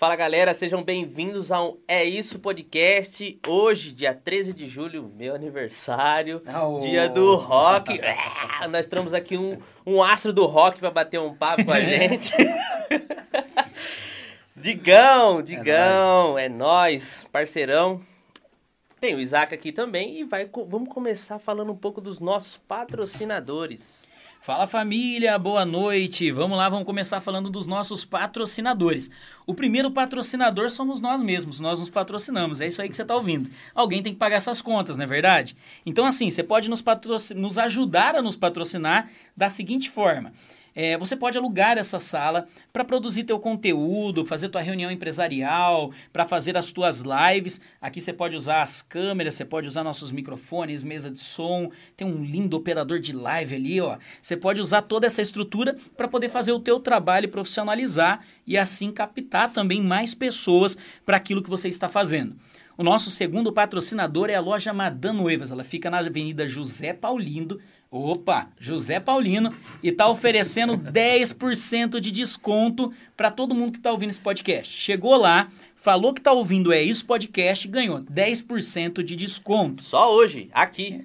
Fala 0.00 0.16
galera, 0.16 0.54
sejam 0.54 0.82
bem-vindos 0.82 1.52
ao 1.52 1.76
É 1.86 2.02
Isso 2.02 2.38
Podcast. 2.38 3.38
Hoje, 3.46 3.92
dia 3.92 4.14
13 4.14 4.54
de 4.54 4.66
julho, 4.66 5.12
meu 5.14 5.34
aniversário, 5.34 6.40
oh. 6.58 6.78
dia 6.78 7.06
do 7.06 7.34
rock. 7.34 8.00
É, 8.00 8.66
nós 8.66 8.86
estamos 8.86 9.12
aqui 9.12 9.36
um, 9.36 9.58
um 9.84 10.02
astro 10.02 10.32
do 10.32 10.46
rock 10.46 10.78
para 10.78 10.90
bater 10.90 11.20
um 11.20 11.34
papo 11.34 11.66
com 11.66 11.70
a 11.70 11.80
gente. 11.84 12.32
Digão, 14.56 15.42
Digão, 15.42 16.38
é 16.38 16.48
nós, 16.48 17.22
parceirão. 17.30 18.00
Tem 18.98 19.14
o 19.14 19.20
Isaac 19.20 19.54
aqui 19.54 19.70
também 19.70 20.20
e 20.20 20.24
vai, 20.24 20.48
vamos 20.66 20.88
começar 20.88 21.38
falando 21.38 21.72
um 21.72 21.76
pouco 21.76 22.00
dos 22.00 22.20
nossos 22.20 22.56
patrocinadores. 22.56 24.00
Fala 24.42 24.66
família, 24.66 25.38
boa 25.38 25.66
noite. 25.66 26.32
Vamos 26.32 26.56
lá, 26.56 26.66
vamos 26.66 26.86
começar 26.86 27.20
falando 27.20 27.50
dos 27.50 27.66
nossos 27.66 28.06
patrocinadores. 28.06 29.10
O 29.46 29.52
primeiro 29.52 29.90
patrocinador 29.90 30.70
somos 30.70 30.98
nós 30.98 31.22
mesmos, 31.22 31.60
nós 31.60 31.78
nos 31.78 31.90
patrocinamos. 31.90 32.58
É 32.62 32.66
isso 32.66 32.80
aí 32.80 32.88
que 32.88 32.96
você 32.96 33.02
está 33.02 33.14
ouvindo. 33.14 33.50
Alguém 33.74 34.02
tem 34.02 34.14
que 34.14 34.18
pagar 34.18 34.36
essas 34.36 34.62
contas, 34.62 34.96
não 34.96 35.04
é 35.04 35.06
verdade? 35.06 35.54
Então, 35.84 36.06
assim, 36.06 36.30
você 36.30 36.42
pode 36.42 36.70
nos, 36.70 36.82
nos 37.32 37.58
ajudar 37.58 38.16
a 38.16 38.22
nos 38.22 38.34
patrocinar 38.34 39.10
da 39.36 39.50
seguinte 39.50 39.90
forma. 39.90 40.32
É, 40.74 40.96
você 40.96 41.16
pode 41.16 41.36
alugar 41.36 41.78
essa 41.78 41.98
sala 41.98 42.46
para 42.72 42.84
produzir 42.84 43.24
teu 43.24 43.38
conteúdo, 43.38 44.24
fazer 44.24 44.48
tua 44.48 44.60
reunião 44.60 44.90
empresarial, 44.90 45.92
para 46.12 46.24
fazer 46.24 46.56
as 46.56 46.70
tuas 46.70 47.02
lives. 47.02 47.60
Aqui 47.80 48.00
você 48.00 48.12
pode 48.12 48.36
usar 48.36 48.62
as 48.62 48.82
câmeras, 48.82 49.34
você 49.34 49.44
pode 49.44 49.66
usar 49.66 49.82
nossos 49.82 50.10
microfones, 50.10 50.82
mesa 50.82 51.10
de 51.10 51.18
som, 51.18 51.70
tem 51.96 52.06
um 52.06 52.22
lindo 52.22 52.56
operador 52.56 52.98
de 53.00 53.12
live 53.12 53.54
ali, 53.54 53.80
ó. 53.80 53.98
Você 54.22 54.36
pode 54.36 54.60
usar 54.60 54.82
toda 54.82 55.06
essa 55.06 55.22
estrutura 55.22 55.76
para 55.96 56.08
poder 56.08 56.28
fazer 56.28 56.52
o 56.52 56.60
teu 56.60 56.78
trabalho 56.78 57.28
profissionalizar 57.28 58.24
e 58.46 58.56
assim 58.56 58.92
captar 58.92 59.52
também 59.52 59.82
mais 59.82 60.14
pessoas 60.14 60.76
para 61.04 61.16
aquilo 61.16 61.42
que 61.42 61.50
você 61.50 61.68
está 61.68 61.88
fazendo. 61.88 62.36
O 62.80 62.82
nosso 62.82 63.10
segundo 63.10 63.52
patrocinador 63.52 64.30
é 64.30 64.36
a 64.36 64.40
loja 64.40 64.72
Madan 64.72 65.12
Noivas. 65.12 65.52
Ela 65.52 65.62
fica 65.62 65.90
na 65.90 65.98
Avenida 65.98 66.48
José 66.48 66.94
Paulindo, 66.94 67.60
Opa, 67.90 68.48
José 68.58 68.98
Paulino 68.98 69.54
e 69.82 69.88
está 69.88 70.08
oferecendo 70.08 70.78
10% 70.90 72.00
de 72.00 72.10
desconto 72.10 72.90
para 73.14 73.30
todo 73.30 73.54
mundo 73.54 73.72
que 73.72 73.78
está 73.78 73.92
ouvindo 73.92 74.08
esse 74.08 74.20
podcast. 74.22 74.72
Chegou 74.72 75.14
lá, 75.18 75.50
falou 75.74 76.14
que 76.14 76.20
está 76.20 76.32
ouvindo 76.32 76.72
É 76.72 76.80
Isso 76.80 77.04
Podcast 77.04 77.68
e 77.68 77.70
ganhou 77.70 78.00
10% 78.00 79.02
de 79.02 79.14
desconto. 79.14 79.82
Só 79.82 80.14
hoje, 80.14 80.48
aqui. 80.50 81.04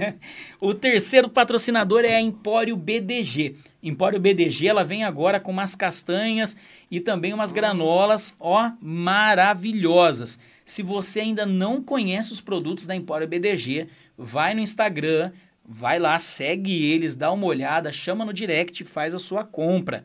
o 0.58 0.72
terceiro 0.72 1.28
patrocinador 1.28 2.06
é 2.06 2.14
a 2.14 2.22
Empório 2.22 2.74
BDG. 2.74 3.56
Empório 3.82 4.18
BDG, 4.18 4.66
ela 4.66 4.82
vem 4.82 5.04
agora 5.04 5.38
com 5.38 5.50
umas 5.50 5.76
castanhas 5.76 6.56
e 6.90 7.00
também 7.00 7.34
umas 7.34 7.52
granolas, 7.52 8.34
ó, 8.40 8.70
maravilhosas. 8.80 10.38
Se 10.64 10.82
você 10.82 11.20
ainda 11.20 11.44
não 11.44 11.82
conhece 11.82 12.32
os 12.32 12.40
produtos 12.40 12.86
da 12.86 12.94
Empório 12.94 13.28
BDG, 13.28 13.88
vai 14.16 14.54
no 14.54 14.60
Instagram, 14.60 15.32
Vai 15.64 15.98
lá, 15.98 16.18
segue 16.18 16.86
eles, 16.92 17.14
dá 17.14 17.30
uma 17.30 17.46
olhada, 17.46 17.92
chama 17.92 18.24
no 18.24 18.32
direct 18.32 18.82
e 18.82 18.86
faz 18.86 19.14
a 19.14 19.18
sua 19.18 19.44
compra. 19.44 20.04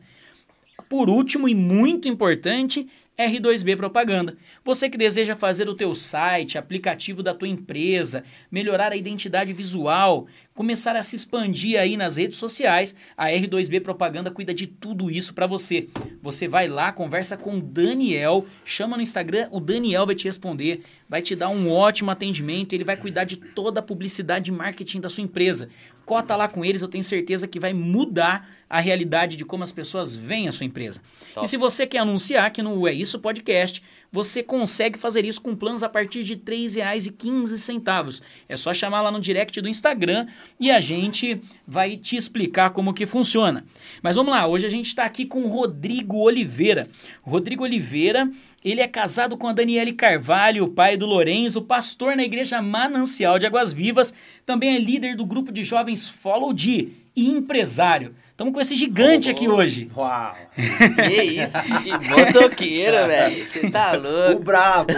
Por 0.88 1.10
último 1.10 1.48
e 1.48 1.54
muito 1.54 2.08
importante, 2.08 2.88
R2B 3.18 3.76
Propaganda. 3.76 4.36
Você 4.64 4.88
que 4.88 4.96
deseja 4.96 5.34
fazer 5.34 5.68
o 5.68 5.74
teu 5.74 5.94
site, 5.96 6.56
aplicativo 6.56 7.24
da 7.24 7.34
tua 7.34 7.48
empresa, 7.48 8.22
melhorar 8.50 8.92
a 8.92 8.96
identidade 8.96 9.52
visual, 9.52 10.28
começar 10.58 10.96
a 10.96 11.04
se 11.04 11.14
expandir 11.14 11.78
aí 11.78 11.96
nas 11.96 12.16
redes 12.16 12.36
sociais, 12.36 12.96
a 13.16 13.28
R2B 13.28 13.80
Propaganda 13.80 14.28
cuida 14.28 14.52
de 14.52 14.66
tudo 14.66 15.08
isso 15.08 15.32
para 15.32 15.46
você. 15.46 15.86
Você 16.20 16.48
vai 16.48 16.66
lá, 16.66 16.90
conversa 16.90 17.36
com 17.36 17.58
o 17.58 17.62
Daniel, 17.62 18.44
chama 18.64 18.96
no 18.96 19.02
Instagram, 19.04 19.46
o 19.52 19.60
Daniel 19.60 20.04
vai 20.04 20.16
te 20.16 20.24
responder, 20.24 20.82
vai 21.08 21.22
te 21.22 21.36
dar 21.36 21.48
um 21.48 21.70
ótimo 21.70 22.10
atendimento, 22.10 22.72
ele 22.72 22.82
vai 22.82 22.96
cuidar 22.96 23.22
de 23.22 23.36
toda 23.36 23.78
a 23.78 23.82
publicidade 23.84 24.50
e 24.50 24.52
marketing 24.52 24.98
da 24.98 25.08
sua 25.08 25.22
empresa. 25.22 25.68
Cota 26.04 26.34
lá 26.34 26.48
com 26.48 26.64
eles, 26.64 26.82
eu 26.82 26.88
tenho 26.88 27.04
certeza 27.04 27.46
que 27.46 27.60
vai 27.60 27.72
mudar 27.72 28.50
a 28.68 28.80
realidade 28.80 29.36
de 29.36 29.44
como 29.44 29.62
as 29.62 29.70
pessoas 29.70 30.12
veem 30.12 30.48
a 30.48 30.52
sua 30.52 30.66
empresa. 30.66 31.00
Top. 31.34 31.46
E 31.46 31.48
se 31.48 31.56
você 31.56 31.86
quer 31.86 31.98
anunciar 31.98 32.46
aqui 32.46 32.62
no 32.62 32.88
É 32.88 32.92
Isso 32.92 33.20
Podcast, 33.20 33.80
você 34.10 34.42
consegue 34.42 34.98
fazer 34.98 35.24
isso 35.24 35.40
com 35.40 35.54
planos 35.54 35.82
a 35.82 35.88
partir 35.88 36.24
de 36.24 36.34
R$ 36.34 36.40
3,15. 36.40 38.22
É 38.48 38.56
só 38.56 38.72
chamar 38.72 39.02
lá 39.02 39.10
no 39.10 39.20
direct 39.20 39.60
do 39.60 39.68
Instagram 39.68 40.26
e 40.58 40.70
a 40.70 40.80
gente 40.80 41.40
vai 41.66 41.96
te 41.96 42.16
explicar 42.16 42.70
como 42.70 42.94
que 42.94 43.06
funciona. 43.06 43.64
Mas 44.02 44.16
vamos 44.16 44.32
lá, 44.32 44.46
hoje 44.46 44.66
a 44.66 44.70
gente 44.70 44.86
está 44.86 45.04
aqui 45.04 45.26
com 45.26 45.42
o 45.42 45.48
Rodrigo 45.48 46.18
Oliveira. 46.18 46.88
Rodrigo 47.22 47.64
Oliveira, 47.64 48.30
ele 48.64 48.80
é 48.80 48.88
casado 48.88 49.36
com 49.36 49.46
a 49.46 49.52
Daniele 49.52 49.92
Carvalho, 49.92 50.64
o 50.64 50.70
pai 50.70 50.96
do 50.96 51.06
Lourenço, 51.06 51.62
pastor 51.62 52.16
na 52.16 52.24
igreja 52.24 52.62
Manancial 52.62 53.38
de 53.38 53.46
Águas 53.46 53.72
Vivas, 53.72 54.14
também 54.46 54.74
é 54.74 54.78
líder 54.78 55.16
do 55.16 55.26
grupo 55.26 55.52
de 55.52 55.62
jovens 55.62 56.08
Follow 56.08 56.52
D 56.52 56.88
e 57.14 57.28
empresário. 57.28 58.14
Estamos 58.38 58.54
com 58.54 58.60
esse 58.60 58.76
gigante 58.76 59.28
oh, 59.28 59.32
aqui 59.32 59.48
hoje. 59.48 59.90
Uau! 59.96 60.36
Que 60.54 61.22
isso? 61.22 61.58
E 61.84 62.08
motoqueiro, 62.08 62.98
velho. 63.08 63.48
Você 63.48 63.68
tá 63.68 63.94
louco. 63.94 64.40
O 64.40 64.44
brabo. 64.44 64.92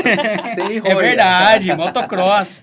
Sem 0.54 0.78
rolha. 0.78 0.92
É 0.92 0.94
verdade, 0.94 1.76
motocross. 1.76 2.62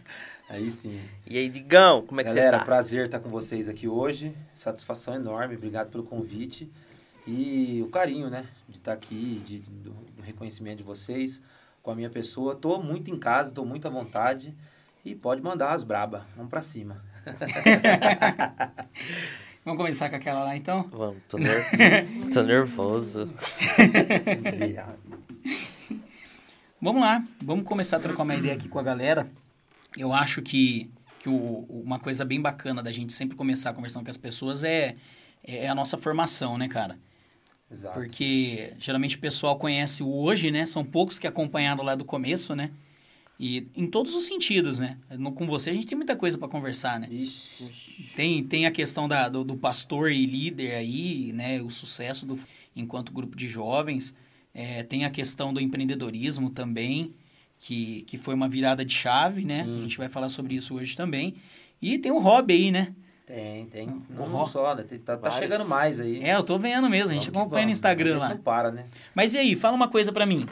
Aí 0.49 0.71
sim. 0.71 0.99
E 1.27 1.37
aí, 1.37 1.47
Digão, 1.47 2.01
como 2.01 2.21
é 2.21 2.23
que 2.23 2.31
Galera, 2.31 2.57
você 2.57 2.59
tá? 2.59 2.65
prazer 2.65 3.05
estar 3.05 3.19
com 3.19 3.29
vocês 3.29 3.69
aqui 3.69 3.87
hoje. 3.87 4.33
Satisfação 4.55 5.13
enorme. 5.13 5.57
Obrigado 5.57 5.91
pelo 5.91 6.03
convite. 6.03 6.71
E 7.27 7.83
o 7.85 7.91
carinho, 7.91 8.27
né? 8.27 8.45
De 8.67 8.77
estar 8.77 8.93
aqui, 8.93 9.43
de, 9.45 9.59
do, 9.59 9.91
do 9.91 10.23
reconhecimento 10.23 10.77
de 10.77 10.83
vocês 10.83 11.39
com 11.83 11.91
a 11.91 11.95
minha 11.95 12.09
pessoa. 12.09 12.55
Tô 12.55 12.81
muito 12.81 13.11
em 13.11 13.19
casa, 13.19 13.51
tô 13.51 13.63
muito 13.63 13.87
à 13.87 13.91
vontade. 13.91 14.55
E 15.05 15.13
pode 15.13 15.39
mandar 15.39 15.73
as 15.73 15.83
braba. 15.83 16.25
Vamos 16.35 16.49
para 16.49 16.63
cima. 16.63 17.03
Vamos 19.65 19.79
começar 19.79 20.11
com 20.11 20.15
aquela 20.15 20.43
lá 20.43 20.55
então? 20.55 20.87
Vamos, 20.91 21.23
tô, 21.27 21.39
ner... 21.39 21.65
tô 22.31 22.43
nervoso. 22.43 23.27
vamos 26.79 27.01
lá, 27.01 27.25
vamos 27.41 27.65
começar 27.65 27.97
a 27.97 27.99
trocar 27.99 28.21
uma 28.21 28.35
ideia 28.35 28.53
aqui 28.53 28.69
com 28.69 28.77
a 28.77 28.83
galera. 28.83 29.27
Eu 29.97 30.13
acho 30.13 30.43
que, 30.43 30.91
que 31.19 31.27
o, 31.27 31.65
uma 31.67 31.97
coisa 31.97 32.23
bem 32.23 32.39
bacana 32.39 32.83
da 32.83 32.91
gente 32.91 33.11
sempre 33.11 33.35
começar 33.35 33.73
conversando 33.73 34.03
com 34.03 34.11
as 34.11 34.17
pessoas 34.17 34.63
é, 34.63 34.97
é 35.43 35.67
a 35.67 35.73
nossa 35.73 35.97
formação, 35.97 36.59
né, 36.59 36.67
cara? 36.67 36.99
Exato. 37.71 37.95
Porque 37.95 38.71
geralmente 38.77 39.15
o 39.15 39.19
pessoal 39.19 39.57
conhece 39.57 40.03
o 40.03 40.13
hoje, 40.13 40.51
né? 40.51 40.67
São 40.67 40.85
poucos 40.85 41.17
que 41.17 41.25
acompanharam 41.25 41.83
lá 41.83 41.95
do 41.95 42.05
começo, 42.05 42.55
né? 42.55 42.69
E 43.39 43.67
em 43.75 43.85
todos 43.87 44.15
os 44.15 44.25
sentidos, 44.25 44.79
né? 44.79 44.97
No, 45.11 45.31
com 45.31 45.45
você 45.45 45.69
a 45.69 45.73
gente 45.73 45.87
tem 45.87 45.97
muita 45.97 46.15
coisa 46.15 46.37
para 46.37 46.47
conversar, 46.47 46.99
né? 46.99 47.07
Ixi. 47.11 48.11
Tem, 48.15 48.43
tem 48.43 48.65
a 48.65 48.71
questão 48.71 49.07
da, 49.07 49.27
do, 49.27 49.43
do, 49.43 49.57
pastor 49.57 50.11
e 50.11 50.25
líder 50.25 50.75
aí, 50.75 51.33
né? 51.33 51.61
O 51.61 51.69
sucesso 51.69 52.25
do, 52.25 52.39
enquanto 52.75 53.11
grupo 53.11 53.35
de 53.35 53.47
jovens. 53.47 54.15
É, 54.53 54.83
tem 54.83 55.03
a 55.03 55.09
questão 55.09 55.53
do 55.53 55.59
empreendedorismo 55.59 56.49
também, 56.49 57.13
que, 57.59 58.03
que 58.03 58.17
foi 58.17 58.33
uma 58.33 58.47
virada 58.47 58.85
de 58.85 58.93
chave, 58.93 59.43
né? 59.43 59.65
Sim. 59.65 59.79
A 59.79 59.81
gente 59.81 59.97
vai 59.97 60.07
falar 60.07 60.29
sobre 60.29 60.55
isso 60.55 60.75
hoje 60.75 60.95
também. 60.95 61.35
E 61.81 61.97
tem 61.97 62.13
o 62.13 62.19
hobby 62.19 62.53
aí, 62.53 62.71
né? 62.71 62.95
Tem, 63.25 63.65
tem. 63.65 63.87
Não, 64.09 64.29
não 64.29 64.45
só, 64.45 64.75
né? 64.75 64.83
tá, 65.03 65.17
tá 65.17 65.31
chegando 65.31 65.67
mais 65.67 65.99
aí. 65.99 66.23
É, 66.23 66.35
eu 66.35 66.43
tô 66.43 66.57
vendo 66.59 66.87
mesmo, 66.89 67.11
a 67.11 67.13
gente 67.15 67.29
acompanha 67.29 67.65
no 67.65 67.71
Instagram 67.71 68.19
lá. 68.19 68.29
Não 68.29 68.37
para, 68.37 68.71
né? 68.71 68.85
Mas 69.15 69.33
e 69.33 69.37
aí, 69.39 69.55
fala 69.55 69.75
uma 69.75 69.87
coisa 69.87 70.11
para 70.11 70.25
mim. 70.25 70.45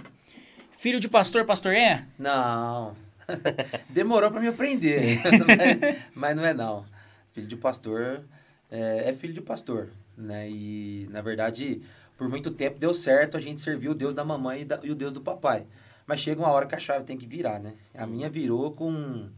Filho 0.83 0.99
de 0.99 1.07
pastor, 1.07 1.45
pastor 1.45 1.73
é? 1.73 2.05
Não. 2.19 2.93
Demorou 3.89 4.29
para 4.29 4.41
me 4.41 4.49
aprender. 4.49 5.21
mas 6.13 6.35
não 6.35 6.43
é 6.43 6.53
não. 6.53 6.83
Filho 7.31 7.47
de 7.47 7.55
pastor 7.55 8.25
é, 8.69 9.09
é, 9.09 9.13
filho 9.13 9.33
de 9.33 9.39
pastor, 9.39 9.91
né? 10.17 10.49
E 10.49 11.07
na 11.09 11.21
verdade, 11.21 11.81
por 12.17 12.27
muito 12.27 12.51
tempo 12.51 12.79
deu 12.79 12.93
certo 12.93 13.37
a 13.37 13.39
gente 13.39 13.61
servir 13.61 13.87
o 13.87 13.95
Deus 13.95 14.13
da 14.13 14.25
mamãe 14.25 14.63
e, 14.63 14.65
da, 14.65 14.77
e 14.83 14.91
o 14.91 14.95
Deus 14.95 15.13
do 15.13 15.21
papai. 15.21 15.65
Mas 16.05 16.19
chega 16.19 16.41
uma 16.41 16.51
hora 16.51 16.65
que 16.65 16.75
a 16.75 16.79
chave 16.79 17.05
tem 17.05 17.17
que 17.17 17.25
virar, 17.25 17.61
né? 17.61 17.75
A 17.95 18.05
minha 18.05 18.29
virou 18.29 18.73
com 18.73 19.29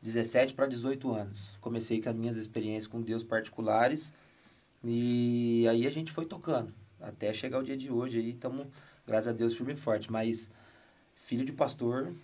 17 0.00 0.54
para 0.54 0.66
18 0.66 1.12
anos. 1.12 1.54
Comecei 1.60 2.00
com 2.00 2.08
as 2.08 2.16
minhas 2.16 2.36
experiências 2.38 2.86
com 2.86 3.02
Deus 3.02 3.22
particulares 3.22 4.10
e 4.82 5.66
aí 5.68 5.86
a 5.86 5.90
gente 5.90 6.10
foi 6.10 6.24
tocando 6.24 6.72
até 6.98 7.34
chegar 7.34 7.58
o 7.58 7.62
dia 7.62 7.76
de 7.76 7.92
hoje 7.92 8.18
aí 8.18 8.30
estamos 8.30 8.66
graças 9.06 9.28
a 9.28 9.32
Deus 9.32 9.54
firme 9.54 9.74
e 9.74 9.76
forte, 9.76 10.10
mas 10.10 10.50
filho 11.28 11.44
de 11.44 11.52
pastor 11.52 12.14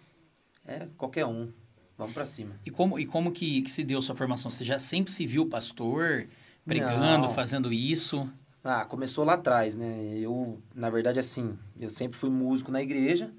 é 0.66 0.88
qualquer 0.96 1.26
um. 1.26 1.52
Vamos 1.96 2.14
para 2.14 2.24
cima. 2.24 2.58
E 2.64 2.70
como, 2.70 2.98
e 2.98 3.04
como 3.04 3.30
que, 3.30 3.60
que 3.60 3.70
se 3.70 3.84
deu 3.84 4.00
sua 4.00 4.16
formação? 4.16 4.50
Você 4.50 4.64
já 4.64 4.78
sempre 4.78 5.12
se 5.12 5.26
viu 5.26 5.46
pastor, 5.46 6.26
pregando, 6.64 7.26
Não. 7.26 7.34
fazendo 7.34 7.70
isso? 7.70 8.26
Ah, 8.64 8.86
começou 8.86 9.22
lá 9.22 9.34
atrás, 9.34 9.76
né? 9.76 10.16
Eu, 10.16 10.58
na 10.74 10.88
verdade, 10.88 11.20
assim, 11.20 11.56
eu 11.78 11.90
sempre 11.90 12.18
fui 12.18 12.30
músico 12.30 12.72
na 12.72 12.82
igreja. 12.82 13.30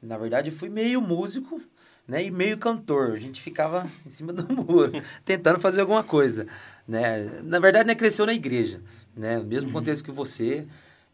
Na 0.00 0.16
verdade, 0.16 0.52
fui 0.52 0.68
meio 0.68 1.00
músico, 1.02 1.60
né? 2.06 2.24
E 2.24 2.30
meio 2.30 2.56
cantor. 2.56 3.14
A 3.14 3.18
gente 3.18 3.42
ficava 3.42 3.90
em 4.06 4.08
cima 4.08 4.32
do 4.32 4.46
muro, 4.54 4.92
tentando 5.24 5.58
fazer 5.58 5.80
alguma 5.80 6.04
coisa, 6.04 6.46
né? 6.86 7.40
Na 7.42 7.58
verdade, 7.58 7.88
né? 7.88 7.96
Cresceu 7.96 8.24
na 8.24 8.34
igreja, 8.34 8.80
né? 9.16 9.40
Mesmo 9.40 9.66
uhum. 9.66 9.74
contexto 9.74 10.04
que 10.04 10.12
você. 10.12 10.64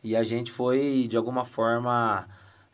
E 0.02 0.14
a 0.14 0.22
gente 0.22 0.52
foi, 0.52 1.06
de 1.08 1.16
alguma 1.16 1.46
forma, 1.46 2.28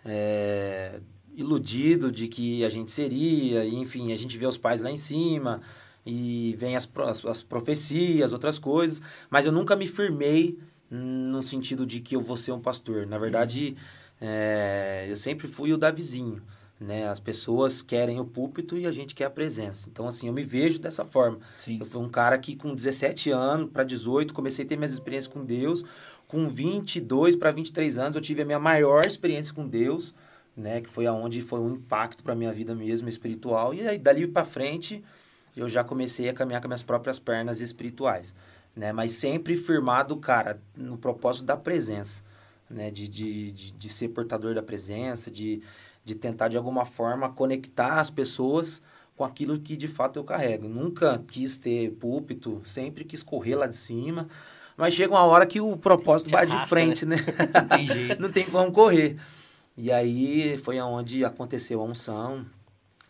é, 0.04 1.00
iludido 1.40 2.10
de 2.10 2.28
que 2.28 2.64
a 2.64 2.68
gente 2.68 2.90
seria, 2.90 3.64
e, 3.64 3.74
enfim, 3.74 4.12
a 4.12 4.16
gente 4.16 4.36
vê 4.36 4.46
os 4.46 4.58
pais 4.58 4.82
lá 4.82 4.90
em 4.90 4.96
cima, 4.96 5.60
e 6.04 6.54
vem 6.58 6.76
as, 6.76 6.88
as, 7.06 7.24
as 7.24 7.42
profecias, 7.42 8.32
outras 8.32 8.58
coisas, 8.58 9.02
mas 9.28 9.46
eu 9.46 9.52
nunca 9.52 9.76
me 9.76 9.86
firmei 9.86 10.58
no 10.90 11.42
sentido 11.42 11.86
de 11.86 12.00
que 12.00 12.16
eu 12.16 12.20
vou 12.20 12.36
ser 12.36 12.52
um 12.52 12.60
pastor. 12.60 13.06
Na 13.06 13.18
verdade, 13.18 13.76
é, 14.20 15.06
eu 15.08 15.16
sempre 15.16 15.46
fui 15.46 15.72
o 15.72 15.78
Davizinho. 15.78 16.42
Né? 16.80 17.06
As 17.06 17.20
pessoas 17.20 17.82
querem 17.82 18.18
o 18.18 18.24
púlpito 18.24 18.76
e 18.76 18.86
a 18.86 18.90
gente 18.90 19.14
quer 19.14 19.26
a 19.26 19.30
presença. 19.30 19.88
Então, 19.90 20.08
assim, 20.08 20.28
eu 20.28 20.32
me 20.32 20.42
vejo 20.42 20.78
dessa 20.78 21.04
forma. 21.04 21.38
Sim. 21.58 21.76
Eu 21.78 21.84
fui 21.84 22.00
um 22.00 22.08
cara 22.08 22.38
que, 22.38 22.56
com 22.56 22.74
17 22.74 23.30
anos 23.30 23.70
para 23.70 23.84
18, 23.84 24.32
comecei 24.32 24.64
a 24.64 24.68
ter 24.68 24.76
minhas 24.76 24.92
experiências 24.92 25.32
com 25.32 25.44
Deus. 25.44 25.84
Com 26.26 26.48
22 26.48 27.36
para 27.36 27.50
23 27.50 27.98
anos, 27.98 28.16
eu 28.16 28.22
tive 28.22 28.42
a 28.42 28.46
minha 28.46 28.58
maior 28.58 29.04
experiência 29.04 29.52
com 29.52 29.66
Deus, 29.68 30.14
né? 30.56 30.80
Que 30.80 30.88
foi 30.88 31.06
aonde 31.06 31.40
foi 31.40 31.60
um 31.60 31.74
impacto 31.74 32.22
para 32.22 32.34
minha 32.34 32.52
vida 32.52 32.74
mesmo 32.74 33.08
espiritual. 33.08 33.72
E 33.74 33.86
aí, 33.86 33.98
dali 33.98 34.26
para 34.26 34.44
frente, 34.44 35.02
eu 35.56 35.68
já 35.68 35.82
comecei 35.82 36.28
a 36.28 36.34
caminhar 36.34 36.60
com 36.60 36.68
minhas 36.68 36.82
próprias 36.82 37.18
pernas 37.18 37.60
espirituais, 37.60 38.34
né? 38.74 38.92
Mas 38.92 39.12
sempre 39.12 39.56
firmado, 39.56 40.16
cara, 40.16 40.60
no 40.76 40.96
propósito 40.96 41.44
da 41.44 41.56
presença, 41.56 42.22
né? 42.68 42.90
De, 42.90 43.08
de, 43.08 43.52
de, 43.52 43.72
de 43.72 43.88
ser 43.92 44.08
portador 44.08 44.54
da 44.54 44.62
presença, 44.62 45.30
de, 45.30 45.62
de 46.04 46.14
tentar 46.14 46.48
de 46.48 46.56
alguma 46.56 46.84
forma 46.84 47.30
conectar 47.30 48.00
as 48.00 48.10
pessoas 48.10 48.82
com 49.20 49.24
aquilo 49.24 49.60
que 49.60 49.76
de 49.76 49.86
fato 49.86 50.18
eu 50.18 50.24
carrego. 50.24 50.66
Nunca 50.66 51.22
quis 51.28 51.58
ter 51.58 51.90
púlpito, 51.92 52.62
sempre 52.64 53.04
quis 53.04 53.22
correr 53.22 53.54
lá 53.54 53.66
de 53.66 53.76
cima, 53.76 54.26
mas 54.78 54.94
chega 54.94 55.12
uma 55.12 55.24
hora 55.24 55.44
que 55.44 55.60
o 55.60 55.76
propósito 55.76 56.30
vai 56.32 56.46
de 56.46 56.66
frente, 56.66 57.04
né? 57.04 57.16
né? 57.16 57.50
Não 57.52 57.68
tem 57.68 57.86
jeito. 57.86 58.16
Não 58.22 58.32
tem 58.32 58.46
como 58.46 58.72
correr. 58.72 59.18
E 59.82 59.90
aí 59.90 60.58
foi 60.58 60.78
aonde 60.78 61.24
aconteceu 61.24 61.80
a 61.80 61.84
unção, 61.84 62.44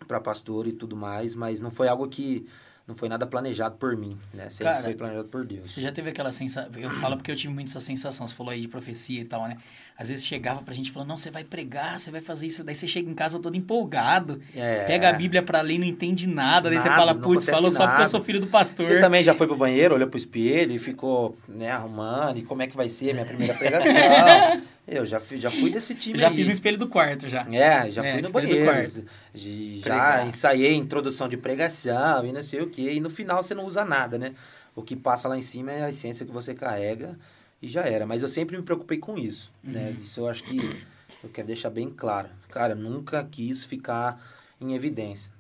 para 0.07 0.21
pastor 0.21 0.69
e 0.69 0.73
tudo 0.73 0.95
mais, 0.95 1.35
mas 1.35 1.61
não 1.61 1.71
foi 1.71 1.89
algo 1.89 2.07
que 2.07 2.47
não 2.87 2.95
foi 2.95 3.09
nada 3.09 3.27
planejado 3.27 3.77
por 3.77 3.97
mim, 3.97 4.17
né? 4.33 4.49
Sempre 4.51 4.73
Cara, 4.73 4.83
foi 4.85 4.95
planejado 4.95 5.29
por 5.29 5.45
Deus. 5.45 5.69
Você 5.69 5.81
já 5.81 5.91
teve 5.91 6.11
aquela 6.11 6.31
sensação, 6.31 6.71
eu 6.77 6.91
falo 6.91 7.17
porque 7.17 7.31
eu 7.31 7.37
tive 7.37 7.53
muito 7.53 7.69
essa 7.69 7.81
sensação, 7.81 8.25
você 8.25 8.35
falou 8.35 8.53
aí 8.53 8.61
de 8.61 8.69
profecia 8.69 9.21
e 9.21 9.25
tal, 9.25 9.49
né? 9.49 9.57
Às 9.99 10.09
vezes 10.09 10.25
chegava 10.25 10.63
pra 10.63 10.73
gente 10.73 10.93
falando, 10.93 11.09
não, 11.09 11.17
você 11.17 11.31
vai 11.31 11.43
pregar, 11.43 11.99
você 11.99 12.11
vai 12.11 12.21
fazer 12.21 12.47
isso, 12.47 12.63
daí 12.63 12.75
você 12.75 12.87
chega 12.87 13.11
em 13.11 13.15
casa 13.15 13.41
todo 13.41 13.57
empolgado, 13.57 14.41
é. 14.55 14.85
pega 14.85 15.11
a 15.11 15.13
Bíblia 15.13 15.43
pra 15.43 15.61
ler, 15.61 15.79
não 15.79 15.87
entende 15.87 16.29
nada, 16.29 16.69
daí 16.71 16.79
nada, 16.79 16.89
você 16.89 16.97
fala, 16.97 17.15
putz, 17.17 17.47
falou 17.47 17.71
só 17.71 17.87
porque 17.87 18.03
eu 18.03 18.07
sou 18.07 18.23
filho 18.23 18.41
do 18.41 18.47
pastor. 18.47 18.87
Você 18.87 19.01
também 19.01 19.23
já 19.25 19.35
foi 19.35 19.49
pro 19.49 19.57
banheiro, 19.57 19.97
olhou 19.97 20.09
pro 20.09 20.17
espelho 20.17 20.73
e 20.73 20.79
ficou, 20.79 21.37
né, 21.49 21.71
arrumando, 21.73 22.39
e 22.39 22.43
como 22.43 22.63
é 22.63 22.67
que 22.67 22.77
vai 22.77 22.89
ser 22.89 23.11
a 23.11 23.15
minha 23.15 23.27
primeira 23.27 23.55
pregação? 23.55 23.91
Eu 24.87 25.07
já 25.07 25.21
fui, 25.21 25.39
já 25.39 25.51
fui 25.51 25.71
desse 25.71 25.95
time 25.95 26.19
Já 26.19 26.29
aí. 26.29 26.35
fiz 26.35 26.49
o 26.49 26.51
espelho 26.51 26.77
do 26.77 26.89
quarto, 26.89 27.29
já. 27.29 27.47
É, 27.53 27.91
já 27.91 28.05
é, 28.05 28.13
fui 28.13 28.23
no 28.23 28.31
banheiro. 28.31 28.61
Do 28.61 28.65
quarto. 28.65 29.05
Já 29.35 29.81
Pregar. 29.83 30.27
ensaiei 30.27 30.75
introdução 30.75 31.29
de 31.29 31.37
pregação 31.37 32.27
e 32.27 32.33
não 32.33 32.43
sei 32.43 32.61
o 32.61 32.69
quê. 32.69 32.93
E 32.93 33.01
no 33.01 33.09
final 33.11 33.43
você 33.43 33.55
não 33.55 33.65
usa 33.65 33.85
nada, 33.85 34.19
né? 34.19 34.35
O 34.75 34.83
que 34.83 34.97
passa 34.97 35.29
lá 35.29 35.37
em 35.37 35.43
cima 35.43 35.71
é 35.71 35.85
a 35.85 35.91
essência 35.91 36.27
que 36.27 36.33
você 36.33 36.55
carrega 36.55 37.17
e 37.63 37.69
já 37.69 37.83
era. 37.83 38.07
Mas 38.07 38.23
eu 38.23 38.29
sempre 38.29 38.57
me 38.57 38.63
preocupei 38.63 38.99
com 38.99 39.17
isso, 39.17 39.53
né? 39.63 39.81
uhum. 39.81 39.87
né? 39.87 39.97
Isso 40.03 40.21
eu 40.21 40.29
acho 40.29 40.43
que 40.43 40.59
eu 41.23 41.31
quero 41.31 41.47
deixar 41.47 41.71
bem 41.71 41.91
claro. 41.91 42.29
Cara, 42.49 42.75
nunca 42.75 43.23
quis 43.25 43.63
ficar 43.63 44.21
em 44.61 44.75
evidência. 44.75 45.33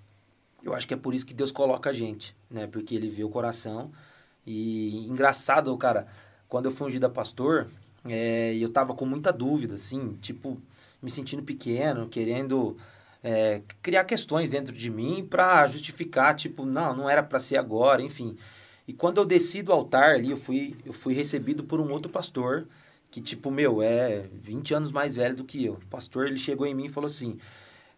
Eu 0.63 0.75
acho 0.75 0.87
que 0.87 0.95
é 0.95 0.97
por 0.97 1.15
isso 1.15 1.27
que 1.27 1.35
Deus 1.35 1.51
coloca 1.51 1.91
a 1.91 1.93
gente, 1.93 2.37
né? 2.51 2.67
Porque 2.67 2.95
ele 2.95 3.09
vê 3.09 3.25
o 3.25 3.31
coração. 3.31 3.91
E 4.47 5.07
engraçado, 5.09 5.77
cara, 5.77 6.07
quando 6.49 6.67
eu 6.67 6.71
fui 6.71 6.89
ungido 6.89 7.07
a 7.07 7.11
pastor, 7.11 7.69
é, 8.05 8.55
eu 8.57 8.71
tava 8.71 8.95
com 8.95 9.05
muita 9.05 9.33
dúvida, 9.33 9.75
assim, 9.75 10.17
tipo, 10.21 10.61
me 11.03 11.11
sentindo 11.11 11.43
pequeno, 11.43 12.09
querendo 12.09 12.77
é, 13.23 13.63
criar 13.83 14.05
questões 14.05 14.51
dentro 14.51 14.75
de 14.75 14.91
mim 14.91 15.27
para 15.29 15.67
justificar, 15.69 16.35
tipo, 16.35 16.65
não, 16.65 16.97
não 16.97 17.11
era 17.11 17.23
para 17.23 17.39
ser 17.39 17.57
agora, 17.57 18.03
enfim. 18.03 18.37
E 18.87 18.93
quando 18.93 19.19
eu 19.19 19.25
desci 19.27 19.63
do 19.63 19.73
altar 19.73 20.15
ali, 20.15 20.31
eu 20.31 20.37
fui, 20.37 20.77
eu 20.85 20.93
fui 20.93 21.15
recebido 21.15 21.63
por 21.63 21.81
um 21.81 21.91
outro 21.91 22.11
pastor, 22.11 22.67
que, 23.11 23.21
tipo, 23.21 23.51
meu, 23.51 23.83
é 23.83 24.27
20 24.33 24.75
anos 24.75 24.93
mais 24.93 25.15
velho 25.15 25.37
do 25.37 25.45
que 25.45 25.65
eu. 25.65 25.75
O 25.75 25.87
pastor, 25.87 26.27
ele 26.27 26.39
chegou 26.39 26.67
em 26.67 26.75
mim 26.75 26.87
e 26.87 26.89
falou 26.89 27.09
assim, 27.09 27.39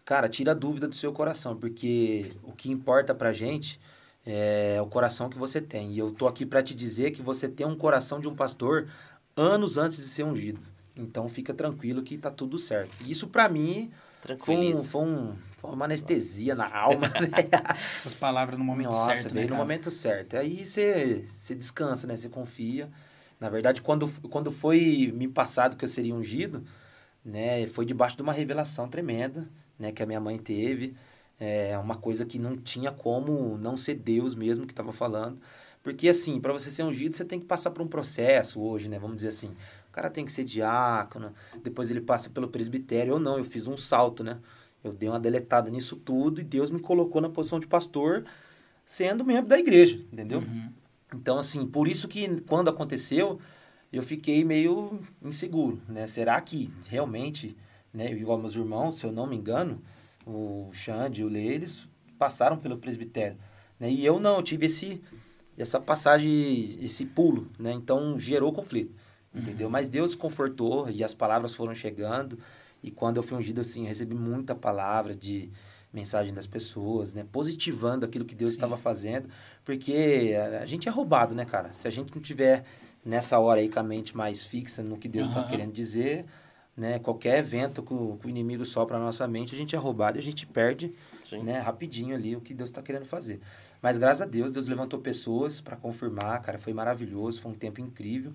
cara, 0.05 0.29
tira 0.29 0.53
a 0.53 0.55
dúvida 0.55 0.89
do 0.89 0.95
seu 0.95 1.13
coração, 1.13 1.57
porque 1.57 2.33
o 2.43 2.53
que 2.53 2.71
importa 2.71 3.15
pra 3.15 3.33
gente 3.33 3.79
é 4.25 4.81
o 4.81 4.87
coração 4.87 5.29
que 5.29 5.39
você 5.39 5.61
tem. 5.61 5.93
E 5.93 5.99
eu 5.99 6.11
tô 6.13 6.27
aqui 6.27 6.47
para 6.47 6.63
te 6.63 6.75
dizer 6.75 7.11
que 7.11 7.23
você 7.23 7.49
tem 7.49 7.67
um 7.67 7.77
coração 7.77 8.21
de 8.21 8.29
um 8.29 8.35
pastor 8.35 8.89
anos 9.37 9.79
antes 9.79 9.99
de 9.99 10.09
ser 10.09 10.25
ungido. 10.25 10.61
Então 10.97 11.29
fica 11.29 11.55
tranquilo 11.55 12.03
que 12.03 12.19
tá 12.19 12.31
tudo 12.31 12.59
certo. 12.59 12.97
Isso 13.09 13.27
para 13.27 13.49
mim 13.49 13.91
foi, 14.39 14.75
um, 14.75 14.85
foi, 14.85 15.03
um, 15.03 15.35
foi, 15.57 15.71
uma 15.73 15.85
anestesia 15.87 16.55
na 16.55 16.73
alma. 16.73 17.09
Né? 17.09 17.31
Essas 17.95 18.15
palavras 18.15 18.59
no 18.59 18.65
momento 18.65 18.87
Nossa, 18.87 19.07
certo. 19.07 19.17
Nossa, 19.17 19.29
né, 19.29 19.35
veio 19.35 19.47
né, 19.47 19.53
no 19.53 19.57
momento 19.57 19.91
certo. 19.91 20.37
Aí 20.37 20.65
você, 20.65 21.23
você 21.27 21.55
descansa, 21.55 22.07
né? 22.07 22.17
Você 22.17 22.29
confia. 22.29 22.89
Na 23.41 23.49
verdade, 23.49 23.83
quando, 23.83 24.09
quando 24.29 24.53
foi 24.53 25.13
me 25.15 25.27
passado 25.27 25.77
que 25.77 25.85
eu 25.85 25.89
seria 25.89 26.15
ungido, 26.15 26.63
né? 27.25 27.67
Foi 27.67 27.85
debaixo 27.85 28.17
de 28.17 28.23
uma 28.23 28.33
revelação 28.33 28.89
tremenda, 28.89 29.49
né? 29.79 29.91
Que 29.91 30.03
a 30.03 30.07
minha 30.07 30.21
mãe 30.21 30.39
teve. 30.39 30.95
É 31.41 31.77
uma 31.77 31.97
coisa 31.97 32.25
que 32.25 32.39
não 32.39 32.57
tinha 32.57 32.93
como 32.93 33.59
não 33.59 33.77
ser 33.77 33.95
Deus 33.95 34.35
mesmo 34.35 34.67
que 34.67 34.73
estava 34.73 34.93
falando. 34.93 35.41
Porque, 35.83 36.09
assim, 36.09 36.41
para 36.41 36.53
você 36.53 36.71
ser 36.71 36.85
ungido, 36.85 37.17
você 37.17 37.25
tem 37.25 37.41
que 37.41 37.47
passar 37.47 37.71
por 37.71 37.83
um 37.83 37.89
processo 37.89 38.61
hoje, 38.61 38.89
né? 38.89 38.99
Vamos 38.99 39.17
dizer 39.17 39.29
assim. 39.29 39.49
O 39.89 39.93
cara 39.93 40.09
tem 40.09 40.25
que 40.25 40.33
ser 40.33 40.45
diácono, 40.45 41.35
depois 41.63 41.91
ele 41.91 42.01
passa 42.01 42.31
pelo 42.31 42.49
presbitério. 42.49 43.15
Ou 43.15 43.21
não, 43.21 43.37
eu 43.37 43.45
fiz 43.45 43.67
um 43.67 43.77
salto, 43.77 44.23
né? 44.23 44.39
Eu 44.83 44.93
dei 44.93 45.09
uma 45.09 45.21
deletada 45.21 45.71
nisso 45.71 45.97
tudo 45.97 46.41
e 46.41 46.45
Deus 46.45 46.71
me 46.71 46.81
colocou 46.81 47.21
na 47.21 47.29
posição 47.29 47.61
de 47.61 47.67
pastor, 47.67 48.25
sendo 48.85 49.25
membro 49.25 49.49
da 49.49 49.59
igreja, 49.59 49.97
entendeu? 50.13 50.39
Uhum. 50.39 50.73
Então, 51.15 51.39
assim, 51.39 51.67
por 51.67 51.87
isso 51.87 52.09
que 52.09 52.41
quando 52.43 52.69
aconteceu, 52.69 53.39
eu 53.93 54.03
fiquei 54.03 54.45
meio 54.45 55.01
inseguro, 55.23 55.81
né? 55.89 56.07
Será 56.07 56.41
que 56.41 56.73
realmente, 56.89 57.57
né? 57.93 58.11
Igual 58.13 58.39
meus 58.39 58.55
irmãos, 58.55 58.97
se 58.97 59.05
eu 59.05 59.13
não 59.13 59.27
me 59.27 59.37
engano, 59.37 59.81
o 60.27 60.71
Xande 60.73 61.21
e 61.21 61.25
o 61.25 61.29
Lê, 61.29 61.45
eles 61.45 61.87
passaram 62.19 62.57
pelo 62.57 62.79
presbitério. 62.79 63.37
Né? 63.79 63.91
E 63.91 64.07
eu 64.07 64.19
não, 64.19 64.37
eu 64.37 64.43
tive 64.43 64.67
esse 64.67 65.03
essa 65.57 65.81
passagem, 65.81 66.79
esse 66.83 67.05
pulo, 67.05 67.49
né? 67.59 67.73
Então 67.73 68.19
gerou 68.19 68.53
conflito, 68.53 68.95
uhum. 69.35 69.41
entendeu? 69.41 69.71
Mas 69.71 69.89
Deus 69.89 70.15
confortou 70.15 70.89
e 70.91 71.05
as 71.05 71.15
palavras 71.15 71.55
foram 71.55 71.75
chegando. 71.75 72.39
E 72.83 72.91
quando 72.91 73.19
eu 73.19 73.23
fui 73.23 73.39
ungido, 73.39 73.61
assim, 73.61 73.85
recebi 73.85 74.15
muita 74.15 74.55
palavra 74.55 75.15
de 75.15 75.51
mensagem 75.93 76.33
das 76.33 76.47
pessoas, 76.47 77.15
né? 77.15 77.25
Positivando 77.31 78.05
aquilo 78.05 78.25
que 78.25 78.35
Deus 78.35 78.53
estava 78.53 78.77
fazendo. 78.77 79.29
Porque 79.65 80.35
a 80.61 80.67
gente 80.67 80.89
é 80.89 80.91
roubado, 80.91 81.35
né, 81.35 81.45
cara? 81.45 81.73
Se 81.75 81.87
a 81.87 81.91
gente 81.91 82.13
não 82.15 82.21
tiver 82.21 82.65
nessa 83.05 83.39
hora 83.39 83.61
aí 83.61 83.69
com 83.69 83.79
a 83.79 83.83
mente 83.83 84.17
mais 84.17 84.43
fixa 84.43 84.83
no 84.83 84.97
que 84.97 85.09
Deus 85.09 85.29
está 85.29 85.43
uhum. 85.43 85.49
querendo 85.49 85.73
dizer, 85.73 86.25
né? 86.77 86.99
Qualquer 86.99 87.39
evento 87.39 87.83
que 87.83 87.93
o, 87.93 88.17
que 88.21 88.27
o 88.27 88.31
inimigo 88.31 88.65
sopra 88.65 88.99
na 88.99 89.05
nossa 89.05 89.29
mente, 89.29 89.55
a 89.55 89.59
gente 89.59 89.77
é 89.77 89.79
roubado 89.79 90.19
e 90.19 90.21
a 90.21 90.23
gente 90.23 90.47
perde, 90.47 90.95
Sim. 91.29 91.43
né? 91.43 91.59
Rapidinho 91.61 92.15
ali 92.15 92.35
o 92.35 92.41
que 92.41 92.55
Deus 92.55 92.71
está 92.71 92.83
querendo 92.83 93.05
fazer. 93.05 93.41
Mas 93.83 93.99
graças 93.99 94.23
a 94.23 94.27
Deus, 94.27 94.53
Deus 94.53 94.69
levantou 94.69 95.01
pessoas 95.01 95.61
para 95.61 95.77
confirmar, 95.77 96.41
cara, 96.41 96.57
foi 96.57 96.73
maravilhoso, 96.73 97.41
foi 97.41 97.51
um 97.51 97.55
tempo 97.55 97.81
incrível, 97.81 98.33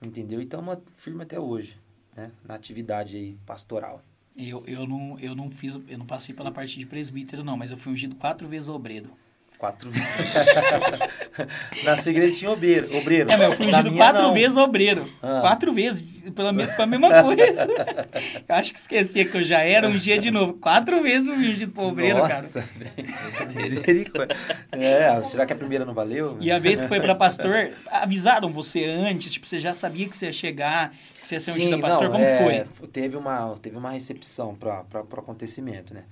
entendeu? 0.00 0.40
E 0.40 0.44
estamos 0.44 0.78
firme 0.96 1.24
até 1.24 1.40
hoje, 1.40 1.76
né? 2.14 2.30
Na 2.44 2.54
atividade 2.54 3.16
aí 3.16 3.36
pastoral. 3.44 4.00
Eu, 4.36 4.62
eu, 4.66 4.86
não, 4.86 5.18
eu 5.18 5.34
não 5.34 5.50
fiz, 5.50 5.74
eu 5.88 5.98
não 5.98 6.06
passei 6.06 6.32
pela 6.32 6.52
parte 6.52 6.78
de 6.78 6.86
presbítero, 6.86 7.42
não, 7.42 7.56
mas 7.56 7.72
eu 7.72 7.76
fui 7.76 7.92
ungido 7.92 8.14
quatro 8.14 8.46
vezes 8.46 8.68
obreiro. 8.68 9.10
Quatro 9.58 9.90
vezes. 9.90 10.08
Na 11.84 11.96
sua 11.96 12.10
igreja 12.10 12.36
tinha 12.36 12.50
obreiro. 12.50 12.94
obreiro. 12.96 13.30
É, 13.30 13.36
mas 13.36 13.50
eu 13.50 13.56
fui 13.56 13.66
ungido 13.66 13.92
quatro 13.92 14.22
não. 14.22 14.34
vezes 14.34 14.56
obreiro. 14.56 15.10
Ah. 15.22 15.40
Quatro 15.40 15.72
vezes, 15.72 16.02
pela, 16.30 16.52
pela 16.52 16.86
mesma 16.86 17.22
coisa. 17.22 17.66
eu 18.48 18.54
acho 18.54 18.72
que 18.72 18.78
esquecia 18.78 19.24
que 19.24 19.36
eu 19.36 19.42
já 19.42 19.60
era 19.60 19.88
um 19.88 19.96
dia 19.96 20.18
de 20.18 20.30
novo. 20.30 20.54
Quatro 20.54 21.02
vezes 21.02 21.26
fui 21.26 21.36
ungido 21.36 21.72
pro 21.72 21.84
obreiro, 21.84 22.18
Nossa, 22.18 22.62
cara. 22.62 24.28
é, 24.72 25.22
será 25.24 25.46
que 25.46 25.52
a 25.54 25.56
primeira 25.56 25.84
não 25.84 25.94
valeu? 25.94 26.36
E 26.40 26.50
a 26.50 26.58
vez 26.58 26.80
que 26.80 26.88
foi 26.88 27.00
para 27.00 27.14
pastor, 27.14 27.70
avisaram 27.90 28.52
você 28.52 28.84
antes? 28.84 29.32
Tipo, 29.32 29.46
você 29.46 29.58
já 29.58 29.72
sabia 29.72 30.06
que 30.06 30.16
você 30.16 30.26
ia 30.26 30.32
chegar, 30.32 30.90
que 31.20 31.28
você 31.28 31.36
ia 31.36 31.40
ser 31.40 31.52
ungido 31.52 31.76
a 31.76 31.78
pastor? 31.78 32.04
Não, 32.04 32.12
Como 32.12 32.24
é, 32.24 32.64
foi? 32.64 32.88
Teve 32.88 33.16
uma, 33.16 33.56
teve 33.62 33.76
uma 33.76 33.90
recepção 33.90 34.54
para 34.54 34.84
o 34.92 35.20
acontecimento, 35.20 35.94
né? 35.94 36.02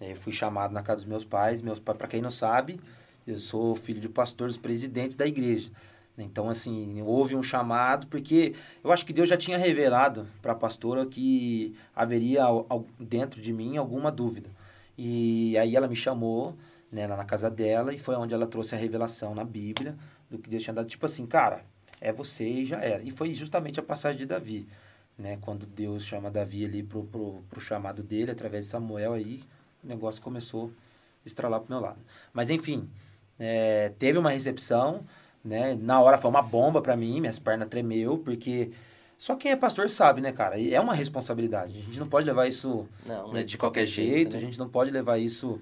Eu 0.00 0.16
fui 0.16 0.32
chamado 0.32 0.72
na 0.72 0.82
casa 0.82 0.98
dos 0.98 1.08
meus 1.08 1.24
pais. 1.24 1.60
Meus 1.60 1.78
pais, 1.78 1.98
para 1.98 2.08
quem 2.08 2.22
não 2.22 2.30
sabe, 2.30 2.80
eu 3.26 3.38
sou 3.38 3.74
filho 3.76 4.00
de 4.00 4.08
pastores 4.08 4.56
presidentes 4.56 5.16
da 5.16 5.26
igreja. 5.26 5.70
Então, 6.16 6.48
assim, 6.48 7.00
houve 7.02 7.34
um 7.34 7.42
chamado, 7.42 8.06
porque 8.06 8.54
eu 8.82 8.92
acho 8.92 9.06
que 9.06 9.12
Deus 9.12 9.28
já 9.28 9.36
tinha 9.36 9.56
revelado 9.56 10.26
para 10.42 10.52
a 10.52 10.54
pastora 10.54 11.06
que 11.06 11.74
haveria 11.94 12.44
dentro 12.98 13.40
de 13.40 13.52
mim 13.52 13.76
alguma 13.76 14.10
dúvida. 14.10 14.50
E 14.98 15.56
aí 15.56 15.76
ela 15.76 15.88
me 15.88 15.96
chamou, 15.96 16.54
né, 16.92 17.06
lá 17.06 17.16
na 17.16 17.24
casa 17.24 17.50
dela, 17.50 17.94
e 17.94 17.98
foi 17.98 18.16
onde 18.16 18.34
ela 18.34 18.46
trouxe 18.46 18.74
a 18.74 18.78
revelação 18.78 19.34
na 19.34 19.44
Bíblia 19.44 19.96
do 20.30 20.38
que 20.38 20.50
Deus 20.50 20.62
tinha 20.62 20.74
dado. 20.74 20.88
Tipo 20.88 21.06
assim, 21.06 21.26
cara, 21.26 21.64
é 22.00 22.12
você 22.12 22.46
e 22.46 22.66
já 22.66 22.80
era. 22.80 23.02
E 23.02 23.10
foi 23.10 23.32
justamente 23.34 23.80
a 23.80 23.82
passagem 23.82 24.18
de 24.18 24.26
Davi. 24.26 24.66
né? 25.18 25.38
Quando 25.40 25.66
Deus 25.66 26.04
chama 26.04 26.30
Davi 26.30 26.64
ali 26.64 26.82
pro, 26.82 27.04
pro, 27.04 27.42
pro 27.48 27.60
chamado 27.60 28.02
dele, 28.02 28.30
através 28.30 28.66
de 28.66 28.72
Samuel, 28.72 29.14
aí 29.14 29.42
o 29.82 29.86
negócio 29.86 30.22
começou 30.22 30.70
a 31.24 31.26
estralar 31.26 31.60
pro 31.60 31.70
meu 31.70 31.80
lado. 31.80 31.98
Mas 32.32 32.50
enfim, 32.50 32.88
é, 33.38 33.92
teve 33.98 34.18
uma 34.18 34.30
recepção, 34.30 35.00
né? 35.44 35.74
Na 35.74 36.00
hora 36.00 36.18
foi 36.18 36.30
uma 36.30 36.42
bomba 36.42 36.82
para 36.82 36.96
mim, 36.96 37.20
minhas 37.20 37.38
pernas 37.38 37.68
tremeu, 37.68 38.18
porque 38.18 38.70
só 39.18 39.36
quem 39.36 39.52
é 39.52 39.56
pastor 39.56 39.90
sabe, 39.90 40.20
né, 40.20 40.32
cara? 40.32 40.60
É 40.60 40.80
uma 40.80 40.94
responsabilidade. 40.94 41.78
A 41.78 41.82
gente 41.82 42.00
não 42.00 42.08
pode 42.08 42.26
levar 42.26 42.46
isso 42.46 42.88
Não, 43.04 43.32
né, 43.32 43.40
é 43.40 43.44
de 43.44 43.58
qualquer 43.58 43.84
jeito, 43.84 44.12
jeito, 44.12 44.32
né? 44.32 44.38
a 44.38 44.40
gente 44.40 44.58
não 44.58 44.68
pode 44.68 44.90
levar 44.90 45.18
isso 45.18 45.60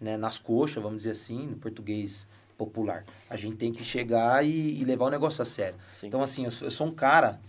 né, 0.00 0.16
nas 0.16 0.38
coxas, 0.38 0.82
vamos 0.82 0.98
dizer 0.98 1.10
assim, 1.10 1.46
no 1.46 1.56
português 1.56 2.28
popular. 2.56 3.04
A 3.28 3.36
gente 3.36 3.56
tem 3.56 3.72
que 3.72 3.82
chegar 3.82 4.44
e, 4.44 4.80
e 4.80 4.84
levar 4.84 5.06
o 5.06 5.10
negócio 5.10 5.42
a 5.42 5.44
sério. 5.44 5.76
Sim. 5.94 6.06
Então, 6.06 6.22
assim, 6.22 6.44
eu 6.44 6.50
sou, 6.50 6.66
eu 6.66 6.70
sou 6.70 6.86
um 6.86 6.94
cara 6.94 7.40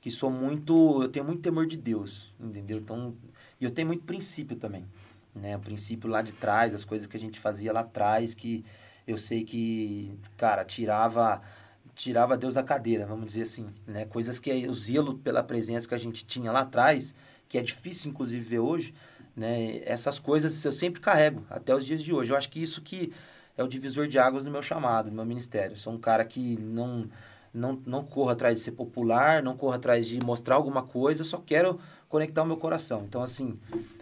que 0.00 0.10
sou 0.10 0.30
muito. 0.30 1.02
Eu 1.02 1.08
tenho 1.08 1.24
muito 1.24 1.40
temor 1.40 1.66
de 1.66 1.76
Deus, 1.76 2.32
entendeu? 2.40 2.78
Então, 2.78 3.14
e 3.60 3.64
eu 3.64 3.70
tenho 3.70 3.86
muito 3.86 4.04
princípio 4.04 4.56
também. 4.56 4.84
Né? 5.40 5.56
O 5.56 5.60
princípio 5.60 6.08
lá 6.08 6.22
de 6.22 6.32
trás, 6.32 6.74
as 6.74 6.84
coisas 6.84 7.06
que 7.06 7.16
a 7.16 7.20
gente 7.20 7.38
fazia 7.40 7.72
lá 7.72 7.80
atrás, 7.80 8.34
que 8.34 8.64
eu 9.06 9.16
sei 9.16 9.44
que, 9.44 10.18
cara, 10.36 10.64
tirava 10.64 11.40
tirava 11.94 12.36
Deus 12.36 12.54
da 12.54 12.62
cadeira, 12.62 13.04
vamos 13.04 13.26
dizer 13.26 13.42
assim, 13.42 13.66
né? 13.84 14.04
Coisas 14.04 14.38
que 14.38 14.68
o 14.68 14.74
zelo 14.74 15.18
pela 15.18 15.42
presença 15.42 15.88
que 15.88 15.94
a 15.94 15.98
gente 15.98 16.24
tinha 16.24 16.52
lá 16.52 16.60
atrás, 16.60 17.12
que 17.48 17.58
é 17.58 17.62
difícil 17.62 18.08
inclusive 18.10 18.44
ver 18.44 18.60
hoje, 18.60 18.94
né? 19.34 19.80
Essas 19.84 20.20
coisas 20.20 20.64
eu 20.64 20.70
sempre 20.70 21.00
carrego 21.00 21.44
até 21.50 21.74
os 21.74 21.84
dias 21.84 22.00
de 22.02 22.12
hoje. 22.12 22.32
Eu 22.32 22.36
acho 22.36 22.48
que 22.50 22.62
isso 22.62 22.80
que 22.82 23.12
é 23.56 23.64
o 23.64 23.68
divisor 23.68 24.06
de 24.06 24.16
águas 24.16 24.44
no 24.44 24.50
meu 24.50 24.62
chamado, 24.62 25.10
no 25.10 25.16
meu 25.16 25.24
ministério. 25.24 25.72
Eu 25.72 25.76
sou 25.76 25.92
um 25.92 25.98
cara 25.98 26.24
que 26.24 26.56
não 26.60 27.08
não, 27.52 27.82
não 27.86 28.04
corro 28.04 28.30
atrás 28.30 28.58
de 28.58 28.64
ser 28.64 28.72
popular, 28.72 29.42
não 29.42 29.56
corro 29.56 29.72
atrás 29.72 30.06
de 30.06 30.18
mostrar 30.24 30.54
alguma 30.54 30.82
coisa, 30.82 31.22
eu 31.22 31.24
só 31.24 31.38
quero 31.38 31.80
conectar 32.08 32.42
o 32.42 32.46
meu 32.46 32.56
coração. 32.56 33.04
Então, 33.06 33.22
assim, 33.22 33.58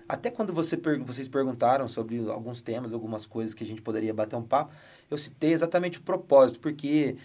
até 0.08 0.30
quando 0.30 0.52
você 0.52 0.76
per 0.76 0.98
vocês 1.00 1.28
perguntaram 1.28 1.88
sobre 1.88 2.18
alguns 2.30 2.62
temas, 2.62 2.92
algumas 2.92 3.26
coisas 3.26 3.54
que 3.54 3.64
a 3.64 3.66
gente 3.66 3.82
poderia 3.82 4.14
bater 4.14 4.36
um 4.36 4.42
papo, 4.42 4.72
eu 5.10 5.18
citei 5.18 5.52
exatamente 5.52 5.98
o 5.98 6.02
propósito, 6.02 6.60
porque 6.60 7.16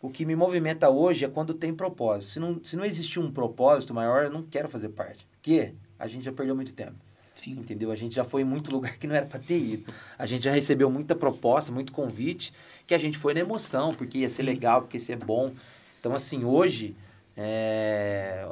o 0.00 0.08
que 0.08 0.24
me 0.24 0.34
movimenta 0.34 0.88
hoje 0.88 1.24
é 1.24 1.28
quando 1.28 1.52
tem 1.52 1.74
propósito. 1.74 2.32
Se 2.32 2.40
não, 2.40 2.62
se 2.62 2.76
não 2.76 2.84
existir 2.84 3.18
um 3.20 3.30
propósito 3.30 3.92
maior, 3.92 4.24
eu 4.24 4.30
não 4.30 4.42
quero 4.42 4.68
fazer 4.68 4.90
parte. 4.90 5.26
Porque 5.32 5.74
a 5.98 6.06
gente 6.06 6.24
já 6.24 6.32
perdeu 6.32 6.54
muito 6.54 6.72
tempo. 6.72 6.94
Sim. 7.34 7.52
Entendeu? 7.52 7.90
A 7.90 7.96
gente 7.96 8.14
já 8.14 8.24
foi 8.24 8.42
em 8.42 8.44
muito 8.44 8.70
lugar 8.70 8.96
que 8.98 9.06
não 9.06 9.14
era 9.14 9.26
para 9.26 9.38
ter 9.38 9.58
ido. 9.58 9.92
A 10.18 10.26
gente 10.26 10.44
já 10.44 10.52
recebeu 10.52 10.90
muita 10.90 11.14
proposta, 11.14 11.70
muito 11.72 11.92
convite, 11.92 12.52
que 12.86 12.94
a 12.94 12.98
gente 12.98 13.18
foi 13.18 13.34
na 13.34 13.40
emoção, 13.40 13.94
porque 13.94 14.18
ia 14.18 14.28
ser 14.28 14.42
Sim. 14.42 14.48
legal, 14.48 14.82
porque 14.82 14.96
ia 14.96 15.00
ser 15.00 15.16
bom. 15.16 15.52
Então, 15.98 16.14
assim, 16.14 16.44
hoje, 16.44 16.96
é, 17.36 18.46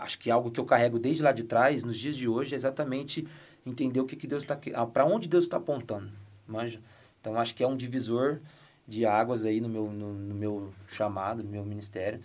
acho 0.00 0.18
que 0.18 0.30
algo 0.30 0.50
que 0.50 0.58
eu 0.58 0.64
carrego 0.64 0.98
desde 0.98 1.22
lá 1.22 1.32
de 1.32 1.44
trás, 1.44 1.84
nos 1.84 1.98
dias 1.98 2.16
de 2.16 2.28
hoje, 2.28 2.54
é 2.54 2.56
exatamente 2.56 3.26
entender 3.64 4.00
o 4.00 4.06
que, 4.06 4.16
que 4.16 4.26
Deus 4.26 4.42
está. 4.42 4.56
para 4.86 5.04
onde 5.04 5.28
Deus 5.28 5.44
está 5.44 5.58
apontando. 5.58 6.10
Manja? 6.46 6.80
Então, 7.20 7.38
acho 7.38 7.54
que 7.54 7.62
é 7.62 7.68
um 7.68 7.76
divisor 7.76 8.40
de 8.88 9.06
águas 9.06 9.44
aí 9.44 9.60
no 9.60 9.68
meu, 9.68 9.90
no, 9.90 10.12
no 10.12 10.34
meu 10.34 10.74
chamado, 10.88 11.42
no 11.44 11.50
meu 11.50 11.64
ministério. 11.64 12.20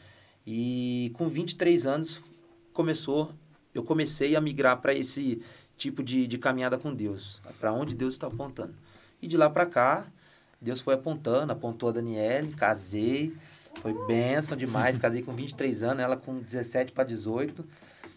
E 0.48 1.12
com 1.16 1.28
23 1.28 1.86
anos, 1.86 2.24
começou. 2.74 3.32
Eu 3.74 3.84
comecei 3.84 4.36
a 4.36 4.42
migrar 4.42 4.82
para 4.82 4.94
esse 4.94 5.42
tipo 5.78 6.02
de, 6.02 6.26
de 6.28 6.38
caminhada 6.38 6.78
com 6.78 6.94
Deus, 6.94 7.42
para 7.60 7.74
onde 7.74 7.94
Deus 7.94 8.14
está 8.14 8.28
apontando. 8.28 8.74
E 9.22 9.28
de 9.28 9.36
lá 9.36 9.50
para 9.50 9.66
cá, 9.66 10.08
Deus 10.62 10.80
foi 10.80 10.94
apontando, 10.94 11.52
apontou 11.52 11.90
a 11.90 11.92
Daniele, 11.92 12.54
casei, 12.54 13.36
foi 13.82 13.94
bênção 14.08 14.58
demais, 14.58 14.98
casei 14.98 15.22
com 15.22 15.34
23 15.34 15.84
anos, 15.84 16.04
ela 16.04 16.18
com 16.18 16.40
17 16.40 16.92
para 16.92 17.04
18. 17.04 17.66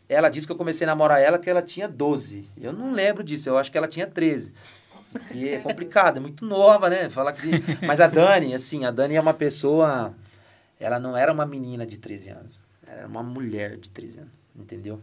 Ela 0.08 0.28
disse 0.28 0.46
que 0.46 0.52
eu 0.52 0.56
comecei 0.56 0.86
a 0.86 0.88
namorar 0.90 1.20
ela 1.20 1.38
que 1.38 1.50
ela 1.50 1.60
tinha 1.60 1.86
12. 1.86 2.48
Eu 2.56 2.72
não 2.72 2.92
lembro 2.92 3.22
disso, 3.22 3.48
eu 3.48 3.58
acho 3.58 3.70
que 3.70 3.76
ela 3.76 3.88
tinha 3.88 4.06
13. 4.06 4.52
E 5.34 5.48
é 5.48 5.58
complicado, 5.60 6.16
é 6.16 6.20
muito 6.20 6.44
nova, 6.46 6.88
né? 6.88 7.10
Falar 7.10 7.32
que... 7.32 7.50
Mas 7.86 8.00
a 8.00 8.06
Dani, 8.06 8.54
assim, 8.54 8.84
a 8.84 8.90
Dani 8.90 9.16
é 9.16 9.20
uma 9.20 9.34
pessoa... 9.34 10.14
Ela 10.80 10.98
não 10.98 11.16
era 11.16 11.32
uma 11.32 11.44
menina 11.44 11.86
de 11.86 11.98
13 11.98 12.30
anos. 12.30 12.60
Ela 12.86 12.98
era 13.00 13.08
uma 13.08 13.22
mulher 13.22 13.76
de 13.76 13.90
13 13.90 14.20
anos, 14.20 14.32
entendeu? 14.56 15.00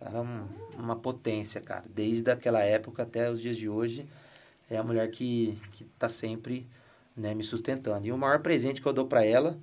Era 0.00 0.20
um, 0.20 0.46
uma 0.76 0.96
potência, 0.96 1.60
cara. 1.60 1.84
Desde 1.94 2.30
aquela 2.30 2.60
época 2.60 3.02
até 3.02 3.30
os 3.30 3.40
dias 3.40 3.56
de 3.56 3.68
hoje, 3.68 4.08
é 4.70 4.76
a 4.76 4.82
mulher 4.82 5.08
que, 5.10 5.60
que 5.72 5.84
tá 5.98 6.08
sempre 6.08 6.66
né, 7.16 7.34
me 7.34 7.44
sustentando. 7.44 8.06
E 8.06 8.12
o 8.12 8.18
maior 8.18 8.40
presente 8.40 8.80
que 8.80 8.88
eu 8.88 8.92
dou 8.92 9.06
para 9.06 9.24
ela 9.24 9.58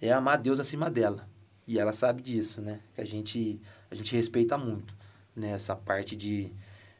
é 0.00 0.12
amar 0.12 0.38
Deus 0.38 0.60
acima 0.60 0.90
dela. 0.90 1.28
E 1.66 1.78
ela 1.78 1.92
sabe 1.92 2.22
disso, 2.22 2.60
né? 2.60 2.80
Que 2.94 3.00
a 3.00 3.04
gente, 3.04 3.60
a 3.90 3.94
gente 3.94 4.14
respeita 4.14 4.56
muito, 4.56 4.94
né? 5.34 5.50
Essa 5.50 5.74
parte 5.74 6.14
de 6.14 6.52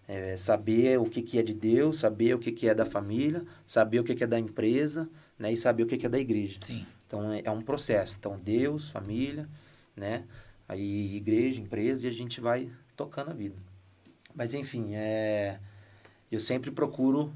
é, 0.08 0.36
saber 0.36 0.98
o 0.98 1.04
que, 1.04 1.22
que 1.22 1.38
é 1.38 1.42
de 1.42 1.54
Deus, 1.54 1.98
saber 1.98 2.34
o 2.34 2.38
que, 2.38 2.50
que 2.50 2.68
é 2.68 2.74
da 2.74 2.84
família, 2.84 3.44
saber 3.64 4.00
o 4.00 4.04
que, 4.04 4.14
que 4.14 4.24
é 4.24 4.26
da 4.26 4.38
empresa, 4.38 5.08
né? 5.38 5.52
E 5.52 5.56
saber 5.56 5.84
o 5.84 5.86
que, 5.86 5.96
que 5.96 6.06
é 6.06 6.08
da 6.08 6.18
igreja. 6.18 6.58
Sim. 6.60 6.84
Então, 7.06 7.32
é, 7.32 7.42
é 7.44 7.50
um 7.50 7.60
processo. 7.60 8.16
Então, 8.18 8.38
Deus, 8.38 8.90
família, 8.90 9.48
né? 9.94 10.24
Aí, 10.68 11.14
igreja, 11.16 11.60
empresa, 11.60 12.06
e 12.06 12.10
a 12.10 12.12
gente 12.12 12.40
vai 12.40 12.70
tocando 12.96 13.30
a 13.30 13.34
vida. 13.34 13.56
Mas, 14.34 14.52
enfim, 14.52 14.94
é... 14.94 15.60
eu 16.30 16.40
sempre 16.40 16.70
procuro 16.72 17.32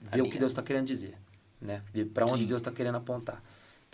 ver 0.00 0.20
o 0.20 0.24
que 0.24 0.30
Alinhar. 0.30 0.38
Deus 0.40 0.52
está 0.52 0.62
querendo 0.62 0.86
dizer, 0.86 1.14
né? 1.60 1.82
Para 2.12 2.26
onde 2.26 2.42
Sim. 2.42 2.48
Deus 2.48 2.60
está 2.60 2.72
querendo 2.72 2.96
apontar. 2.96 3.42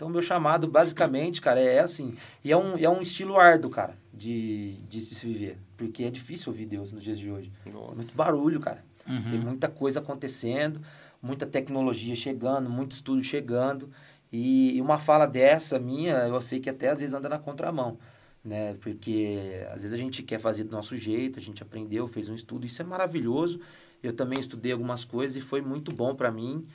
Então, 0.01 0.09
meu 0.09 0.23
chamado, 0.23 0.67
basicamente, 0.67 1.39
cara, 1.39 1.59
é 1.59 1.77
assim. 1.79 2.15
E 2.43 2.51
é 2.51 2.57
um, 2.57 2.75
é 2.75 2.89
um 2.89 3.01
estilo 3.01 3.39
árduo, 3.39 3.69
cara, 3.69 3.95
de, 4.11 4.77
de 4.89 4.99
se 4.99 5.23
viver. 5.23 5.59
Porque 5.77 6.03
é 6.03 6.09
difícil 6.09 6.51
ouvir 6.51 6.65
Deus 6.65 6.91
nos 6.91 7.03
dias 7.03 7.19
de 7.19 7.29
hoje. 7.29 7.51
Nossa. 7.71 7.97
muito 7.97 8.15
barulho, 8.15 8.59
cara. 8.59 8.83
Tem 9.05 9.15
Uhum. 9.15 9.41
muita 9.41 9.67
coisa 9.67 9.99
acontecendo, 9.99 10.81
muita 11.21 11.45
tecnologia 11.45 12.15
chegando, 12.15 12.67
muito 12.67 12.93
estudo 12.93 13.23
chegando. 13.23 13.91
E, 14.33 14.75
e 14.75 14.81
uma 14.81 14.97
fala 14.97 15.27
dessa 15.27 15.77
minha, 15.77 16.13
eu 16.13 16.41
sei 16.41 16.59
que 16.59 16.71
até 16.71 16.89
às 16.89 16.99
vezes 16.99 17.13
anda 17.13 17.29
na 17.29 17.37
contramão, 17.37 17.99
né? 18.43 18.73
Porque 18.81 19.63
às 19.67 19.83
vezes 19.83 19.93
a 19.93 19.97
gente 19.97 20.23
quer 20.23 20.39
fazer 20.39 20.63
do 20.63 20.71
nosso 20.71 20.97
jeito, 20.97 21.37
a 21.37 21.41
gente 21.43 21.61
aprendeu, 21.61 22.07
fez 22.07 22.27
um 22.27 22.33
estudo, 22.33 22.65
isso 22.65 22.81
é 22.81 22.85
maravilhoso. 22.85 23.59
Eu 24.01 24.13
também 24.13 24.39
estudei 24.39 24.71
algumas 24.71 25.05
coisas 25.05 25.37
e 25.37 25.41
foi 25.41 25.61
muito 25.61 25.93
bom 25.93 26.15
para 26.15 26.31
mim. 26.31 26.65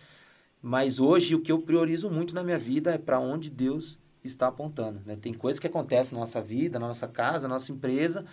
Mas 0.63 0.99
hoje 0.99 1.35
o 1.35 1.41
que 1.41 1.53
eu 1.53 1.61
priorizo 1.61 2.11
muito 2.11 2.35
na 2.35 2.43
minha 2.43 2.59
vida 2.59 2.93
é 2.93 2.99
para 2.99 3.21
onde 3.21 3.51
Deus 3.51 3.99
está 4.25 4.49
apontando, 4.49 5.01
né? 5.07 5.17
Tem 5.21 5.33
coisas 5.33 5.61
que 5.61 5.67
acontecem 5.67 6.15
na 6.15 6.21
nossa 6.21 6.41
vida, 6.41 6.79
na 6.79 6.89
nossa 6.89 7.07
casa, 7.07 7.47
na 7.47 7.55
nossa 7.55 7.71
empresa, 7.71 8.25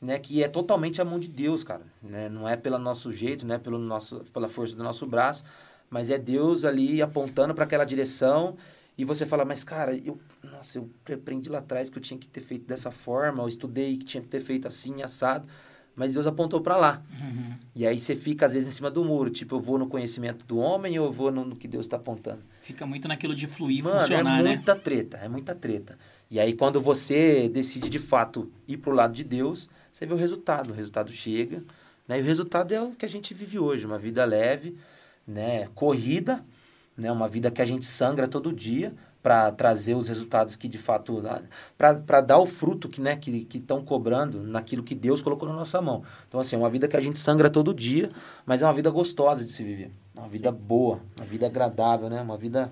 né, 0.00 0.18
que 0.18 0.42
é 0.42 0.48
totalmente 0.48 1.00
a 1.00 1.04
mão 1.04 1.18
de 1.18 1.28
Deus, 1.28 1.64
cara, 1.64 1.86
né? 2.02 2.28
Não 2.28 2.48
é 2.48 2.56
pelo 2.56 2.78
nosso 2.78 3.12
jeito, 3.12 3.46
não 3.46 3.54
é 3.54 3.58
pelo 3.58 3.78
nosso, 3.78 4.20
pela 4.32 4.48
força 4.48 4.76
do 4.76 4.82
nosso 4.82 5.06
braço, 5.06 5.42
mas 5.88 6.10
é 6.10 6.18
Deus 6.18 6.64
ali 6.64 7.00
apontando 7.00 7.54
para 7.54 7.64
aquela 7.64 7.84
direção 7.84 8.56
e 8.96 9.04
você 9.04 9.26
fala, 9.26 9.44
mas 9.44 9.64
cara, 9.64 9.96
eu, 9.96 10.18
nossa, 10.42 10.78
eu 10.78 10.90
aprendi 11.12 11.48
lá 11.48 11.58
atrás 11.58 11.90
que 11.90 11.98
eu 11.98 12.02
tinha 12.02 12.18
que 12.18 12.28
ter 12.28 12.40
feito 12.40 12.66
dessa 12.66 12.90
forma, 12.90 13.42
eu 13.42 13.48
estudei 13.48 13.96
que 13.96 14.04
tinha 14.04 14.22
que 14.22 14.28
ter 14.28 14.40
feito 14.40 14.68
assim, 14.68 15.02
assado, 15.02 15.48
mas 15.96 16.14
Deus 16.14 16.26
apontou 16.26 16.60
para 16.60 16.76
lá. 16.76 17.02
Uhum. 17.20 17.54
E 17.74 17.86
aí 17.86 17.98
você 17.98 18.14
fica 18.14 18.46
às 18.46 18.52
vezes 18.52 18.68
em 18.68 18.72
cima 18.72 18.90
do 18.90 19.04
muro, 19.04 19.30
tipo, 19.30 19.56
eu 19.56 19.60
vou 19.60 19.78
no 19.78 19.86
conhecimento 19.86 20.44
do 20.44 20.58
homem 20.58 20.98
ou 20.98 21.06
eu 21.06 21.12
vou 21.12 21.30
no, 21.30 21.44
no 21.44 21.56
que 21.56 21.68
Deus 21.68 21.86
está 21.86 21.96
apontando. 21.96 22.40
Fica 22.62 22.86
muito 22.86 23.08
naquilo 23.08 23.34
de 23.34 23.46
fluir 23.46 23.82
Mano, 23.82 24.00
funcionar, 24.00 24.40
é 24.40 24.42
né? 24.42 24.48
muita 24.50 24.74
treta, 24.74 25.16
é 25.18 25.28
muita 25.28 25.54
treta. 25.54 25.98
E 26.30 26.38
aí 26.40 26.52
quando 26.52 26.80
você 26.80 27.48
decide 27.48 27.88
de 27.88 27.98
fato 27.98 28.50
ir 28.66 28.76
pro 28.76 28.92
lado 28.92 29.12
de 29.12 29.24
Deus, 29.24 29.68
você 29.92 30.06
vê 30.06 30.14
o 30.14 30.16
resultado, 30.16 30.70
o 30.70 30.74
resultado 30.74 31.12
chega, 31.12 31.62
né? 32.06 32.18
E 32.18 32.22
o 32.22 32.24
resultado 32.24 32.72
é 32.72 32.80
o 32.80 32.90
que 32.90 33.04
a 33.04 33.08
gente 33.08 33.32
vive 33.34 33.58
hoje, 33.58 33.86
uma 33.86 33.98
vida 33.98 34.24
leve, 34.24 34.76
né, 35.26 35.68
corrida, 35.74 36.44
né, 36.96 37.10
uma 37.10 37.26
vida 37.28 37.50
que 37.50 37.62
a 37.62 37.64
gente 37.64 37.86
sangra 37.86 38.28
todo 38.28 38.52
dia 38.52 38.92
para 39.24 39.50
trazer 39.50 39.94
os 39.94 40.06
resultados 40.06 40.54
que 40.54 40.68
de 40.68 40.76
fato 40.76 41.22
para 41.78 42.20
dar 42.20 42.36
o 42.36 42.44
fruto 42.44 42.90
que 42.90 43.00
né 43.00 43.16
que 43.16 43.48
estão 43.54 43.82
cobrando 43.82 44.42
naquilo 44.42 44.82
que 44.82 44.94
Deus 44.94 45.22
colocou 45.22 45.48
na 45.48 45.54
nossa 45.54 45.80
mão. 45.80 46.02
Então 46.28 46.38
assim, 46.38 46.56
é 46.56 46.58
uma 46.58 46.68
vida 46.68 46.86
que 46.86 46.94
a 46.94 47.00
gente 47.00 47.18
sangra 47.18 47.48
todo 47.48 47.72
dia, 47.72 48.10
mas 48.44 48.60
é 48.60 48.66
uma 48.66 48.74
vida 48.74 48.90
gostosa 48.90 49.42
de 49.42 49.50
se 49.50 49.64
viver, 49.64 49.90
uma 50.14 50.28
vida 50.28 50.52
boa, 50.52 51.00
uma 51.16 51.24
vida 51.24 51.46
agradável, 51.46 52.10
né, 52.10 52.20
uma 52.20 52.36
vida 52.36 52.70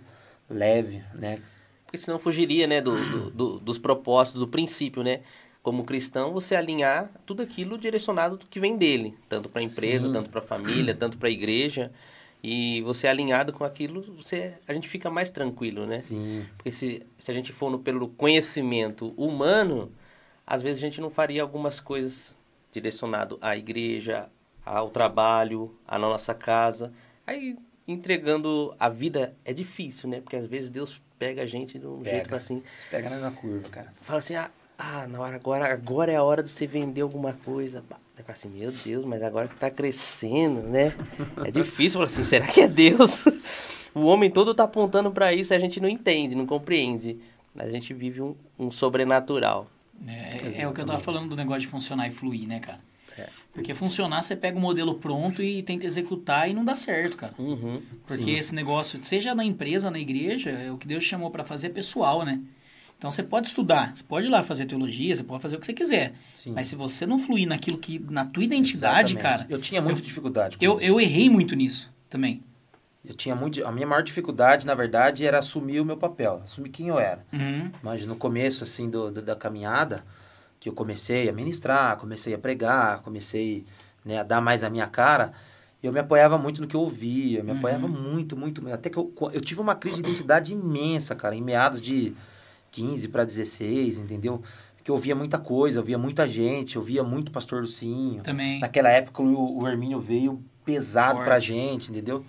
leve, 0.50 1.02
né? 1.14 1.40
Porque 1.86 1.96
senão 1.96 2.18
fugiria, 2.18 2.66
né, 2.66 2.82
do, 2.82 2.94
do- 3.10 3.30
do- 3.30 3.58
dos 3.58 3.78
propósitos, 3.78 4.38
do 4.38 4.46
princípio, 4.46 5.02
né? 5.02 5.20
Como 5.62 5.84
cristão, 5.84 6.32
você 6.34 6.54
alinhar 6.54 7.10
tudo 7.24 7.42
aquilo 7.42 7.78
direcionado 7.78 8.36
do 8.36 8.44
que 8.46 8.60
vem 8.60 8.76
dele, 8.76 9.14
tanto 9.26 9.48
para 9.48 9.62
a 9.62 9.64
empresa, 9.64 10.06
Sim. 10.06 10.12
tanto 10.12 10.28
para 10.28 10.40
a 10.40 10.44
família, 10.44 10.94
tanto 10.94 11.16
para 11.16 11.28
a 11.28 11.32
igreja. 11.32 11.90
E 12.42 12.82
você 12.82 13.06
alinhado 13.06 13.52
com 13.52 13.62
aquilo, 13.64 14.02
você, 14.16 14.54
a 14.66 14.74
gente 14.74 14.88
fica 14.88 15.08
mais 15.08 15.30
tranquilo, 15.30 15.86
né? 15.86 16.00
Sim. 16.00 16.44
Porque 16.56 16.72
se, 16.72 17.06
se 17.16 17.30
a 17.30 17.34
gente 17.34 17.52
for 17.52 17.70
no, 17.70 17.78
pelo 17.78 18.08
conhecimento 18.08 19.14
humano, 19.16 19.92
às 20.44 20.60
vezes 20.60 20.82
a 20.82 20.86
gente 20.86 21.00
não 21.00 21.08
faria 21.08 21.40
algumas 21.40 21.78
coisas 21.78 22.36
direcionado 22.72 23.38
à 23.40 23.56
igreja, 23.56 24.28
ao 24.66 24.90
trabalho, 24.90 25.76
à 25.86 25.98
nossa 25.98 26.34
casa. 26.34 26.92
Aí 27.26 27.56
entregando 27.86 28.74
a 28.78 28.88
vida 28.88 29.36
é 29.44 29.52
difícil, 29.52 30.08
né? 30.08 30.20
Porque 30.20 30.36
às 30.36 30.46
vezes 30.46 30.70
Deus 30.70 31.00
pega 31.18 31.42
a 31.42 31.46
gente 31.46 31.78
de 31.78 31.86
um 31.86 32.00
Pega. 32.00 32.16
jeito 32.16 32.34
assim, 32.34 32.62
Pega 32.90 33.10
na 33.10 33.30
curva, 33.30 33.68
cara. 33.68 33.92
fala 34.00 34.18
assim, 34.18 34.34
ah, 34.34 34.50
Ah, 34.78 35.06
na 35.06 35.20
hora, 35.20 35.36
agora, 35.36 35.72
agora 35.72 36.12
é 36.12 36.16
a 36.16 36.22
hora 36.22 36.42
de 36.42 36.50
você 36.50 36.66
vender 36.66 37.02
alguma 37.02 37.32
coisa. 37.32 37.84
Eu 38.18 38.24
falo 38.24 38.38
assim, 38.38 38.48
meu 38.48 38.72
Deus, 38.72 39.04
mas 39.04 39.22
agora 39.22 39.48
que 39.48 39.56
tá 39.56 39.70
crescendo, 39.70 40.62
né? 40.62 40.94
É 41.44 41.50
difícil, 41.50 41.92
falar 41.92 42.06
assim, 42.06 42.24
será 42.24 42.46
que 42.46 42.60
é 42.60 42.68
Deus? 42.68 43.24
O 43.94 44.06
homem 44.06 44.30
todo 44.30 44.54
tá 44.54 44.64
apontando 44.64 45.10
para 45.10 45.34
isso 45.34 45.52
e 45.52 45.54
a 45.54 45.58
gente 45.58 45.78
não 45.78 45.86
entende, 45.86 46.34
não 46.34 46.46
compreende. 46.46 47.18
Mas 47.54 47.68
a 47.68 47.70
gente 47.70 47.92
vive 47.92 48.22
um, 48.22 48.34
um 48.58 48.70
sobrenatural. 48.70 49.68
É, 50.06 50.62
é, 50.62 50.68
o 50.68 50.72
que 50.72 50.80
eu 50.80 50.86
tava 50.86 50.98
falando 50.98 51.28
do 51.28 51.36
negócio 51.36 51.60
de 51.60 51.66
funcionar 51.66 52.08
e 52.08 52.10
fluir, 52.10 52.48
né, 52.48 52.58
cara? 52.58 52.80
É. 53.18 53.28
Porque 53.52 53.74
funcionar, 53.74 54.22
você 54.22 54.34
pega 54.34 54.56
o 54.56 54.60
modelo 54.60 54.94
pronto 54.94 55.42
e 55.42 55.62
tenta 55.62 55.84
executar 55.86 56.48
e 56.48 56.54
não 56.54 56.64
dá 56.64 56.74
certo, 56.74 57.16
cara. 57.16 57.34
Uhum, 57.38 57.82
Porque 58.06 58.24
sim. 58.24 58.38
esse 58.38 58.54
negócio, 58.54 59.02
seja 59.04 59.34
na 59.34 59.44
empresa, 59.44 59.90
na 59.90 59.98
igreja, 59.98 60.50
é 60.50 60.72
o 60.72 60.78
que 60.78 60.86
Deus 60.86 61.04
chamou 61.04 61.30
para 61.30 61.44
fazer 61.44 61.66
é 61.66 61.70
pessoal, 61.70 62.24
né? 62.24 62.40
Então 63.02 63.10
você 63.10 63.24
pode 63.24 63.48
estudar, 63.48 63.96
você 63.96 64.04
pode 64.04 64.28
ir 64.28 64.30
lá 64.30 64.44
fazer 64.44 64.64
teologia, 64.64 65.12
você 65.12 65.24
pode 65.24 65.42
fazer 65.42 65.56
o 65.56 65.58
que 65.58 65.66
você 65.66 65.72
quiser. 65.72 66.12
Sim. 66.36 66.52
Mas 66.52 66.68
se 66.68 66.76
você 66.76 67.04
não 67.04 67.18
fluir 67.18 67.48
naquilo 67.48 67.76
que. 67.76 67.98
na 67.98 68.24
tua 68.24 68.44
identidade, 68.44 69.14
Exatamente. 69.14 69.40
cara. 69.40 69.46
Eu 69.50 69.60
tinha 69.60 69.82
muita 69.82 70.00
dificuldade. 70.00 70.56
eu, 70.60 70.76
isso. 70.76 70.84
eu 70.84 71.00
errei 71.00 71.28
muito 71.28 71.56
nisso 71.56 71.92
também. 72.08 72.44
Eu 73.04 73.12
tinha 73.12 73.34
muito. 73.34 73.66
A 73.66 73.72
minha 73.72 73.88
maior 73.88 74.04
dificuldade, 74.04 74.64
na 74.64 74.74
verdade, 74.76 75.26
era 75.26 75.40
assumir 75.40 75.80
o 75.80 75.84
meu 75.84 75.96
papel, 75.96 76.42
assumir 76.44 76.68
quem 76.68 76.86
eu 76.86 77.00
era. 77.00 77.26
Uhum. 77.32 77.72
Mas 77.82 78.06
no 78.06 78.14
começo, 78.14 78.62
assim, 78.62 78.88
do, 78.88 79.10
do, 79.10 79.20
da 79.20 79.34
caminhada, 79.34 80.04
que 80.60 80.68
eu 80.68 80.72
comecei 80.72 81.28
a 81.28 81.32
ministrar, 81.32 81.96
comecei 81.96 82.32
a 82.34 82.38
pregar, 82.38 83.02
comecei 83.02 83.64
né, 84.04 84.20
a 84.20 84.22
dar 84.22 84.40
mais 84.40 84.62
a 84.62 84.70
minha 84.70 84.86
cara, 84.86 85.32
eu 85.82 85.92
me 85.92 85.98
apoiava 85.98 86.38
muito 86.38 86.60
no 86.60 86.68
que 86.68 86.76
eu 86.76 86.80
ouvia, 86.82 87.40
eu 87.40 87.44
me 87.44 87.50
uhum. 87.50 87.58
apoiava 87.58 87.88
muito, 87.88 88.36
muito, 88.36 88.72
até 88.72 88.88
que 88.88 88.96
eu, 88.96 89.12
eu 89.32 89.40
tive 89.40 89.60
uma 89.60 89.74
crise 89.74 90.00
de 90.00 90.08
identidade 90.08 90.52
imensa, 90.52 91.16
cara, 91.16 91.34
em 91.34 91.42
meados 91.42 91.80
de 91.80 92.14
15 92.72 93.08
para 93.08 93.24
16, 93.24 93.98
entendeu? 93.98 94.42
Porque 94.76 94.90
eu 94.90 94.96
ouvia 94.96 95.14
muita 95.14 95.38
coisa, 95.38 95.78
eu 95.78 95.84
via 95.84 95.96
muita 95.96 96.26
gente, 96.26 96.74
eu 96.74 96.82
via 96.82 97.04
muito 97.04 97.30
Pastor 97.30 97.60
Lucinho. 97.60 98.20
Também. 98.22 98.58
Naquela 98.58 98.88
época 98.88 99.22
o, 99.22 99.60
o 99.60 99.68
Hermínio 99.68 100.00
veio 100.00 100.42
pesado 100.64 101.14
Forte. 101.14 101.24
pra 101.24 101.38
gente, 101.38 101.90
entendeu? 101.92 102.24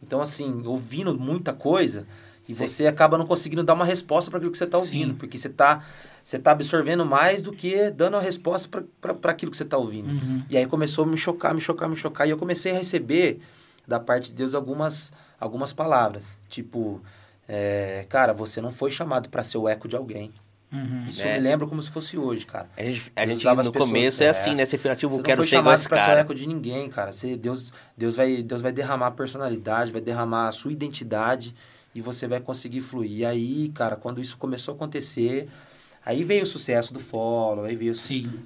Então, 0.00 0.20
assim, 0.20 0.62
ouvindo 0.64 1.18
muita 1.18 1.52
coisa, 1.52 2.06
e 2.48 2.54
Sim. 2.54 2.68
você 2.68 2.86
acaba 2.86 3.18
não 3.18 3.26
conseguindo 3.26 3.64
dar 3.64 3.74
uma 3.74 3.84
resposta 3.84 4.30
para 4.30 4.38
aquilo 4.38 4.52
que 4.52 4.58
você 4.58 4.64
está 4.64 4.78
ouvindo, 4.78 5.12
Sim. 5.12 5.16
porque 5.16 5.36
você 5.36 5.48
está 5.48 5.84
você 6.22 6.38
tá 6.38 6.52
absorvendo 6.52 7.04
mais 7.04 7.42
do 7.42 7.52
que 7.52 7.90
dando 7.90 8.16
a 8.16 8.20
resposta 8.20 8.84
para 9.00 9.32
aquilo 9.32 9.50
que 9.50 9.56
você 9.56 9.64
está 9.64 9.76
ouvindo. 9.76 10.08
Uhum. 10.08 10.42
E 10.48 10.56
aí 10.56 10.66
começou 10.66 11.04
a 11.04 11.06
me 11.08 11.16
chocar, 11.16 11.54
me 11.54 11.60
chocar, 11.60 11.88
me 11.88 11.96
chocar, 11.96 12.26
e 12.26 12.30
eu 12.30 12.38
comecei 12.38 12.72
a 12.72 12.78
receber 12.78 13.40
da 13.86 13.98
parte 13.98 14.30
de 14.30 14.36
Deus 14.36 14.54
algumas, 14.54 15.12
algumas 15.40 15.72
palavras, 15.72 16.38
tipo, 16.48 17.00
é, 17.48 18.06
cara, 18.08 18.32
você 18.32 18.60
não 18.60 18.70
foi 18.70 18.90
chamado 18.90 19.28
para 19.28 19.44
ser 19.44 19.58
o 19.58 19.68
eco 19.68 19.86
de 19.88 19.96
alguém. 19.96 20.32
Uhum. 20.72 21.06
Isso 21.08 21.22
é. 21.22 21.34
me 21.34 21.40
lembra 21.40 21.66
como 21.66 21.80
se 21.80 21.90
fosse 21.90 22.18
hoje, 22.18 22.44
cara. 22.44 22.68
A 22.76 22.82
gente, 22.82 23.12
a 23.14 23.26
gente 23.26 23.44
no 23.44 23.72
começo 23.72 24.22
é, 24.22 24.28
assim, 24.28 24.54
né? 24.54 24.64
Você 24.64 24.76
fica 24.76 24.96
tipo, 24.96 25.14
você 25.14 25.22
quero 25.22 25.44
ser 25.44 25.58
igual 25.58 25.74
esse 25.74 25.88
cara. 25.88 26.24
Você 26.26 26.34
de 26.34 26.46
ninguém, 26.46 26.88
cara. 26.90 27.12
Você, 27.12 27.36
Deus, 27.36 27.72
Deus, 27.96 28.16
vai, 28.16 28.42
Deus 28.42 28.62
vai 28.62 28.72
derramar 28.72 29.08
a 29.08 29.10
personalidade, 29.12 29.92
vai 29.92 30.00
derramar 30.00 30.48
a 30.48 30.52
sua 30.52 30.72
identidade 30.72 31.54
e 31.94 32.00
você 32.00 32.26
vai 32.26 32.40
conseguir 32.40 32.80
fluir. 32.80 33.10
E 33.10 33.24
aí, 33.24 33.72
cara, 33.74 33.96
quando 33.96 34.20
isso 34.20 34.36
começou 34.36 34.72
a 34.72 34.74
acontecer, 34.74 35.48
aí 36.04 36.24
veio 36.24 36.42
o 36.42 36.46
sucesso 36.46 36.92
do 36.92 37.00
follow, 37.00 37.64
aí 37.64 37.76
veio 37.76 37.94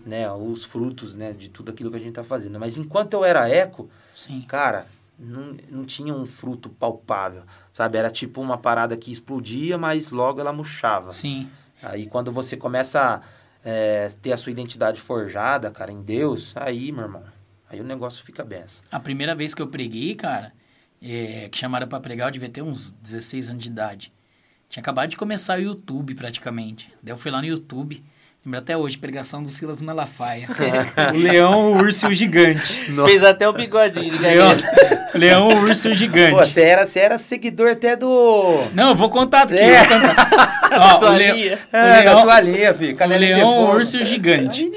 Né, 0.05 0.31
os 0.31 0.65
frutos 0.65 1.15
né, 1.15 1.33
de 1.33 1.49
tudo 1.49 1.71
aquilo 1.71 1.91
que 1.91 1.97
a 1.97 2.01
gente 2.01 2.13
tá 2.13 2.23
fazendo. 2.23 2.61
Mas 2.61 2.77
enquanto 2.77 3.15
eu 3.15 3.25
era 3.25 3.49
eco, 3.49 3.91
Sim. 4.15 4.43
cara, 4.43 4.87
não, 5.21 5.57
não 5.71 5.85
tinha 5.85 6.15
um 6.15 6.25
fruto 6.25 6.71
palpável, 6.71 7.43
sabe? 7.71 7.99
Era 7.99 8.11
tipo 8.11 8.41
uma 8.41 8.57
parada 8.57 8.97
que 8.97 9.13
explodia, 9.13 9.77
mas 9.77 10.11
logo 10.11 10.41
ela 10.41 10.53
murchava. 10.53 11.13
Sim. 11.13 11.49
Aí 11.83 12.07
quando 12.07 12.33
você 12.33 12.57
começa 12.57 13.01
a 13.01 13.21
é, 13.63 14.11
ter 14.23 14.33
a 14.33 14.37
sua 14.37 14.51
identidade 14.51 15.01
forjada, 15.01 15.71
cara, 15.71 15.93
em 15.93 16.03
Deus, 16.03 16.55
aí, 16.57 16.91
meu 16.91 17.05
irmão, 17.05 17.25
aí 17.69 17.81
o 17.81 17.85
negócio 17.85 18.25
fica 18.25 18.43
benção. 18.43 18.83
A 18.91 18.99
primeira 18.99 19.35
vez 19.35 19.55
que 19.55 19.61
eu 19.61 19.69
preguei, 19.69 20.15
cara, 20.15 20.53
é, 21.03 21.49
que 21.51 21.59
chamaram 21.59 21.87
para 21.87 22.01
pregar, 22.01 22.29
eu 22.29 22.33
devia 22.33 22.49
ter 22.49 22.63
uns 22.63 22.93
16 23.03 23.51
anos 23.51 23.63
de 23.63 23.69
idade. 23.69 24.13
Tinha 24.69 24.81
acabado 24.81 25.11
de 25.11 25.17
começar 25.17 25.59
o 25.59 25.63
YouTube, 25.63 26.15
praticamente. 26.15 26.93
Daí 27.03 27.13
eu 27.13 27.19
fui 27.19 27.31
lá 27.31 27.41
no 27.41 27.47
YouTube, 27.47 28.03
Lembro 28.43 28.59
até 28.59 28.75
hoje, 28.75 28.97
pregação 28.97 29.43
do 29.43 29.51
Silas 29.51 29.83
Malafaia. 29.83 30.49
o 31.15 31.19
leão, 31.19 31.73
o 31.73 31.77
urso 31.77 32.07
e 32.07 32.09
o 32.09 32.15
gigante. 32.15 32.91
Nossa. 32.91 33.11
Fez 33.11 33.23
até 33.23 33.47
o 33.47 33.53
bigodinho 33.53 34.11
de 34.11 34.17
leão, 34.17 34.57
leão, 35.13 35.49
o 35.49 35.61
urso 35.61 35.89
e 35.89 35.93
o 35.93 35.95
gigante. 35.95 36.31
Pô, 36.31 36.39
você 36.39 36.63
era, 36.63 36.87
você 36.87 37.01
era 37.01 37.19
seguidor 37.19 37.73
até 37.73 37.95
do... 37.97 38.65
Não, 38.73 38.91
eu 38.91 38.95
vou 38.95 39.11
contar 39.11 39.43
aqui, 39.43 39.57
é. 39.57 39.85
vou 39.85 40.01
contar. 40.01 40.61
Ó, 40.73 41.11
o, 41.11 41.17
le... 41.17 41.49
é, 41.51 41.59
o 41.73 42.05
leão, 42.05 42.27
da 42.27 42.41
linha, 42.41 42.73
filho. 42.73 42.97
o 42.99 43.07
leão, 43.09 43.49
o 43.49 43.75
urso 43.75 43.99
e 43.99 44.03
o 44.03 44.07
gigante. 44.07 44.71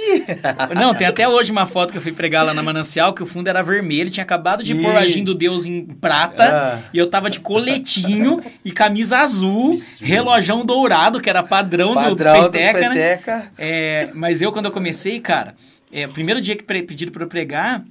Não, 0.75 0.93
tem 0.93 1.07
até 1.07 1.25
hoje 1.25 1.51
uma 1.51 1.65
foto 1.65 1.91
que 1.91 1.97
eu 1.97 2.01
fui 2.01 2.11
pregar 2.11 2.43
lá 2.43 2.53
na 2.53 2.63
Manancial, 2.63 3.13
que 3.13 3.23
o 3.23 3.25
fundo 3.25 3.47
era 3.47 3.61
vermelho, 3.61 4.09
tinha 4.09 4.23
acabado 4.23 4.59
Sim. 4.59 4.73
de 4.73 4.81
pôr 4.81 4.95
agindo 4.97 5.33
Deus 5.33 5.65
em 5.65 5.85
prata, 5.85 6.43
ah. 6.43 6.89
e 6.91 6.97
eu 6.97 7.07
tava 7.07 7.29
de 7.29 7.39
coletinho 7.39 8.43
e 8.65 8.71
camisa 8.71 9.19
azul, 9.19 9.73
Isso. 9.73 10.03
relojão 10.03 10.65
dourado, 10.65 11.21
que 11.21 11.29
era 11.29 11.43
padrão, 11.43 11.93
padrão 11.93 12.41
do 12.41 12.49
Peteca, 12.49 12.89
né? 12.89 13.21
É, 13.57 14.11
mas 14.13 14.41
eu, 14.41 14.51
quando 14.51 14.65
eu 14.65 14.71
comecei, 14.71 15.19
cara, 15.19 15.55
é, 15.91 16.05
o 16.07 16.11
primeiro 16.11 16.41
dia 16.41 16.55
que 16.55 16.63
pediram 16.63 17.11
para 17.11 17.23
eu 17.23 17.27
pregar, 17.27 17.85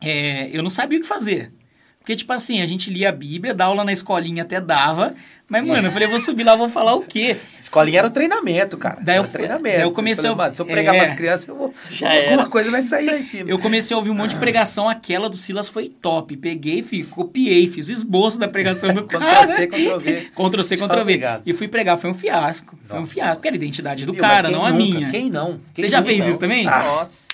é, 0.00 0.48
eu 0.56 0.62
não 0.62 0.70
sabia 0.70 0.98
o 0.98 1.02
que 1.02 1.06
fazer. 1.08 1.52
Porque, 2.06 2.14
tipo 2.14 2.32
assim, 2.32 2.62
a 2.62 2.66
gente 2.66 2.88
lia 2.88 3.08
a 3.08 3.12
Bíblia, 3.12 3.52
dá 3.52 3.64
aula 3.64 3.82
na 3.82 3.90
escolinha 3.90 4.44
até 4.44 4.60
dava, 4.60 5.16
mas, 5.48 5.62
Sim. 5.62 5.68
mano, 5.68 5.88
eu 5.88 5.90
falei, 5.90 6.06
eu 6.06 6.10
vou 6.12 6.20
subir 6.20 6.44
lá, 6.44 6.54
vou 6.54 6.68
falar 6.68 6.94
o 6.94 7.02
quê? 7.02 7.36
Escolinha 7.60 7.98
era 7.98 8.06
o 8.06 8.10
treinamento, 8.12 8.78
cara. 8.78 8.98
Daí 9.00 9.16
eu, 9.16 9.24
treinamento. 9.24 9.76
Daí 9.76 9.84
eu 9.84 9.90
comecei 9.90 10.30
falei, 10.30 10.46
a... 10.46 10.54
se 10.54 10.62
eu 10.62 10.66
pregar 10.66 10.94
é... 10.94 10.98
umas 11.00 11.10
crianças, 11.14 11.48
eu 11.48 11.56
vou... 11.56 11.74
Já 11.90 12.06
alguma 12.08 12.42
era. 12.42 12.46
coisa 12.46 12.70
vai 12.70 12.82
sair 12.82 13.06
lá 13.06 13.18
em 13.18 13.24
cima. 13.24 13.50
Eu 13.50 13.58
comecei 13.58 13.92
a 13.92 13.98
ouvir 13.98 14.10
um 14.10 14.14
monte 14.14 14.34
de 14.34 14.36
pregação, 14.36 14.88
aquela 14.88 15.28
do 15.28 15.34
Silas 15.34 15.68
foi 15.68 15.88
top. 15.88 16.36
Peguei, 16.36 16.80
filho, 16.80 17.08
copiei, 17.08 17.68
fiz 17.68 17.88
esboço 17.88 18.38
da 18.38 18.46
pregação 18.46 18.94
do 18.94 19.02
cara. 19.10 19.48
Ctrl-C, 19.48 19.66
Ctrl-V. 19.66 20.30
Ctrl-C, 20.32 20.76
Ctrl-V. 20.76 21.42
E 21.44 21.52
fui 21.54 21.66
pregar, 21.66 21.98
foi 21.98 22.08
um 22.08 22.14
fiasco. 22.14 22.76
Nossa. 22.82 22.94
Foi 22.94 23.00
um 23.00 23.06
fiasco, 23.06 23.34
porque 23.34 23.48
era 23.48 23.56
a 23.56 23.58
identidade 23.58 24.06
do 24.06 24.14
cara, 24.14 24.48
não 24.48 24.60
nunca? 24.60 24.70
a 24.70 24.72
minha. 24.72 25.10
Quem 25.10 25.28
não? 25.28 25.58
Quem 25.74 25.84
Você 25.84 25.88
já 25.88 26.04
fez 26.04 26.20
não? 26.20 26.28
isso 26.28 26.38
também? 26.38 26.68
Ah. 26.68 26.84
Nossa. 26.84 27.25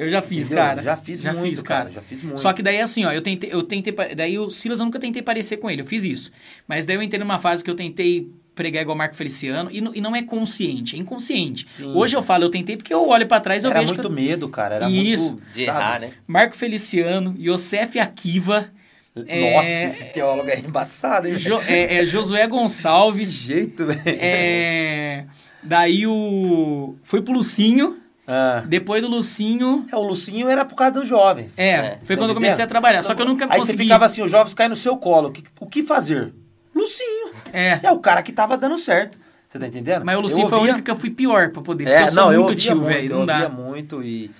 Eu 0.00 0.08
já 0.08 0.22
fiz, 0.22 0.46
Entendeu? 0.46 0.64
cara. 0.64 0.82
Já 0.82 0.96
fiz 0.96 1.20
já 1.20 1.34
muito, 1.34 1.50
fiz, 1.50 1.62
cara. 1.62 1.80
cara. 1.82 1.94
Já 1.96 2.00
fiz 2.00 2.22
muito. 2.22 2.40
Só 2.40 2.54
que 2.54 2.62
daí, 2.62 2.80
assim, 2.80 3.04
ó, 3.04 3.12
eu 3.12 3.20
tentei, 3.20 3.52
eu 3.52 3.62
tentei. 3.62 3.94
Daí 4.16 4.38
o 4.38 4.50
Silas 4.50 4.78
eu 4.78 4.86
nunca 4.86 4.98
tentei 4.98 5.20
parecer 5.20 5.58
com 5.58 5.70
ele, 5.70 5.82
eu 5.82 5.86
fiz 5.86 6.04
isso. 6.04 6.32
Mas 6.66 6.86
daí 6.86 6.96
eu 6.96 7.02
entrei 7.02 7.20
numa 7.20 7.38
fase 7.38 7.62
que 7.62 7.70
eu 7.70 7.74
tentei 7.74 8.30
pregar 8.54 8.80
igual 8.80 8.96
Marco 8.96 9.14
Feliciano 9.14 9.70
e, 9.70 9.76
e 9.76 10.00
não 10.00 10.16
é 10.16 10.22
consciente, 10.22 10.96
é 10.96 10.98
inconsciente. 10.98 11.66
Sim. 11.70 11.92
Hoje 11.94 12.16
eu 12.16 12.22
falo, 12.22 12.44
eu 12.44 12.50
tentei 12.50 12.78
porque 12.78 12.94
eu 12.94 13.06
olho 13.06 13.26
para 13.26 13.42
trás 13.42 13.62
e 13.62 13.66
eu 13.66 13.70
Era 13.70 13.80
vejo. 13.80 13.92
Era 13.92 14.02
muito 14.02 14.18
eu... 14.18 14.24
medo, 14.24 14.48
cara. 14.48 14.76
Era 14.76 14.90
isso. 14.90 15.32
muito. 15.32 15.52
De 15.52 15.64
errar, 15.64 16.00
né? 16.00 16.12
Marco 16.26 16.56
Feliciano, 16.56 17.36
Yosef 17.38 17.98
Akiva. 17.98 18.70
Nossa, 19.14 19.68
é... 19.68 19.84
esse 19.84 20.04
teólogo 20.06 20.48
é 20.48 20.60
embaçado, 20.60 21.28
hein? 21.28 21.36
Jo, 21.36 21.60
é, 21.66 21.96
é, 21.96 22.04
Josué 22.06 22.46
Gonçalves. 22.46 23.36
Que 23.36 23.44
jeito, 23.44 23.84
velho. 23.84 24.02
É... 24.06 25.26
Daí 25.62 26.06
o. 26.06 26.94
Foi 27.02 27.20
pro 27.20 27.34
Lucinho. 27.34 27.99
Ah. 28.32 28.62
Depois 28.64 29.02
do 29.02 29.08
Lucinho. 29.08 29.86
É, 29.90 29.96
o 29.96 30.02
Lucinho 30.02 30.48
era 30.48 30.64
por 30.64 30.76
causa 30.76 31.00
dos 31.00 31.08
jovens. 31.08 31.58
É, 31.58 31.70
é. 31.70 31.98
foi 32.04 32.16
quando 32.16 32.30
eu 32.30 32.34
comecei 32.34 32.64
a 32.64 32.68
trabalhar. 32.68 33.02
Só 33.02 33.12
que 33.12 33.20
eu 33.20 33.26
nunca 33.26 33.46
Aí 33.46 33.58
consegui. 33.58 33.72
Aí 33.72 33.76
você 33.76 33.82
ficava 33.82 34.04
assim, 34.04 34.22
os 34.22 34.30
jovens 34.30 34.54
caem 34.54 34.70
no 34.70 34.76
seu 34.76 34.96
colo. 34.96 35.32
O 35.58 35.66
que, 35.66 35.82
fazer? 35.82 36.32
Lucinho. 36.72 37.32
É. 37.52 37.80
É 37.82 37.90
o 37.90 37.98
cara 37.98 38.22
que 38.22 38.30
tava 38.32 38.56
dando 38.56 38.78
certo. 38.78 39.18
Você 39.48 39.58
tá 39.58 39.66
entendendo? 39.66 40.04
Mas 40.04 40.16
o 40.16 40.20
Lucinho 40.20 40.48
foi 40.48 40.58
a 40.58 40.62
única 40.62 40.80
que 40.80 40.90
eu 40.92 40.94
fui 40.94 41.10
pior 41.10 41.50
pra 41.50 41.60
poder. 41.60 41.88
É, 41.88 42.06
eu 42.06 42.12
não, 42.12 42.32
muito 42.32 42.52
eu 42.52 42.56
tio, 42.56 42.84
velho. 42.84 43.18
Não 43.18 43.26
dá. 43.26 43.48
Muito 43.48 44.00
e. 44.00 44.30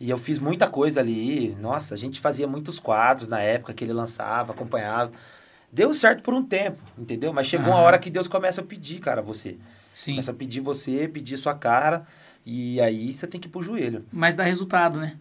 E 0.00 0.10
eu 0.10 0.18
fiz 0.18 0.38
muita 0.38 0.66
coisa 0.66 1.00
ali. 1.00 1.56
Nossa, 1.60 1.94
a 1.94 1.98
gente 1.98 2.20
fazia 2.20 2.46
muitos 2.46 2.78
quadros 2.78 3.28
na 3.28 3.40
época 3.40 3.72
que 3.74 3.84
ele 3.84 3.92
lançava, 3.92 4.52
acompanhava. 4.52 5.12
Deu 5.70 5.92
certo 5.94 6.22
por 6.22 6.34
um 6.34 6.42
tempo, 6.42 6.78
entendeu? 6.98 7.32
Mas 7.32 7.46
chegou 7.46 7.68
uma 7.68 7.80
hora 7.80 7.98
que 7.98 8.10
Deus 8.10 8.26
começa 8.26 8.60
a 8.60 8.64
pedir, 8.64 9.00
cara, 9.00 9.20
você. 9.22 9.56
Sim. 9.94 10.12
Começa 10.12 10.30
a 10.30 10.34
pedir 10.34 10.60
você, 10.60 11.08
pedir 11.08 11.38
sua 11.38 11.54
cara. 11.54 12.06
E 12.44 12.80
aí 12.80 13.12
você 13.12 13.26
tem 13.26 13.40
que 13.40 13.48
ir 13.48 13.50
pro 13.50 13.62
joelho. 13.62 14.04
Mas 14.12 14.36
dá 14.36 14.44
resultado, 14.44 15.00
né? 15.00 15.16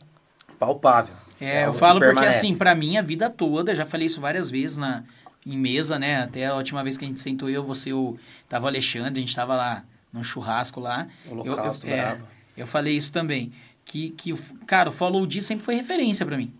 Palpável. 0.59 1.15
É, 1.39 1.62
é 1.62 1.65
eu 1.65 1.73
falo 1.73 1.99
porque 1.99 2.25
assim, 2.25 2.57
para 2.57 2.75
mim 2.75 2.97
a 2.97 3.01
vida 3.01 3.29
toda, 3.29 3.73
já 3.73 3.86
falei 3.86 4.07
isso 4.07 4.21
várias 4.21 4.49
vezes 4.49 4.77
na 4.77 5.03
em 5.45 5.57
mesa, 5.57 5.99
né? 5.99 6.23
Até 6.23 6.45
a 6.45 6.55
última 6.55 6.81
vez 6.83 6.97
que 6.97 7.03
a 7.03 7.07
gente 7.07 7.19
sentou 7.19 7.49
eu, 7.49 7.63
você, 7.63 7.91
o 7.91 8.17
tava 8.47 8.65
o 8.65 8.67
Alexandre, 8.67 9.21
a 9.21 9.25
gente 9.25 9.36
tava 9.36 9.55
lá 9.55 9.83
no 10.12 10.23
churrasco 10.23 10.79
lá. 10.79 11.07
Holocausto, 11.29 11.86
eu, 11.86 11.91
eu, 11.91 11.97
é, 11.97 12.17
eu 12.55 12.67
falei 12.67 12.95
isso 12.95 13.12
também, 13.12 13.51
que 13.83 14.12
que 14.12 14.33
cara, 14.65 14.89
o 14.89 14.91
Follow 14.91 15.25
D 15.25 15.41
sempre 15.41 15.65
foi 15.65 15.75
referência 15.75 16.25
para 16.25 16.38
mim 16.38 16.53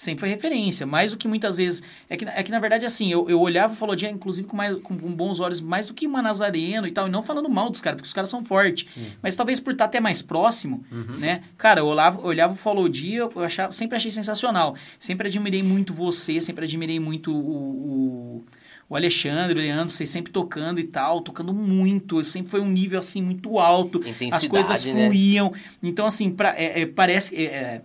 sempre 0.00 0.20
foi 0.20 0.28
referência. 0.30 0.86
Mais 0.86 1.10
do 1.10 1.16
que 1.18 1.28
muitas 1.28 1.58
vezes. 1.58 1.82
É 2.08 2.16
que, 2.16 2.24
é 2.24 2.42
que 2.42 2.50
na 2.50 2.58
verdade, 2.58 2.86
assim, 2.86 3.12
eu, 3.12 3.28
eu 3.28 3.38
olhava 3.38 3.74
o 3.74 3.76
Falodinha, 3.76 4.10
inclusive, 4.10 4.48
com, 4.48 4.56
mais, 4.56 4.78
com, 4.80 4.94
bons 4.94 5.40
olhos, 5.40 5.60
mais 5.60 5.88
do 5.88 5.94
que 5.94 6.06
uma 6.06 6.22
Nazareno 6.22 6.86
e 6.86 6.90
tal. 6.90 7.06
E 7.06 7.10
não 7.10 7.22
falando 7.22 7.48
mal 7.50 7.68
dos 7.68 7.82
caras, 7.82 7.96
porque 7.96 8.06
os 8.06 8.14
caras 8.14 8.30
são 8.30 8.42
fortes. 8.42 8.90
Sim. 8.92 9.12
Mas 9.22 9.36
talvez 9.36 9.60
por 9.60 9.74
estar 9.74 9.84
até 9.84 10.00
mais 10.00 10.22
próximo, 10.22 10.82
uhum. 10.90 11.18
né? 11.18 11.42
Cara, 11.58 11.80
eu 11.80 11.86
olhava, 11.86 12.18
eu 12.20 12.26
olhava 12.26 12.54
o 12.54 12.56
Falodinha, 12.56 13.28
eu 13.34 13.42
achava, 13.42 13.72
sempre 13.72 13.96
achei 13.96 14.10
sensacional. 14.10 14.74
Sempre 14.98 15.28
admirei 15.28 15.62
muito 15.62 15.92
você, 15.92 16.40
sempre 16.40 16.64
admirei 16.64 16.98
muito 16.98 17.30
o, 17.30 18.38
o 18.38 18.44
o 18.88 18.96
Alexandre, 18.96 19.56
o 19.56 19.62
Leandro, 19.62 19.92
vocês 19.92 20.10
sempre 20.10 20.32
tocando 20.32 20.80
e 20.80 20.84
tal, 20.84 21.20
tocando 21.20 21.54
muito, 21.54 22.24
sempre 22.24 22.50
foi 22.50 22.60
um 22.60 22.68
nível 22.68 22.98
assim 22.98 23.22
muito 23.22 23.60
alto, 23.60 24.00
as 24.32 24.48
coisas 24.48 24.84
né? 24.84 25.06
fluíam. 25.06 25.52
Então, 25.80 26.06
assim, 26.06 26.28
pra, 26.32 26.58
é, 26.58 26.80
é, 26.80 26.86
parece. 26.86 27.36
É, 27.36 27.44
é, 27.44 27.82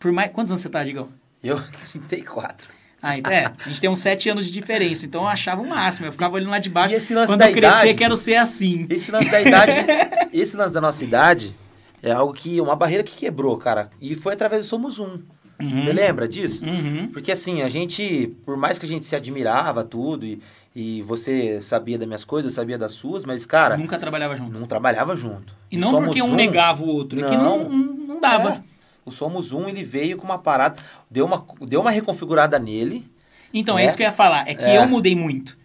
por 0.00 0.10
mais. 0.10 0.32
Quantos 0.32 0.50
anos 0.50 0.60
você 0.60 0.68
tá, 0.68 0.82
Digão? 0.82 1.10
Eu, 1.42 1.60
34. 1.90 2.78
Ah, 3.00 3.16
então 3.16 3.32
é. 3.32 3.52
A 3.64 3.68
gente 3.68 3.80
tem 3.80 3.88
uns 3.88 4.00
sete 4.00 4.28
anos 4.28 4.46
de 4.46 4.52
diferença, 4.52 5.06
então 5.06 5.22
eu 5.22 5.28
achava 5.28 5.62
o 5.62 5.68
máximo. 5.68 6.06
Eu 6.06 6.12
ficava 6.12 6.34
olhando 6.34 6.50
lá 6.50 6.58
de 6.58 6.68
baixo. 6.68 6.94
Quando 7.26 7.42
eu 7.42 7.52
crescer, 7.52 7.82
idade, 7.82 7.94
quero 7.94 8.16
ser 8.16 8.34
assim. 8.34 8.86
Esse 8.90 9.12
lance 9.12 9.30
da 9.30 9.40
idade, 9.40 9.72
esse 10.32 10.56
lance 10.56 10.74
da 10.74 10.80
nossa 10.80 11.04
idade 11.04 11.54
é 12.02 12.10
algo 12.10 12.32
que. 12.32 12.60
uma 12.60 12.74
barreira 12.74 13.04
que 13.04 13.16
quebrou, 13.16 13.56
cara. 13.56 13.88
E 14.00 14.16
foi 14.16 14.32
através 14.32 14.64
do 14.64 14.68
Somos 14.68 14.98
Um. 14.98 15.20
Uhum. 15.60 15.82
Você 15.82 15.92
lembra 15.92 16.28
disso? 16.28 16.64
Uhum. 16.64 17.08
Porque 17.08 17.32
assim, 17.32 17.62
a 17.62 17.68
gente, 17.68 18.32
por 18.44 18.56
mais 18.56 18.78
que 18.78 18.86
a 18.86 18.88
gente 18.88 19.04
se 19.06 19.16
admirava 19.16 19.82
tudo 19.82 20.24
e, 20.24 20.40
e 20.74 21.02
você 21.02 21.60
sabia 21.60 21.98
das 21.98 22.06
minhas 22.06 22.24
coisas, 22.24 22.52
eu 22.52 22.54
sabia 22.54 22.78
das 22.78 22.92
suas, 22.92 23.24
mas 23.24 23.44
cara. 23.44 23.76
Nunca 23.76 23.98
trabalhava 23.98 24.36
junto. 24.36 24.58
Não 24.58 24.66
trabalhava 24.66 25.16
junto. 25.16 25.52
E 25.70 25.76
não 25.76 25.90
Somos 25.90 26.06
porque 26.06 26.22
um, 26.22 26.32
um, 26.32 26.34
negava 26.34 26.82
o 26.82 26.88
outro, 26.88 27.20
não, 27.20 27.26
é 27.26 27.30
que 27.30 27.36
não, 27.36 27.68
não 27.68 28.20
dava. 28.20 28.50
É. 28.50 28.77
O 29.08 29.12
Somos 29.12 29.52
Um, 29.52 29.68
ele 29.68 29.82
veio 29.82 30.16
com 30.16 30.24
uma 30.24 30.38
parada, 30.38 30.80
deu 31.10 31.26
uma, 31.26 31.44
deu 31.62 31.80
uma 31.80 31.90
reconfigurada 31.90 32.58
nele. 32.58 33.10
Então, 33.52 33.78
é, 33.78 33.82
é 33.82 33.86
isso 33.86 33.96
que 33.96 34.02
eu 34.02 34.06
ia 34.06 34.12
falar. 34.12 34.48
É 34.48 34.54
que 34.54 34.64
é. 34.64 34.78
eu 34.78 34.86
mudei 34.86 35.16
muito. 35.16 35.58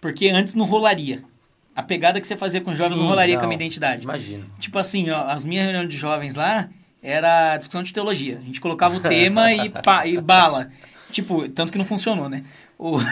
Porque 0.00 0.28
antes 0.28 0.54
não 0.54 0.64
rolaria. 0.64 1.22
A 1.74 1.82
pegada 1.82 2.20
que 2.20 2.26
você 2.26 2.36
fazia 2.36 2.60
com 2.60 2.70
os 2.70 2.78
jovens 2.78 2.96
Sim, 2.96 3.02
não 3.02 3.08
rolaria 3.10 3.34
não, 3.34 3.40
com 3.40 3.46
a 3.46 3.48
minha 3.48 3.56
identidade. 3.56 4.04
Imagino. 4.04 4.46
Tipo 4.58 4.78
assim, 4.78 5.10
ó, 5.10 5.22
as 5.22 5.44
minhas 5.44 5.64
reuniões 5.64 5.88
de 5.88 5.96
jovens 5.96 6.34
lá, 6.34 6.68
era 7.02 7.56
discussão 7.56 7.82
de 7.82 7.92
teologia. 7.92 8.38
A 8.38 8.44
gente 8.44 8.60
colocava 8.60 8.96
o 8.96 9.00
tema 9.00 9.52
e, 9.52 9.70
pá, 9.70 10.06
e 10.06 10.20
bala. 10.20 10.70
Tipo, 11.10 11.48
tanto 11.48 11.72
que 11.72 11.78
não 11.78 11.84
funcionou, 11.84 12.28
né? 12.28 12.44
O... 12.82 12.98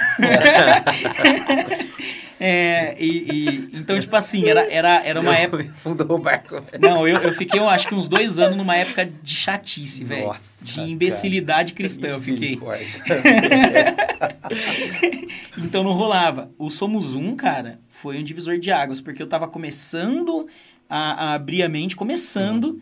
é, 2.41 2.97
e, 2.99 3.07
e, 3.07 3.69
então, 3.75 4.01
tipo 4.01 4.17
assim, 4.17 4.49
era, 4.49 4.63
era, 4.73 5.05
era 5.05 5.21
uma 5.21 5.37
época. 5.37 5.71
Fundou 5.77 6.17
o 6.17 6.19
barco. 6.19 6.63
Não, 6.81 7.07
eu, 7.07 7.19
eu 7.19 7.35
fiquei, 7.35 7.61
eu 7.61 7.69
acho 7.69 7.87
que 7.87 7.95
uns 7.95 8.09
dois 8.09 8.39
anos 8.39 8.57
numa 8.57 8.77
época 8.77 9.05
de 9.05 9.35
chatice, 9.35 10.05
velho. 10.05 10.35
De 10.63 10.81
imbecilidade 10.81 11.75
cara. 11.75 11.77
cristã, 11.77 12.07
eu 12.07 12.19
fiquei. 12.19 12.59
então 15.59 15.85
não 15.85 15.93
rolava. 15.93 16.51
O 16.57 16.71
Somos 16.71 17.15
Um, 17.15 17.37
cara, 17.37 17.79
foi 17.91 18.19
um 18.19 18.25
divisor 18.25 18.59
de 18.59 18.73
águas, 18.73 19.03
porque 19.03 19.23
eu 19.23 19.27
tava 19.27 19.47
começando 19.47 20.49
a, 20.89 21.27
a 21.27 21.35
abrir 21.35 21.63
a 21.63 21.69
mente, 21.69 21.95
começando. 21.95 22.71
Hum 22.71 22.81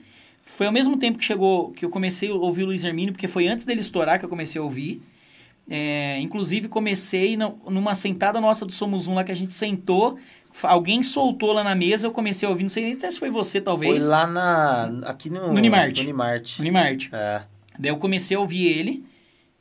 foi 0.49 0.65
ao 0.65 0.73
mesmo 0.73 0.97
tempo 0.97 1.19
que 1.19 1.25
chegou, 1.25 1.73
que 1.73 1.85
eu 1.85 1.91
comecei 1.91 2.31
a 2.31 2.35
ouvir 2.35 2.63
o 2.63 2.67
Luiz 2.67 2.85
Hermínio, 2.85 3.13
porque 3.13 3.27
foi 3.27 3.49
antes 3.49 3.65
dele 3.65 3.81
estourar 3.81 4.17
que 4.17 4.25
eu 4.25 4.29
comecei 4.29 4.61
a 4.61 4.65
ouvir. 4.65 5.03
É, 5.69 6.19
inclusive, 6.21 6.69
comecei 6.69 7.37
no, 7.37 7.59
numa 7.69 7.95
sentada 7.95 8.41
nossa 8.41 8.65
do 8.65 8.73
Somos 8.73 9.09
Um 9.09 9.15
lá 9.15 9.25
que 9.25 9.33
a 9.33 9.37
gente 9.37 9.53
sentou, 9.53 10.17
alguém 10.63 11.03
soltou 11.03 11.53
lá 11.53 11.65
na 11.65 11.75
mesa, 11.75 12.07
eu 12.07 12.13
comecei 12.13 12.47
a 12.47 12.51
ouvir, 12.51 12.63
não 12.63 12.71
sei 12.71 12.85
nem 12.85 13.11
se 13.11 13.19
foi 13.19 13.31
você, 13.31 13.61
talvez. 13.61 14.05
Foi 14.05 14.13
lá 14.13 14.27
na. 14.27 14.85
aqui 15.05 15.29
no. 15.29 15.49
No 15.49 15.55
Unimart. 15.55 15.97
No 15.97 16.03
Unimart. 16.05 16.59
Unimart. 16.61 17.09
É. 17.13 17.43
Daí 17.79 17.91
eu 17.91 17.97
comecei 17.97 18.37
a 18.37 18.41
ouvir 18.41 18.67
ele. 18.67 19.05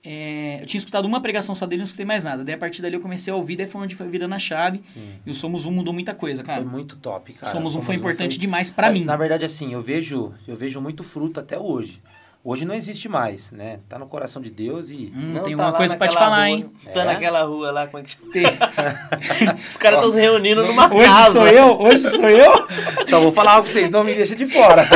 É, 0.07 0.59
eu 0.61 0.67
tinha 0.67 0.77
escutado 0.77 1.05
uma 1.05 1.19
pregação 1.19 1.55
só 1.55 1.65
dele 1.65 1.79
não 1.79 1.85
escutei 1.85 2.05
mais 2.05 2.23
nada. 2.23 2.43
Daí 2.43 2.53
a 2.53 2.57
partir 2.57 2.79
dali 2.79 2.93
eu 2.93 3.01
comecei 3.01 3.33
a 3.33 3.35
ouvir, 3.35 3.55
daí 3.55 3.65
foi 3.65 3.81
onde 3.81 3.95
foi 3.95 4.07
virando 4.07 4.35
a 4.35 4.39
chave. 4.39 4.83
Sim. 4.93 5.09
E 5.25 5.31
o 5.31 5.33
Somos 5.33 5.65
Um 5.65 5.71
mudou 5.71 5.91
muita 5.91 6.13
coisa, 6.13 6.43
cara. 6.43 6.61
Foi 6.61 6.71
muito 6.71 6.95
top, 6.97 7.33
cara. 7.33 7.51
Somos 7.51 7.71
Um 7.71 7.71
Somos 7.71 7.87
foi 7.87 7.95
importante 7.95 8.33
foi... 8.33 8.41
demais 8.41 8.69
para 8.69 8.91
mim. 8.91 9.03
Na 9.03 9.17
verdade, 9.17 9.43
assim, 9.43 9.73
eu 9.73 9.81
vejo, 9.81 10.31
eu 10.47 10.55
vejo 10.55 10.79
muito 10.79 11.03
fruto 11.03 11.39
até 11.39 11.57
hoje. 11.57 11.99
Hoje 12.47 12.63
não 12.63 12.75
existe 12.75 13.09
mais, 13.09 13.49
né? 13.49 13.79
Tá 13.89 13.97
no 13.97 14.05
coração 14.05 14.39
de 14.39 14.51
Deus 14.51 14.91
e. 14.91 15.11
Hum, 15.15 15.33
não, 15.33 15.43
tem 15.43 15.57
tá 15.57 15.63
uma 15.63 15.73
coisa 15.73 15.97
pra 15.97 16.07
te 16.07 16.13
falar, 16.13 16.35
rua, 16.35 16.47
hein? 16.47 16.71
Tá 16.93 17.01
é? 17.01 17.05
naquela 17.05 17.41
rua 17.41 17.71
lá, 17.71 17.87
como 17.87 18.03
é 18.03 18.05
que 18.05 18.11
chama? 18.11 18.29
Os 19.67 19.77
caras 19.77 19.97
estão 19.97 20.11
se 20.11 20.19
reunindo 20.21 20.63
numa 20.63 20.85
hoje 20.93 21.09
casa. 21.09 21.41
Hoje 21.41 21.55
sou 21.55 21.65
eu? 21.65 21.81
Hoje 21.81 22.09
sou 22.11 22.29
eu? 22.29 22.67
Só 23.09 23.19
vou 23.19 23.31
falar 23.31 23.53
algo 23.53 23.63
pra 23.63 23.73
vocês, 23.73 23.89
não 23.89 24.03
me 24.03 24.13
deixa 24.13 24.35
de 24.35 24.45
fora. 24.45 24.87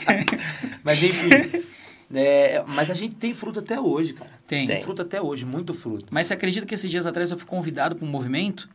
Mas 0.82 1.02
enfim. 1.02 1.64
É, 2.14 2.64
mas 2.66 2.90
a 2.90 2.94
gente 2.94 3.16
tem 3.16 3.34
fruto 3.34 3.58
até 3.58 3.78
hoje, 3.78 4.14
cara. 4.14 4.30
Tem. 4.46 4.66
Tem 4.66 4.80
fruto 4.80 5.02
até 5.02 5.20
hoje, 5.20 5.44
muito 5.44 5.74
fruto. 5.74 6.06
Mas 6.10 6.26
você 6.26 6.32
acredita 6.32 6.64
que 6.64 6.72
esses 6.72 6.90
dias 6.90 7.06
atrás 7.06 7.30
eu 7.30 7.36
fui 7.36 7.46
convidado 7.46 7.94
para 7.94 8.06
um 8.06 8.10
movimento? 8.10 8.70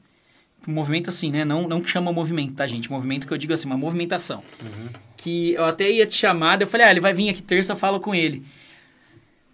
Movimento 0.66 1.10
assim, 1.10 1.32
né? 1.32 1.44
Não, 1.44 1.68
não 1.68 1.82
que 1.82 1.90
chama 1.90 2.12
movimento, 2.12 2.56
tá, 2.56 2.66
gente? 2.66 2.92
Movimento 2.92 3.28
que 3.28 3.34
eu 3.34 3.38
digo 3.38 3.54
assim, 3.54 3.68
uma 3.68 3.78
movimentação. 3.78 4.44
Uhum. 4.62 4.90
Que 5.18 5.54
eu 5.54 5.66
até 5.66 5.92
ia 5.92 6.06
te 6.06 6.16
chamar, 6.16 6.62
eu 6.62 6.68
falei, 6.68 6.88
ah, 6.88 6.92
ele 6.92 7.00
vai 7.00 7.14
vir 7.14 7.30
aqui 7.30 7.42
terça, 7.42 7.76
falo 7.76 8.00
com 8.00 8.16
ele. 8.16 8.46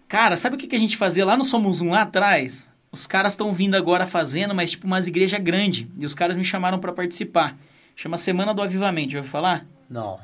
Cara, 0.08 0.36
sabe 0.36 0.56
o 0.56 0.58
que, 0.58 0.66
que 0.66 0.76
a 0.76 0.78
gente 0.78 0.96
fazia 0.96 1.24
lá 1.24 1.36
no 1.36 1.44
Somos 1.44 1.80
Um 1.80 1.90
lá 1.90 2.02
atrás? 2.02 2.68
Os 2.92 3.06
caras 3.06 3.34
estão 3.34 3.54
vindo 3.54 3.76
agora 3.76 4.06
fazendo, 4.06 4.54
mas 4.54 4.72
tipo 4.72 4.86
umas 4.86 5.06
igrejas 5.06 5.40
grandes. 5.40 5.86
E 5.96 6.04
os 6.04 6.14
caras 6.14 6.36
me 6.36 6.44
chamaram 6.44 6.78
para 6.78 6.92
participar. 6.92 7.56
Chama 7.94 8.18
Semana 8.18 8.52
do 8.52 8.62
Avivamento, 8.62 9.12
já 9.12 9.18
ouviu 9.18 9.30
falar? 9.30 9.66
Não. 9.88 10.18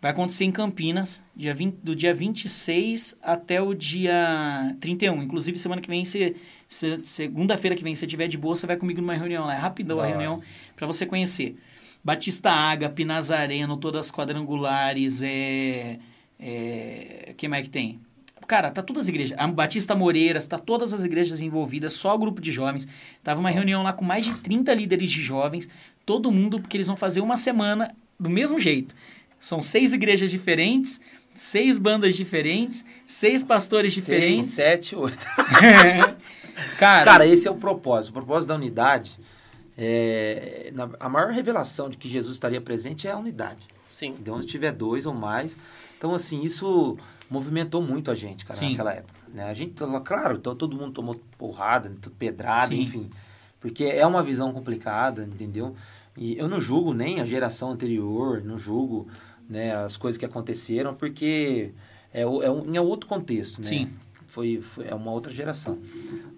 Vai 0.00 0.10
acontecer 0.10 0.44
em 0.44 0.52
Campinas, 0.52 1.22
dia 1.34 1.54
20, 1.54 1.76
do 1.76 1.96
dia 1.96 2.14
26 2.14 3.18
até 3.22 3.62
o 3.62 3.72
dia 3.72 4.76
31. 4.78 5.22
Inclusive, 5.22 5.56
semana 5.58 5.80
que 5.80 5.88
vem, 5.88 6.04
se, 6.04 6.36
se 6.68 7.00
segunda-feira 7.02 7.74
que 7.74 7.82
vem, 7.82 7.94
se 7.94 8.00
você 8.00 8.06
tiver 8.06 8.28
de 8.28 8.36
boa, 8.36 8.54
você 8.54 8.66
vai 8.66 8.76
comigo 8.76 9.00
numa 9.00 9.14
reunião 9.14 9.46
lá. 9.46 9.54
É 9.54 9.58
rapidão 9.58 9.98
a 9.98 10.06
reunião 10.06 10.42
para 10.76 10.86
você 10.86 11.06
conhecer. 11.06 11.56
Batista 12.04 12.50
Ágape, 12.50 13.04
Nazareno, 13.04 13.76
todas 13.78 14.12
quadrangulares, 14.12 15.22
é, 15.22 15.98
é... 16.38 17.34
que 17.36 17.48
mais 17.48 17.64
que 17.64 17.70
tem? 17.70 17.98
Cara, 18.46 18.70
tá 18.70 18.82
todas 18.82 19.04
as 19.04 19.08
igrejas. 19.08 19.36
A 19.38 19.46
Batista 19.48 19.94
Moreiras, 19.94 20.46
tá 20.46 20.58
todas 20.58 20.92
as 20.92 21.02
igrejas 21.02 21.40
envolvidas, 21.40 21.94
só 21.94 22.16
grupo 22.16 22.40
de 22.40 22.52
jovens. 22.52 22.86
Tava 23.24 23.40
uma 23.40 23.50
reunião 23.50 23.82
lá 23.82 23.92
com 23.92 24.04
mais 24.04 24.24
de 24.24 24.34
30 24.34 24.72
líderes 24.74 25.10
de 25.10 25.20
jovens, 25.22 25.68
todo 26.04 26.30
mundo, 26.30 26.60
porque 26.60 26.76
eles 26.76 26.86
vão 26.86 26.96
fazer 26.96 27.20
uma 27.22 27.36
semana 27.36 27.92
do 28.20 28.30
mesmo 28.30 28.60
jeito. 28.60 28.94
São 29.38 29.60
seis 29.62 29.92
igrejas 29.92 30.30
diferentes, 30.30 31.00
seis 31.34 31.78
bandas 31.78 32.16
diferentes, 32.16 32.84
seis 33.06 33.42
pastores 33.42 33.92
diferentes. 33.92 34.46
Seis, 34.46 34.68
sete, 34.68 34.96
oito. 34.96 35.26
Cara, 36.78 37.04
Cara, 37.04 37.26
esse 37.26 37.46
é 37.46 37.50
o 37.50 37.56
propósito. 37.56 38.10
O 38.10 38.14
propósito 38.14 38.48
da 38.48 38.54
unidade, 38.54 39.18
é, 39.76 40.70
na, 40.74 40.88
a 40.98 41.08
maior 41.08 41.30
revelação 41.30 41.90
de 41.90 41.96
que 41.96 42.08
Jesus 42.08 42.34
estaria 42.34 42.60
presente 42.60 43.06
é 43.06 43.12
a 43.12 43.18
unidade. 43.18 43.66
Sim. 43.88 44.14
De 44.18 44.30
onde 44.30 44.46
tiver 44.46 44.72
dois 44.72 45.04
ou 45.04 45.14
mais. 45.14 45.56
Então, 45.98 46.14
assim, 46.14 46.42
isso 46.42 46.96
movimentou 47.30 47.82
muito 47.82 48.10
a 48.10 48.14
gente, 48.14 48.44
cara, 48.44 48.58
Sim. 48.58 48.70
naquela 48.70 48.92
época. 48.94 49.20
Né? 49.28 49.44
A 49.44 49.54
gente, 49.54 49.74
claro, 50.04 50.38
todo 50.38 50.76
mundo 50.76 50.92
tomou 50.92 51.20
porrada, 51.36 51.92
pedrada, 52.18 52.68
Sim. 52.68 52.82
enfim. 52.82 53.10
Porque 53.60 53.84
é 53.84 54.06
uma 54.06 54.22
visão 54.22 54.52
complicada, 54.52 55.24
entendeu? 55.24 55.74
E 56.16 56.38
eu 56.38 56.48
não 56.48 56.60
julgo 56.60 56.94
nem 56.94 57.20
a 57.20 57.24
geração 57.24 57.70
anterior, 57.70 58.42
não 58.42 58.58
julgo 58.58 59.08
né, 59.48 59.74
as 59.74 59.96
coisas 59.96 60.18
que 60.18 60.24
aconteceram, 60.24 60.94
porque 60.94 61.72
é, 62.12 62.22
é, 62.22 62.26
um, 62.26 62.74
é 62.74 62.80
outro 62.80 63.08
contexto, 63.08 63.60
né? 63.60 63.66
Sim. 63.66 63.90
Foi, 64.26 64.60
foi, 64.60 64.86
é 64.88 64.94
uma 64.94 65.10
outra 65.12 65.32
geração. 65.32 65.78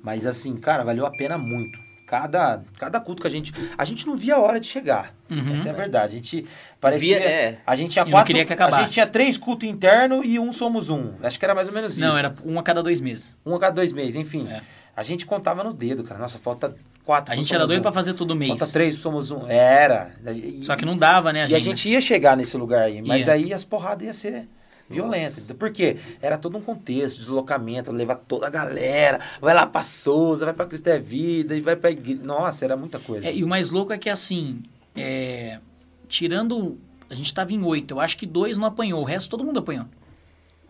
Mas 0.02 0.26
assim, 0.26 0.56
cara, 0.56 0.84
valeu 0.84 1.06
a 1.06 1.10
pena 1.10 1.36
muito. 1.38 1.78
Cada, 2.06 2.62
cada 2.78 2.98
culto 3.00 3.20
que 3.20 3.28
a 3.28 3.30
gente. 3.30 3.52
A 3.76 3.84
gente 3.84 4.06
não 4.06 4.16
via 4.16 4.36
a 4.36 4.38
hora 4.38 4.58
de 4.58 4.66
chegar. 4.66 5.14
Uhum. 5.28 5.52
Essa 5.52 5.68
é 5.68 5.72
a 5.72 5.74
verdade. 5.74 6.12
A 6.12 6.16
gente 6.16 6.46
parecia. 6.80 7.18
Via, 7.18 7.28
é. 7.28 7.58
A 7.66 7.76
gente 7.76 7.90
tinha 7.90 8.06
quatro. 8.06 8.26
queria 8.26 8.46
que 8.46 8.52
acabasse. 8.52 8.80
A 8.80 8.84
gente 8.84 8.94
tinha 8.94 9.06
três 9.06 9.36
cultos 9.36 9.68
internos 9.68 10.22
e 10.24 10.38
um 10.38 10.50
somos 10.50 10.88
um. 10.88 11.12
Acho 11.22 11.38
que 11.38 11.44
era 11.44 11.54
mais 11.54 11.68
ou 11.68 11.74
menos 11.74 11.92
isso. 11.92 12.00
Não, 12.00 12.16
era 12.16 12.34
um 12.46 12.58
a 12.58 12.62
cada 12.62 12.82
dois 12.82 12.98
meses. 13.02 13.36
Um 13.44 13.54
a 13.54 13.58
cada 13.58 13.74
dois 13.74 13.92
meses, 13.92 14.16
enfim. 14.16 14.48
É. 14.48 14.62
A 14.98 15.04
gente 15.04 15.24
contava 15.24 15.62
no 15.62 15.72
dedo, 15.72 16.02
cara. 16.02 16.18
Nossa, 16.18 16.40
falta 16.40 16.74
quatro. 17.04 17.32
A 17.32 17.36
gente 17.36 17.54
era 17.54 17.64
doido 17.68 17.78
um. 17.78 17.82
para 17.82 17.92
fazer 17.92 18.14
todo 18.14 18.34
mês. 18.34 18.48
Falta 18.48 18.66
três, 18.66 18.96
somos 18.96 19.30
um. 19.30 19.46
Era. 19.46 20.10
E, 20.34 20.58
Só 20.64 20.74
que 20.74 20.84
não 20.84 20.98
dava, 20.98 21.32
né, 21.32 21.44
a 21.44 21.48
E 21.48 21.54
a 21.54 21.58
gente 21.60 21.88
ia 21.88 22.00
chegar 22.00 22.36
nesse 22.36 22.56
lugar 22.56 22.82
aí, 22.82 23.00
mas 23.00 23.28
ia. 23.28 23.34
aí 23.34 23.54
as 23.54 23.62
porradas 23.62 24.02
iam 24.02 24.12
ser 24.12 24.48
violentas. 24.90 25.44
Por 25.56 25.70
quê? 25.70 25.98
Era 26.20 26.36
todo 26.36 26.58
um 26.58 26.60
contexto, 26.60 27.20
deslocamento, 27.20 27.92
levar 27.92 28.16
toda 28.16 28.48
a 28.48 28.50
galera, 28.50 29.20
vai 29.40 29.54
lá 29.54 29.64
pra 29.66 29.84
Souza, 29.84 30.44
vai 30.44 30.52
pra 30.52 30.66
Cristo 30.66 30.88
é 30.88 30.98
Vida, 30.98 31.54
e 31.54 31.60
vai 31.60 31.76
pra 31.76 31.92
igreja. 31.92 32.20
Nossa, 32.24 32.64
era 32.64 32.76
muita 32.76 32.98
coisa. 32.98 33.28
É, 33.28 33.32
e 33.32 33.44
o 33.44 33.46
mais 33.46 33.70
louco 33.70 33.92
é 33.92 33.98
que 33.98 34.10
assim, 34.10 34.64
é, 34.96 35.60
tirando. 36.08 36.76
A 37.08 37.14
gente 37.14 37.32
tava 37.32 37.52
em 37.52 37.62
oito, 37.62 37.94
eu 37.94 38.00
acho 38.00 38.16
que 38.16 38.26
dois 38.26 38.56
não 38.56 38.66
apanhou, 38.66 39.00
o 39.00 39.04
resto 39.04 39.30
todo 39.30 39.44
mundo 39.44 39.60
apanhou. 39.60 39.86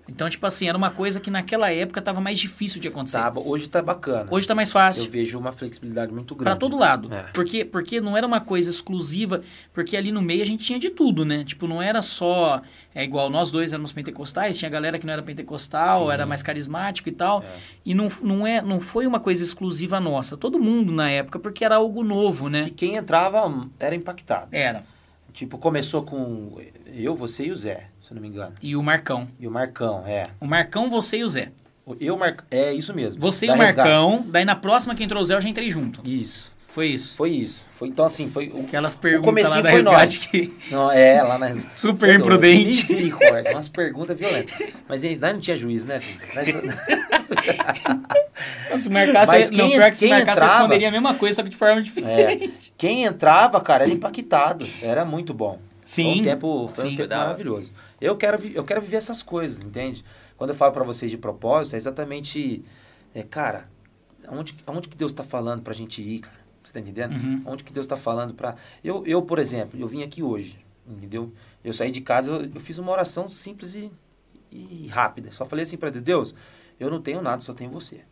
Então, 0.09 0.29
tipo 0.31 0.47
assim, 0.47 0.67
era 0.69 0.77
uma 0.77 0.91
coisa 0.91 1.21
que 1.21 1.31
naquela 1.31 1.71
época 1.71 2.01
estava 2.01 2.21
mais 2.21 2.39
difícil 2.39 2.81
de 2.81 2.89
acontecer. 2.89 3.21
Hoje 3.37 3.69
tá 3.69 3.83
bacana. 3.83 4.27
Hoje 4.31 4.49
tá 4.49 4.55
mais 4.55 4.73
fácil. 4.73 5.05
Eu 5.05 5.11
vejo 5.11 5.39
uma 5.39 5.53
flexibilidade 5.53 6.11
muito 6.13 6.35
grande. 6.35 6.51
Para 6.51 6.57
todo 6.57 6.79
lado. 6.79 7.13
É. 7.13 7.25
Porque, 7.35 7.65
porque 7.65 8.01
não 8.01 8.17
era 8.17 8.27
uma 8.27 8.41
coisa 8.41 8.71
exclusiva, 8.71 9.43
porque 9.73 9.97
ali 9.97 10.11
no 10.11 10.23
meio 10.23 10.43
a 10.43 10.47
gente 10.47 10.65
tinha 10.65 10.79
de 10.79 10.89
tudo, 10.89 11.25
né? 11.25 11.45
Tipo, 11.45 11.69
não 11.69 11.83
era 11.83 12.01
só. 12.01 12.63
É 12.95 13.05
igual 13.05 13.29
nós 13.29 13.51
dois 13.51 13.73
éramos 13.73 13.93
pentecostais, 13.93 14.59
tinha 14.59 14.71
galera 14.71 14.99
que 14.99 15.07
não 15.07 15.13
era 15.13 15.23
pentecostal, 15.23 16.07
Sim. 16.07 16.13
era 16.13 16.25
mais 16.25 16.43
carismático 16.43 17.09
e 17.09 17.13
tal. 17.13 17.43
É. 17.43 17.57
E 17.85 17.95
não, 17.95 18.11
não, 18.23 18.47
é, 18.47 18.63
não 18.63 18.81
foi 18.81 19.07
uma 19.07 19.21
coisa 19.21 19.45
exclusiva 19.45 20.01
nossa. 20.01 20.37
Todo 20.37 20.59
mundo 20.59 20.91
na 20.91 21.11
época, 21.11 21.39
porque 21.39 21.65
era 21.65 21.77
algo 21.77 22.03
novo, 22.03 22.49
né? 22.49 22.65
E 22.69 22.71
quem 22.71 22.97
entrava 22.97 23.69
era 23.79 23.95
impactado. 23.95 24.49
Era. 24.53 24.85
Tipo, 25.35 25.59
começou 25.59 26.03
com 26.03 26.59
eu, 26.87 27.15
você 27.15 27.45
e 27.45 27.53
o 27.53 27.57
Zé 27.57 27.89
se 28.09 28.15
não 28.15 28.23
me 28.23 28.29
engano. 28.29 28.55
E 28.63 28.75
o 28.75 28.83
Marcão. 28.83 29.29
E 29.39 29.47
o 29.47 29.51
Marcão, 29.51 30.03
é. 30.07 30.23
O 30.41 30.47
Marcão, 30.47 30.89
você 30.89 31.19
e 31.19 31.25
o 31.25 31.29
Zé. 31.29 31.53
Eu, 32.01 32.17
Mar... 32.17 32.37
É 32.51 32.73
isso 32.73 32.95
mesmo. 32.95 33.21
Você 33.21 33.47
e 33.47 33.51
o 33.51 33.57
Marcão, 33.57 34.11
resgate. 34.11 34.31
daí 34.31 34.45
na 34.45 34.57
próxima 34.57 34.95
que 34.95 35.05
entrou 35.05 35.23
o 35.23 35.25
Zé 35.25 35.35
eu 35.35 35.41
já 35.41 35.49
entrei 35.49 35.71
junto. 35.71 36.01
Isso. 36.07 36.51
Foi 36.69 36.87
isso. 36.87 37.17
Foi 37.17 37.31
isso. 37.31 37.65
Foi, 37.75 37.89
então, 37.89 38.05
assim, 38.05 38.31
foi. 38.31 38.49
O, 38.49 38.61
Aquelas 38.61 38.95
perguntas 38.95 39.49
lá 39.49 39.61
da 39.61 39.71
foi 39.71 39.79
resgate 39.79 40.29
que... 40.29 40.55
Não, 40.71 40.91
é, 40.91 41.23
lá 41.23 41.39
na 41.39 41.59
Super 41.77 42.15
imprudente. 42.15 42.69
Misericórdia. 42.69 43.53
Umas 43.53 43.69
perguntas 43.69 44.19
violentas. 44.19 44.55
Mas 44.89 45.03
ele 45.03 45.17
não 45.17 45.41
tinha 45.41 45.57
juiz, 45.57 45.85
né? 45.85 46.01
se 48.79 48.91
marcasse, 48.91 49.33
Mas 49.33 49.51
quem, 49.51 49.59
não, 49.59 49.71
pior 49.71 49.91
que 49.91 49.97
se 49.97 50.09
marcasse, 50.09 50.41
entrava, 50.41 50.59
responderia 50.59 50.89
a 50.89 50.93
mesma 50.93 51.15
coisa, 51.15 51.37
só 51.37 51.43
que 51.43 51.49
de 51.49 51.57
forma 51.57 51.83
diferente. 51.83 52.45
É, 52.45 52.71
quem 52.77 53.05
entrava, 53.05 53.61
cara, 53.61 53.85
era 53.85 53.93
impactado. 53.93 54.67
Era 54.81 55.05
muito 55.05 55.35
bom. 55.35 55.59
Sim. 55.85 56.05
Foi 56.05 56.21
um 56.21 56.25
tempo, 56.25 56.71
foi 56.75 56.85
sim, 56.85 56.93
um 56.93 56.97
tempo 56.97 57.17
maravilhoso. 57.17 57.73
Eu 58.01 58.17
quero, 58.17 58.45
eu 58.47 58.65
quero 58.65 58.81
viver 58.81 58.97
essas 58.97 59.23
coisas, 59.23 59.61
entende? 59.61 60.05
Quando 60.37 60.51
eu 60.51 60.57
falo 60.57 60.73
para 60.73 60.85
vocês 60.85 61.11
de 61.11 61.19
propósito, 61.19 61.75
é 61.75 61.77
exatamente, 61.77 62.65
é, 63.15 63.23
cara, 63.23 63.69
aonde, 64.27 64.55
aonde 64.67 64.89
que 64.89 64.97
Deus 64.97 65.13
está 65.13 65.25
falando 65.25 65.63
pra 65.63 65.75
gente 65.75 66.01
ir, 66.01 66.21
cara? 66.21 66.39
Você 66.63 66.75
tá 66.75 66.81
entendendo? 66.81 67.15
Uhum. 67.15 67.43
Onde 67.47 67.65
que 67.65 67.73
Deus 67.73 67.85
está 67.85 67.97
falando 67.97 68.35
para 68.35 68.55
eu, 68.85 69.03
eu, 69.07 69.23
por 69.23 69.39
exemplo, 69.39 69.81
eu 69.81 69.89
vim 69.89 70.03
aqui 70.03 70.23
hoje, 70.23 70.59
entendeu? 70.87 71.33
Eu 71.65 71.73
saí 71.73 71.91
de 71.91 72.03
casa, 72.03 72.31
eu, 72.31 72.51
eu 72.55 72.61
fiz 72.61 72.77
uma 72.77 72.93
oração 72.93 73.27
simples 73.27 73.75
e, 73.75 73.91
e 74.53 74.87
rápida. 74.89 75.31
Só 75.31 75.47
falei 75.47 75.63
assim 75.63 75.79
para 75.79 75.91
Deus, 75.91 76.05
Deus, 76.05 76.35
eu 76.79 76.91
não 76.91 77.01
tenho 77.01 77.23
nada, 77.23 77.41
só 77.41 77.55
tenho 77.55 77.71
você. 77.71 78.03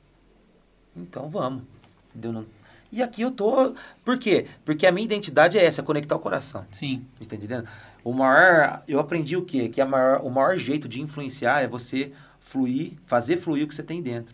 Então 0.97 1.29
vamos. 1.29 1.65
Entendeu? 2.11 2.33
Não... 2.33 2.47
E 2.91 3.03
aqui 3.03 3.21
eu 3.21 3.31
tô. 3.31 3.75
Por 4.05 4.19
quê? 4.19 4.47
Porque 4.65 4.87
a 4.87 4.93
minha 4.93 5.05
identidade 5.05 5.59
é 5.59 5.65
essa, 5.65 5.83
é 5.83 5.85
conectar 5.85 6.17
o 6.17 6.19
coração. 6.19 6.65
Sim. 6.71 7.05
Você 7.19 7.29
tá 7.29 7.37
entendendo? 7.37 7.69
O 8.07 8.13
maior. 8.13 8.85
Eu 8.87 9.01
aprendi 9.01 9.37
o 9.37 9.45
quê? 9.45 9.69
Que 9.69 9.81
a 9.81 9.85
maior, 9.85 10.21
o 10.23 10.31
maior 10.31 10.57
jeito 10.57 10.89
de 10.89 11.03
influenciar 11.03 11.63
é 11.63 11.67
você 11.67 12.13
fluir, 12.39 12.93
fazer 13.05 13.37
fluir 13.37 13.65
o 13.65 13.69
que 13.69 13.75
você 13.75 13.83
tem 13.83 14.01
dentro. 14.01 14.33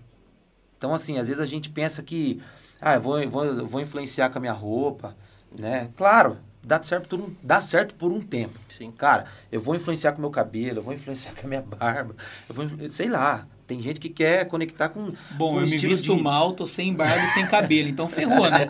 Então, 0.76 0.92
assim, 0.92 1.18
às 1.18 1.26
vezes 1.26 1.42
a 1.42 1.46
gente 1.46 1.70
pensa 1.70 2.02
que 2.02 2.42
ah, 2.78 2.96
eu 2.96 3.00
vou, 3.00 3.30
vou, 3.30 3.66
vou 3.66 3.80
influenciar 3.80 4.28
com 4.28 4.36
a 4.36 4.40
minha 4.42 4.52
roupa, 4.52 5.16
né? 5.58 5.88
Claro, 5.96 6.36
dá 6.62 6.82
certo 6.82 7.08
por 7.08 7.18
um, 7.18 7.34
dá 7.42 7.62
certo 7.62 7.94
por 7.94 8.12
um 8.12 8.20
tempo. 8.20 8.60
Sim. 8.68 8.90
Cara, 8.92 9.24
eu 9.50 9.58
vou 9.58 9.74
influenciar 9.74 10.12
com 10.12 10.18
o 10.18 10.20
meu 10.20 10.30
cabelo, 10.30 10.80
eu 10.80 10.82
vou 10.82 10.92
influenciar 10.92 11.32
com 11.40 11.46
a 11.46 11.48
minha 11.48 11.62
barba, 11.62 12.14
eu 12.50 12.54
vou, 12.54 12.90
sei 12.90 13.08
lá. 13.08 13.46
Tem 13.66 13.80
gente 13.80 14.00
que 14.00 14.08
quer 14.08 14.46
conectar 14.46 14.88
com. 14.88 15.12
Bom, 15.32 15.60
eu 15.60 15.66
me 15.66 15.76
visto 15.76 16.14
de... 16.14 16.22
mal, 16.22 16.52
tô 16.52 16.66
sem 16.66 16.92
barba 16.92 17.24
e 17.24 17.28
sem 17.28 17.46
cabelo, 17.46 17.88
então 17.88 18.08
ferrou, 18.08 18.50
né? 18.50 18.66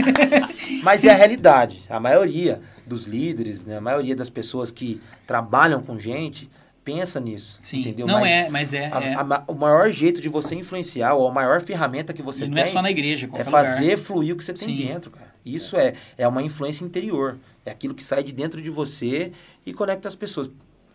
Mas 0.82 1.04
é 1.04 1.10
a 1.10 1.14
realidade. 1.14 1.82
A 1.88 1.98
maioria 1.98 2.60
dos 2.86 3.06
líderes, 3.06 3.64
né, 3.64 3.78
a 3.78 3.80
maioria 3.80 4.14
das 4.14 4.28
pessoas 4.28 4.70
que 4.70 5.00
trabalham 5.26 5.82
com 5.82 5.98
gente, 5.98 6.50
pensa 6.84 7.18
nisso. 7.18 7.58
Sim. 7.62 7.80
Entendeu? 7.80 8.06
Não 8.06 8.20
mas 8.20 8.30
é, 8.30 8.48
mas 8.50 8.74
é, 8.74 8.92
a, 8.92 9.00
é. 9.02 9.14
A, 9.14 9.44
o 9.48 9.54
maior 9.54 9.90
jeito 9.90 10.20
de 10.20 10.28
você 10.28 10.54
influenciar, 10.54 11.14
ou 11.14 11.26
a 11.26 11.32
maior 11.32 11.62
ferramenta 11.62 12.12
que 12.12 12.22
você 12.22 12.44
e 12.44 12.48
não 12.48 12.54
tem. 12.54 12.62
é 12.62 12.66
só 12.66 12.82
na 12.82 12.90
igreja, 12.90 13.28
É 13.32 13.42
fazer 13.42 13.82
lugar. 13.82 13.98
fluir 13.98 14.34
o 14.34 14.36
que 14.36 14.44
você 14.44 14.52
tem 14.52 14.76
Sim. 14.76 14.86
dentro, 14.86 15.10
cara. 15.10 15.34
Isso 15.44 15.76
é. 15.76 15.94
é 16.16 16.28
uma 16.28 16.42
influência 16.42 16.84
interior. 16.84 17.38
É 17.64 17.70
aquilo 17.70 17.94
que 17.94 18.02
sai 18.02 18.22
de 18.22 18.32
dentro 18.32 18.60
de 18.60 18.70
você 18.70 19.32
e 19.64 19.72
conecta 19.72 20.08
as 20.08 20.14
pessoas. 20.14 20.50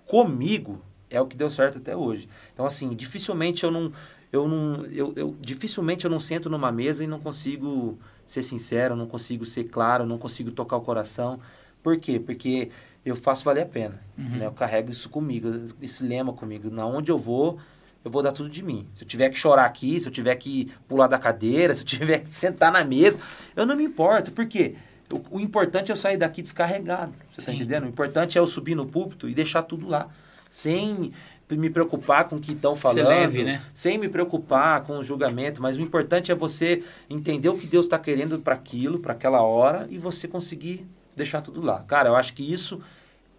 Comigo 0.06 0.82
é 1.10 1.20
o 1.20 1.26
que 1.26 1.36
deu 1.36 1.50
certo 1.50 1.78
até 1.78 1.96
hoje. 1.96 2.30
Então, 2.54 2.66
assim, 2.66 2.94
dificilmente 2.96 3.64
eu 3.64 3.72
não. 3.72 3.92
Eu 4.32 4.48
não. 4.48 4.86
Eu, 4.86 5.14
eu, 5.16 5.36
dificilmente 5.42 6.06
eu 6.06 6.12
não 6.12 6.20
sento 6.20 6.50
numa 6.50 6.72
mesa 6.72 7.04
e 7.04 7.08
não 7.08 7.20
consigo 7.20 7.98
ser 8.28 8.44
sincero, 8.44 8.96
não 8.96 9.08
consigo 9.08 9.44
ser 9.44 9.66
claro, 9.66 10.06
não 10.06 10.18
consigo 10.18 10.52
tocar 10.52 10.78
o 10.78 10.82
coração. 10.82 11.40
Por 11.82 11.98
quê? 11.98 12.20
Porque 12.20 12.70
eu 13.04 13.16
faço 13.16 13.44
valer 13.44 13.64
a 13.64 13.66
pena. 13.66 14.00
Uhum. 14.18 14.38
Né? 14.38 14.46
Eu 14.46 14.52
carrego 14.52 14.92
isso 14.92 15.10
comigo, 15.10 15.50
esse 15.82 16.04
lema 16.04 16.32
comigo. 16.32 16.70
Na 16.70 16.86
onde 16.86 17.12
eu 17.12 17.18
vou, 17.18 17.60
eu 18.04 18.12
vou 18.12 18.22
dar 18.22 18.32
tudo 18.32 18.50
de 18.50 18.62
mim. 18.62 18.88
Se 18.94 19.04
eu 19.04 19.08
tiver 19.08 19.30
que 19.30 19.38
chorar 19.38 19.66
aqui, 19.66 20.00
se 20.00 20.08
eu 20.08 20.12
tiver 20.12 20.36
que 20.36 20.72
pular 20.88 21.08
da 21.08 21.18
cadeira, 21.18 21.74
se 21.76 21.82
eu 21.82 21.86
tiver 21.86 22.20
que 22.20 22.34
sentar 22.34 22.72
na 22.72 22.84
mesa, 22.84 23.18
eu 23.56 23.66
não 23.66 23.76
me 23.76 23.84
importo. 23.84 24.32
Por 24.32 24.48
quê? 24.48 24.76
O, 25.12 25.38
o 25.38 25.40
importante 25.40 25.90
é 25.90 25.94
eu 25.94 25.98
sair 25.98 26.18
daqui 26.18 26.42
descarregado. 26.42 27.14
Você 27.32 27.40
está 27.40 27.54
entendendo? 27.54 27.86
O 27.86 27.90
importante 27.90 28.38
é 28.38 28.42
eu 28.42 28.46
subir 28.46 28.76
no 28.76 28.86
púlpito 28.86 29.28
e 29.28 29.34
deixar 29.34 29.64
tudo 29.64 29.88
lá. 29.88 30.08
Sem 30.50 31.14
me 31.50 31.70
preocupar 31.70 32.28
com 32.28 32.36
o 32.36 32.40
que 32.40 32.52
estão 32.52 32.76
falando, 32.76 33.08
leve, 33.08 33.44
né? 33.44 33.62
sem 33.74 33.98
me 33.98 34.08
preocupar 34.08 34.84
com 34.84 35.00
o 35.00 35.04
julgamento, 35.04 35.62
mas 35.62 35.78
o 35.78 35.82
importante 35.82 36.32
é 36.32 36.36
você 36.36 36.84
entender 37.10 37.50
o 37.50 37.58
que 37.58 37.66
Deus 37.66 37.88
está 37.88 37.98
querendo 37.98 38.40
para 38.40 38.54
aquilo, 38.54 39.00
para 39.00 39.14
aquela 39.14 39.42
hora, 39.42 39.88
e 39.90 39.98
você 39.98 40.28
conseguir 40.28 40.86
deixar 41.16 41.42
tudo 41.42 41.62
lá. 41.62 41.84
Cara, 41.88 42.10
eu 42.10 42.16
acho 42.16 42.34
que 42.34 42.44
isso 42.44 42.82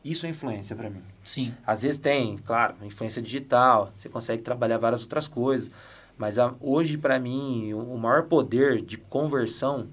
isso 0.04 0.24
é 0.24 0.30
influência 0.30 0.74
para 0.74 0.88
mim. 0.88 1.02
Sim. 1.22 1.54
Às 1.66 1.82
vezes 1.82 1.98
tem, 1.98 2.38
claro, 2.38 2.74
influência 2.82 3.20
digital, 3.20 3.92
você 3.94 4.08
consegue 4.08 4.42
trabalhar 4.42 4.78
várias 4.78 5.02
outras 5.02 5.28
coisas, 5.28 5.70
mas 6.16 6.38
a, 6.38 6.54
hoje 6.58 6.96
para 6.96 7.18
mim 7.18 7.72
o, 7.74 7.94
o 7.94 7.98
maior 7.98 8.24
poder 8.24 8.80
de 8.80 8.96
conversão 8.96 9.88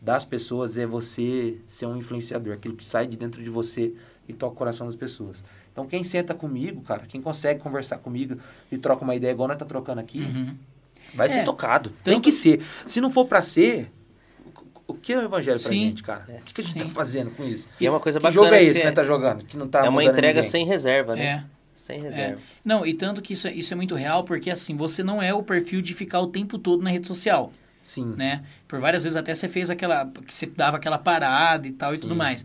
das 0.00 0.24
pessoas 0.24 0.78
é 0.78 0.86
você 0.86 1.58
ser 1.66 1.86
um 1.86 1.96
influenciador, 1.96 2.54
aquilo 2.54 2.76
que 2.76 2.84
sai 2.84 3.06
de 3.06 3.16
dentro 3.16 3.42
de 3.42 3.50
você 3.50 3.92
e 4.28 4.32
toca 4.32 4.54
o 4.54 4.56
coração 4.56 4.86
das 4.86 4.96
pessoas. 4.96 5.44
Então 5.72 5.86
quem 5.86 6.02
senta 6.02 6.34
comigo, 6.34 6.82
cara, 6.82 7.04
quem 7.06 7.20
consegue 7.20 7.60
conversar 7.60 7.98
comigo 7.98 8.38
e 8.70 8.78
troca 8.78 9.04
uma 9.04 9.14
ideia 9.14 9.32
igual 9.32 9.48
nós 9.48 9.58
tá 9.58 9.64
trocando 9.64 10.00
aqui, 10.00 10.20
uhum. 10.20 10.56
vai 11.14 11.26
é, 11.26 11.30
ser 11.30 11.44
tocado. 11.44 11.90
Tanto... 11.90 12.02
Tem 12.02 12.20
que 12.20 12.32
ser. 12.32 12.62
Se 12.84 13.00
não 13.00 13.10
for 13.10 13.26
para 13.26 13.40
ser, 13.40 13.90
o 14.90 14.94
que 14.94 15.12
é 15.12 15.18
o 15.18 15.22
evangelho 15.22 15.60
pra 15.60 15.68
Sim. 15.68 15.80
gente, 15.86 16.02
cara? 16.02 16.24
É. 16.28 16.38
O 16.38 16.42
que, 16.42 16.54
que 16.54 16.60
a 16.60 16.64
gente 16.64 16.74
tá 16.74 16.80
Sim. 16.80 16.88
tá 16.88 16.94
fazendo 16.94 17.30
com 17.30 17.44
isso? 17.44 17.68
E 17.80 17.86
é 17.86 17.90
uma 17.90 18.00
coisa 18.00 18.18
que 18.18 18.22
bacana. 18.22 18.44
jogo 18.44 18.54
é 18.54 18.62
esse 18.64 18.80
que, 18.80 18.86
é, 18.86 18.90
tá 18.90 19.04
jogando? 19.04 19.44
Que 19.44 19.56
não 19.56 19.68
tá 19.68 19.86
É 19.86 19.88
uma 19.88 20.02
entrega 20.02 20.40
ninguém. 20.40 20.50
sem 20.50 20.66
reserva, 20.66 21.14
né? 21.14 21.24
É. 21.24 21.44
Sem 21.74 22.00
reserva. 22.00 22.40
É. 22.40 22.44
Não, 22.64 22.84
e 22.84 22.92
tanto 22.94 23.22
que 23.22 23.32
isso, 23.32 23.48
é, 23.48 23.52
isso 23.52 23.72
é 23.72 23.76
muito 23.76 23.94
real, 23.94 24.24
porque 24.24 24.50
assim, 24.50 24.76
você 24.76 25.02
não 25.02 25.22
é 25.22 25.32
o 25.32 25.42
perfil 25.42 25.80
de 25.80 25.94
ficar 25.94 26.20
o 26.20 26.26
tempo 26.26 26.58
todo 26.58 26.82
na 26.82 26.90
rede 26.90 27.06
social. 27.06 27.52
Sim. 27.82 28.14
Né? 28.16 28.44
Por 28.68 28.80
várias 28.80 29.04
vezes 29.04 29.16
até 29.16 29.34
você 29.34 29.48
fez 29.48 29.70
aquela. 29.70 30.06
que 30.26 30.34
você 30.34 30.46
dava 30.46 30.76
aquela 30.76 30.98
parada 30.98 31.66
e 31.66 31.72
tal 31.72 31.90
Sim. 31.90 31.96
e 31.96 32.00
tudo 32.00 32.14
mais. 32.14 32.44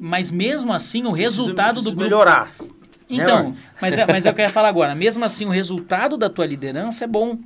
Mas 0.00 0.30
mesmo 0.30 0.72
assim, 0.72 1.04
o 1.04 1.12
resultado 1.12 1.74
preciso, 1.74 1.90
do 1.90 1.96
grupo. 1.96 2.02
melhorar. 2.02 2.54
Então, 3.08 3.50
né, 3.50 3.56
mas, 3.80 3.98
é, 3.98 4.06
mas 4.06 4.24
é 4.24 4.30
o 4.30 4.34
que 4.34 4.40
eu 4.40 4.44
ia 4.44 4.50
falar 4.52 4.68
agora. 4.68 4.94
Mesmo 4.94 5.24
assim, 5.24 5.44
o 5.44 5.50
resultado 5.50 6.16
da 6.16 6.30
tua 6.30 6.46
liderança 6.46 7.04
é 7.04 7.06
bom. 7.06 7.38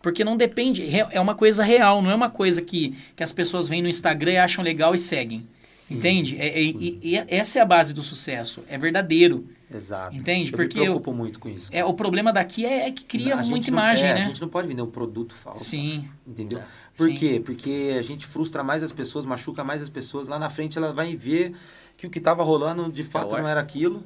Porque 0.00 0.22
não 0.22 0.36
depende, 0.36 0.88
é 1.10 1.20
uma 1.20 1.34
coisa 1.34 1.64
real, 1.64 2.00
não 2.00 2.10
é 2.10 2.14
uma 2.14 2.30
coisa 2.30 2.62
que, 2.62 2.96
que 3.16 3.22
as 3.22 3.32
pessoas 3.32 3.68
vêm 3.68 3.82
no 3.82 3.88
Instagram 3.88 4.32
e 4.32 4.36
acham 4.38 4.62
legal 4.62 4.94
e 4.94 4.98
seguem. 4.98 5.44
Sim, 5.80 5.96
entende? 5.96 6.36
É, 6.38 6.48
é, 6.48 6.62
e, 6.62 6.98
e, 7.02 7.16
essa 7.16 7.58
é 7.58 7.62
a 7.62 7.64
base 7.64 7.92
do 7.92 8.02
sucesso, 8.02 8.62
é 8.68 8.78
verdadeiro. 8.78 9.46
Exato. 9.74 10.14
Entende? 10.14 10.52
Eu 10.52 10.56
Porque 10.56 10.78
me 10.78 10.84
preocupo 10.84 11.10
eu, 11.10 11.14
muito 11.14 11.38
com 11.38 11.48
isso. 11.48 11.68
É, 11.72 11.84
o 11.84 11.92
problema 11.94 12.32
daqui 12.32 12.64
é, 12.64 12.88
é 12.88 12.92
que 12.92 13.04
cria 13.04 13.36
muita 13.36 13.68
imagem, 13.70 14.04
não, 14.04 14.10
é, 14.10 14.14
né? 14.14 14.24
A 14.24 14.28
gente 14.28 14.40
não 14.40 14.48
pode 14.48 14.68
vender 14.68 14.82
um 14.82 14.90
produto 14.90 15.34
falso. 15.34 15.64
Sim. 15.64 16.08
Entendeu? 16.26 16.60
Por 16.96 17.08
Sim. 17.08 17.16
quê? 17.16 17.42
Porque 17.44 17.96
a 17.98 18.02
gente 18.02 18.26
frustra 18.26 18.62
mais 18.62 18.82
as 18.82 18.92
pessoas, 18.92 19.26
machuca 19.26 19.64
mais 19.64 19.82
as 19.82 19.88
pessoas. 19.88 20.28
Lá 20.28 20.38
na 20.38 20.48
frente 20.48 20.76
ela 20.78 20.92
vai 20.92 21.16
ver 21.16 21.54
que 21.98 22.06
o 22.06 22.10
que 22.10 22.18
estava 22.18 22.42
rolando 22.44 22.90
de 22.90 23.02
fato 23.02 23.36
não 23.36 23.46
era 23.46 23.60
aquilo. 23.60 24.02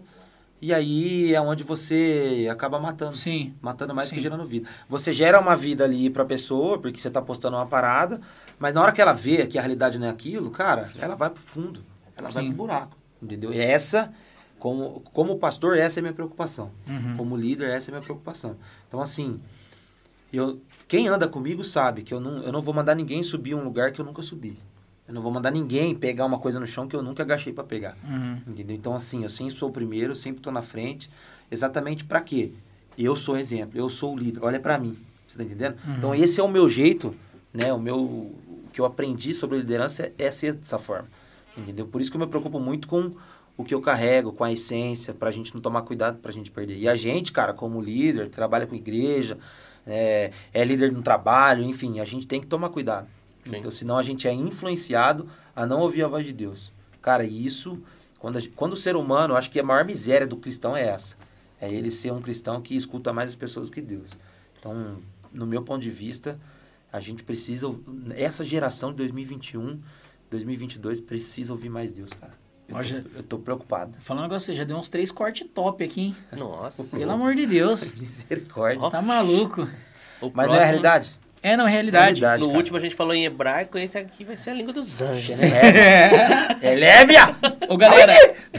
E 0.60 0.72
aí 0.72 1.34
é 1.34 1.40
onde 1.40 1.62
você 1.62 2.48
acaba 2.50 2.80
matando. 2.80 3.16
Sim. 3.16 3.54
Matando 3.60 3.94
mais 3.94 4.08
Sim. 4.08 4.14
do 4.14 4.16
que 4.16 4.22
gerando 4.22 4.46
vida. 4.46 4.68
Você 4.88 5.12
gera 5.12 5.38
uma 5.38 5.54
vida 5.54 5.84
ali 5.84 6.08
pra 6.08 6.24
pessoa, 6.24 6.78
porque 6.78 6.98
você 6.98 7.10
tá 7.10 7.20
postando 7.20 7.56
uma 7.56 7.66
parada, 7.66 8.20
mas 8.58 8.72
na 8.72 8.80
hora 8.80 8.92
que 8.92 9.02
ela 9.02 9.12
vê 9.12 9.46
que 9.46 9.58
a 9.58 9.60
realidade 9.60 9.98
não 9.98 10.06
é 10.06 10.10
aquilo, 10.10 10.50
cara, 10.50 10.90
ela 10.98 11.14
vai 11.14 11.28
pro 11.28 11.42
fundo. 11.42 11.84
Ela 12.16 12.28
Sim. 12.28 12.34
vai 12.34 12.44
pro 12.46 12.54
buraco. 12.54 12.96
Entendeu? 13.20 13.52
E 13.52 13.60
essa, 13.60 14.12
como, 14.58 15.02
como 15.12 15.38
pastor, 15.38 15.76
essa 15.76 15.98
é 15.98 16.00
a 16.00 16.02
minha 16.02 16.14
preocupação. 16.14 16.70
Uhum. 16.88 17.16
Como 17.16 17.36
líder, 17.36 17.68
essa 17.70 17.90
é 17.90 17.92
a 17.92 17.94
minha 17.96 18.04
preocupação. 18.04 18.56
Então, 18.88 19.00
assim, 19.02 19.38
eu, 20.32 20.60
quem 20.88 21.08
anda 21.08 21.28
comigo 21.28 21.62
sabe 21.62 22.02
que 22.02 22.14
eu 22.14 22.20
não, 22.20 22.42
eu 22.42 22.52
não 22.52 22.62
vou 22.62 22.72
mandar 22.72 22.94
ninguém 22.94 23.22
subir 23.22 23.54
um 23.54 23.62
lugar 23.62 23.92
que 23.92 24.00
eu 24.00 24.04
nunca 24.04 24.22
subi. 24.22 24.58
Eu 25.12 25.16
não 25.16 25.22
vou 25.22 25.30
mandar 25.30 25.50
ninguém 25.50 25.94
pegar 25.94 26.24
uma 26.24 26.38
coisa 26.38 26.58
no 26.58 26.66
chão 26.66 26.88
que 26.88 26.96
eu 26.96 27.02
nunca 27.02 27.22
agachei 27.22 27.52
para 27.52 27.62
pegar. 27.62 27.98
Uhum. 28.02 28.38
Entendeu? 28.46 28.74
Então, 28.74 28.94
assim, 28.94 29.22
eu 29.22 29.28
sempre 29.28 29.54
sou 29.54 29.68
o 29.68 29.72
primeiro, 29.72 30.16
sempre 30.16 30.38
estou 30.38 30.50
na 30.50 30.62
frente. 30.62 31.10
Exatamente 31.50 32.02
para 32.02 32.18
quê? 32.22 32.52
Eu 32.96 33.14
sou 33.14 33.36
exemplo, 33.36 33.78
eu 33.78 33.90
sou 33.90 34.14
o 34.14 34.18
líder. 34.18 34.42
Olha 34.42 34.58
para 34.58 34.78
mim. 34.78 34.96
Você 35.28 35.36
tá 35.36 35.44
entendendo? 35.44 35.76
Uhum. 35.86 35.96
Então, 35.98 36.14
esse 36.14 36.40
é 36.40 36.42
o 36.42 36.48
meu 36.48 36.66
jeito, 36.66 37.14
né? 37.52 37.70
O 37.74 37.78
meu 37.78 37.98
o 37.98 38.68
que 38.72 38.80
eu 38.80 38.86
aprendi 38.86 39.34
sobre 39.34 39.58
liderança 39.58 40.10
é 40.16 40.30
ser 40.30 40.54
dessa 40.54 40.78
forma. 40.78 41.08
Entendeu? 41.58 41.86
Por 41.86 42.00
isso 42.00 42.10
que 42.10 42.16
eu 42.16 42.20
me 42.20 42.26
preocupo 42.26 42.58
muito 42.58 42.88
com 42.88 43.12
o 43.54 43.64
que 43.64 43.74
eu 43.74 43.82
carrego, 43.82 44.32
com 44.32 44.44
a 44.44 44.50
essência, 44.50 45.12
para 45.12 45.28
a 45.28 45.32
gente 45.32 45.54
não 45.54 45.60
tomar 45.60 45.82
cuidado, 45.82 46.16
para 46.20 46.30
a 46.30 46.34
gente 46.34 46.50
perder. 46.50 46.78
E 46.78 46.88
a 46.88 46.96
gente, 46.96 47.32
cara, 47.32 47.52
como 47.52 47.82
líder, 47.82 48.30
trabalha 48.30 48.66
com 48.66 48.74
igreja, 48.74 49.36
é, 49.86 50.30
é 50.54 50.64
líder 50.64 50.90
no 50.90 51.02
trabalho, 51.02 51.62
enfim, 51.62 52.00
a 52.00 52.04
gente 52.06 52.26
tem 52.26 52.40
que 52.40 52.46
tomar 52.46 52.70
cuidado. 52.70 53.06
Então, 53.44 53.70
senão 53.70 53.98
a 53.98 54.02
gente 54.02 54.28
é 54.28 54.32
influenciado 54.32 55.28
a 55.54 55.66
não 55.66 55.80
ouvir 55.80 56.04
a 56.04 56.08
voz 56.08 56.24
de 56.24 56.32
Deus. 56.32 56.72
Cara, 57.00 57.24
isso, 57.24 57.82
quando, 58.18 58.38
a, 58.38 58.42
quando 58.54 58.74
o 58.74 58.76
ser 58.76 58.94
humano, 58.94 59.34
acho 59.34 59.50
que 59.50 59.58
a 59.58 59.64
maior 59.64 59.84
miséria 59.84 60.26
do 60.26 60.36
cristão 60.36 60.76
é 60.76 60.86
essa. 60.86 61.16
É 61.60 61.72
ele 61.72 61.90
ser 61.90 62.12
um 62.12 62.20
cristão 62.20 62.60
que 62.60 62.76
escuta 62.76 63.12
mais 63.12 63.30
as 63.30 63.36
pessoas 63.36 63.66
do 63.66 63.72
que 63.72 63.80
Deus. 63.80 64.08
Então, 64.58 64.98
no 65.32 65.46
meu 65.46 65.62
ponto 65.62 65.82
de 65.82 65.90
vista, 65.90 66.38
a 66.92 67.00
gente 67.00 67.22
precisa, 67.22 67.74
essa 68.14 68.44
geração 68.44 68.90
de 68.90 68.98
2021, 68.98 69.80
2022, 70.30 71.00
precisa 71.00 71.52
ouvir 71.52 71.68
mais 71.68 71.92
Deus, 71.92 72.12
cara. 72.12 72.32
Eu, 72.68 72.76
Hoje, 72.76 73.02
tô, 73.02 73.16
eu 73.16 73.22
tô 73.22 73.38
preocupado. 73.38 73.96
Falando 74.00 74.24
um 74.24 74.28
negócio, 74.28 74.46
você 74.46 74.54
já 74.54 74.64
deu 74.64 74.76
uns 74.76 74.88
três 74.88 75.10
cortes 75.10 75.46
top 75.52 75.82
aqui, 75.82 76.00
hein? 76.00 76.16
Nossa. 76.36 76.84
Pelo 76.84 77.10
amor 77.10 77.34
de 77.34 77.46
Deus. 77.46 77.92
Misericórdia. 77.98 78.90
Tá 78.90 79.02
maluco. 79.02 79.68
O 80.20 80.30
Mas 80.32 80.32
próximo... 80.32 80.46
não 80.46 80.54
é 80.54 80.62
a 80.62 80.64
realidade? 80.64 81.18
É, 81.42 81.56
não, 81.56 81.66
é 81.66 81.70
realidade. 81.70 82.20
realidade 82.20 82.40
no 82.40 82.46
cara. 82.46 82.56
último 82.58 82.76
a 82.76 82.80
gente 82.80 82.94
falou 82.94 83.12
em 83.12 83.24
hebraico, 83.24 83.76
esse 83.76 83.98
aqui 83.98 84.22
vai 84.24 84.36
ser 84.36 84.50
a 84.50 84.54
língua 84.54 84.72
dos 84.72 85.02
anjos, 85.02 85.36
né? 85.36 85.48
É, 85.48 86.56
é 86.70 86.74
lébia! 86.76 87.36
Ô, 87.72 87.76
galera, 87.78 88.14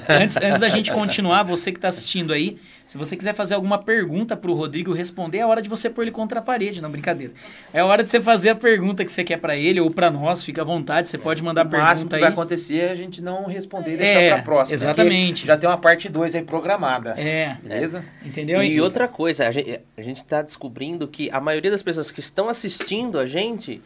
antes, 0.09 0.37
antes 0.37 0.59
da 0.59 0.67
gente 0.69 0.91
continuar, 0.91 1.43
você 1.43 1.71
que 1.71 1.77
está 1.77 1.89
assistindo 1.89 2.33
aí, 2.33 2.57
se 2.87 2.97
você 2.97 3.15
quiser 3.15 3.35
fazer 3.35 3.53
alguma 3.53 3.77
pergunta 3.77 4.35
para 4.35 4.49
o 4.49 4.55
Rodrigo 4.55 4.91
responder, 4.91 5.37
é 5.37 5.45
hora 5.45 5.61
de 5.61 5.69
você 5.69 5.87
pôr 5.87 6.01
ele 6.01 6.09
contra 6.09 6.39
a 6.39 6.41
parede, 6.41 6.81
não 6.81 6.89
brincadeira. 6.89 7.31
É 7.71 7.83
hora 7.83 8.03
de 8.03 8.09
você 8.09 8.19
fazer 8.19 8.49
a 8.49 8.55
pergunta 8.55 9.05
que 9.05 9.11
você 9.11 9.23
quer 9.23 9.37
para 9.37 9.55
ele 9.55 9.79
ou 9.79 9.91
para 9.91 10.09
nós, 10.09 10.43
fica 10.43 10.63
à 10.63 10.65
vontade, 10.65 11.09
você 11.09 11.17
pode 11.19 11.43
mandar 11.43 11.67
o 11.67 11.69
pergunta 11.69 12.07
que 12.07 12.15
aí. 12.15 12.21
vai 12.21 12.31
acontecer 12.31 12.79
é 12.79 12.91
a 12.91 12.95
gente 12.95 13.21
não 13.21 13.45
responder 13.45 13.93
e 13.93 13.97
deixar 13.97 14.19
é, 14.19 14.29
para 14.33 14.41
próxima. 14.41 14.73
Exatamente. 14.73 15.45
Já 15.45 15.57
tem 15.57 15.69
uma 15.69 15.77
parte 15.77 16.09
2 16.09 16.33
aí 16.33 16.41
programada. 16.41 17.11
É. 17.11 17.55
Beleza? 17.61 18.03
Entendeu? 18.25 18.63
E, 18.63 18.73
e 18.73 18.81
outra 18.81 19.07
coisa, 19.07 19.47
a 19.47 19.51
gente, 19.51 19.79
a 19.95 20.01
gente 20.01 20.23
tá 20.23 20.41
descobrindo 20.41 21.07
que 21.07 21.29
a 21.29 21.39
maioria 21.39 21.69
das 21.69 21.83
pessoas 21.83 22.09
que 22.09 22.19
estão 22.19 22.49
assistindo 22.49 23.19
a 23.19 23.27
gente 23.27 23.79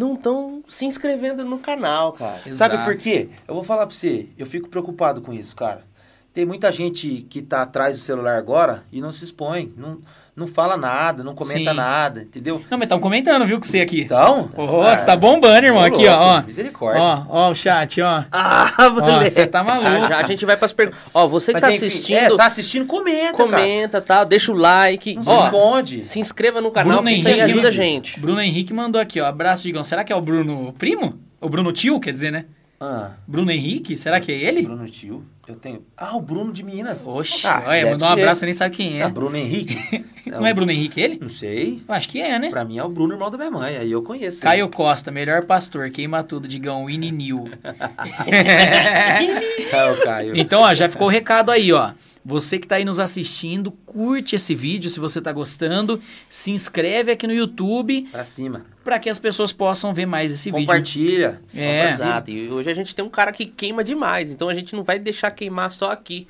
não 0.00 0.14
estão 0.14 0.64
se 0.66 0.86
inscrevendo 0.86 1.44
no 1.44 1.58
canal, 1.58 2.14
cara. 2.14 2.40
Exato. 2.46 2.56
Sabe 2.56 2.84
por 2.84 2.96
quê? 2.96 3.28
Eu 3.46 3.54
vou 3.54 3.62
falar 3.62 3.86
para 3.86 3.94
você, 3.94 4.28
eu 4.38 4.46
fico 4.46 4.68
preocupado 4.68 5.20
com 5.20 5.32
isso, 5.32 5.54
cara. 5.54 5.84
Tem 6.32 6.46
muita 6.46 6.72
gente 6.72 7.26
que 7.28 7.42
tá 7.42 7.62
atrás 7.62 7.98
do 7.98 8.02
celular 8.02 8.38
agora 8.38 8.84
e 8.90 9.00
não 9.00 9.12
se 9.12 9.24
expõe, 9.24 9.72
não, 9.76 9.98
não 10.40 10.46
fala 10.46 10.76
nada, 10.76 11.22
não 11.22 11.34
comenta 11.34 11.70
Sim. 11.70 11.76
nada, 11.76 12.22
entendeu? 12.22 12.62
Não, 12.70 12.78
mas 12.78 12.86
estão 12.86 12.98
comentando, 12.98 13.46
viu, 13.46 13.60
que 13.60 13.66
você 13.66 13.80
aqui. 13.80 14.00
Então? 14.02 14.48
Oh, 14.56 14.80
ah, 14.80 14.96
você 14.96 15.04
tá 15.04 15.14
bombando, 15.14 15.66
irmão, 15.66 15.82
aqui, 15.84 16.08
louco, 16.08 16.24
ó, 16.24 16.38
ó. 16.38 16.42
Misericórdia. 16.42 17.02
Ó, 17.02 17.24
ó 17.28 17.50
o 17.50 17.54
chat, 17.54 18.00
ó. 18.00 18.24
Ah, 18.32 18.88
moleque. 18.90 19.30
Você 19.30 19.46
tá 19.46 19.62
maluco. 19.62 19.90
Já, 19.90 20.08
já, 20.08 20.18
a 20.18 20.22
gente 20.22 20.46
vai 20.46 20.56
pras 20.56 20.72
perguntas. 20.72 21.00
Ó, 21.12 21.28
você 21.28 21.52
que 21.52 21.60
mas, 21.60 21.62
tá 21.62 21.72
enfim, 21.72 21.86
assistindo... 21.86 22.16
É, 22.16 22.36
tá 22.36 22.46
assistindo, 22.46 22.86
comenta, 22.86 23.34
Comenta, 23.34 24.00
cara. 24.00 24.20
tá, 24.20 24.24
deixa 24.24 24.50
o 24.50 24.54
like. 24.54 25.14
Não 25.14 25.22
ó, 25.26 25.38
se 25.38 25.44
esconde. 25.46 26.04
Se 26.04 26.18
inscreva 26.18 26.60
no 26.60 26.70
canal, 26.70 26.94
Bruno 26.94 27.08
que 27.08 27.14
Henrique, 27.14 27.28
isso 27.30 27.40
aí 27.40 27.40
ajuda 27.42 27.68
a 27.68 27.72
gente. 27.72 28.18
Bruno 28.18 28.40
Henrique 28.40 28.72
mandou 28.72 29.00
aqui, 29.00 29.20
ó, 29.20 29.26
abraço, 29.26 29.62
Digão. 29.64 29.84
Será 29.84 30.02
que 30.02 30.12
é 30.12 30.16
o 30.16 30.20
Bruno 30.20 30.72
primo? 30.78 31.20
O 31.40 31.48
Bruno 31.48 31.72
tio, 31.72 32.00
quer 32.00 32.12
dizer, 32.12 32.30
né? 32.30 32.46
Ah. 32.82 33.10
Bruno 33.26 33.50
Henrique? 33.50 33.94
Será 33.94 34.18
que 34.20 34.32
é 34.32 34.34
ele? 34.36 34.62
Bruno 34.62 34.88
tio. 34.88 35.22
Eu 35.46 35.54
tenho. 35.56 35.84
Ah, 35.94 36.16
o 36.16 36.20
Bruno 36.20 36.50
de 36.50 36.62
Minas. 36.62 37.06
Oxe, 37.06 37.46
ah, 37.46 37.64
olha, 37.66 37.90
mandou 37.90 38.08
um 38.08 38.12
abraço, 38.12 38.38
você 38.40 38.46
nem 38.46 38.54
sabe 38.54 38.74
quem 38.74 38.98
é. 38.98 39.02
Ah, 39.02 39.08
Bruno 39.10 39.36
Henrique. 39.36 40.02
não 40.24 40.46
é 40.46 40.54
Bruno 40.54 40.72
Henrique 40.72 40.98
ele? 40.98 41.18
Não 41.20 41.28
sei. 41.28 41.82
Eu 41.86 41.94
acho 41.94 42.08
que 42.08 42.22
é, 42.22 42.38
né? 42.38 42.48
Pra 42.48 42.64
mim 42.64 42.78
é 42.78 42.84
o 42.84 42.88
Bruno, 42.88 43.12
irmão 43.12 43.30
da 43.30 43.36
minha 43.36 43.50
mãe. 43.50 43.76
Aí 43.76 43.92
eu 43.92 44.02
conheço. 44.02 44.40
Caio 44.40 44.64
ele. 44.64 44.72
Costa, 44.72 45.10
melhor 45.10 45.44
pastor, 45.44 45.90
queima 45.90 46.22
tudo, 46.22 46.48
digão, 46.48 46.88
Ininil. 46.88 47.50
é 48.26 49.90
o 49.92 50.00
Caio. 50.02 50.32
Então, 50.34 50.62
ó, 50.62 50.72
já 50.72 50.88
ficou 50.88 51.08
o 51.08 51.10
recado 51.10 51.50
aí, 51.50 51.70
ó. 51.72 51.90
Você 52.24 52.58
que 52.58 52.66
está 52.66 52.76
aí 52.76 52.84
nos 52.84 52.98
assistindo, 52.98 53.70
curte 53.70 54.36
esse 54.36 54.54
vídeo 54.54 54.90
se 54.90 55.00
você 55.00 55.18
está 55.20 55.32
gostando, 55.32 56.00
se 56.28 56.50
inscreve 56.50 57.10
aqui 57.10 57.26
no 57.26 57.32
YouTube. 57.32 58.08
Pra 58.10 58.24
cima. 58.24 58.66
Para 58.84 58.98
que 58.98 59.08
as 59.08 59.18
pessoas 59.18 59.52
possam 59.52 59.94
ver 59.94 60.06
mais 60.06 60.30
esse 60.30 60.50
Compartilha. 60.50 61.30
vídeo. 61.30 61.40
Compartilha. 61.48 61.70
É. 61.72 61.92
Exato. 61.92 62.30
E 62.30 62.48
hoje 62.50 62.70
a 62.70 62.74
gente 62.74 62.94
tem 62.94 63.04
um 63.04 63.08
cara 63.10 63.32
que 63.32 63.46
queima 63.46 63.82
demais, 63.82 64.30
então 64.30 64.48
a 64.48 64.54
gente 64.54 64.76
não 64.76 64.84
vai 64.84 64.98
deixar 64.98 65.30
queimar 65.30 65.70
só 65.70 65.90
aqui. 65.90 66.26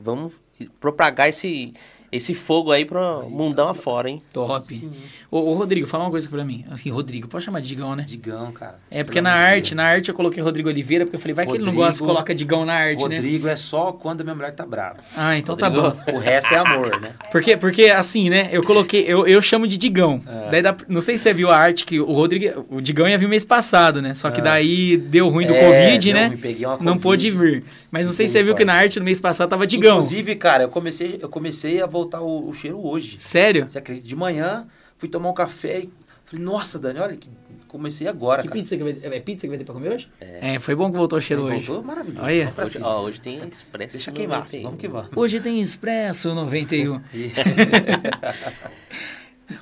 Vamos 0.00 0.34
propagar 0.80 1.28
esse 1.28 1.74
esse 2.16 2.34
fogo 2.34 2.72
aí 2.72 2.84
pro 2.84 3.22
aí, 3.22 3.30
mundão 3.30 3.66
tá 3.66 3.72
afora, 3.72 4.08
hein? 4.08 4.22
Top. 4.32 4.90
Ô, 5.30 5.38
ô, 5.38 5.54
Rodrigo, 5.54 5.86
fala 5.86 6.04
uma 6.04 6.10
coisa 6.10 6.28
pra 6.28 6.44
mim. 6.44 6.64
Assim, 6.70 6.90
Rodrigo, 6.90 7.28
pode 7.28 7.44
chamar 7.44 7.60
de 7.60 7.68
Digão, 7.68 7.96
né? 7.96 8.04
Digão, 8.06 8.52
cara. 8.52 8.78
É 8.90 9.02
porque 9.02 9.20
na 9.20 9.32
arte, 9.32 9.74
na 9.74 9.84
arte 9.84 10.08
eu 10.08 10.14
coloquei 10.14 10.42
Rodrigo 10.42 10.68
Oliveira, 10.68 11.04
porque 11.04 11.16
eu 11.16 11.20
falei, 11.20 11.34
vai 11.34 11.44
Rodrigo, 11.44 11.64
que 11.64 11.68
ele 11.68 11.76
não 11.76 11.84
gosta 11.84 12.00
de 12.00 12.06
coloca 12.06 12.34
Digão 12.34 12.64
na 12.64 12.74
arte, 12.74 13.02
Rodrigo 13.02 13.08
né? 13.08 13.16
Rodrigo 13.16 13.48
é 13.48 13.56
só 13.56 13.92
quando 13.92 14.20
a 14.20 14.24
minha 14.24 14.34
mulher 14.34 14.52
tá 14.52 14.64
brava. 14.64 14.98
Ah, 15.16 15.36
então 15.36 15.56
tá 15.56 15.68
Rodrigo, 15.68 15.92
tá 15.92 16.12
bom. 16.12 16.18
O 16.18 16.20
resto 16.20 16.54
é 16.54 16.58
amor, 16.58 17.00
né? 17.00 17.12
Porque, 17.30 17.56
porque 17.56 17.86
assim, 17.86 18.30
né? 18.30 18.48
Eu 18.52 18.62
coloquei, 18.62 19.04
eu, 19.06 19.26
eu 19.26 19.42
chamo 19.42 19.66
de 19.66 19.76
Digão. 19.76 20.22
É. 20.26 20.50
Daí 20.50 20.62
dá, 20.62 20.76
não 20.88 21.00
sei 21.00 21.16
se 21.16 21.24
você 21.24 21.32
viu 21.32 21.50
a 21.50 21.56
arte 21.56 21.84
que 21.84 22.00
o 22.00 22.12
Rodrigo, 22.12 22.64
o 22.70 22.80
Digão 22.80 23.08
ia 23.08 23.18
vir 23.18 23.28
mês 23.28 23.44
passado, 23.44 24.00
né? 24.00 24.14
Só 24.14 24.30
que 24.30 24.40
é. 24.40 24.44
daí 24.44 24.96
deu 24.96 25.28
ruim 25.28 25.46
do 25.46 25.54
é, 25.54 25.60
Covid, 25.60 26.12
né? 26.12 26.26
Ruim, 26.28 26.36
peguei 26.36 26.66
uma 26.66 26.78
não 26.78 26.98
pôde 26.98 27.30
vir. 27.30 27.64
Mas 27.90 28.06
não 28.06 28.12
sei 28.12 28.26
se 28.26 28.34
você 28.34 28.42
viu 28.42 28.54
que 28.54 28.64
na 28.64 28.74
arte 28.74 28.98
no 28.98 29.04
mês 29.04 29.20
passado 29.20 29.48
tava 29.48 29.66
Digão. 29.66 29.96
Inclusive, 29.96 30.36
cara, 30.36 30.64
eu 30.64 30.68
comecei, 30.68 31.18
eu 31.20 31.28
comecei 31.28 31.82
a 31.82 31.86
voltar 31.86 32.05
o, 32.14 32.48
o 32.48 32.54
cheiro 32.54 32.84
hoje. 32.84 33.16
Sério? 33.20 33.68
Você 33.68 33.78
acredita? 33.78 34.06
De 34.06 34.16
manhã, 34.16 34.66
fui 34.98 35.08
tomar 35.08 35.30
um 35.30 35.34
café 35.34 35.80
e 35.80 35.90
falei, 36.24 36.44
nossa, 36.44 36.78
Dani, 36.78 36.98
olha 36.98 37.16
que 37.16 37.28
comecei 37.68 38.08
agora. 38.08 38.42
Que 38.42 38.48
cara. 38.48 38.60
pizza 38.60 38.76
que 38.76 38.82
vai, 38.82 38.98
é 39.02 39.20
pizza 39.20 39.42
que 39.42 39.48
vai 39.48 39.58
ter 39.58 39.64
pra 39.64 39.74
comer 39.74 39.92
hoje? 39.92 40.08
É, 40.20 40.54
é 40.54 40.58
foi 40.58 40.74
bom 40.74 40.90
que 40.90 40.96
voltou 40.96 41.18
o 41.18 41.22
cheiro 41.22 41.44
hoje. 41.44 41.64
Voltou 41.64 41.84
maravilhoso. 41.84 42.24
Olha. 42.24 42.54
Hoje, 42.56 42.78
ó, 42.82 43.02
hoje 43.02 43.20
tem 43.20 43.48
expresso. 43.48 43.92
Deixa 43.92 44.12
queimar. 44.12 44.40
91. 44.40 44.62
Vamos 44.62 44.80
que 44.80 44.88
vamos. 44.88 45.10
Hoje 45.14 45.40
tem 45.40 45.60
expresso 45.60 46.34
91. 46.34 47.00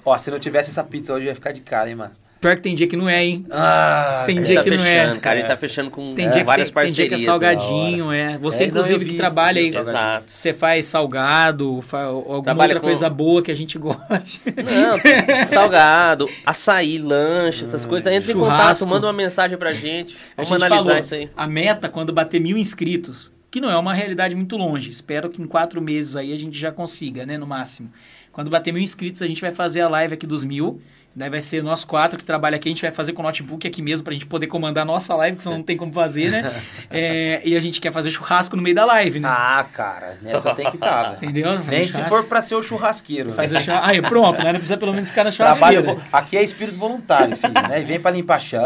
ó, 0.05 0.19
se 0.19 0.31
não 0.31 0.39
tivesse 0.39 0.71
essa 0.71 0.85
pizza 0.85 1.13
hoje, 1.13 1.27
ia 1.27 1.35
ficar 1.35 1.53
de 1.53 1.61
cara, 1.61 1.91
hein, 1.91 1.97
mano. 1.97 2.15
Pior 2.45 2.57
que 2.57 2.61
tem 2.61 2.75
dia 2.75 2.87
que 2.87 2.95
não 2.95 3.09
é, 3.09 3.25
hein? 3.25 3.47
Ah, 3.51 4.25
tem 4.27 4.43
dia 4.43 4.57
tá 4.57 4.65
que 4.65 4.69
fechando, 4.69 4.85
não 4.85 5.17
é. 5.17 5.19
Cara, 5.19 5.39
ele 5.39 5.49
tá 5.49 5.57
fechando 5.57 5.91
com 5.91 6.15
tem 6.15 6.29
dia 6.29 6.45
várias 6.45 6.69
tem, 6.69 6.75
parcerias. 6.75 6.97
Tem 6.99 7.09
dia 7.09 7.17
que 7.17 7.23
é 7.23 7.25
salgadinho, 7.25 8.13
é. 8.13 8.37
Você, 8.37 8.65
é, 8.65 8.67
inclusive, 8.67 9.03
vi, 9.03 9.11
que 9.13 9.17
trabalha 9.17 9.63
aí. 9.63 9.75
Exato. 9.75 10.25
Você 10.27 10.53
faz 10.53 10.85
salgado, 10.85 11.81
faz 11.81 12.07
alguma 12.07 12.43
trabalha 12.43 12.69
outra 12.69 12.81
com... 12.81 12.87
coisa 12.87 13.09
boa 13.09 13.41
que 13.41 13.51
a 13.51 13.57
gente 13.57 13.79
goste. 13.81 14.43
Não, 14.45 15.47
salgado, 15.49 16.29
açaí, 16.45 16.99
lanche, 16.99 17.65
essas 17.65 17.87
coisas. 17.87 18.13
Entra 18.13 18.31
churrasco. 18.31 18.47
em 18.47 18.59
contato, 18.59 18.87
manda 18.87 19.07
uma 19.07 19.15
mensagem 19.15 19.57
pra 19.57 19.73
gente. 19.73 20.15
Vamos 20.37 20.53
a 20.53 20.55
gente 20.59 20.65
analisar 20.67 20.85
falou, 20.85 21.01
isso 21.01 21.15
aí. 21.15 21.31
A 21.35 21.47
meta, 21.47 21.89
quando 21.89 22.13
bater 22.13 22.43
mil 22.43 22.59
inscritos, 22.59 23.33
que 23.51 23.59
não 23.59 23.71
é 23.71 23.79
uma 23.79 23.95
realidade 23.95 24.37
muito 24.37 24.55
longe. 24.59 24.91
Espero 24.91 25.31
que 25.31 25.41
em 25.41 25.47
quatro 25.47 25.81
meses 25.81 26.15
aí 26.15 26.31
a 26.31 26.37
gente 26.37 26.59
já 26.59 26.71
consiga, 26.71 27.25
né, 27.25 27.39
no 27.39 27.47
máximo. 27.47 27.91
Quando 28.31 28.51
bater 28.51 28.71
mil 28.71 28.83
inscritos, 28.83 29.23
a 29.23 29.27
gente 29.27 29.41
vai 29.41 29.53
fazer 29.53 29.81
a 29.81 29.89
live 29.89 30.13
aqui 30.13 30.27
dos 30.27 30.45
mil. 30.45 30.83
Daí 31.17 31.31
vai 31.31 31.41
ser 31.41 31.63
nós 31.63 31.85
quatro 31.85 32.19
que 32.19 32.25
trabalha 32.25 32.57
aqui, 32.57 32.69
a 32.69 32.73
gente 32.73 32.83
vai 32.83 32.91
fazer 32.91 33.13
com 33.13 33.23
o 33.23 33.25
notebook 33.25 33.65
aqui 33.65 33.81
mesmo 33.81 34.03
pra 34.03 34.13
gente 34.13 34.27
poder 34.27 34.49
comandar 34.49 34.83
a 34.83 34.85
nossa 34.85 35.15
live, 35.15 35.37
que 35.37 35.45
senão 35.45 35.59
não 35.59 35.65
tem 35.65 35.77
como 35.77 35.93
fazer, 35.93 36.31
né? 36.31 36.61
é, 36.91 37.41
e 37.45 37.57
a 37.57 37.61
gente 37.61 37.81
quer 37.81 37.93
fazer 37.93 38.11
churrasco 38.11 38.57
no 38.57 38.63
meio 38.63 38.75
da 38.75 38.85
live, 38.85 39.21
né? 39.21 39.29
Ah, 39.31 39.65
cara, 39.73 40.19
nessa 40.21 40.53
tem 40.57 40.69
que 40.69 40.77
estar, 40.77 41.11
tá, 41.11 41.17
Entendeu? 41.17 41.63
Nem 41.65 41.87
se 41.87 42.03
for 42.05 42.25
pra 42.25 42.43
ser 42.43 42.57
o 42.57 42.63
churrasqueiro. 42.63 43.33
Fazer? 43.33 43.59
Aí, 43.83 44.03
pronto, 44.03 44.43
né? 44.43 44.53
Não 44.53 44.59
precisa 44.59 44.77
pelo 44.77 44.93
menos 44.93 45.09
ficar 45.09 45.23
na 45.23 45.31
churrasqueira. 45.31 45.83
Trabalho, 45.83 46.05
aqui 46.13 46.37
é 46.37 46.43
espírito 46.43 46.77
voluntário, 46.77 47.37
filho, 47.37 47.53
né? 47.53 47.81
E 47.81 47.85
vem 47.85 48.01
pra 48.01 48.11
limpar 48.11 48.41
chão, 48.41 48.65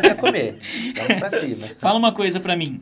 pra 0.00 0.14
comer. 0.14 0.58
Vamos 0.96 1.20
pra 1.20 1.30
cima. 1.30 1.66
Fala 1.78 1.98
uma 1.98 2.12
coisa 2.12 2.40
pra 2.40 2.56
mim. 2.56 2.80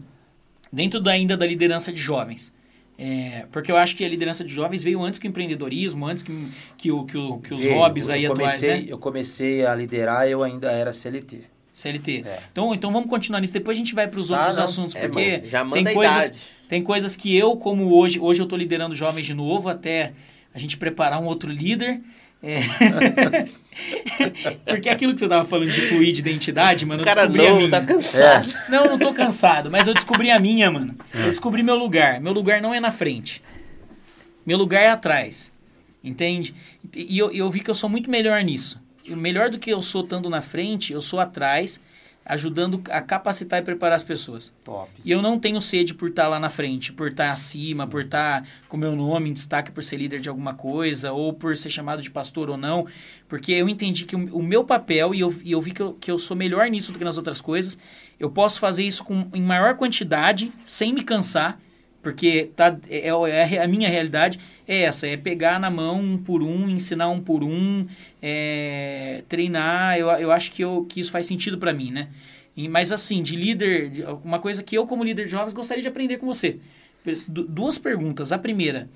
Dentro 0.73 1.01
da, 1.01 1.11
ainda 1.11 1.37
da 1.37 1.47
liderança 1.47 1.93
de 1.93 2.01
jovens, 2.01 2.53
é, 2.97 3.47
porque 3.51 3.73
eu 3.73 3.77
acho 3.77 3.97
que 3.97 4.05
a 4.05 4.09
liderança 4.09 4.45
de 4.45 4.53
jovens 4.53 4.83
veio 4.83 5.03
antes 5.03 5.19
que 5.19 5.27
o 5.27 5.29
empreendedorismo, 5.29 6.07
antes 6.07 6.23
que, 6.23 6.33
que, 6.77 6.93
o, 6.93 7.05
que, 7.05 7.19
o, 7.19 7.39
que 7.39 7.55
os 7.55 7.61
veio, 7.61 7.75
hobbies 7.75 8.09
aí 8.09 8.27
comecei, 8.29 8.71
atuais, 8.71 8.85
né? 8.85 8.93
Eu 8.93 8.99
comecei 8.99 9.67
a 9.67 9.75
liderar, 9.75 10.29
eu 10.29 10.43
ainda 10.43 10.71
era 10.71 10.93
CLT. 10.93 11.43
CLT. 11.75 12.25
É. 12.25 12.43
Então, 12.53 12.73
então 12.73 12.93
vamos 12.93 13.11
continuar 13.11 13.41
nisso. 13.41 13.53
Depois 13.53 13.77
a 13.77 13.81
gente 13.81 13.95
vai 13.95 14.07
para 14.07 14.21
os 14.21 14.31
outros 14.31 14.59
ah, 14.59 14.65
assuntos, 14.65 14.95
é, 14.95 15.09
porque 15.09 15.43
já 15.47 15.69
tem 15.69 15.85
coisas, 15.93 16.33
tem 16.69 16.83
coisas 16.83 17.17
que 17.17 17.37
eu, 17.37 17.57
como 17.57 17.93
hoje, 17.93 18.21
hoje 18.21 18.41
eu 18.41 18.45
estou 18.45 18.57
liderando 18.57 18.95
jovens 18.95 19.27
de 19.27 19.35
novo, 19.35 19.69
até 19.69 20.13
a 20.55 20.59
gente 20.59 20.77
preparar 20.77 21.21
um 21.21 21.27
outro 21.27 21.51
líder. 21.51 22.01
É. 22.45 23.49
Porque 24.67 24.89
aquilo 24.91 25.15
que 25.15 25.21
você 25.21 25.29
tava 25.29 25.47
falando 25.47 25.73
de 25.73 25.81
fluir 25.89 26.13
de 26.13 26.21
identidade, 26.21 26.85
mano, 26.85 27.01
eu 27.01 27.05
Cara, 27.07 27.27
descobri 27.27 27.49
não, 27.49 27.55
a 27.55 27.59
minha. 27.59 27.71
tá 27.71 27.81
cansado. 27.81 28.51
É. 28.51 28.71
Não, 28.71 28.85
não 28.85 28.99
tô 28.99 29.15
cansado, 29.15 29.71
mas 29.71 29.87
eu 29.87 29.95
descobri 29.95 30.31
a 30.31 30.39
minha, 30.39 30.71
mano. 30.71 30.95
Eu 31.15 31.31
descobri 31.31 31.63
meu 31.63 31.77
lugar. 31.77 32.21
Meu 32.21 32.33
lugar 32.33 32.61
não 32.61 32.75
é 32.75 32.79
na 32.79 32.91
frente. 32.91 33.43
Meu 34.45 34.59
lugar 34.59 34.83
é 34.83 34.89
atrás. 34.89 35.51
Entende? 36.03 36.55
E 36.95 37.19
eu, 37.19 37.31
eu 37.33 37.49
vi 37.51 37.61
que 37.61 37.71
eu 37.71 37.75
sou 37.75 37.89
muito 37.89 38.11
melhor 38.11 38.43
nisso. 38.45 38.79
melhor 39.09 39.49
do 39.49 39.59
que 39.59 39.71
eu 39.71 39.81
sou 39.81 40.03
estando 40.03 40.29
na 40.29 40.43
frente, 40.43 40.93
eu 40.93 41.01
sou 41.01 41.19
atrás 41.19 41.81
ajudando 42.25 42.83
a 42.91 43.03
capacitar 43.03 43.61
e 43.61 43.63
preparar 43.63 43.97
as 43.97 44.03
pessoas. 44.03 44.55
Top. 44.65 44.91
E 45.05 45.11
eu 45.11 45.21
não 45.21 45.39
tenho 45.39 45.61
sede 45.61 45.93
por 45.93 46.09
estar 46.09 46.27
lá 46.29 46.41
na 46.41 46.49
frente, 46.49 46.93
por 46.93 47.09
estar 47.09 47.31
acima, 47.31 47.85
Sim. 47.85 47.91
por 47.91 48.01
estar 48.03 48.47
com 48.69 48.77
meu 48.77 48.97
nome 48.97 49.31
em 49.31 49.33
destaque 49.33 49.71
por 49.71 49.85
ser 49.85 49.97
líder 49.97 50.21
de 50.21 50.29
alguma 50.29 50.55
coisa, 50.55 51.13
ou 51.13 51.33
por 51.33 51.57
ser 51.57 51.71
chamado 51.71 52.01
de 52.01 52.11
pastor 52.11 52.49
ou 52.49 52.57
não, 52.57 52.87
porque 53.29 53.53
eu 53.53 53.69
entendi 53.69 54.05
que 54.05 54.17
o, 54.17 54.43
meu 54.43 54.65
papel, 54.65 55.15
e 55.15 55.21
eu, 55.21 55.35
e 55.43 55.53
eu 55.53 55.61
vi 55.61 55.73
que 55.73 55.83
eu, 55.83 55.93
que 55.95 56.11
eu 56.11 56.19
sou 56.19 56.37
melhor 56.37 56.69
nisso 56.69 56.93
do 56.93 56.99
que 56.99 57.05
nas 57.05 57.19
outras 57.19 57.41
coisas, 57.41 57.77
eu 58.19 58.31
posso 58.31 58.59
fazer 58.59 58.85
isso 58.85 59.05
com, 59.05 59.29
em 59.35 59.43
maior 59.43 59.77
quantidade, 59.77 60.53
sem 60.65 60.93
me 60.93 61.03
cansar, 61.03 61.59
porque 62.05 62.51
tá, 62.55 62.77
é, 62.89 63.09
é, 63.09 63.55
é, 63.55 63.65
a 63.65 63.67
minha 63.67 63.89
realidade 63.89 64.39
é 64.69 64.83
essa, 64.83 65.09
é 65.09 65.17
pegar 65.17 65.59
na 65.59 65.71
mão 65.71 65.99
um 65.99 66.19
por 66.19 66.43
um, 66.43 66.69
ensinar 66.69 67.09
um 67.09 67.21
por 67.21 67.43
um, 67.43 67.87
é, 68.23 69.25
treinar, 69.27 69.99
eu, 69.99 70.09
eu 70.11 70.31
acho 70.31 70.53
que, 70.53 70.63
eu, 70.63 70.87
que 70.89 71.01
isso 71.01 71.11
faz 71.11 71.27
sentido 71.27 71.57
para 71.59 71.73
mim, 71.73 71.91
né? 71.91 72.11
E, 72.55 72.69
mas 72.69 72.93
assim, 72.93 73.23
de 73.23 73.35
líder, 73.35 74.05
uma 74.23 74.39
coisa 74.39 74.63
que 74.63 74.77
eu 74.77 74.87
como 74.87 75.03
líder 75.03 75.25
de 75.25 75.31
jovens 75.31 75.55
gostaria 75.55 75.83
de 75.83 75.89
aprender 75.89 76.19
com 76.19 76.27
você. 76.27 76.59
duas 77.27 77.79
perguntas. 77.79 78.31
A 78.31 78.39
primeira, 78.39 78.89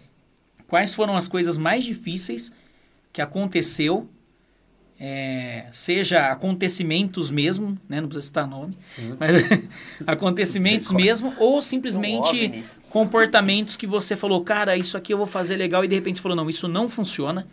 quais 0.68 0.94
foram 0.94 1.16
as 1.16 1.26
coisas 1.26 1.56
mais 1.56 1.82
difíceis 1.82 2.52
que 3.12 3.20
aconteceu 3.20 4.08
é, 5.00 5.66
seja 5.72 6.26
acontecimentos 6.26 7.30
mesmo, 7.30 7.78
né? 7.88 8.00
não 8.00 8.08
precisa 8.08 8.26
citar 8.26 8.48
nome, 8.48 8.76
Sim. 8.96 9.16
mas 9.18 9.34
acontecimentos 10.06 10.90
mesmo, 10.90 11.32
ou 11.38 11.62
simplesmente 11.62 12.64
comportamentos 12.90 13.76
que 13.76 13.86
você 13.86 14.16
falou, 14.16 14.42
cara, 14.42 14.76
isso 14.76 14.96
aqui 14.96 15.12
eu 15.12 15.18
vou 15.18 15.26
fazer 15.26 15.56
legal, 15.56 15.84
e 15.84 15.88
de 15.88 15.94
repente 15.94 16.16
você 16.16 16.22
falou, 16.22 16.36
não, 16.36 16.48
isso 16.48 16.68
não 16.68 16.88
funciona, 16.88 17.46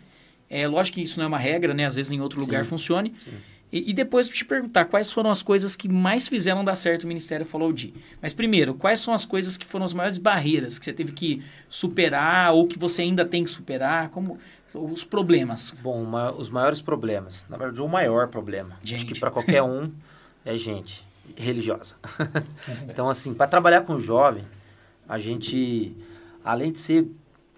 É 0.48 0.66
lógico 0.68 0.96
que 0.96 1.02
isso 1.02 1.18
não 1.18 1.24
é 1.24 1.28
uma 1.28 1.38
regra, 1.38 1.74
né? 1.74 1.86
Às 1.86 1.96
vezes 1.96 2.12
em 2.12 2.20
outro 2.20 2.40
lugar 2.40 2.62
sim, 2.62 2.70
funcione. 2.70 3.14
Sim. 3.24 3.32
E, 3.72 3.90
e, 3.90 3.92
depois 3.92 4.28
te 4.28 4.44
perguntar 4.44 4.84
quais 4.84 5.12
foram 5.12 5.28
as 5.28 5.42
coisas 5.42 5.74
que 5.74 5.88
mais 5.88 6.28
fizeram 6.28 6.64
dar 6.64 6.76
certo 6.76 7.02
o 7.02 7.08
Ministério 7.08 7.44
Follow 7.44 7.72
de. 7.72 7.92
Mas 8.22 8.32
primeiro, 8.32 8.74
quais 8.74 9.00
são 9.00 9.12
as 9.12 9.26
coisas 9.26 9.56
que 9.56 9.66
foram 9.66 9.84
as 9.84 9.92
maiores 9.92 10.18
barreiras 10.18 10.78
que 10.78 10.84
você 10.84 10.92
teve 10.92 11.10
que 11.12 11.42
superar 11.68 12.54
ou 12.54 12.68
que 12.68 12.78
você 12.78 13.02
ainda 13.02 13.24
tem 13.24 13.42
que 13.42 13.50
superar? 13.50 14.08
Como 14.10 14.38
os 14.72 15.02
problemas? 15.02 15.74
Bom, 15.82 16.00
uma, 16.00 16.32
os 16.32 16.48
maiores 16.48 16.80
problemas. 16.80 17.44
Na 17.48 17.56
verdade, 17.56 17.80
o 17.80 17.88
maior 17.88 18.28
problema. 18.28 18.78
Gente. 18.84 18.98
Acho 18.98 19.06
que 19.06 19.18
para 19.18 19.32
qualquer 19.32 19.62
um 19.62 19.90
é 20.44 20.56
gente 20.56 21.04
religiosa. 21.36 21.96
então, 22.88 23.10
assim, 23.10 23.34
para 23.34 23.48
trabalhar 23.48 23.80
com 23.82 23.98
jovem, 23.98 24.44
a 25.08 25.18
gente, 25.18 25.96
além 26.44 26.72
de 26.72 26.78
ser 26.78 27.08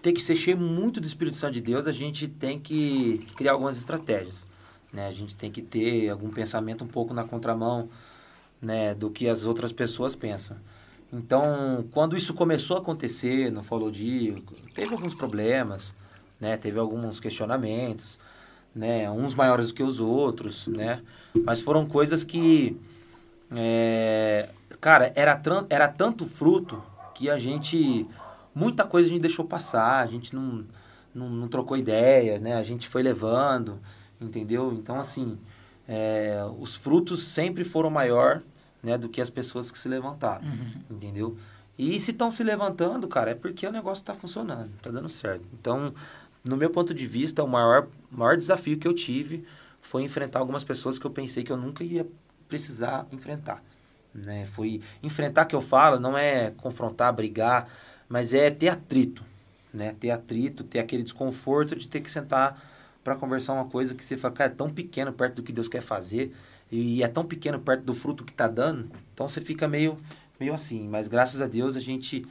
ter 0.01 0.13
que 0.13 0.21
ser 0.21 0.35
cheio 0.35 0.57
muito 0.57 1.01
do 1.01 1.07
Espírito 1.07 1.35
Santo 1.35 1.53
de 1.53 1.61
Deus, 1.61 1.85
a 1.85 1.91
gente 1.91 2.27
tem 2.27 2.59
que 2.59 3.27
criar 3.35 3.51
algumas 3.51 3.77
estratégias. 3.77 4.45
Né? 4.93 5.07
A 5.07 5.11
gente 5.11 5.35
tem 5.35 5.51
que 5.51 5.61
ter 5.61 6.09
algum 6.09 6.29
pensamento 6.29 6.83
um 6.83 6.87
pouco 6.87 7.13
na 7.13 7.23
contramão 7.23 7.89
né, 8.61 8.93
do 8.93 9.09
que 9.09 9.27
as 9.27 9.45
outras 9.45 9.71
pessoas 9.71 10.15
pensam. 10.15 10.57
Então, 11.11 11.85
quando 11.91 12.15
isso 12.15 12.33
começou 12.33 12.77
a 12.77 12.79
acontecer 12.79 13.51
no 13.51 13.63
Follow 13.63 13.89
D, 13.89 14.35
teve 14.75 14.93
alguns 14.93 15.15
problemas, 15.15 15.93
né? 16.39 16.55
Teve 16.55 16.77
alguns 16.77 17.19
questionamentos, 17.19 18.19
né? 18.75 19.09
Uns 19.09 19.33
maiores 19.33 19.69
do 19.69 19.73
que 19.73 19.81
os 19.81 19.99
outros, 19.99 20.67
né? 20.67 21.01
Mas 21.43 21.61
foram 21.61 21.87
coisas 21.87 22.23
que, 22.23 22.79
é, 23.51 24.49
cara, 24.79 25.11
era, 25.15 25.41
era 25.67 25.87
tanto 25.87 26.27
fruto 26.27 26.81
que 27.19 27.29
a 27.29 27.37
gente, 27.37 28.07
muita 28.55 28.85
coisa 28.85 29.09
a 29.09 29.11
gente 29.11 29.21
deixou 29.21 29.43
passar, 29.43 30.01
a 30.01 30.07
gente 30.07 30.33
não, 30.33 30.63
não, 31.13 31.29
não 31.29 31.47
trocou 31.49 31.75
ideia, 31.75 32.39
né? 32.39 32.55
A 32.55 32.63
gente 32.63 32.87
foi 32.87 33.03
levando, 33.03 33.77
entendeu? 34.21 34.71
Então, 34.71 34.97
assim, 34.97 35.37
é, 35.85 36.41
os 36.57 36.75
frutos 36.75 37.21
sempre 37.21 37.65
foram 37.65 37.89
maior 37.89 38.41
né, 38.81 38.97
do 38.97 39.09
que 39.09 39.19
as 39.19 39.29
pessoas 39.29 39.69
que 39.69 39.77
se 39.77 39.89
levantaram, 39.89 40.45
uhum. 40.45 40.95
entendeu? 40.95 41.37
E 41.77 41.99
se 41.99 42.11
estão 42.11 42.31
se 42.31 42.41
levantando, 42.41 43.05
cara, 43.05 43.31
é 43.31 43.35
porque 43.35 43.67
o 43.67 43.71
negócio 43.71 44.01
está 44.01 44.13
funcionando, 44.13 44.71
está 44.77 44.89
dando 44.89 45.09
certo. 45.09 45.43
Então, 45.59 45.93
no 46.41 46.55
meu 46.55 46.69
ponto 46.69 46.93
de 46.93 47.05
vista, 47.05 47.43
o 47.43 47.47
maior, 47.49 47.89
maior 48.09 48.37
desafio 48.37 48.77
que 48.77 48.87
eu 48.87 48.93
tive 48.93 49.45
foi 49.81 50.03
enfrentar 50.03 50.39
algumas 50.39 50.63
pessoas 50.63 50.97
que 50.97 51.05
eu 51.05 51.11
pensei 51.11 51.43
que 51.43 51.51
eu 51.51 51.57
nunca 51.57 51.83
ia 51.83 52.07
precisar 52.47 53.05
enfrentar. 53.11 53.61
Né? 54.13 54.45
Foi 54.45 54.81
enfrentar 55.03 55.45
que 55.45 55.55
eu 55.55 55.61
falo, 55.61 55.99
não 55.99 56.17
é 56.17 56.51
confrontar, 56.51 57.13
brigar, 57.13 57.69
mas 58.07 58.33
é 58.33 58.49
ter 58.49 58.69
atrito, 58.69 59.23
né? 59.73 59.95
Ter 59.99 60.09
atrito, 60.09 60.63
ter 60.63 60.79
aquele 60.79 61.03
desconforto 61.03 61.75
de 61.75 61.87
ter 61.87 62.01
que 62.01 62.09
sentar 62.09 62.61
para 63.03 63.15
conversar 63.15 63.53
uma 63.53 63.65
coisa 63.65 63.93
que 63.93 64.03
você 64.03 64.17
fala, 64.17 64.33
cara, 64.33 64.51
é 64.51 64.55
tão 64.55 64.69
pequeno 64.69 65.13
perto 65.13 65.35
do 65.35 65.43
que 65.43 65.51
Deus 65.51 65.67
quer 65.67 65.81
fazer 65.81 66.35
e 66.71 67.01
é 67.01 67.07
tão 67.07 67.25
pequeno 67.25 67.59
perto 67.59 67.83
do 67.83 67.93
fruto 67.93 68.23
que 68.23 68.31
está 68.31 68.47
dando, 68.47 68.89
então 69.13 69.27
você 69.27 69.41
fica 69.41 69.67
meio, 69.67 69.97
meio 70.39 70.53
assim. 70.53 70.87
Mas 70.87 71.07
graças 71.07 71.41
a 71.41 71.47
Deus 71.47 71.75
a 71.75 71.79
gente 71.79 72.25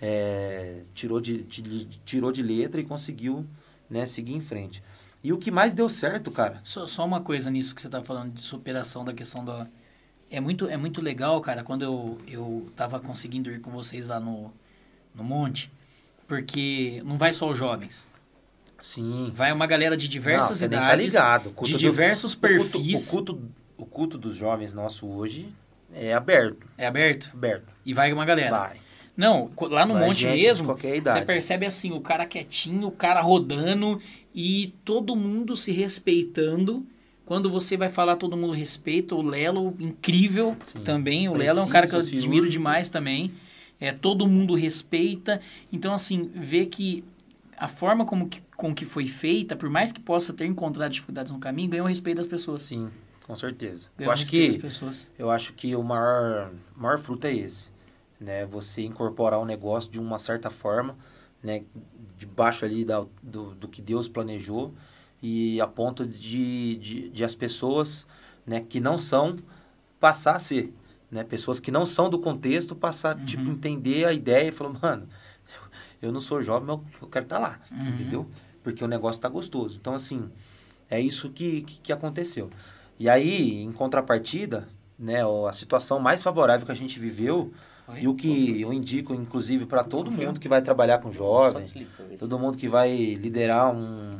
é, 0.00 0.82
tirou, 0.94 1.20
de, 1.20 1.42
de, 1.44 1.86
tirou 2.04 2.30
de 2.30 2.42
letra 2.42 2.80
e 2.80 2.84
conseguiu 2.84 3.46
né, 3.88 4.06
seguir 4.06 4.34
em 4.34 4.40
frente. 4.40 4.82
E 5.22 5.32
o 5.32 5.38
que 5.38 5.50
mais 5.50 5.72
deu 5.72 5.88
certo, 5.88 6.30
cara? 6.30 6.60
Só, 6.62 6.86
só 6.86 7.04
uma 7.04 7.20
coisa 7.20 7.50
nisso 7.50 7.74
que 7.74 7.80
você 7.80 7.88
está 7.88 8.02
falando 8.02 8.34
de 8.34 8.42
superação 8.42 9.04
da 9.04 9.12
questão 9.12 9.44
da. 9.44 9.66
É 10.30 10.40
muito, 10.40 10.68
é 10.68 10.76
muito 10.76 11.00
legal, 11.00 11.40
cara, 11.40 11.62
quando 11.62 11.82
eu, 11.82 12.18
eu 12.26 12.70
tava 12.76 13.00
conseguindo 13.00 13.50
ir 13.50 13.60
com 13.60 13.70
vocês 13.70 14.08
lá 14.08 14.20
no, 14.20 14.52
no 15.14 15.24
monte, 15.24 15.70
porque 16.26 17.02
não 17.04 17.16
vai 17.16 17.32
só 17.32 17.48
os 17.48 17.56
jovens. 17.56 18.06
Sim. 18.80 19.30
Vai 19.34 19.52
uma 19.52 19.66
galera 19.66 19.96
de 19.96 20.06
diversas 20.06 20.60
Não, 20.60 20.68
tá 20.68 20.76
idades, 20.76 20.90
tá 20.90 20.96
ligado. 20.96 21.54
de 21.62 21.72
do, 21.72 21.78
diversos 21.78 22.34
perfis. 22.34 23.08
O 23.08 23.10
culto, 23.10 23.32
o 23.32 23.36
culto, 23.36 23.52
o 23.78 23.86
culto 23.86 24.18
dos 24.18 24.36
jovens 24.36 24.72
nosso 24.72 25.06
hoje 25.06 25.52
é 25.92 26.12
aberto. 26.12 26.66
É 26.76 26.86
aberto? 26.86 27.30
Aberto. 27.32 27.72
E 27.84 27.94
vai 27.94 28.12
uma 28.12 28.24
galera. 28.24 28.56
Vai. 28.56 28.76
Não, 29.16 29.50
lá 29.62 29.84
no 29.84 29.94
vai 29.94 30.06
monte 30.06 30.26
mesmo, 30.26 30.76
você 30.76 31.22
percebe 31.22 31.66
assim, 31.66 31.90
o 31.90 32.00
cara 32.00 32.24
quietinho, 32.24 32.86
o 32.86 32.92
cara 32.92 33.20
rodando 33.20 34.00
e 34.32 34.72
todo 34.84 35.16
mundo 35.16 35.56
se 35.56 35.72
respeitando. 35.72 36.86
Quando 37.28 37.50
você 37.50 37.76
vai 37.76 37.90
falar, 37.90 38.16
todo 38.16 38.38
mundo 38.38 38.54
respeita. 38.54 39.14
O 39.14 39.20
Lelo, 39.20 39.76
incrível 39.78 40.56
Sim. 40.64 40.80
também. 40.80 41.28
O 41.28 41.32
Preciso, 41.32 41.54
Lelo 41.54 41.60
é 41.60 41.68
um 41.68 41.68
cara 41.68 41.86
que 41.86 41.94
eu 41.94 41.98
admiro 41.98 42.48
demais 42.48 42.88
também. 42.88 43.34
É, 43.78 43.92
todo 43.92 44.26
mundo 44.26 44.54
respeita. 44.54 45.38
Então, 45.70 45.92
assim, 45.92 46.30
ver 46.34 46.68
que 46.68 47.04
a 47.54 47.68
forma 47.68 48.06
como 48.06 48.30
que, 48.30 48.40
com 48.56 48.74
que 48.74 48.86
foi 48.86 49.06
feita, 49.08 49.54
por 49.54 49.68
mais 49.68 49.92
que 49.92 50.00
possa 50.00 50.32
ter 50.32 50.46
encontrado 50.46 50.90
dificuldades 50.90 51.30
no 51.30 51.38
caminho, 51.38 51.68
ganhou 51.68 51.84
o 51.84 51.88
respeito 51.90 52.16
das 52.16 52.26
pessoas. 52.26 52.62
Sim, 52.62 52.88
com 53.26 53.36
certeza. 53.36 53.88
Ganhou 53.98 54.08
eu 54.08 54.12
acho 54.14 54.26
que 54.26 54.60
eu 55.18 55.30
acho 55.30 55.52
que 55.52 55.76
o 55.76 55.82
maior 55.82 56.50
maior 56.74 56.98
fruto 56.98 57.26
é 57.26 57.34
esse, 57.34 57.68
né? 58.18 58.46
Você 58.46 58.80
incorporar 58.80 59.38
o 59.38 59.44
negócio 59.44 59.90
de 59.90 60.00
uma 60.00 60.18
certa 60.18 60.48
forma, 60.48 60.96
né, 61.42 61.62
debaixo 62.16 62.64
ali 62.64 62.86
da, 62.86 63.04
do, 63.22 63.54
do 63.54 63.68
que 63.68 63.82
Deus 63.82 64.08
planejou 64.08 64.72
e 65.22 65.60
a 65.60 65.66
ponto 65.66 66.06
de, 66.06 66.76
de, 66.76 67.08
de 67.10 67.24
as 67.24 67.34
pessoas, 67.34 68.06
né, 68.46 68.60
que 68.60 68.80
não 68.80 68.96
são 68.98 69.36
passar 69.98 70.36
a 70.36 70.38
ser, 70.38 70.72
né, 71.10 71.24
pessoas 71.24 71.58
que 71.58 71.70
não 71.70 71.84
são 71.84 72.08
do 72.08 72.18
contexto 72.18 72.74
passar 72.74 73.16
uhum. 73.16 73.24
tipo 73.24 73.50
entender 73.50 74.04
a 74.04 74.12
ideia 74.12 74.48
e 74.48 74.52
falar, 74.52 74.78
mano, 74.80 75.08
eu 76.00 76.12
não 76.12 76.20
sou 76.20 76.42
jovem, 76.42 76.66
mas 76.66 77.02
eu 77.02 77.08
quero 77.08 77.24
estar 77.24 77.36
tá 77.36 77.42
lá, 77.42 77.60
uhum. 77.70 77.88
entendeu? 77.88 78.26
Porque 78.62 78.84
o 78.84 78.88
negócio 78.88 79.18
está 79.18 79.28
gostoso. 79.28 79.78
Então, 79.80 79.94
assim, 79.94 80.30
é 80.90 81.00
isso 81.00 81.30
que, 81.30 81.62
que, 81.62 81.80
que, 81.80 81.92
aconteceu. 81.92 82.50
E 82.98 83.08
aí, 83.08 83.62
em 83.62 83.72
contrapartida, 83.72 84.68
né, 84.98 85.20
a 85.48 85.52
situação 85.52 85.98
mais 85.98 86.22
favorável 86.22 86.66
que 86.66 86.72
a 86.72 86.76
gente 86.76 86.98
viveu, 86.98 87.52
Oi, 87.88 88.02
e 88.02 88.08
o 88.08 88.14
que 88.14 88.60
eu 88.60 88.72
indico, 88.72 89.14
inclusive, 89.14 89.64
para 89.66 89.82
todo 89.82 90.10
mundo 90.10 90.38
que 90.38 90.48
vai 90.48 90.60
trabalhar 90.60 90.98
com 90.98 91.10
jovens, 91.10 91.72
todo 92.18 92.38
mundo 92.38 92.56
que 92.56 92.68
vai 92.68 93.14
liderar 93.14 93.74
um, 93.74 94.18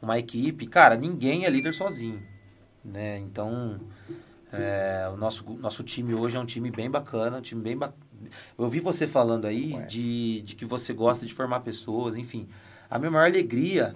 uma 0.00 0.18
equipe, 0.18 0.66
cara, 0.66 0.96
ninguém 0.96 1.44
é 1.44 1.50
líder 1.50 1.74
sozinho, 1.74 2.22
né? 2.84 3.18
Então, 3.18 3.80
é, 4.52 5.10
o 5.12 5.16
nosso, 5.16 5.44
nosso 5.54 5.82
time 5.82 6.14
hoje 6.14 6.36
é 6.36 6.40
um 6.40 6.46
time 6.46 6.70
bem 6.70 6.90
bacana, 6.90 7.38
um 7.38 7.42
time 7.42 7.60
bem 7.62 7.76
bacana 7.76 8.10
eu 8.58 8.64
ouvi 8.64 8.80
você 8.80 9.06
falando 9.06 9.46
aí 9.46 9.74
de, 9.86 10.42
de 10.42 10.54
que 10.54 10.64
você 10.64 10.92
gosta 10.92 11.24
de 11.24 11.32
formar 11.32 11.60
pessoas, 11.60 12.16
enfim. 12.16 12.48
A 12.90 12.98
minha 12.98 13.10
maior 13.10 13.26
alegria 13.26 13.94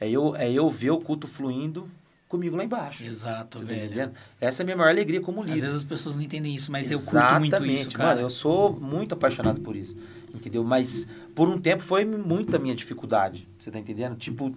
é 0.00 0.08
eu, 0.08 0.36
é 0.36 0.50
eu 0.50 0.68
ver 0.70 0.90
o 0.90 0.98
culto 0.98 1.26
fluindo 1.26 1.88
comigo 2.28 2.56
lá 2.56 2.64
embaixo. 2.64 3.04
Exato, 3.04 3.60
tá 3.60 3.64
velho. 3.64 3.86
Entendendo? 3.86 4.12
Essa 4.40 4.62
é 4.62 4.64
a 4.64 4.66
minha 4.66 4.76
maior 4.76 4.90
alegria 4.90 5.20
como 5.20 5.42
líder. 5.42 5.54
Às 5.54 5.60
vezes 5.60 5.76
as 5.76 5.84
pessoas 5.84 6.14
não 6.16 6.22
entendem 6.22 6.54
isso, 6.54 6.70
mas 6.70 6.90
Exatamente, 6.90 7.14
eu 7.14 7.50
curto 7.50 7.64
muito 7.64 7.80
isso, 7.80 7.90
cara. 7.96 8.08
Mano, 8.10 8.20
eu 8.20 8.30
sou 8.30 8.72
muito 8.72 9.14
apaixonado 9.14 9.60
por 9.60 9.76
isso, 9.76 9.96
entendeu? 10.34 10.62
Mas 10.64 11.06
por 11.34 11.48
um 11.48 11.58
tempo 11.58 11.82
foi 11.82 12.04
muita 12.04 12.58
minha 12.58 12.74
dificuldade, 12.74 13.48
você 13.58 13.70
tá 13.70 13.78
entendendo? 13.78 14.16
Tipo, 14.16 14.54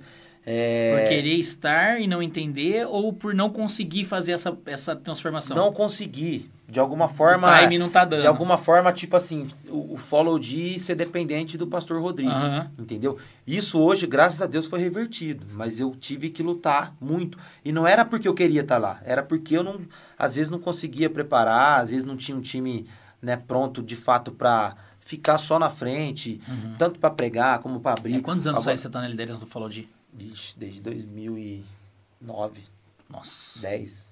é... 0.51 0.97
Por 0.97 1.09
querer 1.09 1.35
estar 1.35 2.01
e 2.01 2.07
não 2.07 2.23
entender 2.23 2.87
ou 2.87 3.13
por 3.13 3.35
não 3.35 3.51
conseguir 3.51 4.03
fazer 4.03 4.31
essa, 4.31 4.57
essa 4.65 4.95
transformação? 4.95 5.55
Não 5.55 5.71
conseguir. 5.71 6.49
De 6.67 6.79
alguma 6.79 7.07
forma. 7.07 7.55
O 7.55 7.59
time 7.59 7.77
não 7.77 7.87
tá 7.87 8.03
dando. 8.03 8.21
De 8.21 8.25
alguma 8.25 8.57
forma, 8.57 8.91
tipo 8.91 9.15
assim, 9.15 9.47
o, 9.67 9.93
o 9.93 9.97
follow 9.97 10.39
de 10.39 10.79
ser 10.79 10.95
dependente 10.95 11.55
do 11.55 11.67
pastor 11.67 12.01
Rodrigo. 12.01 12.31
Uhum. 12.31 12.65
Entendeu? 12.79 13.19
Isso 13.45 13.79
hoje, 13.79 14.07
graças 14.07 14.41
a 14.41 14.47
Deus, 14.47 14.65
foi 14.65 14.79
revertido. 14.79 15.45
Mas 15.51 15.79
eu 15.79 15.95
tive 15.99 16.31
que 16.31 16.41
lutar 16.41 16.95
muito. 16.99 17.37
E 17.63 17.71
não 17.71 17.85
era 17.85 18.03
porque 18.03 18.27
eu 18.27 18.33
queria 18.33 18.61
estar 18.61 18.75
tá 18.75 18.81
lá. 18.81 18.99
Era 19.05 19.21
porque 19.21 19.55
eu 19.55 19.61
não. 19.61 19.79
Às 20.17 20.33
vezes 20.33 20.49
não 20.49 20.59
conseguia 20.59 21.11
preparar, 21.11 21.79
às 21.79 21.91
vezes 21.91 22.03
não 22.03 22.17
tinha 22.17 22.35
um 22.35 22.41
time 22.41 22.87
né, 23.21 23.37
pronto 23.37 23.83
de 23.83 23.95
fato 23.95 24.31
para 24.31 24.75
ficar 24.99 25.37
só 25.37 25.59
na 25.59 25.69
frente, 25.69 26.41
uhum. 26.47 26.73
tanto 26.79 26.99
para 26.99 27.11
pregar 27.11 27.59
como 27.59 27.79
para 27.79 27.99
abrir. 27.99 28.15
É, 28.15 28.19
quantos 28.19 28.47
anos 28.47 28.63
Agora... 28.63 28.75
você 28.75 28.89
tá 28.89 28.99
na 28.99 29.07
liderança 29.07 29.41
do 29.41 29.47
Follow 29.47 29.69
de? 29.69 29.87
Vixe, 30.13 30.57
desde 30.57 30.81
2009. 30.81 32.63
Nossa. 33.09 33.61
10. 33.61 34.11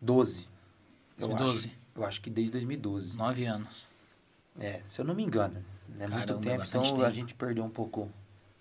12. 0.00 0.48
2012? 1.18 1.28
Eu 1.28 1.50
acho, 1.52 1.70
eu 1.96 2.04
acho 2.04 2.20
que 2.20 2.30
desde 2.30 2.52
2012. 2.52 3.16
Nove 3.16 3.44
anos. 3.44 3.86
É, 4.58 4.80
se 4.86 5.00
eu 5.00 5.04
não 5.04 5.14
me 5.14 5.22
engano. 5.22 5.64
É 5.94 6.06
Caramba, 6.06 6.16
muito 6.16 6.38
tempo, 6.40 6.64
então 6.66 6.82
tempo. 6.82 7.02
a 7.02 7.10
gente 7.10 7.34
perdeu 7.34 7.64
um 7.64 7.70
pouco 7.70 8.10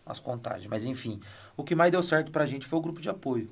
as 0.06 0.20
contagens. 0.20 0.68
Mas 0.68 0.86
enfim, 0.86 1.20
o 1.58 1.64
que 1.64 1.74
mais 1.74 1.92
deu 1.92 2.04
certo 2.04 2.32
pra 2.32 2.46
gente 2.46 2.66
foi 2.66 2.80
o 2.80 2.82
grupo 2.82 3.02
de 3.02 3.10
apoio. 3.10 3.50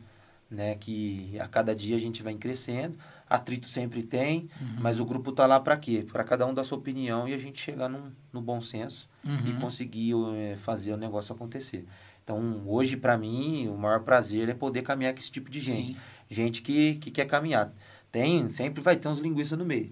Né, 0.52 0.76
que 0.76 1.36
a 1.40 1.48
cada 1.48 1.76
dia 1.76 1.96
a 1.96 2.00
gente 2.00 2.22
vai 2.22 2.36
crescendo, 2.36 2.96
atrito 3.28 3.68
sempre 3.68 4.04
tem, 4.04 4.52
uhum. 4.62 4.76
mas 4.82 5.00
o 5.00 5.06
grupo 5.06 5.32
tá 5.32 5.48
lá 5.48 5.60
para 5.60 5.76
quê? 5.76 6.06
Para 6.12 6.24
cada 6.24 6.46
um 6.46 6.54
dar 6.54 6.64
sua 6.64 6.78
opinião 6.78 7.28
e 7.28 7.34
a 7.34 7.40
gente 7.40 7.60
chegar 7.60 7.90
num, 7.90 8.12
no 8.32 8.40
bom 8.40 8.62
senso 8.62 9.10
uhum. 9.26 9.48
e 9.48 9.54
conseguir 9.54 10.14
é, 10.36 10.56
fazer 10.58 10.94
o 10.94 10.98
negócio 10.98 11.34
acontecer. 11.34 11.88
Então, 12.24 12.64
hoje, 12.66 12.96
para 12.96 13.18
mim, 13.18 13.68
o 13.68 13.78
maior 13.78 14.02
prazer 14.02 14.48
é 14.48 14.54
poder 14.54 14.82
caminhar 14.82 15.14
com 15.14 15.20
esse 15.20 15.32
tipo 15.32 15.50
de 15.50 15.60
gente. 15.60 15.94
Sim. 15.94 15.98
Gente 16.30 16.62
que, 16.62 16.96
que 16.96 17.12
quer 17.12 17.26
caminhar. 17.26 17.72
Tem, 18.12 18.48
sempre 18.48 18.82
vai 18.82 18.96
ter 18.96 19.08
uns 19.08 19.20
linguiças 19.20 19.58
no 19.58 19.66
meio. 19.66 19.92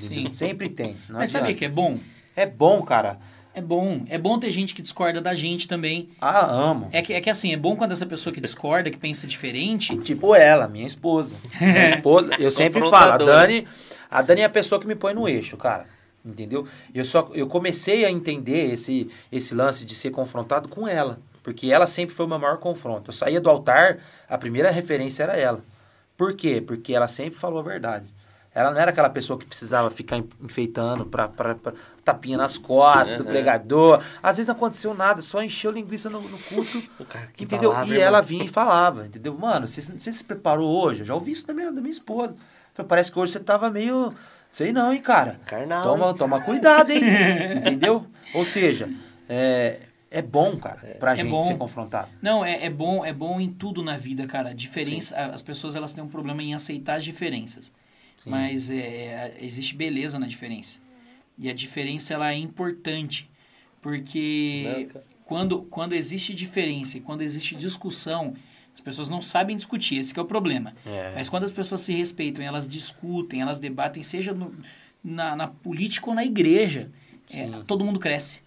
Sim. 0.00 0.30
Sempre 0.30 0.68
tem. 0.68 0.96
Mas 1.08 1.30
sabia 1.30 1.54
que 1.54 1.64
é 1.64 1.68
bom? 1.68 1.96
É 2.36 2.46
bom, 2.46 2.82
cara. 2.82 3.18
É 3.54 3.60
bom. 3.60 4.04
É 4.08 4.18
bom 4.18 4.38
ter 4.38 4.50
gente 4.50 4.74
que 4.74 4.82
discorda 4.82 5.20
da 5.20 5.34
gente 5.34 5.68
também. 5.68 6.08
Ah, 6.20 6.44
amo. 6.44 6.88
É 6.92 7.00
que, 7.00 7.12
é 7.12 7.20
que 7.20 7.30
assim, 7.30 7.52
é 7.52 7.56
bom 7.56 7.76
quando 7.76 7.92
essa 7.92 8.04
pessoa 8.04 8.34
que 8.34 8.40
discorda, 8.40 8.90
que 8.90 8.98
pensa 8.98 9.26
diferente. 9.26 9.96
Tipo 9.98 10.34
ela, 10.34 10.68
minha 10.68 10.86
esposa. 10.86 11.36
Minha 11.60 11.90
esposa, 11.90 12.34
eu 12.38 12.50
sempre 12.50 12.80
falo, 12.90 13.12
a 13.12 13.16
Dani, 13.16 13.66
a 14.10 14.22
Dani 14.22 14.40
é 14.40 14.44
a 14.44 14.50
pessoa 14.50 14.80
que 14.80 14.86
me 14.86 14.96
põe 14.96 15.14
no 15.14 15.28
eixo, 15.28 15.56
cara. 15.56 15.86
Entendeu? 16.24 16.66
Eu 16.92 17.04
só 17.04 17.30
eu 17.34 17.46
comecei 17.46 18.04
a 18.04 18.10
entender 18.10 18.72
esse 18.72 19.08
esse 19.30 19.54
lance 19.54 19.84
de 19.84 19.94
ser 19.94 20.10
confrontado 20.10 20.68
com 20.68 20.88
ela, 20.88 21.20
porque 21.44 21.70
ela 21.70 21.86
sempre 21.86 22.16
foi 22.16 22.24
o 22.24 22.28
meu 22.28 22.38
maior 22.38 22.56
confronto. 22.56 23.10
Eu 23.10 23.14
saía 23.14 23.40
do 23.40 23.50
altar, 23.50 23.98
a 24.28 24.38
primeira 24.38 24.70
referência 24.70 25.22
era 25.22 25.36
ela. 25.36 25.60
Por 26.16 26.34
quê? 26.34 26.60
Porque 26.66 26.94
ela 26.94 27.06
sempre 27.06 27.38
falou 27.38 27.60
a 27.60 27.62
verdade. 27.62 28.06
Ela 28.54 28.70
não 28.70 28.80
era 28.80 28.92
aquela 28.92 29.10
pessoa 29.10 29.38
que 29.38 29.44
precisava 29.44 29.90
ficar 29.90 30.16
enfeitando 30.40 31.04
para 31.04 31.28
tapinha 32.04 32.38
nas 32.38 32.56
costas 32.56 33.18
do 33.18 33.24
pregador. 33.24 34.00
Às 34.22 34.36
vezes 34.36 34.46
não 34.46 34.54
aconteceu 34.54 34.94
nada, 34.94 35.20
só 35.20 35.42
encheu 35.42 35.72
linguiça 35.72 36.08
no, 36.08 36.20
no 36.20 36.38
culto. 36.38 36.80
Cara, 37.10 37.28
entendeu? 37.38 37.72
Palavra, 37.72 37.94
e 37.94 38.00
ela 38.00 38.20
vinha 38.20 38.44
e 38.44 38.48
falava, 38.48 39.06
entendeu? 39.06 39.36
Mano, 39.36 39.66
você, 39.66 39.82
você 39.82 40.12
se 40.12 40.24
preparou 40.24 40.70
hoje? 40.70 41.00
Eu 41.00 41.06
já 41.06 41.14
ouvi 41.14 41.32
isso 41.32 41.46
da 41.46 41.52
minha, 41.52 41.70
da 41.70 41.80
minha 41.80 41.90
esposa. 41.90 42.36
Parece 42.88 43.12
que 43.12 43.18
hoje 43.18 43.32
você 43.32 43.40
tava 43.40 43.70
meio. 43.70 44.14
Sei 44.50 44.72
não, 44.72 44.92
hein, 44.92 45.02
cara. 45.02 45.40
Carnal. 45.46 45.82
Toma, 45.82 46.08
hein? 46.08 46.14
toma 46.16 46.40
cuidado, 46.40 46.90
hein? 46.92 47.02
entendeu? 47.58 48.06
Ou 48.32 48.44
seja, 48.44 48.88
é, 49.28 49.80
é 50.14 50.22
bom, 50.22 50.56
cara, 50.56 50.80
é. 50.84 50.94
pra 50.94 51.12
é 51.12 51.16
gente 51.16 51.28
bom. 51.28 51.40
ser 51.40 51.58
confrontado. 51.58 52.08
Não, 52.22 52.44
é, 52.44 52.66
é 52.66 52.70
bom, 52.70 53.04
é 53.04 53.12
bom 53.12 53.40
em 53.40 53.50
tudo 53.50 53.82
na 53.82 53.96
vida, 53.96 54.28
cara. 54.28 54.54
Diferença, 54.54 55.16
Sim. 55.16 55.22
as 55.34 55.42
pessoas 55.42 55.74
elas 55.74 55.92
têm 55.92 56.04
um 56.04 56.08
problema 56.08 56.40
em 56.40 56.54
aceitar 56.54 56.98
as 56.98 57.04
diferenças. 57.04 57.72
Sim. 58.16 58.30
Mas 58.30 58.70
é, 58.70 59.36
existe 59.40 59.74
beleza 59.74 60.16
na 60.16 60.28
diferença. 60.28 60.78
E 61.36 61.50
a 61.50 61.52
diferença 61.52 62.14
ela 62.14 62.30
é 62.30 62.36
importante, 62.36 63.28
porque 63.82 64.88
quando, 65.24 65.62
quando 65.62 65.94
existe 65.94 66.32
diferença 66.32 66.96
e 66.96 67.00
quando 67.00 67.22
existe 67.22 67.56
discussão, 67.56 68.34
as 68.72 68.80
pessoas 68.80 69.10
não 69.10 69.20
sabem 69.20 69.56
discutir, 69.56 69.98
esse 69.98 70.16
é 70.16 70.22
o 70.22 70.24
problema. 70.24 70.76
É. 70.86 71.12
Mas 71.16 71.28
quando 71.28 71.42
as 71.42 71.50
pessoas 71.50 71.80
se 71.80 71.92
respeitam, 71.92 72.44
elas 72.44 72.68
discutem, 72.68 73.40
elas 73.40 73.58
debatem, 73.58 74.00
seja 74.04 74.32
no, 74.32 74.54
na, 75.02 75.34
na 75.34 75.48
política 75.48 76.08
ou 76.08 76.14
na 76.14 76.24
igreja, 76.24 76.88
é, 77.32 77.48
todo 77.66 77.84
mundo 77.84 77.98
cresce 77.98 78.43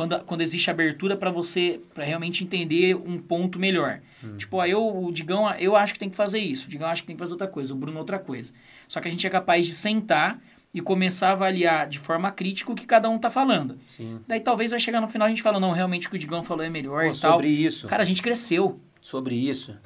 quando, 0.00 0.18
quando 0.24 0.40
existe 0.40 0.70
abertura 0.70 1.14
para 1.14 1.30
você 1.30 1.78
para 1.92 2.04
realmente 2.04 2.42
entender 2.42 2.94
um 2.94 3.18
ponto 3.18 3.58
melhor. 3.58 4.00
Hum. 4.24 4.34
Tipo, 4.38 4.56
ó, 4.56 4.64
eu, 4.64 5.04
o 5.04 5.12
Digão, 5.12 5.50
eu 5.56 5.76
acho 5.76 5.92
que 5.92 5.98
tem 5.98 6.08
que 6.08 6.16
fazer 6.16 6.38
isso, 6.38 6.66
o 6.66 6.70
Digão 6.70 6.88
acha 6.88 7.02
que 7.02 7.06
tem 7.06 7.14
que 7.14 7.20
fazer 7.20 7.32
outra 7.32 7.46
coisa, 7.46 7.74
o 7.74 7.76
Bruno 7.76 7.98
outra 7.98 8.18
coisa. 8.18 8.50
Só 8.88 8.98
que 8.98 9.08
a 9.08 9.10
gente 9.10 9.26
é 9.26 9.30
capaz 9.30 9.66
de 9.66 9.74
sentar 9.74 10.40
e 10.72 10.80
começar 10.80 11.28
a 11.28 11.32
avaliar 11.32 11.86
de 11.86 11.98
forma 11.98 12.30
crítica 12.32 12.72
o 12.72 12.74
que 12.74 12.86
cada 12.86 13.10
um 13.10 13.18
tá 13.18 13.28
falando. 13.28 13.76
Sim. 13.90 14.20
Daí 14.26 14.40
talvez 14.40 14.70
vai 14.70 14.80
chegar 14.80 15.02
no 15.02 15.08
final 15.08 15.26
a 15.26 15.28
gente 15.28 15.42
fala, 15.42 15.60
não, 15.60 15.72
realmente 15.72 16.06
o 16.06 16.10
que 16.10 16.16
o 16.16 16.18
Digão 16.18 16.42
falou 16.42 16.64
é 16.64 16.70
melhor 16.70 17.04
Pô, 17.04 17.12
e 17.12 17.18
tal. 17.18 17.32
Sobre 17.32 17.48
isso. 17.48 17.86
Cara, 17.86 18.02
a 18.02 18.06
gente 18.06 18.22
cresceu. 18.22 18.80
Sobre 19.02 19.34
isso, 19.34 19.76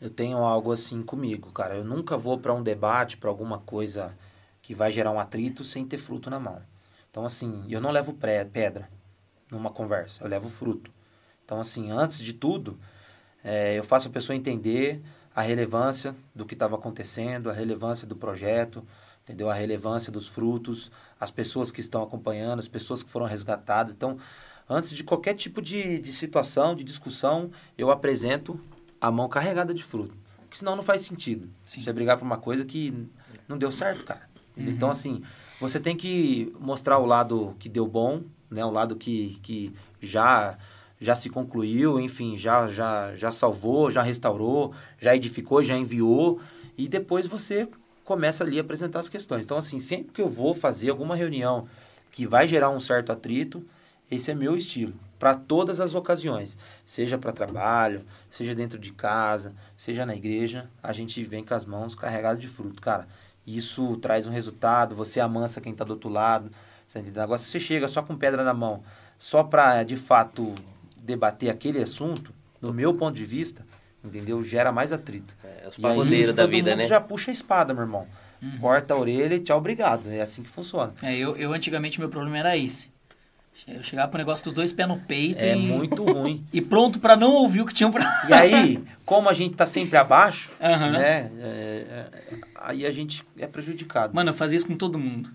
eu 0.00 0.10
tenho 0.10 0.38
algo 0.38 0.72
assim 0.72 1.00
comigo, 1.00 1.52
cara. 1.52 1.76
Eu 1.76 1.84
nunca 1.84 2.16
vou 2.16 2.38
para 2.38 2.52
um 2.52 2.62
debate, 2.62 3.16
para 3.16 3.30
alguma 3.30 3.58
coisa 3.58 4.16
que 4.60 4.74
vai 4.74 4.90
gerar 4.90 5.12
um 5.12 5.20
atrito 5.20 5.62
sem 5.62 5.86
ter 5.86 5.98
fruto 5.98 6.28
na 6.28 6.40
mão. 6.40 6.60
Então, 7.08 7.24
assim, 7.24 7.62
eu 7.68 7.80
não 7.80 7.92
levo 7.92 8.12
pedra 8.14 8.88
numa 9.50 9.70
conversa, 9.70 10.22
eu 10.22 10.28
levo 10.28 10.48
fruto. 10.48 10.90
Então, 11.44 11.60
assim, 11.60 11.90
antes 11.90 12.18
de 12.18 12.32
tudo, 12.32 12.78
é, 13.42 13.78
eu 13.78 13.84
faço 13.84 14.08
a 14.08 14.10
pessoa 14.10 14.34
entender 14.34 15.02
a 15.34 15.42
relevância 15.42 16.14
do 16.34 16.46
que 16.46 16.54
estava 16.54 16.76
acontecendo, 16.76 17.50
a 17.50 17.52
relevância 17.52 18.06
do 18.06 18.16
projeto, 18.16 18.84
entendeu? 19.22 19.50
A 19.50 19.54
relevância 19.54 20.12
dos 20.12 20.26
frutos, 20.26 20.90
as 21.18 21.30
pessoas 21.30 21.70
que 21.70 21.80
estão 21.80 22.02
acompanhando, 22.02 22.60
as 22.60 22.68
pessoas 22.68 23.02
que 23.02 23.10
foram 23.10 23.26
resgatadas. 23.26 23.94
Então, 23.94 24.16
antes 24.68 24.90
de 24.90 25.02
qualquer 25.02 25.34
tipo 25.34 25.60
de, 25.60 25.98
de 25.98 26.12
situação, 26.12 26.74
de 26.74 26.84
discussão, 26.84 27.50
eu 27.76 27.90
apresento 27.90 28.58
a 29.00 29.10
mão 29.10 29.28
carregada 29.28 29.74
de 29.74 29.82
fruto. 29.82 30.16
Porque 30.38 30.58
senão 30.58 30.76
não 30.76 30.82
faz 30.82 31.02
sentido. 31.02 31.50
Sim. 31.64 31.82
Você 31.82 31.92
brigar 31.92 32.16
por 32.16 32.24
uma 32.24 32.38
coisa 32.38 32.64
que 32.64 33.08
não 33.48 33.58
deu 33.58 33.72
certo, 33.72 34.04
cara. 34.04 34.22
Uhum. 34.56 34.68
Então, 34.68 34.90
assim, 34.90 35.22
você 35.60 35.80
tem 35.80 35.96
que 35.96 36.54
mostrar 36.60 36.98
o 36.98 37.06
lado 37.06 37.56
que 37.58 37.68
deu 37.68 37.86
bom 37.86 38.22
né? 38.54 38.64
O 38.64 38.70
lado 38.70 38.96
que, 38.96 39.38
que 39.42 39.72
já 40.00 40.56
já 41.00 41.14
se 41.14 41.28
concluiu, 41.28 42.00
enfim, 42.00 42.36
já, 42.36 42.66
já, 42.68 43.14
já 43.14 43.30
salvou, 43.30 43.90
já 43.90 44.00
restaurou, 44.00 44.72
já 44.98 45.14
edificou, 45.14 45.62
já 45.62 45.76
enviou, 45.76 46.40
e 46.78 46.88
depois 46.88 47.26
você 47.26 47.68
começa 48.04 48.44
ali 48.44 48.58
a 48.58 48.62
apresentar 48.62 49.00
as 49.00 49.08
questões. 49.08 49.44
Então, 49.44 49.56
assim, 49.56 49.78
sempre 49.78 50.12
que 50.12 50.22
eu 50.22 50.28
vou 50.28 50.54
fazer 50.54 50.90
alguma 50.90 51.14
reunião 51.14 51.68
que 52.10 52.26
vai 52.26 52.46
gerar 52.46 52.70
um 52.70 52.80
certo 52.80 53.12
atrito, 53.12 53.64
esse 54.10 54.30
é 54.30 54.34
meu 54.34 54.56
estilo, 54.56 54.94
para 55.18 55.34
todas 55.34 55.80
as 55.80 55.94
ocasiões, 55.94 56.56
seja 56.84 57.18
para 57.18 57.32
trabalho, 57.32 58.04
seja 58.30 58.54
dentro 58.54 58.78
de 58.78 58.92
casa, 58.92 59.54
seja 59.76 60.04
na 60.04 60.14
igreja, 60.14 60.70
a 60.82 60.92
gente 60.92 61.22
vem 61.24 61.44
com 61.44 61.54
as 61.54 61.64
mãos 61.64 61.94
carregadas 61.94 62.40
de 62.40 62.46
fruto, 62.46 62.80
cara. 62.80 63.08
Isso 63.46 63.96
traz 63.96 64.26
um 64.26 64.30
resultado, 64.30 64.94
você 64.94 65.20
amansa 65.20 65.60
quem 65.60 65.72
está 65.72 65.84
do 65.84 65.94
outro 65.94 66.08
lado, 66.08 66.50
você 66.94 67.00
entendeu? 67.00 67.22
Agora, 67.22 67.38
se 67.38 67.46
você 67.46 67.58
chega 67.58 67.88
só 67.88 68.02
com 68.02 68.16
pedra 68.16 68.44
na 68.44 68.54
mão, 68.54 68.82
só 69.18 69.42
para, 69.42 69.82
de 69.82 69.96
fato, 69.96 70.54
debater 70.96 71.50
aquele 71.50 71.82
assunto, 71.82 72.32
no 72.60 72.72
meu 72.72 72.94
ponto 72.94 73.16
de 73.16 73.24
vista, 73.24 73.66
entendeu? 74.04 74.42
Gera 74.44 74.70
mais 74.70 74.92
atrito. 74.92 75.34
É, 75.44 75.68
os 75.68 75.76
pagodeiros 75.76 76.34
da 76.34 76.46
vida, 76.46 76.76
né? 76.76 76.86
já 76.86 77.00
puxa 77.00 77.30
a 77.30 77.34
espada, 77.34 77.74
meu 77.74 77.82
irmão. 77.82 78.06
Uhum. 78.40 78.58
Corta 78.58 78.94
a 78.94 78.96
orelha 78.96 79.34
e 79.34 79.40
tchau, 79.40 79.58
obrigado. 79.58 80.08
É 80.10 80.20
assim 80.20 80.42
que 80.42 80.50
funciona. 80.50 80.92
É, 81.02 81.16
eu, 81.16 81.36
eu 81.36 81.52
antigamente, 81.52 81.98
meu 81.98 82.08
problema 82.08 82.38
era 82.38 82.56
esse. 82.56 82.92
Eu 83.68 83.82
chegava 83.84 84.08
pro 84.08 84.18
negócio 84.18 84.42
com 84.42 84.48
os 84.48 84.54
dois 84.54 84.72
pés 84.72 84.88
no 84.88 84.98
peito. 84.98 85.44
É 85.44 85.56
e... 85.56 85.58
muito 85.58 86.02
ruim. 86.04 86.44
e 86.52 86.60
pronto 86.60 86.98
para 86.98 87.16
não 87.16 87.32
ouvir 87.32 87.60
o 87.62 87.66
que 87.66 87.72
tinham 87.72 87.90
pra. 87.90 88.24
E 88.28 88.32
aí, 88.32 88.84
como 89.06 89.28
a 89.28 89.32
gente 89.32 89.54
tá 89.54 89.64
sempre 89.64 89.96
abaixo, 89.96 90.50
uhum. 90.60 90.92
né? 90.92 91.30
É, 91.38 91.86
é, 91.88 92.06
aí 92.56 92.84
a 92.84 92.92
gente 92.92 93.24
é 93.38 93.46
prejudicado. 93.46 94.14
Mano, 94.14 94.30
eu 94.30 94.34
fazia 94.34 94.56
isso 94.56 94.66
com 94.66 94.76
todo 94.76 94.98
mundo. 94.98 95.30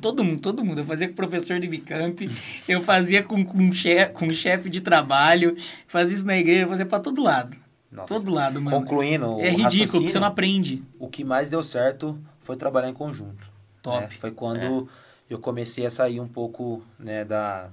Todo 0.00 0.24
mundo, 0.24 0.40
todo 0.40 0.64
mundo. 0.64 0.80
Eu 0.80 0.84
fazia 0.84 1.06
com 1.06 1.12
o 1.12 1.16
professor 1.16 1.58
de 1.58 1.68
Bicamp, 1.68 2.20
eu 2.68 2.82
fazia 2.82 3.22
com, 3.22 3.44
com, 3.44 3.72
chefe, 3.72 4.12
com 4.12 4.32
chefe 4.32 4.68
de 4.70 4.80
trabalho, 4.80 5.56
fazia 5.86 6.16
isso 6.16 6.26
na 6.26 6.36
igreja, 6.36 6.66
fazia 6.66 6.86
para 6.86 7.00
todo 7.00 7.22
lado. 7.22 7.56
Nossa. 7.90 8.14
Todo 8.14 8.32
lado, 8.32 8.60
mano. 8.60 8.78
Concluindo, 8.78 9.40
é 9.40 9.50
ridículo, 9.50 10.00
porque 10.00 10.10
você 10.10 10.20
não 10.20 10.26
aprende. 10.26 10.82
O 10.98 11.08
que 11.08 11.24
mais 11.24 11.48
deu 11.48 11.62
certo 11.64 12.18
foi 12.40 12.56
trabalhar 12.56 12.88
em 12.88 12.94
conjunto. 12.94 13.44
Né? 13.44 13.52
Top. 13.82 14.00
Né? 14.00 14.08
Foi 14.20 14.30
quando 14.30 14.88
é. 15.30 15.34
eu 15.34 15.38
comecei 15.38 15.86
a 15.86 15.90
sair 15.90 16.20
um 16.20 16.28
pouco, 16.28 16.82
né, 16.98 17.24
da 17.24 17.70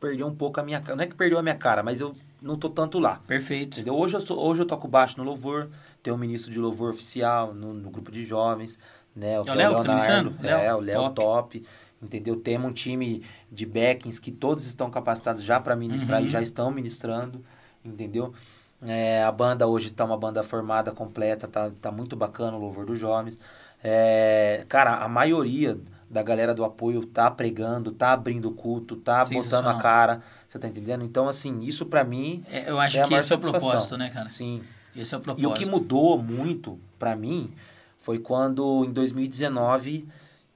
perdi 0.00 0.24
um 0.24 0.34
pouco 0.34 0.58
a 0.58 0.62
minha 0.64 0.80
cara. 0.80 0.96
Não 0.96 1.04
é 1.04 1.06
que 1.06 1.14
perdeu 1.14 1.38
a 1.38 1.42
minha 1.42 1.54
cara, 1.54 1.82
mas 1.82 2.00
eu 2.00 2.16
não 2.40 2.58
tô 2.58 2.68
tanto 2.68 2.98
lá. 2.98 3.20
Perfeito. 3.24 3.74
Entendeu? 3.74 3.94
Hoje 3.94 4.14
eu, 4.14 4.20
sou, 4.20 4.36
hoje 4.36 4.62
eu 4.62 4.66
toco 4.66 4.88
baixo 4.88 5.16
no 5.16 5.22
louvor, 5.22 5.68
tenho 6.02 6.16
um 6.16 6.18
ministro 6.18 6.50
de 6.50 6.58
louvor 6.58 6.90
oficial 6.90 7.54
no, 7.54 7.72
no 7.72 7.88
grupo 7.88 8.10
de 8.10 8.24
jovens 8.24 8.78
né? 9.14 9.40
O, 9.40 9.44
é 9.46 9.52
o 9.52 9.54
Léo, 9.54 9.70
é 9.72 9.82
tá 9.82 9.94
Leonardo, 9.94 10.30
tá 10.30 10.48
é, 10.48 10.74
o 10.74 10.80
Léo 10.80 11.10
top. 11.10 11.14
top. 11.60 11.66
entendeu? 12.02 12.36
Temos 12.36 12.70
um 12.70 12.74
time 12.74 13.22
de 13.50 13.66
backings 13.66 14.20
que 14.20 14.30
todos 14.30 14.66
estão 14.66 14.90
capacitados 14.90 15.42
já 15.42 15.60
para 15.60 15.76
ministrar 15.76 16.20
uhum. 16.20 16.26
e 16.26 16.30
já 16.30 16.42
estão 16.42 16.70
ministrando, 16.70 17.44
entendeu? 17.84 18.32
É, 18.84 19.22
a 19.22 19.30
banda 19.30 19.66
hoje 19.66 19.88
está 19.88 20.04
uma 20.04 20.16
banda 20.16 20.42
formada, 20.42 20.90
completa, 20.90 21.46
tá, 21.46 21.70
tá 21.80 21.92
muito 21.92 22.16
bacana 22.16 22.56
o 22.56 22.60
louvor 22.60 22.84
dos 22.84 22.98
jovens. 22.98 23.38
É, 23.82 24.64
cara, 24.68 24.96
a 24.96 25.08
maioria 25.08 25.78
da 26.10 26.22
galera 26.22 26.54
do 26.54 26.64
apoio 26.64 27.06
tá 27.06 27.30
pregando, 27.30 27.92
tá 27.92 28.12
abrindo 28.12 28.50
culto, 28.50 28.96
tá 28.96 29.24
botando 29.24 29.68
a 29.68 29.78
cara, 29.78 30.20
você 30.48 30.58
tá 30.58 30.68
entendendo? 30.68 31.04
Então, 31.04 31.28
assim, 31.28 31.60
isso 31.62 31.86
para 31.86 32.04
mim. 32.04 32.44
É, 32.50 32.70
eu 32.70 32.78
acho 32.78 32.98
é 32.98 33.06
que 33.06 33.14
esse 33.14 33.32
é 33.32 33.36
o 33.36 33.38
propósito, 33.38 33.96
né, 33.96 34.10
cara? 34.10 34.28
Sim. 34.28 34.62
Esse 34.94 35.14
é 35.14 35.18
o 35.18 35.20
propósito. 35.20 35.48
E 35.48 35.50
o 35.50 35.54
que 35.54 35.64
mudou 35.64 36.20
muito 36.22 36.78
para 36.98 37.16
mim 37.16 37.52
foi 38.02 38.18
quando, 38.18 38.84
em 38.84 38.92
2019, 38.92 40.06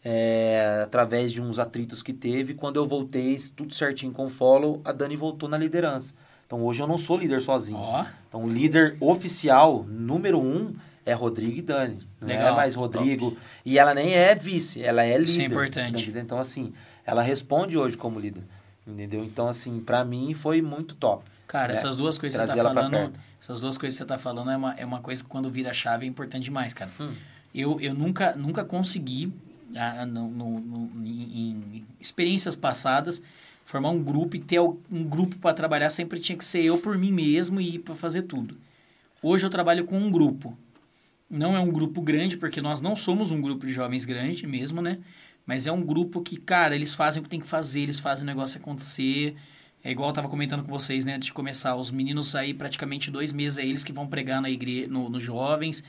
é, 0.05 0.83
através 0.85 1.33
de 1.33 1.41
uns 1.41 1.59
atritos 1.59 2.03
que 2.03 2.13
teve, 2.13 2.55
quando 2.55 2.77
eu 2.77 2.87
voltei 2.87 3.37
tudo 3.57 3.75
certinho 3.75 4.13
com 4.13 4.27
o 4.27 4.31
follow, 4.31 4.81
a 4.85 4.93
Dani 4.93 5.17
voltou 5.17 5.49
na 5.49 5.57
liderança. 5.57 6.13
Então 6.47 6.63
hoje 6.63 6.81
eu 6.81 6.87
não 6.87 6.99
sou 6.99 7.17
líder 7.17 7.41
sozinho. 7.41 7.81
Oh. 7.81 8.05
Então 8.29 8.45
o 8.45 8.49
líder 8.49 8.97
oficial, 9.01 9.85
número 9.89 10.41
um, 10.41 10.75
é 11.05 11.13
Rodrigo 11.13 11.59
e 11.59 11.63
Dani. 11.63 12.07
Não 12.21 12.29
é 12.29 12.33
Legal, 12.33 12.53
é 12.53 12.57
mais 12.57 12.75
Rodrigo. 12.75 13.31
Top. 13.31 13.43
E 13.65 13.79
ela 13.79 13.95
nem 13.95 14.15
é 14.15 14.35
vice, 14.35 14.83
ela 14.83 15.05
é 15.05 15.17
líder. 15.17 15.31
Isso 15.31 15.41
é 15.41 15.45
importante. 15.45 16.13
Então, 16.17 16.39
assim, 16.39 16.73
ela 17.05 17.23
responde 17.23 17.79
hoje 17.79 17.97
como 17.97 18.19
líder. 18.19 18.43
Entendeu? 18.87 19.25
Então, 19.25 19.49
assim, 19.49 19.81
para 19.81 20.05
mim 20.05 20.35
foi 20.35 20.63
muito 20.63 20.95
top. 20.97 21.25
Cara, 21.47 21.69
né? 21.69 21.75
essas 21.75 21.97
duas 21.97 22.19
coisas 22.19 22.41
que 22.41 22.47
você 22.47 22.57
tá 22.57 22.73
falando. 22.73 23.13
Essas 23.41 23.61
duas 23.61 23.79
coisas 23.79 23.97
que 23.97 24.05
você 24.05 24.09
tá 24.09 24.19
falando 24.19 24.51
é 24.51 24.57
uma, 24.57 24.73
é 24.75 24.85
uma 24.85 25.01
coisa 25.01 25.23
que 25.23 25.29
quando 25.29 25.49
vira 25.51 25.73
chave 25.73 26.07
é 26.07 26.09
importante 26.09 26.45
demais, 26.45 26.75
cara. 26.75 26.91
Hum 27.01 27.13
eu, 27.57 27.81
eu 27.81 27.95
nunca, 27.95 28.37
nunca 28.37 28.65
consegui, 28.65 29.33
ah, 29.75 30.05
no, 30.05 30.29
no, 30.29 30.61
no, 30.61 31.07
em, 31.07 31.85
experiências 31.99 32.55
passadas, 32.55 33.23
formar 33.65 33.91
um 33.91 34.03
grupo 34.03 34.37
e 34.37 34.39
ter 34.39 34.61
um 34.61 35.05
grupo 35.05 35.37
para 35.37 35.55
trabalhar. 35.55 35.89
Sempre 35.91 36.21
tinha 36.21 36.37
que 36.37 36.45
ser 36.45 36.63
eu 36.63 36.79
por 36.79 36.99
mim 36.99 37.11
mesmo 37.11 37.61
e 37.61 37.79
para 37.79 37.95
fazer 37.95 38.23
tudo. 38.23 38.57
Hoje 39.23 39.47
eu 39.47 39.51
trabalho 39.51 39.85
com 39.85 39.99
um 39.99 40.11
grupo. 40.11 40.57
Não 41.29 41.57
é 41.57 41.61
um 41.61 41.71
grupo 41.73 42.01
grande, 42.01 42.37
porque 42.37 42.61
nós 42.61 42.81
não 42.81 42.95
somos 42.95 43.31
um 43.31 43.41
grupo 43.41 43.67
de 43.67 43.73
jovens 43.73 44.05
grande 44.05 44.47
mesmo, 44.47 44.81
né? 44.81 44.99
Mas 45.45 45.67
é 45.67 45.73
um 45.73 45.83
grupo 45.83 46.21
que, 46.21 46.37
cara, 46.37 46.75
eles 46.75 46.95
fazem 46.95 47.21
o 47.21 47.25
que 47.25 47.31
tem 47.31 47.41
que 47.41 47.47
fazer, 47.47 47.81
eles 47.81 47.99
fazem 47.99 48.23
o 48.23 48.27
negócio 48.27 48.61
acontecer. 48.61 49.35
É 49.83 49.91
igual 49.91 50.11
eu 50.11 50.13
tava 50.13 50.29
comentando 50.29 50.65
com 50.65 50.71
vocês, 50.71 51.05
né, 51.05 51.15
antes 51.15 51.27
de 51.27 51.33
começar. 51.33 51.77
Os 51.77 51.91
meninos 51.91 52.35
aí, 52.35 52.53
praticamente 52.53 53.11
dois 53.11 53.31
meses, 53.33 53.57
é 53.57 53.65
eles 53.65 53.85
que 53.85 53.93
vão 53.93 54.07
pregar 54.07 54.43
na 54.43 54.51
igreja, 54.51 54.89
no, 54.89 55.09
nos 55.09 55.23
jovens. 55.23 55.85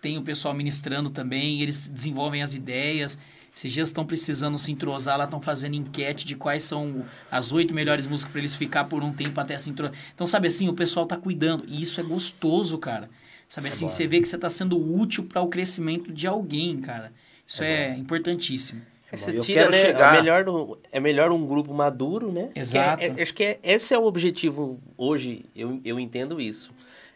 Tem 0.00 0.16
o 0.16 0.22
pessoal 0.22 0.54
ministrando 0.54 1.10
também, 1.10 1.60
eles 1.60 1.88
desenvolvem 1.88 2.42
as 2.42 2.54
ideias. 2.54 3.18
Esses 3.54 3.72
dias 3.72 3.88
estão 3.88 4.06
precisando 4.06 4.56
se 4.56 4.70
entrosar 4.70 5.18
lá, 5.18 5.24
estão 5.24 5.42
fazendo 5.42 5.74
enquete 5.74 6.24
de 6.24 6.36
quais 6.36 6.62
são 6.62 7.04
as 7.30 7.52
oito 7.52 7.74
melhores 7.74 8.06
músicas 8.06 8.30
para 8.30 8.40
eles 8.40 8.54
ficar 8.54 8.84
por 8.84 9.02
um 9.02 9.12
tempo 9.12 9.40
até 9.40 9.58
se 9.58 9.70
entrosar. 9.70 9.96
Então, 10.14 10.26
sabe 10.26 10.46
assim, 10.46 10.68
o 10.68 10.74
pessoal 10.74 11.06
tá 11.06 11.16
cuidando. 11.16 11.64
E 11.66 11.82
isso 11.82 12.00
é 12.00 12.04
gostoso, 12.04 12.78
cara. 12.78 13.10
Sabe 13.48 13.66
é 13.66 13.70
assim, 13.70 13.86
bom. 13.86 13.88
você 13.88 14.06
vê 14.06 14.20
que 14.20 14.28
você 14.28 14.36
está 14.36 14.48
sendo 14.48 14.78
útil 14.78 15.24
para 15.24 15.40
o 15.40 15.48
crescimento 15.48 16.12
de 16.12 16.26
alguém, 16.26 16.80
cara. 16.80 17.12
Isso 17.46 17.64
é, 17.64 17.88
é 17.88 17.96
importantíssimo. 17.96 18.82
É 19.10 19.16
você 19.16 19.38
tira, 19.38 19.70
né? 19.70 19.86
Chegar... 19.86 20.14
É, 20.14 20.20
melhor, 20.20 20.78
é 20.92 21.00
melhor 21.00 21.32
um 21.32 21.46
grupo 21.46 21.72
maduro, 21.72 22.30
né? 22.30 22.50
Exato. 22.54 23.02
É, 23.02 23.08
é, 23.08 23.22
acho 23.22 23.32
que 23.32 23.42
é, 23.42 23.58
esse 23.62 23.94
é 23.94 23.98
o 23.98 24.04
objetivo 24.04 24.78
hoje, 24.96 25.46
eu, 25.56 25.80
eu 25.84 25.98
entendo 25.98 26.40
isso. 26.40 26.70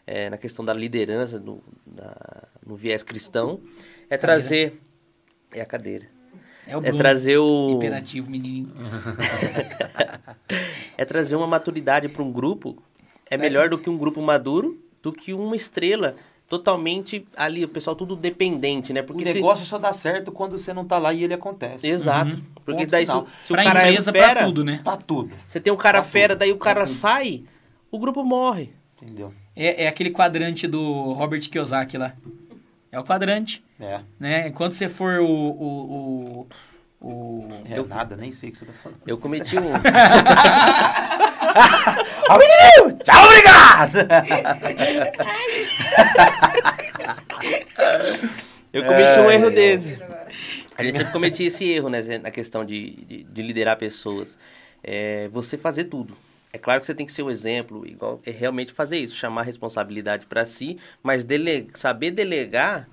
É, 0.05 0.29
na 0.29 0.37
questão 0.37 0.65
da 0.65 0.73
liderança, 0.73 1.39
no, 1.39 1.63
na, 1.85 2.15
no 2.65 2.75
viés 2.75 3.03
cristão, 3.03 3.61
é 4.09 4.17
trazer. 4.17 4.81
É 5.51 5.61
a 5.61 5.65
cadeira. 5.65 6.07
É, 6.67 6.77
o 6.77 6.85
é 6.85 6.91
trazer 6.91 7.37
o. 7.37 7.71
Imperativo, 7.71 8.29
menino. 8.29 8.73
é 10.97 11.05
trazer 11.05 11.35
uma 11.35 11.47
maturidade 11.47 12.09
para 12.09 12.23
um 12.23 12.31
grupo. 12.31 12.81
É 13.29 13.37
melhor 13.37 13.69
do 13.69 13.77
que 13.77 13.89
um 13.89 13.97
grupo 13.97 14.21
maduro 14.21 14.79
do 15.01 15.11
que 15.11 15.33
uma 15.33 15.55
estrela 15.55 16.15
totalmente 16.47 17.27
ali, 17.35 17.65
o 17.65 17.67
pessoal 17.67 17.95
tudo 17.95 18.15
dependente, 18.15 18.93
né? 18.93 19.01
Porque 19.01 19.23
o 19.23 19.33
negócio 19.33 19.63
se... 19.63 19.69
só 19.69 19.77
dá 19.77 19.91
certo 19.91 20.31
quando 20.31 20.57
você 20.57 20.73
não 20.73 20.85
tá 20.85 20.97
lá 20.97 21.13
e 21.13 21.23
ele 21.23 21.33
acontece. 21.33 21.87
Exato. 21.87 22.35
Uhum. 22.35 22.43
Porque 22.63 22.81
Ponto 22.83 22.91
daí 22.91 23.05
final. 23.05 23.27
se, 23.41 23.47
se 23.47 23.53
pra 23.53 23.61
o 23.61 23.65
cara 23.65 23.89
empresa, 23.89 24.11
é 24.11 24.13
fera, 24.13 24.33
pra 24.33 24.45
tudo, 24.45 24.63
né? 24.63 24.81
Pra 24.83 24.97
tudo. 24.97 25.35
Você 25.47 25.59
tem 25.59 25.73
um 25.73 25.77
cara 25.77 26.01
pra 26.01 26.09
fera, 26.09 26.33
tudo. 26.35 26.39
daí 26.39 26.51
o 26.51 26.57
cara 26.57 26.87
sai, 26.87 27.43
o 27.91 27.99
grupo 27.99 28.23
morre. 28.23 28.71
Entendeu? 29.01 29.33
É, 29.55 29.83
é 29.83 29.87
aquele 29.87 30.09
quadrante 30.09 30.67
do 30.67 31.13
Robert 31.13 31.41
Kiyosaki 31.49 31.97
lá. 31.97 32.13
É 32.91 32.99
o 32.99 33.03
quadrante. 33.03 33.63
É. 33.79 33.99
Né? 34.19 34.51
Quando 34.51 34.73
você 34.73 34.87
for 34.87 35.19
o, 35.19 35.25
o, 35.25 36.41
o 36.41 36.47
o... 37.03 37.43
É 37.69 37.77
eu... 37.77 37.85
nada, 37.85 38.15
nem 38.15 38.31
sei 38.31 38.47
o 38.47 38.51
que 38.53 38.57
você 38.59 38.65
tá 38.65 38.71
falando. 38.71 39.01
Eu 39.05 39.17
cometi 39.17 39.57
um. 39.57 39.73
Tchau, 43.03 43.25
obrigado! 43.25 43.97
eu 48.71 48.85
cometi 48.85 49.19
um 49.19 49.31
erro 49.31 49.49
desse. 49.51 49.99
A 50.77 50.83
gente 50.83 50.97
sempre 50.97 51.11
cometia 51.11 51.47
esse 51.47 51.69
erro, 51.69 51.89
né? 51.89 52.01
Na 52.19 52.31
questão 52.31 52.63
de, 52.63 52.91
de, 52.91 53.23
de 53.23 53.41
liderar 53.41 53.75
pessoas. 53.77 54.37
É 54.81 55.27
você 55.29 55.57
fazer 55.57 55.83
tudo. 55.85 56.15
É 56.53 56.59
claro 56.59 56.79
que 56.79 56.85
você 56.85 56.93
tem 56.93 57.05
que 57.05 57.11
ser 57.11 57.23
o 57.23 57.25
um 57.25 57.31
exemplo, 57.31 57.85
igual 57.85 58.21
é 58.23 58.29
realmente 58.29 58.71
fazer 58.71 58.99
isso, 58.99 59.15
chamar 59.15 59.41
a 59.41 59.43
responsabilidade 59.43 60.27
para 60.27 60.45
si, 60.45 60.77
mas 61.01 61.25
dele, 61.25 61.67
saber 61.73 62.11
delegar 62.11 62.87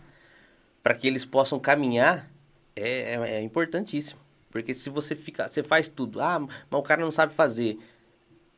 para 0.83 0.95
que 0.95 1.07
eles 1.07 1.27
possam 1.27 1.61
caminhar 1.61 2.27
é, 2.75 3.15
é, 3.15 3.35
é, 3.37 3.43
importantíssimo. 3.43 4.19
Porque 4.51 4.73
se 4.73 4.89
você 4.89 5.15
fica, 5.15 5.49
você 5.49 5.63
faz 5.63 5.91
tudo, 5.91 6.23
ah, 6.23 6.39
mas 6.39 6.81
o 6.81 6.83
cara 6.83 7.03
não 7.03 7.13
sabe 7.13 7.35
fazer. 7.35 7.79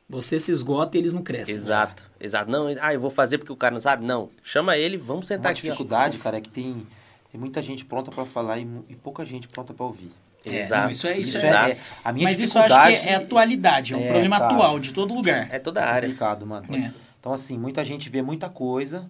Você 0.08 0.38
se 0.38 0.52
esgota 0.52 0.96
e 0.96 1.00
eles 1.00 1.12
não 1.12 1.22
crescem. 1.22 1.54
Exato, 1.54 2.04
né? 2.04 2.26
exato. 2.26 2.50
Não, 2.50 2.68
ah, 2.80 2.94
eu 2.94 3.00
vou 3.00 3.10
fazer 3.10 3.38
porque 3.38 3.52
o 3.52 3.56
cara 3.56 3.74
não 3.74 3.80
sabe. 3.80 4.04
Não, 4.04 4.30
chama 4.42 4.76
ele, 4.76 4.96
vamos 4.96 5.26
sentar 5.26 5.46
Uma 5.46 5.50
aqui. 5.50 5.66
A 5.66 5.70
dificuldade, 5.70 6.18
ó. 6.20 6.22
cara, 6.22 6.38
é 6.38 6.40
que 6.40 6.48
tem, 6.48 6.86
tem 7.30 7.40
muita 7.40 7.60
gente 7.60 7.84
pronta 7.84 8.10
para 8.10 8.24
falar 8.24 8.58
e, 8.58 8.68
e, 8.88 8.94
pouca 8.94 9.24
gente 9.24 9.48
pronta 9.48 9.74
para 9.74 9.84
ouvir. 9.84 10.10
É, 10.44 10.62
Exato. 10.62 10.84
Não, 10.84 10.90
isso 10.90 11.06
é, 11.06 11.18
isso, 11.18 11.36
isso 11.36 11.46
é, 11.46 11.70
é, 11.70 11.78
a 12.04 12.12
minha 12.12 12.28
Mas 12.28 12.40
isso 12.40 12.58
eu 12.58 12.62
acho 12.62 12.74
que 12.74 13.08
é, 13.08 13.14
atualidade, 13.14 13.94
é 13.94 13.96
um 13.96 14.00
é, 14.00 14.08
problema 14.08 14.38
cara, 14.38 14.52
atual 14.52 14.78
de 14.80 14.92
todo 14.92 15.14
lugar. 15.14 15.48
É 15.50 15.58
toda 15.58 15.82
a 15.82 15.88
área. 15.88 16.06
É 16.06 16.08
complicado, 16.08 16.46
mano. 16.46 16.66
É. 16.74 16.92
Então, 17.20 17.32
assim, 17.32 17.56
muita 17.56 17.84
gente 17.84 18.08
vê 18.10 18.20
muita 18.22 18.48
coisa, 18.48 19.08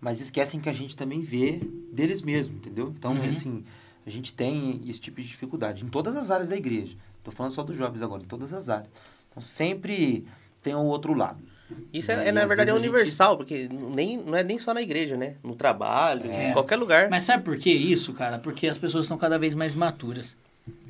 mas 0.00 0.20
esquecem 0.20 0.60
que 0.60 0.68
a 0.68 0.72
gente 0.72 0.96
também 0.96 1.20
vê 1.20 1.60
deles 1.92 2.20
mesmos, 2.20 2.56
entendeu? 2.56 2.92
Então, 2.98 3.12
uhum. 3.12 3.28
assim, 3.28 3.64
a 4.06 4.10
gente 4.10 4.32
tem 4.32 4.80
esse 4.86 5.00
tipo 5.00 5.20
de 5.20 5.28
dificuldade 5.28 5.84
em 5.84 5.88
todas 5.88 6.16
as 6.16 6.30
áreas 6.30 6.48
da 6.48 6.56
igreja. 6.56 6.96
Estou 7.18 7.32
falando 7.32 7.52
só 7.52 7.62
dos 7.62 7.76
jovens 7.76 8.02
agora, 8.02 8.22
em 8.22 8.26
todas 8.26 8.52
as 8.52 8.68
áreas. 8.68 8.90
Então 9.30 9.42
sempre 9.42 10.26
tem 10.62 10.74
o 10.74 10.84
outro 10.84 11.14
lado. 11.14 11.42
Isso 11.92 12.10
é, 12.12 12.28
é 12.28 12.32
na 12.32 12.44
verdade 12.44 12.70
é 12.70 12.74
universal, 12.74 13.30
gente... 13.30 13.38
porque 13.38 13.68
nem, 13.68 14.18
não 14.18 14.36
é 14.36 14.44
nem 14.44 14.58
só 14.58 14.74
na 14.74 14.82
igreja, 14.82 15.16
né? 15.16 15.36
No 15.42 15.54
trabalho, 15.54 16.30
é. 16.30 16.50
em 16.50 16.52
qualquer 16.52 16.76
lugar. 16.76 17.08
Mas 17.08 17.22
sabe 17.22 17.42
por 17.42 17.56
que 17.56 17.70
isso, 17.72 18.12
cara? 18.12 18.38
Porque 18.38 18.66
as 18.68 18.76
pessoas 18.76 19.06
estão 19.06 19.16
cada 19.16 19.38
vez 19.38 19.54
mais 19.54 19.74
maturas. 19.74 20.36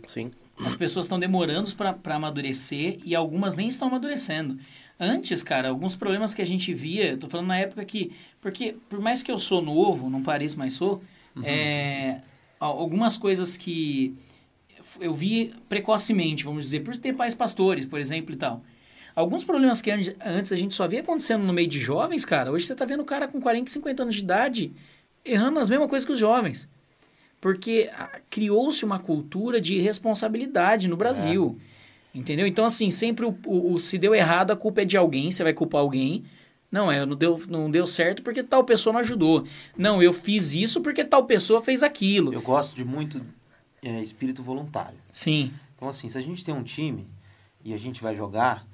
Sim. 0.07 0.31
As 0.59 0.75
pessoas 0.75 1.07
estão 1.07 1.19
demorando 1.19 1.75
para 1.75 2.15
amadurecer 2.15 2.99
e 3.05 3.15
algumas 3.15 3.57
nem 3.57 3.69
estão 3.69 3.89
amadurecendo. 3.89 4.59
Antes, 4.99 5.43
cara, 5.43 5.69
alguns 5.69 5.97
problemas 5.97 6.33
que 6.33 6.41
a 6.41 6.47
gente 6.47 6.73
via, 6.73 7.13
eu 7.13 7.19
tô 7.19 7.29
falando 7.29 7.49
na 7.49 7.59
época 7.59 7.85
que. 7.85 8.13
Porque, 8.41 8.77
por 8.89 9.01
mais 9.01 9.23
que 9.23 9.33
eu 9.33 9.39
sou 9.39 9.61
novo, 9.61 10.09
não 10.09 10.23
pareço, 10.23 10.57
mas 10.57 10.75
sou, 10.75 11.03
uhum. 11.35 11.43
é, 11.45 12.21
algumas 12.61 13.17
coisas 13.17 13.57
que 13.57 14.17
eu 15.01 15.13
vi 15.13 15.53
precocemente, 15.69 16.45
vamos 16.45 16.65
dizer, 16.65 16.81
por 16.81 16.97
ter 16.97 17.13
pais 17.15 17.35
pastores, 17.35 17.85
por 17.85 17.99
exemplo, 17.99 18.33
e 18.33 18.37
tal. 18.37 18.63
Alguns 19.17 19.45
problemas 19.45 19.81
que 19.81 19.91
antes 19.91 20.53
a 20.53 20.57
gente 20.57 20.75
só 20.75 20.89
via 20.89 21.01
acontecendo 21.01 21.45
no 21.45 21.53
meio 21.53 21.69
de 21.69 21.81
jovens, 21.81 22.25
cara, 22.25 22.51
hoje 22.51 22.67
você 22.67 22.75
tá 22.75 22.85
vendo 22.85 23.01
o 23.01 23.05
cara 23.05 23.29
com 23.29 23.41
40, 23.41 23.71
50 23.71 24.03
anos 24.03 24.15
de 24.17 24.23
idade 24.23 24.73
errando 25.25 25.59
as 25.59 25.69
mesmas 25.69 25.89
coisas 25.89 26.05
que 26.05 26.13
os 26.13 26.19
jovens. 26.19 26.69
Porque 27.45 27.91
ah, 27.93 28.21
criou-se 28.31 28.83
uma 28.87 28.99
cultura 28.99 29.61
de 29.61 29.79
responsabilidade 29.79 30.89
no 30.89 30.97
Brasil. 30.97 31.59
É. 32.15 32.19
Entendeu? 32.19 32.47
Então, 32.47 32.65
assim, 32.65 32.91
sempre 32.91 33.27
o, 33.27 33.37
o, 33.45 33.75
o, 33.75 33.79
se 33.79 33.99
deu 33.99 34.15
errado, 34.15 34.51
a 34.51 34.57
culpa 34.57 34.81
é 34.81 34.85
de 34.87 34.97
alguém, 34.97 35.31
você 35.31 35.43
vai 35.43 35.53
culpar 35.53 35.83
alguém. 35.83 36.25
Não, 36.73 36.91
é, 36.91 37.05
não 37.05 37.15
deu, 37.15 37.39
não 37.47 37.71
deu 37.71 37.87
certo 37.87 38.23
porque 38.23 38.43
tal 38.43 38.65
pessoa 38.65 38.95
não 38.95 39.01
ajudou. 39.01 39.45
Não, 39.77 40.03
eu 40.03 40.15
fiz 40.15 40.55
isso 40.55 40.81
porque 40.81 41.05
tal 41.05 41.27
pessoa 41.27 41.61
fez 41.61 41.83
aquilo. 41.83 42.33
Eu 42.33 42.41
gosto 42.41 42.75
de 42.75 42.83
muito 42.83 43.21
é, 43.83 44.01
espírito 44.01 44.43
voluntário. 44.43 44.97
Sim. 45.13 45.53
Então, 45.77 45.87
assim, 45.87 46.09
se 46.09 46.17
a 46.17 46.23
gente 46.23 46.43
tem 46.43 46.55
um 46.55 46.63
time 46.63 47.07
e 47.63 47.75
a 47.75 47.77
gente 47.77 48.01
vai 48.01 48.17
jogar 48.17 48.67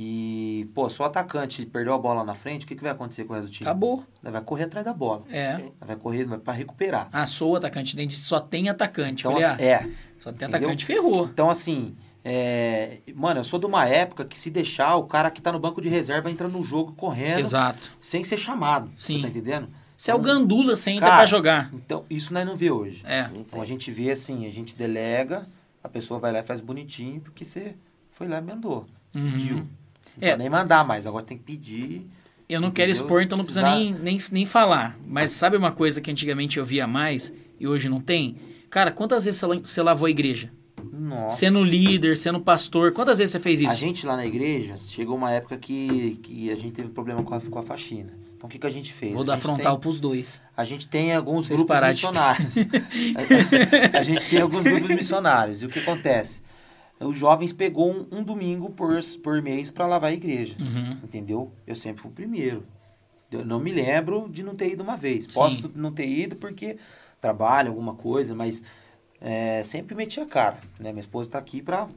e, 0.00 0.70
pô, 0.76 0.88
só 0.88 1.02
o 1.02 1.06
atacante 1.06 1.66
perdeu 1.66 1.92
a 1.92 1.98
bola 1.98 2.22
na 2.22 2.32
frente, 2.32 2.64
o 2.64 2.68
que, 2.68 2.76
que 2.76 2.82
vai 2.84 2.92
acontecer 2.92 3.24
com 3.24 3.32
o 3.32 3.36
resto 3.36 3.48
do 3.48 3.52
time? 3.52 3.68
Acabou. 3.68 4.04
Ele 4.22 4.30
vai 4.30 4.40
correr 4.42 4.62
atrás 4.62 4.86
da 4.86 4.92
bola. 4.92 5.24
É. 5.28 5.60
vai 5.80 5.96
correr 5.96 6.24
vai 6.24 6.38
para 6.38 6.52
recuperar. 6.52 7.08
Ah, 7.12 7.26
sou 7.26 7.54
o 7.54 7.56
atacante. 7.56 7.96
Só 8.16 8.38
tem 8.38 8.68
atacante. 8.68 9.22
Então, 9.22 9.32
Falei, 9.32 9.44
assim, 9.44 9.56
ah, 9.60 9.64
é. 9.64 9.88
Só 10.16 10.30
tem 10.30 10.46
Entendeu? 10.46 10.68
atacante, 10.68 10.84
ferrou. 10.84 11.24
Então, 11.24 11.50
assim, 11.50 11.96
é, 12.24 12.98
mano, 13.12 13.40
eu 13.40 13.44
sou 13.44 13.58
de 13.58 13.66
uma 13.66 13.86
época 13.86 14.24
que 14.24 14.38
se 14.38 14.50
deixar, 14.50 14.94
o 14.94 15.02
cara 15.02 15.32
que 15.32 15.42
tá 15.42 15.50
no 15.50 15.58
banco 15.58 15.82
de 15.82 15.88
reserva 15.88 16.30
entra 16.30 16.46
no 16.46 16.62
jogo 16.62 16.92
correndo. 16.92 17.40
Exato. 17.40 17.90
Sem 17.98 18.22
ser 18.22 18.36
chamado. 18.36 18.92
Sim. 18.96 19.16
Você 19.16 19.22
tá 19.22 19.28
entendendo? 19.30 19.68
Se 19.96 20.12
então, 20.12 20.14
é 20.14 20.16
o 20.16 20.22
então, 20.22 20.38
Gandula, 20.38 20.76
você 20.76 20.92
entra 20.92 21.08
pra 21.08 21.26
jogar. 21.26 21.74
Então, 21.74 22.04
isso 22.08 22.32
nós 22.32 22.46
não 22.46 22.54
vê 22.54 22.70
hoje. 22.70 23.02
É. 23.04 23.28
Então 23.34 23.60
a 23.60 23.66
gente 23.66 23.90
vê 23.90 24.12
assim, 24.12 24.46
a 24.46 24.50
gente 24.52 24.76
delega, 24.76 25.44
a 25.82 25.88
pessoa 25.88 26.20
vai 26.20 26.32
lá 26.32 26.38
e 26.38 26.44
faz 26.44 26.60
bonitinho, 26.60 27.20
porque 27.20 27.44
você 27.44 27.74
foi 28.12 28.28
lá 28.28 28.38
e 28.38 28.42
mandou. 28.42 28.86
Uhum. 29.12 29.32
Pediu. 29.32 29.66
Não 30.16 30.28
é. 30.28 30.36
nem 30.36 30.48
mandar 30.48 30.84
mais, 30.84 31.06
agora 31.06 31.24
tem 31.24 31.36
que 31.36 31.44
pedir. 31.44 32.06
Eu 32.48 32.60
não 32.60 32.70
quero 32.70 32.90
expor, 32.90 33.22
então 33.22 33.36
não 33.36 33.44
precisa 33.44 33.68
nem, 33.70 33.92
nem, 33.92 34.16
nem 34.32 34.46
falar. 34.46 34.98
Mas 35.06 35.32
sabe 35.32 35.56
uma 35.56 35.70
coisa 35.70 36.00
que 36.00 36.10
antigamente 36.10 36.58
eu 36.58 36.64
via 36.64 36.86
mais 36.86 37.32
e 37.60 37.66
hoje 37.66 37.88
não 37.88 38.00
tem? 38.00 38.36
Cara, 38.70 38.90
quantas 38.90 39.26
vezes 39.26 39.40
você 39.62 39.82
lavou 39.82 40.06
a 40.06 40.10
igreja? 40.10 40.50
Nossa. 40.92 41.36
Sendo 41.36 41.62
líder, 41.62 42.16
sendo 42.16 42.40
pastor. 42.40 42.92
Quantas 42.92 43.18
vezes 43.18 43.32
você 43.32 43.40
fez 43.40 43.60
isso? 43.60 43.70
A 43.70 43.74
gente 43.74 44.06
lá 44.06 44.16
na 44.16 44.26
igreja, 44.26 44.76
chegou 44.86 45.16
uma 45.16 45.30
época 45.32 45.56
que, 45.58 46.18
que 46.22 46.50
a 46.50 46.56
gente 46.56 46.72
teve 46.72 46.88
problema 46.88 47.22
com 47.22 47.34
a, 47.34 47.40
com 47.40 47.58
a 47.58 47.62
faxina. 47.62 48.12
Então 48.36 48.46
o 48.46 48.50
que, 48.50 48.58
que 48.58 48.66
a 48.66 48.70
gente 48.70 48.92
fez? 48.92 49.12
Vou 49.12 49.24
dar 49.24 49.36
frontal 49.36 49.74
tem, 49.74 49.80
pros 49.80 50.00
dois. 50.00 50.40
A 50.56 50.64
gente 50.64 50.86
tem 50.86 51.12
alguns 51.12 51.48
Vocês 51.48 51.60
grupos 51.60 51.88
missionários. 51.88 52.54
a, 53.92 53.98
a, 53.98 54.02
gente 54.02 54.26
tem 54.28 54.40
alguns 54.40 54.64
grupos 54.64 54.88
missionários. 54.88 55.62
E 55.62 55.66
o 55.66 55.68
que 55.68 55.80
acontece? 55.80 56.40
Os 57.00 57.16
jovens 57.16 57.52
pegou 57.52 57.92
um, 57.92 58.06
um 58.10 58.22
domingo 58.22 58.70
por, 58.70 58.98
por 59.22 59.40
mês 59.40 59.70
para 59.70 59.86
lavar 59.86 60.10
a 60.10 60.14
igreja. 60.14 60.56
Uhum. 60.60 60.98
Entendeu? 61.04 61.52
Eu 61.66 61.74
sempre 61.74 62.02
fui 62.02 62.10
o 62.10 62.14
primeiro. 62.14 62.64
Eu 63.30 63.44
não 63.44 63.60
me 63.60 63.72
lembro 63.72 64.28
de 64.28 64.42
não 64.42 64.54
ter 64.54 64.72
ido 64.72 64.82
uma 64.82 64.96
vez. 64.96 65.26
Posso 65.26 65.62
Sim. 65.62 65.72
não 65.74 65.92
ter 65.92 66.08
ido 66.08 66.36
porque 66.36 66.78
trabalho, 67.20 67.68
alguma 67.68 67.94
coisa, 67.94 68.34
mas 68.34 68.64
é, 69.20 69.62
sempre 69.64 69.94
meti 69.94 70.20
a 70.20 70.26
cara, 70.26 70.58
né? 70.78 70.90
Minha 70.90 71.00
esposa 71.00 71.28
está 71.28 71.38
aqui 71.38 71.60
para 71.60 71.88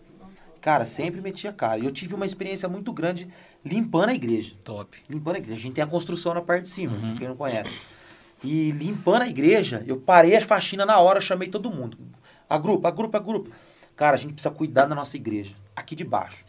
Cara, 0.62 0.86
sempre 0.86 1.20
meti 1.20 1.48
a 1.48 1.52
cara. 1.52 1.80
E 1.80 1.86
eu 1.86 1.92
tive 1.92 2.14
uma 2.14 2.26
experiência 2.26 2.70
muito 2.70 2.94
grande 2.94 3.28
limpando 3.66 4.10
a 4.10 4.14
igreja. 4.14 4.54
Top. 4.64 4.96
Limpando 5.10 5.36
a 5.36 5.40
igreja. 5.40 5.58
A 5.58 5.62
gente 5.62 5.74
tem 5.74 5.84
a 5.84 5.88
construção 5.88 6.36
na 6.36 6.42
parte 6.42 6.64
de 6.64 6.70
cima, 6.70 6.96
uhum. 6.96 7.16
quem 7.16 7.28
não 7.28 7.36
conhece. 7.36 7.76
E 8.44 8.72
limpando 8.72 9.24
a 9.24 9.28
igreja, 9.28 9.84
eu 9.88 9.98
parei 9.98 10.36
a 10.36 10.42
faxina 10.42 10.86
na 10.86 11.00
hora, 11.00 11.20
chamei 11.20 11.50
todo 11.50 11.72
mundo. 11.72 11.98
A 12.48 12.58
grupo, 12.60 12.88
a 12.88 12.92
grupo, 12.92 13.18
a 13.18 13.20
grupo. 13.20 13.50
Cara, 13.96 14.16
a 14.16 14.18
gente 14.18 14.34
precisa 14.34 14.54
cuidar 14.54 14.86
da 14.86 14.96
nossa 14.96 15.16
igreja. 15.16 15.56
Aqui 15.76 15.96
de 15.96 16.04
baixo. 16.04 16.46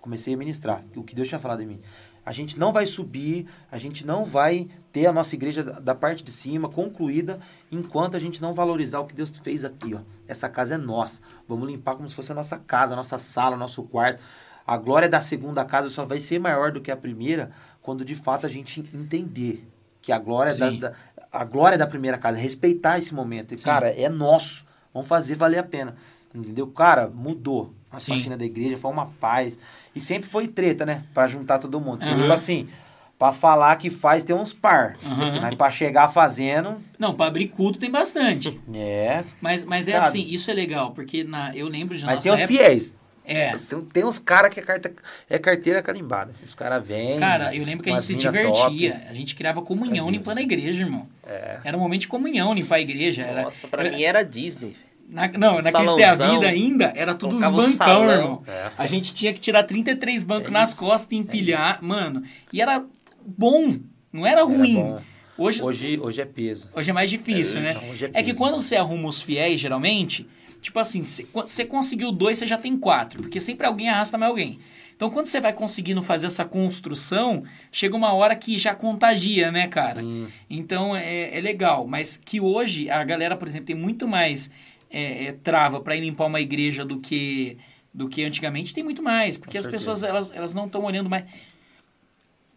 Comecei 0.00 0.34
a 0.34 0.36
ministrar. 0.36 0.84
O 0.94 1.02
que 1.02 1.14
Deus 1.14 1.28
tinha 1.28 1.38
falado 1.38 1.62
em 1.62 1.66
mim. 1.66 1.80
a 2.26 2.32
gente 2.32 2.58
não 2.58 2.72
vai 2.72 2.86
subir, 2.86 3.46
a 3.70 3.76
gente 3.76 4.06
não 4.06 4.24
vai 4.24 4.68
ter 4.90 5.06
a 5.06 5.12
nossa 5.12 5.34
igreja 5.34 5.62
da 5.62 5.94
parte 5.94 6.24
de 6.24 6.32
cima 6.32 6.68
concluída 6.68 7.38
enquanto 7.70 8.16
a 8.16 8.18
gente 8.18 8.40
não 8.40 8.54
valorizar 8.54 9.00
o 9.00 9.06
que 9.06 9.14
Deus 9.14 9.30
fez 9.38 9.64
aqui, 9.64 9.94
ó. 9.94 10.00
Essa 10.26 10.48
casa 10.48 10.74
é 10.74 10.78
nossa. 10.78 11.20
Vamos 11.46 11.68
limpar 11.68 11.96
como 11.96 12.08
se 12.08 12.14
fosse 12.14 12.32
a 12.32 12.34
nossa 12.34 12.58
casa, 12.58 12.94
a 12.94 12.96
nossa 12.96 13.18
sala, 13.18 13.56
o 13.56 13.58
nosso 13.58 13.82
quarto. 13.82 14.22
A 14.66 14.78
glória 14.78 15.08
da 15.08 15.20
segunda 15.20 15.64
casa 15.64 15.90
só 15.90 16.06
vai 16.06 16.20
ser 16.20 16.38
maior 16.38 16.72
do 16.72 16.80
que 16.80 16.90
a 16.90 16.96
primeira 16.96 17.50
quando 17.82 18.02
de 18.02 18.14
fato 18.14 18.46
a 18.46 18.48
gente 18.48 18.80
entender 18.94 19.68
que 20.00 20.10
a 20.10 20.18
glória 20.18 20.56
da, 20.56 20.70
da, 20.70 20.92
a 21.30 21.44
glória 21.44 21.76
da 21.76 21.86
primeira 21.86 22.16
casa, 22.16 22.38
respeitar 22.38 22.98
esse 22.98 23.12
momento. 23.12 23.52
E, 23.52 23.56
cara, 23.58 23.88
é 23.88 24.08
nosso. 24.08 24.64
Vamos 24.92 25.08
fazer 25.08 25.34
valer 25.34 25.58
a 25.58 25.62
pena. 25.62 25.94
Entendeu? 26.34 26.66
Cara, 26.66 27.08
mudou. 27.08 27.72
A 27.90 28.00
faxina 28.00 28.36
da 28.36 28.44
igreja 28.44 28.76
foi 28.76 28.90
uma 28.90 29.06
paz. 29.06 29.58
E 29.94 30.00
sempre 30.00 30.28
foi 30.28 30.48
treta, 30.48 30.84
né? 30.84 31.04
Pra 31.14 31.28
juntar 31.28 31.58
todo 31.58 31.80
mundo. 31.80 32.04
Uhum. 32.04 32.16
Tipo 32.16 32.32
assim, 32.32 32.68
pra 33.16 33.32
falar 33.32 33.76
que 33.76 33.88
faz 33.88 34.24
tem 34.24 34.34
uns 34.34 34.52
par. 34.52 34.96
Uhum. 35.02 35.40
Mas 35.40 35.54
pra 35.54 35.70
chegar 35.70 36.08
fazendo. 36.08 36.76
Não, 36.98 37.14
pra 37.14 37.26
abrir 37.26 37.48
culto 37.48 37.78
tem 37.78 37.90
bastante. 37.90 38.60
É. 38.74 39.22
Mas, 39.40 39.62
mas 39.62 39.86
é 39.86 39.96
assim, 39.96 40.26
isso 40.28 40.50
é 40.50 40.54
legal, 40.54 40.90
porque 40.90 41.22
na, 41.22 41.54
eu 41.54 41.68
lembro 41.68 41.96
de 41.96 42.04
Mas 42.04 42.18
tem 42.18 42.32
os 42.32 42.40
época... 42.40 42.58
fiéis. 42.58 42.96
É. 43.26 43.56
Tem, 43.56 43.80
tem 43.80 44.04
uns 44.04 44.18
caras 44.18 44.52
que 44.52 44.60
é, 44.60 44.62
carta, 44.62 44.92
é 45.30 45.38
carteira 45.38 45.82
carimbada. 45.82 46.32
Os 46.44 46.54
caras 46.54 46.86
vêm. 46.86 47.18
Cara, 47.18 47.54
eu 47.54 47.64
lembro 47.64 47.82
que 47.82 47.88
a 47.88 47.94
gente 47.94 48.04
se 48.04 48.14
divertia. 48.14 48.92
Top. 48.92 49.08
A 49.08 49.12
gente 49.14 49.34
criava 49.34 49.62
comunhão 49.62 50.08
é 50.08 50.10
limpando 50.10 50.38
a 50.38 50.42
igreja, 50.42 50.82
irmão. 50.82 51.08
É. 51.26 51.58
Era 51.64 51.76
um 51.76 51.80
momento 51.80 52.02
de 52.02 52.08
comunhão 52.08 52.52
limpar 52.52 52.76
a 52.76 52.80
igreja. 52.80 53.24
Nossa, 53.24 53.56
era, 53.66 53.68
pra 53.70 53.86
era, 53.86 53.96
mim 53.96 54.02
era 54.02 54.22
Disney. 54.22 54.76
Na, 55.08 55.28
não, 55.28 55.58
um 55.58 55.62
na 55.62 55.70
Cristo 55.72 55.98
é 55.98 56.04
a 56.04 56.14
Vida 56.14 56.48
ainda, 56.48 56.92
era 56.96 57.14
tudo 57.14 57.36
os 57.36 57.42
bancão, 57.42 58.10
irmão. 58.10 58.42
É. 58.46 58.70
A 58.76 58.86
gente 58.86 59.12
tinha 59.12 59.32
que 59.32 59.40
tirar 59.40 59.62
33 59.62 60.22
bancos 60.22 60.48
é 60.48 60.52
nas 60.52 60.74
costas 60.74 61.12
e 61.12 61.16
empilhar, 61.16 61.78
é 61.80 61.84
mano. 61.84 62.22
E 62.52 62.60
era 62.60 62.84
bom, 63.24 63.78
não 64.12 64.26
era 64.26 64.42
ruim. 64.42 64.78
Era 64.78 65.02
hoje, 65.38 65.62
hoje, 65.62 65.98
hoje 66.00 66.20
é 66.20 66.24
peso. 66.24 66.70
Hoje 66.74 66.90
é 66.90 66.92
mais 66.92 67.10
difícil, 67.10 67.60
né? 67.60 67.74
Não, 67.74 67.82
é, 67.82 68.10
é, 68.12 68.22
que 68.22 68.34
quando 68.34 68.60
você 68.60 68.76
arruma 68.76 69.08
os 69.08 69.22
fiéis, 69.22 69.60
geralmente, 69.60 70.26
tipo 70.60 70.78
assim, 70.78 71.02
você 71.04 71.64
conseguiu 71.64 72.10
dois, 72.10 72.38
você 72.38 72.46
já 72.46 72.58
tem 72.58 72.76
quatro. 72.76 73.22
Porque 73.22 73.40
sempre 73.40 73.66
alguém 73.66 73.88
arrasta 73.88 74.18
mais 74.18 74.30
alguém. 74.30 74.58
Então, 74.96 75.10
quando 75.10 75.26
você 75.26 75.40
vai 75.40 75.52
conseguindo 75.52 76.02
fazer 76.02 76.26
essa 76.26 76.44
construção, 76.44 77.42
chega 77.72 77.96
uma 77.96 78.12
hora 78.12 78.36
que 78.36 78.56
já 78.56 78.74
contagia, 78.74 79.50
né, 79.50 79.66
cara? 79.66 80.00
Sim. 80.00 80.28
Então, 80.48 80.94
é, 80.94 81.36
é 81.36 81.40
legal. 81.40 81.86
Mas 81.86 82.16
que 82.16 82.40
hoje 82.40 82.88
a 82.88 83.02
galera, 83.02 83.36
por 83.36 83.48
exemplo, 83.48 83.66
tem 83.66 83.76
muito 83.76 84.06
mais 84.06 84.50
é, 84.94 85.24
é, 85.24 85.32
trava 85.32 85.80
para 85.80 85.96
ir 85.96 86.00
limpar 86.02 86.26
uma 86.26 86.40
igreja 86.40 86.84
do 86.84 87.00
que 87.00 87.58
do 87.92 88.08
que 88.08 88.24
antigamente 88.24 88.72
tem 88.72 88.84
muito 88.84 89.02
mais 89.02 89.36
porque 89.36 89.58
as 89.58 89.66
pessoas 89.66 90.04
elas, 90.04 90.30
elas 90.30 90.54
não 90.54 90.66
estão 90.66 90.84
olhando 90.84 91.10
mais. 91.10 91.24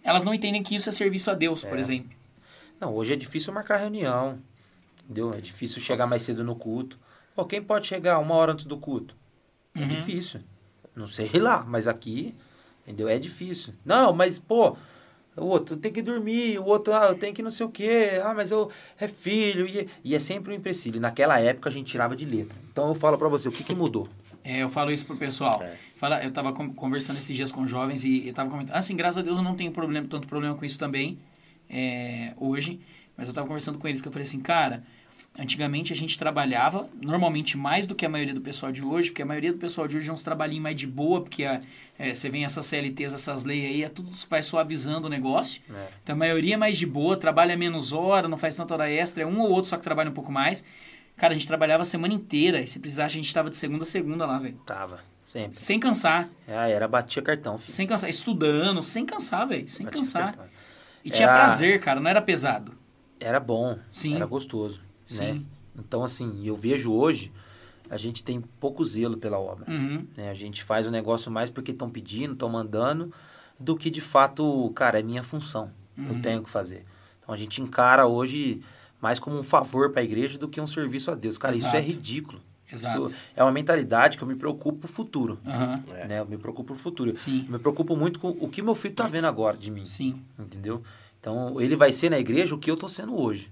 Elas 0.03 0.23
não 0.23 0.33
entendem 0.33 0.61
que 0.61 0.75
isso 0.75 0.87
é 0.87 0.91
serviço 0.91 1.31
a 1.31 1.33
Deus 1.33 1.65
é. 1.65 1.69
por 1.69 1.79
exemplo. 1.79 2.15
Não 2.79 2.93
hoje 2.93 3.13
é 3.13 3.15
difícil 3.15 3.51
marcar 3.51 3.77
reunião 3.77 4.39
entendeu? 5.03 5.33
É 5.33 5.41
difícil 5.41 5.81
chegar 5.81 6.03
Nossa. 6.03 6.09
mais 6.11 6.21
cedo 6.21 6.43
no 6.43 6.55
culto. 6.55 6.99
Pô, 7.35 7.43
quem 7.45 7.61
pode 7.61 7.87
chegar 7.87 8.19
uma 8.19 8.35
hora 8.35 8.51
antes 8.51 8.65
do 8.65 8.77
culto? 8.77 9.15
É 9.73 9.79
uhum. 9.79 9.87
difícil. 9.87 10.41
Não 10.95 11.07
sei 11.07 11.31
lá 11.33 11.63
mas 11.67 11.87
aqui 11.87 12.35
entendeu? 12.85 13.09
É 13.09 13.17
difícil. 13.17 13.73
Não 13.83 14.13
mas 14.13 14.37
pô 14.37 14.77
o 15.37 15.45
outro 15.45 15.77
tem 15.77 15.93
que 15.93 16.01
dormir, 16.01 16.57
o 16.59 16.65
outro, 16.65 16.93
ah, 16.93 17.07
eu 17.09 17.15
tenho 17.15 17.33
que 17.33 17.43
não 17.43 17.51
sei 17.51 17.65
o 17.65 17.69
quê, 17.69 18.19
ah, 18.23 18.33
mas 18.33 18.51
eu 18.51 18.71
é 18.99 19.07
filho, 19.07 19.67
e, 19.67 19.87
e 20.03 20.15
é 20.15 20.19
sempre 20.19 20.51
um 20.51 20.55
empecilho. 20.55 20.99
Naquela 20.99 21.39
época 21.39 21.69
a 21.69 21.71
gente 21.71 21.91
tirava 21.91 22.15
de 22.15 22.25
letra. 22.25 22.57
Então 22.71 22.87
eu 22.89 22.95
falo 22.95 23.17
para 23.17 23.27
você, 23.27 23.47
o 23.47 23.51
que, 23.51 23.63
que 23.63 23.75
mudou? 23.75 24.09
É, 24.43 24.63
eu 24.63 24.69
falo 24.69 24.91
isso 24.91 25.05
pro 25.05 25.15
pessoal. 25.15 25.61
É. 25.61 25.75
Fala, 25.95 26.23
eu 26.23 26.31
tava 26.31 26.53
conversando 26.53 27.17
esses 27.17 27.35
dias 27.35 27.51
com 27.51 27.67
jovens 27.67 28.03
e 28.03 28.27
eu 28.27 28.33
tava 28.33 28.49
comentando. 28.49 28.75
Assim, 28.75 28.95
graças 28.95 29.17
a 29.17 29.21
Deus 29.21 29.37
eu 29.37 29.43
não 29.43 29.55
tenho 29.55 29.71
problema, 29.71 30.07
tanto 30.07 30.27
problema 30.27 30.55
com 30.55 30.65
isso 30.65 30.79
também, 30.79 31.19
é, 31.69 32.33
hoje. 32.37 32.79
Mas 33.15 33.27
eu 33.27 33.33
tava 33.33 33.47
conversando 33.47 33.77
com 33.77 33.87
eles 33.87 34.01
que 34.01 34.07
eu 34.07 34.11
falei 34.11 34.25
assim, 34.25 34.39
cara, 34.39 34.83
Antigamente 35.39 35.93
a 35.93 35.95
gente 35.95 36.17
trabalhava, 36.17 36.89
normalmente 36.99 37.55
mais 37.55 37.85
do 37.85 37.93
que 37.93 38.03
a 38.03 38.09
maioria 38.09 38.33
do 38.33 38.41
pessoal 38.41 38.71
de 38.71 38.83
hoje, 38.83 39.11
porque 39.11 39.21
a 39.21 39.25
maioria 39.25 39.53
do 39.53 39.59
pessoal 39.59 39.87
de 39.87 39.95
hoje 39.95 40.09
é 40.09 40.13
uns 40.13 40.23
trabalhinhos 40.23 40.63
mais 40.63 40.75
de 40.75 40.87
boa, 40.87 41.21
porque 41.21 41.45
a, 41.45 41.61
é, 41.99 42.11
você 42.11 42.27
vem 42.27 42.43
essas 42.43 42.65
CLTs, 42.65 43.13
essas 43.13 43.43
leis 43.43 43.65
aí, 43.65 43.83
é 43.83 43.89
tudo 43.89 44.09
vai 44.27 44.41
suavizando 44.41 45.05
o 45.05 45.09
negócio. 45.09 45.61
É. 45.69 45.87
Então 46.01 46.15
a 46.15 46.17
maioria 46.17 46.55
é 46.55 46.57
mais 46.57 46.75
de 46.75 46.87
boa, 46.87 47.15
trabalha 47.15 47.55
menos 47.55 47.93
hora, 47.93 48.27
não 48.27 48.37
faz 48.37 48.57
tanta 48.57 48.73
hora 48.73 48.89
extra, 48.89 49.21
é 49.21 49.25
um 49.27 49.39
ou 49.39 49.51
outro 49.51 49.69
só 49.69 49.77
que 49.77 49.83
trabalha 49.83 50.09
um 50.09 50.13
pouco 50.13 50.31
mais. 50.31 50.65
Cara, 51.15 51.33
a 51.33 51.37
gente 51.37 51.45
trabalhava 51.45 51.83
a 51.83 51.85
semana 51.85 52.15
inteira, 52.15 52.59
e 52.59 52.67
se 52.67 52.79
precisasse 52.79 53.15
a 53.15 53.21
gente 53.21 53.31
tava 53.31 53.51
de 53.51 53.57
segunda 53.57 53.83
a 53.83 53.87
segunda 53.87 54.25
lá, 54.25 54.39
velho. 54.39 54.59
Tava, 54.65 55.01
sempre. 55.19 55.59
Sem 55.59 55.79
cansar. 55.79 56.29
É, 56.47 56.71
era 56.71 56.87
batia 56.87 57.21
cartão, 57.21 57.59
filho. 57.59 57.71
Sem 57.71 57.85
cansar, 57.85 58.09
estudando, 58.09 58.81
sem 58.81 59.05
cansar, 59.05 59.47
velho, 59.47 59.67
sem 59.67 59.85
batia 59.85 59.99
cansar. 59.99 60.25
Cartão. 60.35 60.45
E 61.05 61.09
era... 61.09 61.15
tinha 61.15 61.27
prazer, 61.27 61.79
cara, 61.79 61.99
não 61.99 62.09
era 62.09 62.23
pesado. 62.23 62.75
Era 63.19 63.39
bom, 63.39 63.77
Sim. 63.91 64.15
era 64.15 64.25
gostoso. 64.25 64.86
Sim. 65.07 65.33
Né? 65.33 65.41
Então, 65.79 66.03
assim, 66.03 66.45
eu 66.45 66.55
vejo 66.55 66.91
hoje, 66.91 67.31
a 67.89 67.97
gente 67.97 68.23
tem 68.23 68.41
pouco 68.59 68.83
zelo 68.83 69.17
pela 69.17 69.39
obra. 69.39 69.65
Uhum. 69.71 70.05
Né? 70.15 70.29
A 70.29 70.33
gente 70.33 70.63
faz 70.63 70.85
o 70.85 70.91
negócio 70.91 71.31
mais 71.31 71.49
porque 71.49 71.71
estão 71.71 71.89
pedindo, 71.89 72.33
estão 72.33 72.49
mandando, 72.49 73.11
do 73.59 73.75
que 73.75 73.89
de 73.89 74.01
fato, 74.01 74.71
cara, 74.75 74.99
é 74.99 75.03
minha 75.03 75.23
função. 75.23 75.71
Uhum. 75.97 76.09
Eu 76.09 76.21
tenho 76.21 76.43
que 76.43 76.49
fazer. 76.49 76.85
Então, 77.21 77.33
a 77.33 77.37
gente 77.37 77.61
encara 77.61 78.05
hoje 78.05 78.61
mais 79.01 79.19
como 79.19 79.37
um 79.37 79.43
favor 79.43 79.91
para 79.91 80.01
a 80.01 80.03
igreja 80.03 80.37
do 80.37 80.47
que 80.47 80.59
um 80.59 80.67
serviço 80.67 81.11
a 81.11 81.15
Deus. 81.15 81.37
Cara, 81.37 81.55
Exato. 81.55 81.67
isso 81.67 81.77
é 81.77 81.81
ridículo. 81.81 82.41
Exato. 82.71 83.07
Isso 83.07 83.15
é 83.35 83.43
uma 83.43 83.51
mentalidade 83.51 84.17
que 84.17 84.23
eu 84.23 84.27
me 84.27 84.35
preocupo 84.35 84.79
pro 84.79 84.87
futuro. 84.87 85.39
Uhum. 85.45 86.07
Né? 86.07 86.19
Eu 86.19 86.25
me 86.25 86.37
preocupo 86.37 86.73
pro 86.73 86.81
futuro. 86.81 87.15
Sim. 87.15 87.45
Eu 87.45 87.53
me 87.53 87.59
preocupo 87.59 87.95
muito 87.95 88.19
com 88.19 88.29
o 88.29 88.49
que 88.49 88.61
meu 88.61 88.75
filho 88.75 88.93
tá 88.93 89.07
vendo 89.07 89.25
agora 89.25 89.55
de 89.55 89.71
mim. 89.71 89.85
Sim. 89.85 90.21
Entendeu? 90.37 90.83
Então, 91.19 91.59
ele 91.61 91.75
vai 91.75 91.91
ser 91.91 92.09
na 92.09 92.19
igreja 92.19 92.53
o 92.53 92.57
que 92.57 92.69
eu 92.69 92.75
tô 92.75 92.89
sendo 92.89 93.19
hoje. 93.19 93.49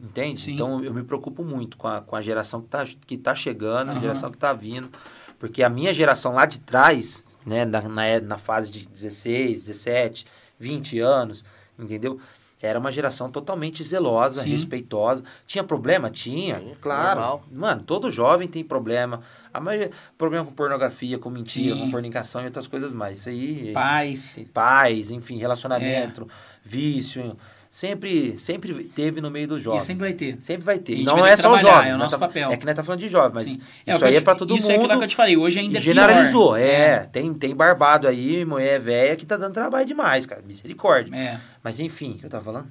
Entende? 0.00 0.40
Sim. 0.40 0.54
Então 0.54 0.82
eu 0.84 0.92
me 0.92 1.02
preocupo 1.02 1.44
muito 1.44 1.76
com 1.76 1.88
a, 1.88 2.00
com 2.00 2.16
a 2.16 2.22
geração 2.22 2.60
que 2.60 2.66
está 2.66 2.84
que 3.06 3.18
tá 3.18 3.34
chegando, 3.34 3.90
uhum. 3.90 3.96
a 3.96 4.00
geração 4.00 4.30
que 4.30 4.36
está 4.36 4.52
vindo. 4.52 4.90
Porque 5.38 5.62
a 5.62 5.68
minha 5.68 5.94
geração 5.94 6.34
lá 6.34 6.44
de 6.44 6.60
trás, 6.60 7.24
né, 7.46 7.64
na, 7.64 7.80
na, 7.82 8.20
na 8.20 8.38
fase 8.38 8.70
de 8.70 8.86
16, 8.86 9.64
17, 9.64 10.24
20 10.58 11.00
anos, 11.00 11.44
entendeu? 11.78 12.20
Era 12.62 12.78
uma 12.78 12.92
geração 12.92 13.30
totalmente 13.30 13.82
zelosa, 13.82 14.42
Sim. 14.42 14.50
respeitosa. 14.50 15.24
Tinha 15.46 15.64
problema? 15.64 16.10
Tinha, 16.10 16.60
Sim, 16.60 16.76
claro. 16.78 17.20
Normal. 17.20 17.44
Mano, 17.50 17.82
todo 17.82 18.10
jovem 18.10 18.46
tem 18.46 18.62
problema. 18.62 19.22
A 19.52 19.58
maioria, 19.58 19.90
problema 20.18 20.44
com 20.44 20.52
pornografia, 20.52 21.18
com 21.18 21.30
mentira, 21.30 21.74
Sim. 21.74 21.80
com 21.80 21.90
fornicação 21.90 22.42
e 22.42 22.44
outras 22.44 22.66
coisas 22.66 22.92
mais. 22.92 23.20
Isso 23.20 23.28
aí. 23.30 23.72
Paz. 23.72 24.38
Paz, 24.52 25.10
enfim, 25.10 25.38
relacionamento, 25.38 26.24
é. 26.24 26.68
vício 26.68 27.34
sempre, 27.70 28.38
sempre 28.38 28.84
teve 28.84 29.20
no 29.20 29.30
meio 29.30 29.46
dos 29.46 29.62
jovens. 29.62 29.84
E 29.84 29.86
sempre 29.86 30.00
vai 30.00 30.12
ter. 30.12 30.42
Sempre 30.42 30.64
vai 30.64 30.78
ter. 30.78 31.02
Não 31.02 31.24
é 31.24 31.36
só 31.36 31.54
os 31.54 31.60
jovens. 31.60 31.92
É 31.92 31.94
o 31.94 31.98
nosso 31.98 32.18
tá, 32.18 32.26
papel. 32.26 32.50
É 32.50 32.56
que 32.56 32.66
nós 32.66 32.74
tá 32.74 32.82
falando 32.82 33.00
de 33.00 33.08
jovens, 33.08 33.34
mas 33.34 33.44
Sim. 33.44 33.60
É, 33.86 33.94
isso 33.94 34.04
aí 34.04 34.16
é 34.16 34.20
para 34.20 34.34
todo 34.34 34.56
isso 34.56 34.62
mundo. 34.66 34.72
Isso 34.72 34.72
é 34.72 34.84
aquilo 34.84 34.98
que 34.98 35.04
eu 35.04 35.08
te 35.08 35.16
falei, 35.16 35.36
hoje 35.36 35.58
ainda 35.60 35.78
é 35.78 35.80
Generalizou, 35.80 36.56
é, 36.56 36.64
é. 36.64 36.98
Tem, 37.12 37.32
tem 37.32 37.54
barbado 37.54 38.08
aí, 38.08 38.44
mulher 38.44 38.80
velha, 38.80 39.16
que 39.16 39.24
tá 39.24 39.36
dando 39.36 39.54
trabalho 39.54 39.86
demais, 39.86 40.26
cara. 40.26 40.42
Misericórdia. 40.42 41.14
É. 41.14 41.40
Mas 41.62 41.78
enfim, 41.78 42.12
o 42.12 42.18
que 42.18 42.26
eu 42.26 42.30
tava 42.30 42.44
falando? 42.44 42.68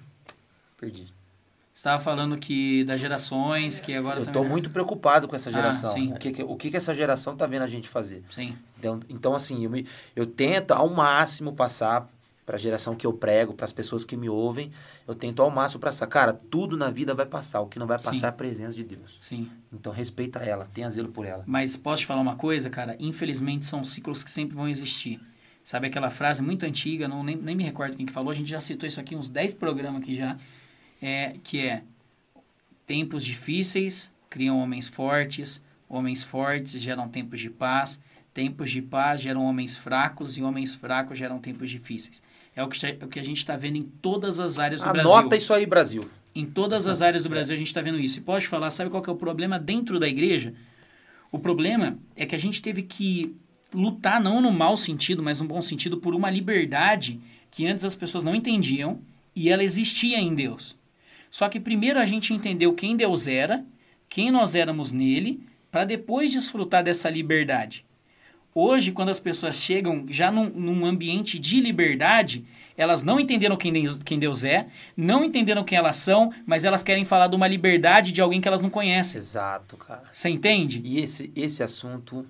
Perdi. 0.78 1.08
Você 1.74 1.88
estava 1.88 2.04
falando 2.04 2.38
que 2.38 2.84
das 2.84 3.00
gerações, 3.00 3.80
que 3.80 3.94
agora 3.94 4.20
Eu 4.20 4.24
estou 4.26 4.44
muito 4.44 4.70
preocupado 4.70 5.30
com 5.30 5.36
essa 5.38 5.50
ah, 5.50 5.54
geração. 5.54 5.96
Ah, 5.96 6.14
o, 6.14 6.20
que, 6.20 6.44
o 6.44 6.56
que, 6.58 6.72
que 6.72 6.76
essa 6.76 6.94
geração 6.94 7.32
está 7.32 7.48
vendo 7.48 7.62
a 7.62 7.68
gente 7.68 7.88
fazer. 7.88 8.22
Sim. 8.32 8.58
Então, 8.78 9.00
então 9.08 9.34
assim, 9.34 9.64
eu, 9.64 9.70
me, 9.70 9.88
eu 10.14 10.26
tento 10.26 10.72
ao 10.72 10.90
máximo 10.90 11.54
passar 11.54 12.06
para 12.50 12.56
a 12.56 12.60
geração 12.60 12.96
que 12.96 13.06
eu 13.06 13.14
prego, 13.14 13.54
para 13.54 13.66
as 13.66 13.72
pessoas 13.72 14.04
que 14.04 14.18
me 14.18 14.28
ouvem, 14.28 14.72
eu 15.08 15.14
tento 15.14 15.40
ao 15.40 15.52
máximo 15.52 15.80
passar. 15.80 16.08
Cara, 16.08 16.34
tudo 16.34 16.76
na 16.76 16.90
vida 16.90 17.14
vai 17.14 17.28
passar, 17.28 17.62
o 17.62 17.68
que 17.68 17.78
não 17.78 17.86
vai 17.86 17.98
passar 17.98 18.16
Sim. 18.16 18.26
é 18.26 18.28
a 18.28 18.32
presença 18.32 18.76
de 18.76 18.84
Deus. 18.84 19.18
Sim. 19.22 19.52
Então 19.72 19.94
respeita 19.94 20.40
ela, 20.40 20.68
tenha 20.74 20.90
zelo 20.90 21.10
por 21.10 21.28
ela. 21.28 21.44
Mas 21.46 21.78
posso 21.78 22.02
te 22.02 22.08
falar 22.08 22.22
uma 22.22 22.36
coisa, 22.36 22.68
cara? 22.68 22.98
Infelizmente 23.00 23.68
são 23.68 23.84
ciclos 23.84 24.24
que 24.24 24.32
sempre 24.32 24.56
vão 24.56 24.68
existir. 24.68 25.22
Sabe 25.64 25.86
aquela 25.86 26.10
frase 26.10 26.42
muito 26.42 26.66
antiga, 26.66 27.08
não, 27.08 27.24
nem, 27.24 27.36
nem 27.36 27.56
me 27.56 27.64
recordo 27.64 27.96
quem 27.96 28.08
que 28.08 28.12
falou, 28.12 28.32
a 28.32 28.36
gente 28.36 28.50
já 28.50 28.60
citou 28.60 28.88
isso 28.88 29.00
aqui 29.00 29.16
uns 29.16 29.30
10 29.30 29.54
programas 29.54 30.02
aqui 30.02 30.16
já, 30.16 30.36
é, 31.00 31.36
que 31.44 31.60
é 31.60 31.84
tempos 32.88 33.24
difíceis 33.24 34.12
criam 34.28 34.58
homens 34.58 34.88
fortes, 34.88 35.62
homens 35.88 36.24
fortes 36.24 36.82
geram 36.82 37.08
tempos 37.08 37.40
de 37.40 37.52
paz, 37.52 38.02
tempos 38.34 38.72
de 38.72 38.82
paz 38.82 39.22
geram 39.22 39.46
homens 39.46 39.78
fracos 39.78 40.36
e 40.36 40.42
homens 40.42 40.74
fracos 40.74 41.16
geram 41.16 41.38
tempos 41.38 41.70
difíceis. 41.70 42.24
É 42.60 42.64
o 42.64 42.68
que, 42.68 42.86
é 42.86 42.98
o 43.02 43.08
que 43.08 43.20
a 43.20 43.24
gente 43.24 43.38
está 43.38 43.56
vendo 43.56 43.78
em 43.78 43.84
todas 43.84 44.38
as 44.38 44.60
áreas 44.60 44.82
do 44.82 44.84
Anota 44.84 45.02
Brasil. 45.02 45.18
Anota 45.18 45.36
isso 45.38 45.54
aí, 45.54 45.66
Brasil. 45.66 46.04
Em 46.36 46.46
todas 46.46 46.88
as 46.88 47.02
áreas 47.02 47.24
do 47.24 47.30
Brasil 47.30 47.56
a 47.56 47.58
gente 47.58 47.68
está 47.68 47.82
vendo 47.82 47.98
isso. 47.98 48.20
E 48.20 48.22
pode 48.22 48.48
falar, 48.48 48.70
sabe 48.70 48.90
qual 48.90 49.02
é 49.08 49.12
o 49.12 49.16
problema 49.16 49.58
dentro 49.58 49.98
da 49.98 50.10
igreja? 50.10 50.54
O 51.32 51.40
problema 51.40 51.98
é 52.18 52.26
que 52.26 52.36
a 52.36 52.38
gente 52.38 52.62
teve 52.62 52.84
que 52.84 53.34
lutar, 53.74 54.22
não 54.22 54.42
no 54.42 54.52
mau 54.52 54.76
sentido, 54.76 55.24
mas 55.24 55.40
no 55.40 55.48
bom 55.48 55.62
sentido, 55.62 56.00
por 56.00 56.14
uma 56.14 56.30
liberdade 56.30 57.22
que 57.50 57.66
antes 57.66 57.86
as 57.86 57.96
pessoas 57.96 58.26
não 58.26 58.36
entendiam 58.36 59.00
e 59.34 59.50
ela 59.50 59.64
existia 59.64 60.20
em 60.20 60.36
Deus. 60.36 60.76
Só 61.32 61.48
que 61.48 61.62
primeiro 61.62 61.98
a 61.98 62.06
gente 62.06 62.34
entendeu 62.34 62.74
quem 62.74 62.98
Deus 62.98 63.26
era, 63.26 63.64
quem 64.10 64.32
nós 64.32 64.54
éramos 64.54 64.92
nele, 64.92 65.42
para 65.72 65.86
depois 65.86 66.34
desfrutar 66.34 66.84
dessa 66.84 67.10
liberdade. 67.10 67.86
Hoje, 68.60 68.92
quando 68.92 69.08
as 69.08 69.22
pessoas 69.22 69.56
chegam 69.56 70.06
já 70.10 70.30
num, 70.30 70.50
num 70.50 70.86
ambiente 70.86 71.40
de 71.40 71.62
liberdade, 71.62 72.46
elas 72.76 73.04
não 73.04 73.18
entenderam 73.18 73.56
quem 73.56 73.72
Deus, 73.72 73.98
quem 74.04 74.20
Deus 74.20 74.44
é, 74.44 74.68
não 74.98 75.24
entenderam 75.24 75.64
quem 75.64 75.78
elas 75.78 75.96
são, 75.96 76.34
mas 76.46 76.66
elas 76.66 76.84
querem 76.84 77.06
falar 77.06 77.28
de 77.28 77.38
uma 77.38 77.48
liberdade 77.48 78.12
de 78.12 78.20
alguém 78.20 78.42
que 78.42 78.50
elas 78.50 78.62
não 78.62 78.70
conhecem. 78.70 79.18
Exato, 79.18 79.78
cara. 79.78 80.04
Você 80.12 80.28
entende? 80.28 80.82
E 80.84 81.00
esse, 81.00 81.32
esse 81.38 81.64
assunto 81.64 82.26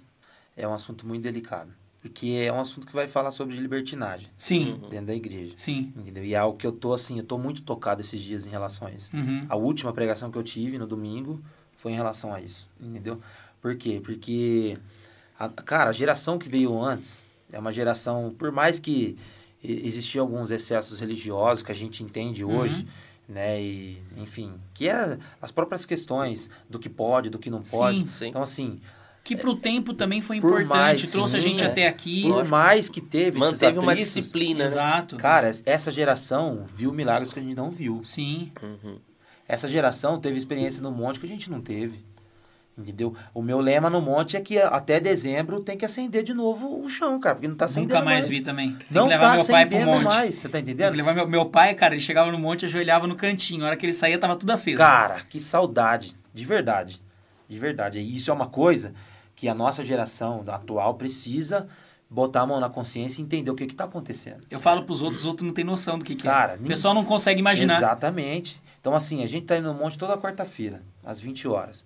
é 0.55 0.67
um 0.67 0.73
assunto 0.73 1.07
muito 1.07 1.23
delicado. 1.23 1.71
Porque 1.99 2.43
é 2.45 2.53
um 2.53 2.59
assunto 2.59 2.85
que 2.85 2.93
vai 2.93 3.07
falar 3.07 3.31
sobre 3.31 3.55
libertinagem. 3.55 4.27
Sim. 4.37 4.79
Dentro 4.89 5.07
da 5.07 5.15
igreja. 5.15 5.53
Sim. 5.57 5.91
Entendeu? 5.97 6.23
E 6.23 6.35
é 6.35 6.37
algo 6.37 6.57
que 6.57 6.67
eu 6.67 6.71
tô, 6.71 6.93
assim, 6.93 7.17
eu 7.17 7.23
tô 7.23 7.39
muito 7.39 7.63
tocado 7.63 8.01
esses 8.01 8.21
dias 8.21 8.45
em 8.45 8.51
relação 8.51 8.87
a 8.87 8.91
isso. 8.91 9.09
Uhum. 9.15 9.47
A 9.49 9.55
última 9.55 9.91
pregação 9.91 10.29
que 10.29 10.37
eu 10.37 10.43
tive 10.43 10.77
no 10.77 10.85
domingo 10.85 11.41
foi 11.75 11.91
em 11.91 11.95
relação 11.95 12.33
a 12.33 12.39
isso. 12.39 12.69
Entendeu? 12.79 13.19
Por 13.61 13.75
quê? 13.75 13.99
Porque, 14.03 14.77
a, 15.39 15.47
cara, 15.49 15.89
a 15.89 15.93
geração 15.93 16.37
que 16.37 16.49
veio 16.49 16.77
antes 16.81 17.23
é 17.51 17.57
uma 17.57 17.71
geração, 17.73 18.35
por 18.37 18.51
mais 18.51 18.77
que 18.79 19.17
existiam 19.63 20.23
alguns 20.23 20.51
excessos 20.51 20.99
religiosos 20.99 21.63
que 21.63 21.71
a 21.71 21.75
gente 21.75 22.03
entende 22.03 22.43
Uhum. 22.45 22.57
hoje, 22.59 22.87
né? 23.27 23.61
E, 23.61 24.01
enfim, 24.17 24.53
que 24.73 24.87
é 24.89 25.17
as 25.41 25.51
próprias 25.51 25.85
questões 25.85 26.49
do 26.69 26.77
que 26.79 26.89
pode, 26.89 27.29
do 27.29 27.39
que 27.39 27.49
não 27.49 27.61
pode. 27.61 27.99
Sim. 28.03 28.09
Sim. 28.09 28.27
Então, 28.27 28.41
assim, 28.41 28.79
Que 29.23 29.35
pro 29.35 29.55
tempo 29.55 29.93
também 29.93 30.21
foi 30.21 30.39
Por 30.41 30.61
importante, 30.61 31.01
mais, 31.03 31.11
trouxe 31.11 31.37
a 31.37 31.41
sim, 31.41 31.49
gente 31.49 31.63
é. 31.63 31.67
até 31.67 31.87
aqui. 31.87 32.23
por 32.23 32.45
mais 32.45 32.87
que 32.89 32.99
teve 33.01 33.37
esses 33.37 33.51
Manteve 33.51 33.77
uma 33.77 33.91
atritos, 33.91 34.13
disciplina, 34.13 34.59
né? 34.59 34.65
Exato. 34.65 35.17
Cara, 35.17 35.51
essa 35.65 35.91
geração 35.91 36.65
viu 36.73 36.91
milagres 36.93 37.31
que 37.33 37.39
a 37.39 37.43
gente 37.43 37.55
não 37.55 37.69
viu. 37.69 38.01
Sim. 38.05 38.51
Uhum. 38.63 38.97
Essa 39.47 39.67
geração 39.67 40.19
teve 40.19 40.37
experiência 40.37 40.81
no 40.81 40.89
monte 40.91 41.19
que 41.19 41.25
a 41.25 41.29
gente 41.29 41.49
não 41.49 41.59
teve. 41.61 41.99
Entendeu? 42.79 43.13
O 43.33 43.41
meu 43.41 43.59
lema 43.59 43.89
no 43.89 43.99
monte 43.99 44.37
é 44.37 44.41
que 44.41 44.57
até 44.57 44.99
dezembro 45.01 45.59
tem 45.59 45.77
que 45.77 45.83
acender 45.83 46.23
de 46.23 46.33
novo 46.33 46.81
o 46.81 46.87
chão, 46.87 47.19
cara, 47.19 47.35
porque 47.35 47.47
não 47.47 47.55
tá 47.55 47.65
acendendo 47.65 47.93
Nunca 47.93 48.05
mais 48.05 48.27
vi 48.27 48.39
também. 48.41 48.71
Tem 48.75 48.87
Não 48.89 49.03
que 49.03 49.09
levar 49.09 49.29
tá 49.31 49.35
meu 49.35 49.45
pai 49.45 49.65
pro 49.65 49.79
monte. 49.81 50.03
mais, 50.05 50.35
você 50.35 50.47
tá 50.47 50.57
Tem 50.57 50.63
que 50.65 50.71
entendendo? 50.71 50.95
levar 50.95 51.13
meu, 51.13 51.27
meu 51.27 51.45
pai, 51.45 51.73
cara, 51.75 51.93
ele 51.93 52.01
chegava 52.01 52.31
no 52.31 52.39
monte, 52.39 52.65
ajoelhava 52.65 53.05
no 53.05 53.15
cantinho. 53.15 53.63
A 53.63 53.67
hora 53.67 53.75
que 53.77 53.85
ele 53.85 53.93
saía, 53.93 54.17
tava 54.17 54.35
tudo 54.37 54.51
aceso. 54.51 54.77
Cara, 54.77 55.21
que 55.27 55.39
saudade, 55.39 56.15
de 56.33 56.45
verdade. 56.45 57.01
De 57.49 57.57
verdade. 57.59 57.99
E 57.99 58.15
isso 58.15 58.31
é 58.31 58.33
uma 58.33 58.47
coisa 58.47 58.93
que 59.35 59.49
a 59.49 59.53
nossa 59.53 59.83
geração 59.83 60.43
atual 60.47 60.93
precisa 60.95 61.67
botar 62.09 62.41
a 62.41 62.45
mão 62.45 62.59
na 62.59 62.69
consciência 62.69 63.21
e 63.21 63.23
entender 63.23 63.51
o 63.51 63.55
que 63.55 63.67
que 63.67 63.75
tá 63.75 63.83
acontecendo. 63.83 64.43
Eu 64.49 64.59
falo 64.59 64.83
pros 64.83 65.01
outros, 65.01 65.21
os 65.21 65.25
outros 65.27 65.45
não 65.45 65.53
têm 65.53 65.63
noção 65.63 65.99
do 65.99 66.05
que, 66.05 66.15
que 66.15 66.23
Cara, 66.23 66.53
é. 66.53 66.55
O 66.55 66.59
pessoal 66.67 66.93
não 66.93 67.05
consegue 67.05 67.39
imaginar. 67.39 67.77
Exatamente. 67.77 68.59
Então, 68.81 68.95
assim, 68.95 69.23
a 69.23 69.27
gente 69.27 69.45
tá 69.45 69.57
indo 69.57 69.71
no 69.71 69.77
monte 69.77 69.97
toda 69.97 70.17
quarta-feira, 70.17 70.81
às 71.03 71.19
20 71.19 71.47
horas. 71.47 71.83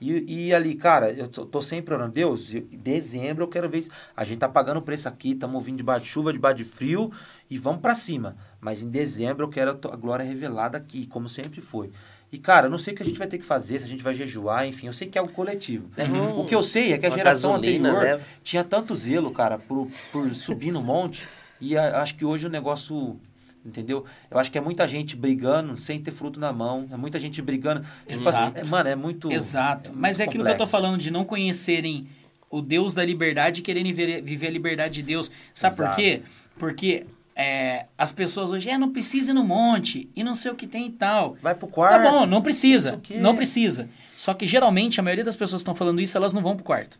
E, 0.00 0.46
e 0.48 0.54
ali, 0.54 0.74
cara, 0.74 1.10
eu 1.10 1.26
tô, 1.26 1.62
sempre 1.62 1.94
orando, 1.94 2.12
Deus, 2.12 2.52
em 2.52 2.60
dezembro 2.72 3.44
eu 3.44 3.48
quero 3.48 3.68
ver 3.68 3.78
isso. 3.78 3.90
A 4.16 4.24
gente 4.24 4.38
tá 4.38 4.48
pagando 4.48 4.78
o 4.78 4.82
preço 4.82 5.08
aqui, 5.08 5.30
estamos 5.32 5.64
vindo 5.64 5.78
debaixo 5.78 6.04
de 6.04 6.10
chuva, 6.10 6.32
debaixo 6.32 6.58
de 6.58 6.64
frio 6.64 7.10
e 7.50 7.56
vamos 7.56 7.80
pra 7.80 7.94
cima. 7.94 8.36
Mas 8.60 8.82
em 8.82 8.88
dezembro 8.90 9.44
eu 9.44 9.48
quero 9.48 9.70
a 9.70 9.96
glória 9.96 10.24
revelada 10.24 10.76
aqui, 10.76 11.06
como 11.06 11.28
sempre 11.28 11.60
foi. 11.62 11.90
E, 12.30 12.38
cara, 12.38 12.66
eu 12.66 12.70
não 12.70 12.78
sei 12.78 12.92
o 12.92 12.96
que 12.96 13.02
a 13.02 13.06
gente 13.06 13.18
vai 13.18 13.28
ter 13.28 13.38
que 13.38 13.44
fazer, 13.44 13.78
se 13.78 13.84
a 13.84 13.88
gente 13.88 14.02
vai 14.02 14.12
jejuar, 14.12 14.66
enfim, 14.66 14.86
eu 14.88 14.92
sei 14.92 15.08
que 15.08 15.16
é 15.16 15.20
algo 15.20 15.32
coletivo. 15.32 15.88
Uhum. 15.96 16.40
O 16.40 16.44
que 16.44 16.54
eu 16.54 16.62
sei 16.62 16.92
é 16.92 16.98
que 16.98 17.06
a 17.06 17.08
Uma 17.08 17.16
geração 17.16 17.52
gasolina, 17.52 17.90
anterior 17.92 18.18
né? 18.18 18.24
tinha 18.42 18.64
tanto 18.64 18.94
zelo, 18.96 19.30
cara, 19.30 19.58
por, 19.58 19.88
por 20.12 20.34
subir 20.34 20.72
no 20.72 20.82
monte, 20.82 21.26
e 21.60 21.78
a- 21.78 22.02
acho 22.02 22.16
que 22.16 22.24
hoje 22.24 22.46
o 22.46 22.50
negócio, 22.50 23.18
entendeu? 23.66 24.04
Eu 24.30 24.38
acho 24.38 24.50
que 24.50 24.56
é 24.58 24.60
muita 24.60 24.86
gente 24.86 25.16
brigando 25.16 25.76
sem 25.76 26.00
ter 26.00 26.10
fruto 26.12 26.38
na 26.38 26.52
mão, 26.52 26.86
é 26.92 26.96
muita 26.96 27.18
gente 27.18 27.42
brigando. 27.42 27.80
Tipo 28.06 28.14
Exato. 28.14 28.58
assim, 28.60 28.68
é, 28.68 28.70
mano, 28.70 28.88
é 28.88 28.94
muito. 28.94 29.32
Exato. 29.32 29.90
é 29.90 29.94
Mas 29.94 30.20
é 30.20 30.24
muito 30.24 30.30
aquilo 30.30 30.44
que 30.44 30.50
eu 30.50 30.54
tô 30.56 30.64
complexo. 30.64 30.70
falando 30.84 31.00
de 31.00 31.10
não 31.10 31.24
conhecerem 31.24 32.06
o 32.50 32.62
Deus 32.62 32.94
da 32.94 33.04
liberdade 33.04 33.60
e 33.60 33.62
quererem 33.62 33.92
ver- 33.92 34.22
viver 34.22 34.46
a 34.46 34.50
liberdade 34.50 34.94
de 34.94 35.02
Deus. 35.02 35.30
Sabe 35.52 35.76
por 35.76 35.82
Exato. 35.84 35.96
quê? 35.96 36.22
Porque 36.58 37.04
é, 37.34 37.86
as 37.98 38.12
pessoas 38.12 38.50
hoje, 38.50 38.70
é, 38.70 38.78
não 38.78 38.90
precisa 38.92 39.30
ir 39.32 39.34
no 39.34 39.44
monte 39.44 40.08
e 40.16 40.24
não 40.24 40.34
sei 40.34 40.50
o 40.52 40.54
que 40.54 40.66
tem 40.66 40.86
e 40.86 40.90
tal. 40.90 41.36
Vai 41.42 41.54
pro 41.54 41.66
quarto. 41.66 42.02
Tá 42.02 42.10
bom, 42.10 42.24
não 42.24 42.40
precisa. 42.40 43.00
Não 43.20 43.36
precisa. 43.36 43.88
Só 44.16 44.32
que 44.32 44.46
geralmente 44.46 44.98
a 44.98 45.02
maioria 45.02 45.24
das 45.24 45.36
pessoas 45.36 45.60
que 45.60 45.64
estão 45.64 45.74
falando 45.74 46.00
isso, 46.00 46.16
elas 46.16 46.32
não 46.32 46.40
vão 46.40 46.56
pro 46.56 46.64
quarto. 46.64 46.98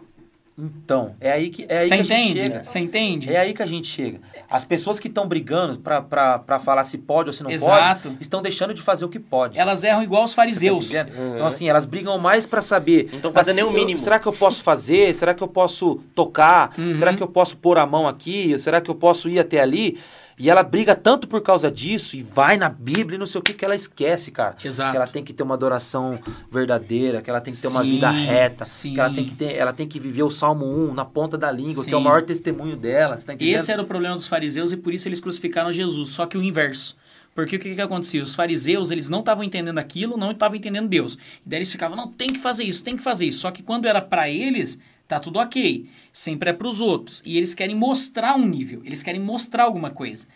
Então, 0.59 1.15
é 1.21 1.33
aí 1.33 1.51
que, 1.51 1.67
é 1.69 1.79
aí 1.81 1.87
Você 1.87 1.89
que 1.89 1.95
a 1.95 1.97
gente 2.03 2.13
entende? 2.31 2.39
chega. 2.41 2.65
Você 2.65 2.79
entende? 2.79 3.31
É 3.35 3.39
aí 3.39 3.53
que 3.53 3.63
a 3.63 3.67
gente 3.67 3.87
chega. 3.89 4.21
As 4.49 4.65
pessoas 4.65 4.99
que 4.99 5.07
estão 5.07 5.29
brigando 5.29 5.79
pra 5.81 6.59
falar 6.65 6.83
se 6.85 6.97
pode 6.97 7.29
ou 7.29 7.33
se 7.35 7.43
não 7.43 7.51
Exato. 7.51 8.09
pode, 8.09 8.23
estão 8.23 8.41
deixando 8.41 8.73
de 8.73 8.81
fazer 8.81 9.05
o 9.05 9.09
que 9.11 9.19
pode. 9.21 9.59
Elas 9.59 9.85
erram 9.85 10.03
igual 10.03 10.25
os 10.25 10.31
tá 10.31 10.37
fariseus. 10.37 10.87
entendendo? 10.91 11.15
Uhum. 11.19 11.35
Então, 11.35 11.47
assim, 11.47 11.69
elas 11.69 11.85
brigam 11.85 12.17
mais 12.19 12.47
pra 12.47 12.63
saber. 12.63 13.11
Não 13.13 13.21
tão 13.21 13.33
fazendo 13.35 13.51
assim, 13.59 13.63
nem 13.63 13.65
o 13.65 13.69
eu- 13.69 13.79
mínimo. 13.79 13.99
será 13.99 14.19
que 14.19 14.27
eu 14.27 14.33
posso 14.33 14.63
fazer? 14.63 15.15
Será 15.15 15.35
que 15.35 15.43
eu 15.43 15.49
posso 15.49 16.01
tocar? 16.15 16.73
Uhum. 16.79 16.97
Será 16.97 17.13
que 17.15 17.23
eu 17.23 17.29
posso 17.29 17.55
pôr 17.59 17.77
a 17.77 17.85
mão 17.85 18.09
aqui? 18.09 18.59
Será 18.59 18.81
que 18.81 18.91
eu 18.91 18.95
posso 18.95 19.29
ir 19.29 19.39
até 19.39 19.61
ali? 19.61 19.99
E 20.39 20.51
ela 20.51 20.63
briga 20.63 20.95
tanto 20.95 21.27
por 21.27 21.41
causa 21.41 21.71
disso 21.71 22.15
e 22.15 22.23
vai 22.23 22.59
na 22.59 22.69
Bíblia 22.69 23.17
e 23.17 23.19
não 23.19 23.27
sei 23.27 23.39
o 23.39 23.43
que 23.43 23.55
que 23.55 23.65
ela 23.65 23.75
esquece, 23.75 24.31
cara. 24.31 24.57
Exato. 24.63 24.91
Que 24.91 24.97
ela 24.99 25.07
tem 25.07 25.25
que 25.25 25.33
ter 25.33 25.43
uma 25.43 25.55
adoração 25.55 26.19
verdadeira, 26.53 27.23
que 27.23 27.31
ela 27.31 27.41
tem 27.41 27.55
que 27.55 27.61
ter 27.61 27.69
uma 27.69 27.83
Sim, 27.83 27.91
vida 27.91 28.11
reta, 28.11 28.65
sim. 28.67 28.95
que 28.95 29.01
ela 29.01 29.13
tem 29.13 29.25
que 29.25 29.35
ter, 29.35 29.55
ela 29.55 29.73
tem 29.73 29.89
que 29.89 29.99
viver 29.99 30.25
o 30.25 30.31
Salmo 30.31 30.67
1 30.67 30.93
na 30.93 31.07
ponta 31.07 31.39
da 31.39 31.51
língua, 31.51 31.83
que 31.83 31.93
é 31.93 31.97
o 31.97 32.01
Sim. 32.01 32.05
maior 32.05 32.23
testemunho 32.23 32.77
dela, 32.77 33.17
você 33.17 33.25
tá 33.27 33.33
entendendo? 33.33 33.57
Esse 33.57 33.73
era 33.73 33.81
o 33.81 33.87
problema 33.87 34.15
dos 34.15 34.29
fariseus 34.29 34.73
e 34.73 34.77
por 34.77 34.93
isso 34.93 35.09
eles 35.09 35.21
crucificaram 35.21 35.73
Jesus, 35.73 36.11
só 36.11 36.27
que 36.27 36.37
o 36.37 36.43
inverso. 36.43 36.97
Porque 37.35 37.57
o 37.57 37.59
que, 37.59 37.75
que 37.75 37.81
acontecia? 37.81 38.23
Os 38.23 38.35
fariseus, 38.35 38.91
eles 38.91 39.11
não 39.11 39.21
estavam 39.21 39.45
entendendo 39.45 39.79
aquilo, 39.79 40.17
não 40.17 40.31
estavam 40.31 40.57
entendendo 40.57 40.89
Deus. 40.89 41.19
E 41.45 41.49
daí 41.49 41.59
eles 41.59 41.71
ficavam, 41.71 41.95
não, 41.95 42.09
tem 42.11 42.33
que 42.33 42.39
fazer 42.39 42.65
isso, 42.65 42.83
tem 42.83 42.97
que 42.97 43.03
fazer 43.03 43.27
isso. 43.27 43.41
Só 43.41 43.51
que 43.51 43.63
quando 43.63 43.85
era 43.85 44.01
pra 44.01 44.31
eles, 44.31 44.81
tá 45.07 45.21
tudo 45.21 45.39
ok. 45.39 45.89
Sempre 46.13 46.51
é 46.51 46.53
pros 46.53 46.81
outros. 46.81 47.23
E 47.25 47.37
eles 47.37 47.55
querem 47.55 47.77
mostrar 47.77 48.37
um 48.37 48.47
nível, 48.47 48.83
eles 48.85 49.03
querem 49.03 49.21
mostrar 49.21 49.65
alguma 49.65 49.91
coisa 49.91 50.27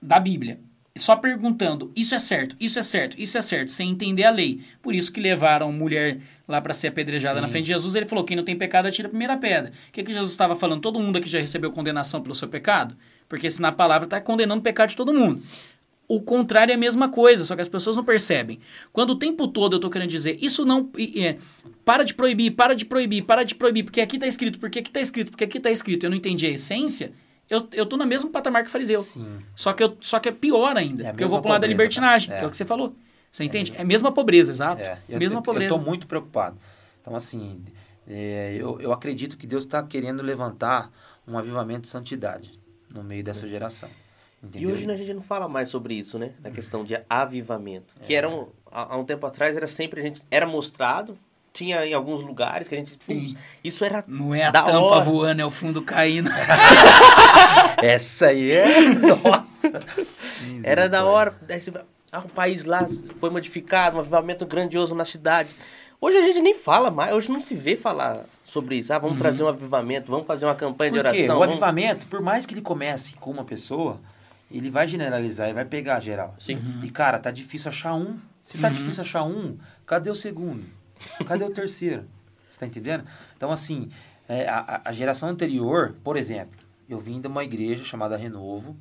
da 0.00 0.18
Bíblia. 0.18 0.60
Só 0.96 1.14
perguntando, 1.16 1.92
isso 1.94 2.14
é 2.14 2.18
certo, 2.18 2.56
isso 2.58 2.78
é 2.78 2.82
certo, 2.82 3.16
isso 3.18 3.38
é 3.38 3.42
certo, 3.42 3.70
sem 3.70 3.90
entender 3.90 4.24
a 4.24 4.30
lei. 4.30 4.60
Por 4.82 4.92
isso 4.92 5.12
que 5.12 5.20
levaram 5.20 5.72
mulher 5.72 6.20
lá 6.48 6.60
para 6.60 6.74
ser 6.74 6.88
apedrejada 6.88 7.36
Sim. 7.36 7.42
na 7.42 7.48
frente 7.48 7.66
de 7.66 7.72
Jesus. 7.72 7.94
Ele 7.94 8.06
falou: 8.06 8.24
quem 8.24 8.36
não 8.36 8.44
tem 8.44 8.56
pecado, 8.56 8.86
atira 8.86 9.06
a 9.06 9.10
primeira 9.10 9.36
pedra. 9.36 9.72
O 9.88 9.92
que, 9.92 10.02
que 10.02 10.12
Jesus 10.12 10.32
estava 10.32 10.56
falando? 10.56 10.82
Todo 10.82 10.98
mundo 10.98 11.16
aqui 11.16 11.28
já 11.28 11.38
recebeu 11.38 11.70
condenação 11.70 12.20
pelo 12.20 12.34
seu 12.34 12.48
pecado? 12.48 12.96
Porque 13.28 13.48
se 13.48 13.62
na 13.62 13.70
palavra 13.70 14.06
está 14.06 14.20
condenando 14.20 14.60
o 14.60 14.62
pecado 14.62 14.90
de 14.90 14.96
todo 14.96 15.14
mundo. 15.14 15.42
O 16.12 16.20
contrário 16.20 16.72
é 16.72 16.74
a 16.74 16.78
mesma 16.78 17.08
coisa, 17.08 17.44
só 17.44 17.54
que 17.54 17.62
as 17.62 17.68
pessoas 17.68 17.94
não 17.96 18.02
percebem. 18.04 18.58
Quando 18.92 19.10
o 19.10 19.14
tempo 19.16 19.46
todo 19.46 19.74
eu 19.74 19.76
estou 19.76 19.88
querendo 19.88 20.10
dizer, 20.10 20.36
isso 20.42 20.64
não. 20.64 20.90
é, 21.16 21.36
para 21.84 22.02
de 22.02 22.14
proibir, 22.14 22.50
para 22.50 22.74
de 22.74 22.84
proibir, 22.84 23.22
para 23.22 23.44
de 23.44 23.54
proibir, 23.54 23.84
porque 23.84 24.00
aqui 24.00 24.16
está 24.16 24.26
escrito, 24.26 24.58
porque 24.58 24.80
aqui 24.80 24.90
está 24.90 25.00
escrito, 25.00 25.30
porque 25.30 25.44
aqui 25.44 25.58
está 25.58 25.70
escrito, 25.70 26.04
eu 26.04 26.10
não 26.10 26.16
entendi 26.16 26.48
a 26.48 26.50
essência, 26.50 27.12
eu, 27.48 27.64
eu 27.72 27.86
tô 27.86 27.96
no 27.96 28.04
mesmo 28.04 28.28
patamar 28.28 28.64
que 28.64 28.68
o 28.68 28.72
fariseu. 28.72 28.98
Sim. 29.02 29.38
Só 29.54 29.72
que, 29.72 29.84
eu, 29.84 29.96
só 30.00 30.18
que 30.18 30.28
é 30.28 30.32
pior 30.32 30.76
ainda. 30.76 31.04
É 31.04 31.12
porque 31.12 31.22
eu 31.22 31.28
vou 31.28 31.36
mesma 31.38 31.42
pro 31.42 31.50
lado 31.50 31.60
da 31.60 31.68
pobreza, 31.68 31.82
libertinagem, 31.84 32.28
cara. 32.28 32.38
que 32.40 32.42
é 32.42 32.46
É. 32.46 32.48
o 32.48 32.50
que 32.50 32.56
você 32.56 32.64
falou. 32.64 32.96
Você 33.30 33.44
entende? 33.44 33.72
É 33.76 33.82
a 33.82 33.84
mesma 33.84 34.10
pobreza, 34.10 34.50
exato. 34.50 34.82
É, 34.82 34.98
eu, 35.08 35.16
mesma 35.16 35.38
eu, 35.38 35.42
pobreza. 35.42 35.72
eu 35.72 35.78
tô 35.78 35.84
muito 35.84 36.08
preocupado. 36.08 36.58
Então, 37.00 37.14
assim, 37.14 37.62
é, 38.08 38.56
eu, 38.58 38.80
eu 38.80 38.92
acredito 38.92 39.36
que 39.36 39.46
Deus 39.46 39.62
está 39.62 39.80
querendo 39.80 40.24
levantar 40.24 40.90
um 41.26 41.38
avivamento 41.38 41.82
de 41.82 41.88
santidade 41.88 42.58
no 42.92 43.04
meio 43.04 43.22
dessa 43.22 43.46
geração. 43.48 43.88
E 44.42 44.46
Entendeu? 44.46 44.70
hoje 44.70 44.86
né, 44.86 44.94
a 44.94 44.96
gente 44.96 45.12
não 45.14 45.22
fala 45.22 45.48
mais 45.48 45.68
sobre 45.68 45.94
isso, 45.94 46.18
né? 46.18 46.30
Na 46.42 46.50
questão 46.50 46.82
de 46.82 46.98
avivamento. 47.08 47.94
Que 48.02 48.14
era 48.14 48.28
um, 48.28 48.48
há, 48.70 48.94
há 48.94 48.96
um 48.96 49.04
tempo 49.04 49.26
atrás 49.26 49.56
era 49.56 49.66
sempre 49.66 50.00
a 50.00 50.02
gente 50.02 50.22
era 50.30 50.46
mostrado, 50.46 51.18
tinha 51.52 51.84
em 51.84 51.92
alguns 51.92 52.22
lugares 52.22 52.66
que 52.68 52.74
a 52.74 52.78
gente 52.78 52.96
Sim. 53.00 53.36
isso 53.62 53.84
era 53.84 54.02
Não 54.08 54.34
é 54.34 54.44
a 54.44 54.52
tampa 54.52 54.78
hora. 54.78 55.04
voando, 55.04 55.42
é 55.42 55.44
o 55.44 55.50
fundo 55.50 55.82
caindo. 55.82 56.30
Essa 57.82 58.26
aí 58.28 58.50
é. 58.50 58.88
Nossa! 58.94 59.70
era 60.62 60.88
da 60.88 61.04
hora, 61.04 61.34
vai- 61.72 61.84
ah, 62.12 62.20
o 62.20 62.28
país 62.28 62.64
lá 62.64 62.88
foi 63.16 63.30
modificado, 63.30 63.96
um 63.96 64.00
avivamento 64.00 64.44
grandioso 64.46 64.94
na 64.94 65.04
cidade. 65.04 65.50
Hoje 66.00 66.16
a 66.16 66.22
gente 66.22 66.40
nem 66.40 66.54
fala 66.54 66.90
mais, 66.90 67.12
hoje 67.12 67.30
não 67.30 67.40
se 67.40 67.54
vê 67.54 67.76
falar 67.76 68.24
sobre 68.44 68.76
isso. 68.76 68.92
Ah, 68.92 68.98
vamos 68.98 69.18
trazer 69.18 69.44
um 69.44 69.48
avivamento, 69.48 70.10
vamos 70.10 70.26
fazer 70.26 70.46
uma 70.46 70.54
campanha 70.54 70.90
de 70.90 70.98
Uhum. 70.98 71.04
Por 71.04 71.12
quê? 71.12 71.18
oração. 71.18 71.36
O 71.36 71.38
vamos- 71.40 71.52
avivamento, 71.52 72.06
por 72.06 72.20
mais 72.20 72.46
que 72.46 72.54
ele 72.54 72.62
comece 72.62 73.14
com 73.16 73.30
uma 73.30 73.44
pessoa, 73.44 74.00
ele 74.50 74.70
vai 74.70 74.88
generalizar 74.88 75.48
e 75.48 75.52
vai 75.52 75.64
pegar 75.64 76.00
geral. 76.00 76.34
Sim. 76.38 76.58
E, 76.82 76.90
cara, 76.90 77.18
tá 77.18 77.30
difícil 77.30 77.68
achar 77.68 77.94
um. 77.94 78.18
Se 78.42 78.58
tá 78.58 78.68
difícil 78.68 79.02
achar 79.02 79.22
um, 79.22 79.58
cadê 79.86 80.10
o 80.10 80.14
segundo? 80.14 80.64
Cadê 81.26 81.44
o 81.44 81.50
terceiro? 81.50 82.04
Você 82.48 82.58
tá 82.58 82.66
entendendo? 82.66 83.04
Então, 83.36 83.52
assim, 83.52 83.90
é, 84.28 84.48
a, 84.48 84.80
a 84.84 84.92
geração 84.92 85.28
anterior, 85.28 85.94
por 86.02 86.16
exemplo, 86.16 86.58
eu 86.88 86.98
vim 86.98 87.20
de 87.20 87.28
uma 87.28 87.44
igreja 87.44 87.84
chamada 87.84 88.16
Renovo, 88.16 88.76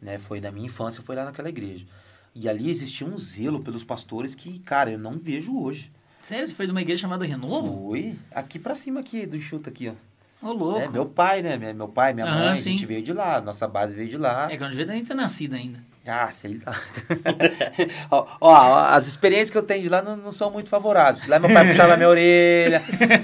né? 0.00 0.18
Foi 0.18 0.40
da 0.40 0.52
minha 0.52 0.66
infância, 0.66 1.02
foi 1.02 1.16
lá 1.16 1.24
naquela 1.24 1.48
igreja. 1.48 1.86
E 2.34 2.48
ali 2.48 2.68
existia 2.68 3.06
um 3.06 3.16
zelo 3.16 3.60
pelos 3.60 3.84
pastores 3.84 4.34
que, 4.34 4.58
cara, 4.58 4.90
eu 4.90 4.98
não 4.98 5.18
vejo 5.18 5.58
hoje. 5.58 5.90
Sério, 6.20 6.46
você 6.48 6.54
foi 6.54 6.66
de 6.66 6.72
uma 6.72 6.82
igreja 6.82 7.02
chamada 7.02 7.24
Renovo? 7.24 7.88
Foi 7.88 8.16
aqui 8.30 8.58
pra 8.58 8.74
cima 8.74 9.00
aqui, 9.00 9.24
do 9.24 9.40
chuta 9.40 9.70
aqui, 9.70 9.88
ó. 9.88 9.94
Ô, 10.44 10.52
louco. 10.52 10.78
É, 10.78 10.88
meu 10.88 11.06
pai, 11.06 11.40
né? 11.40 11.56
Meu 11.56 11.88
pai, 11.88 12.12
minha 12.12 12.26
Aham, 12.26 12.38
mãe, 12.38 12.48
a 12.50 12.56
sim. 12.58 12.72
gente 12.72 12.84
veio 12.84 13.02
de 13.02 13.14
lá, 13.14 13.40
nossa 13.40 13.66
base 13.66 13.96
veio 13.96 14.10
de 14.10 14.18
lá. 14.18 14.46
É 14.50 14.56
que 14.58 14.62
eu 14.62 14.66
não 14.66 14.70
devia 14.70 14.84
nem 14.84 15.02
ter 15.02 15.14
nascido 15.14 15.54
ainda. 15.54 15.78
Ah, 16.06 16.28
sei 16.30 16.60
lá. 16.66 16.76
ó, 18.10 18.26
ó, 18.38 18.76
as 18.90 19.06
experiências 19.06 19.48
que 19.48 19.56
eu 19.56 19.62
tenho 19.62 19.80
de 19.80 19.88
lá 19.88 20.02
não, 20.02 20.14
não 20.16 20.32
são 20.32 20.50
muito 20.50 20.68
favoráveis. 20.68 21.26
Lá 21.26 21.38
meu 21.38 21.50
pai 21.50 21.66
puxava 21.68 21.96
minha 21.96 22.10
orelha. 22.10 22.82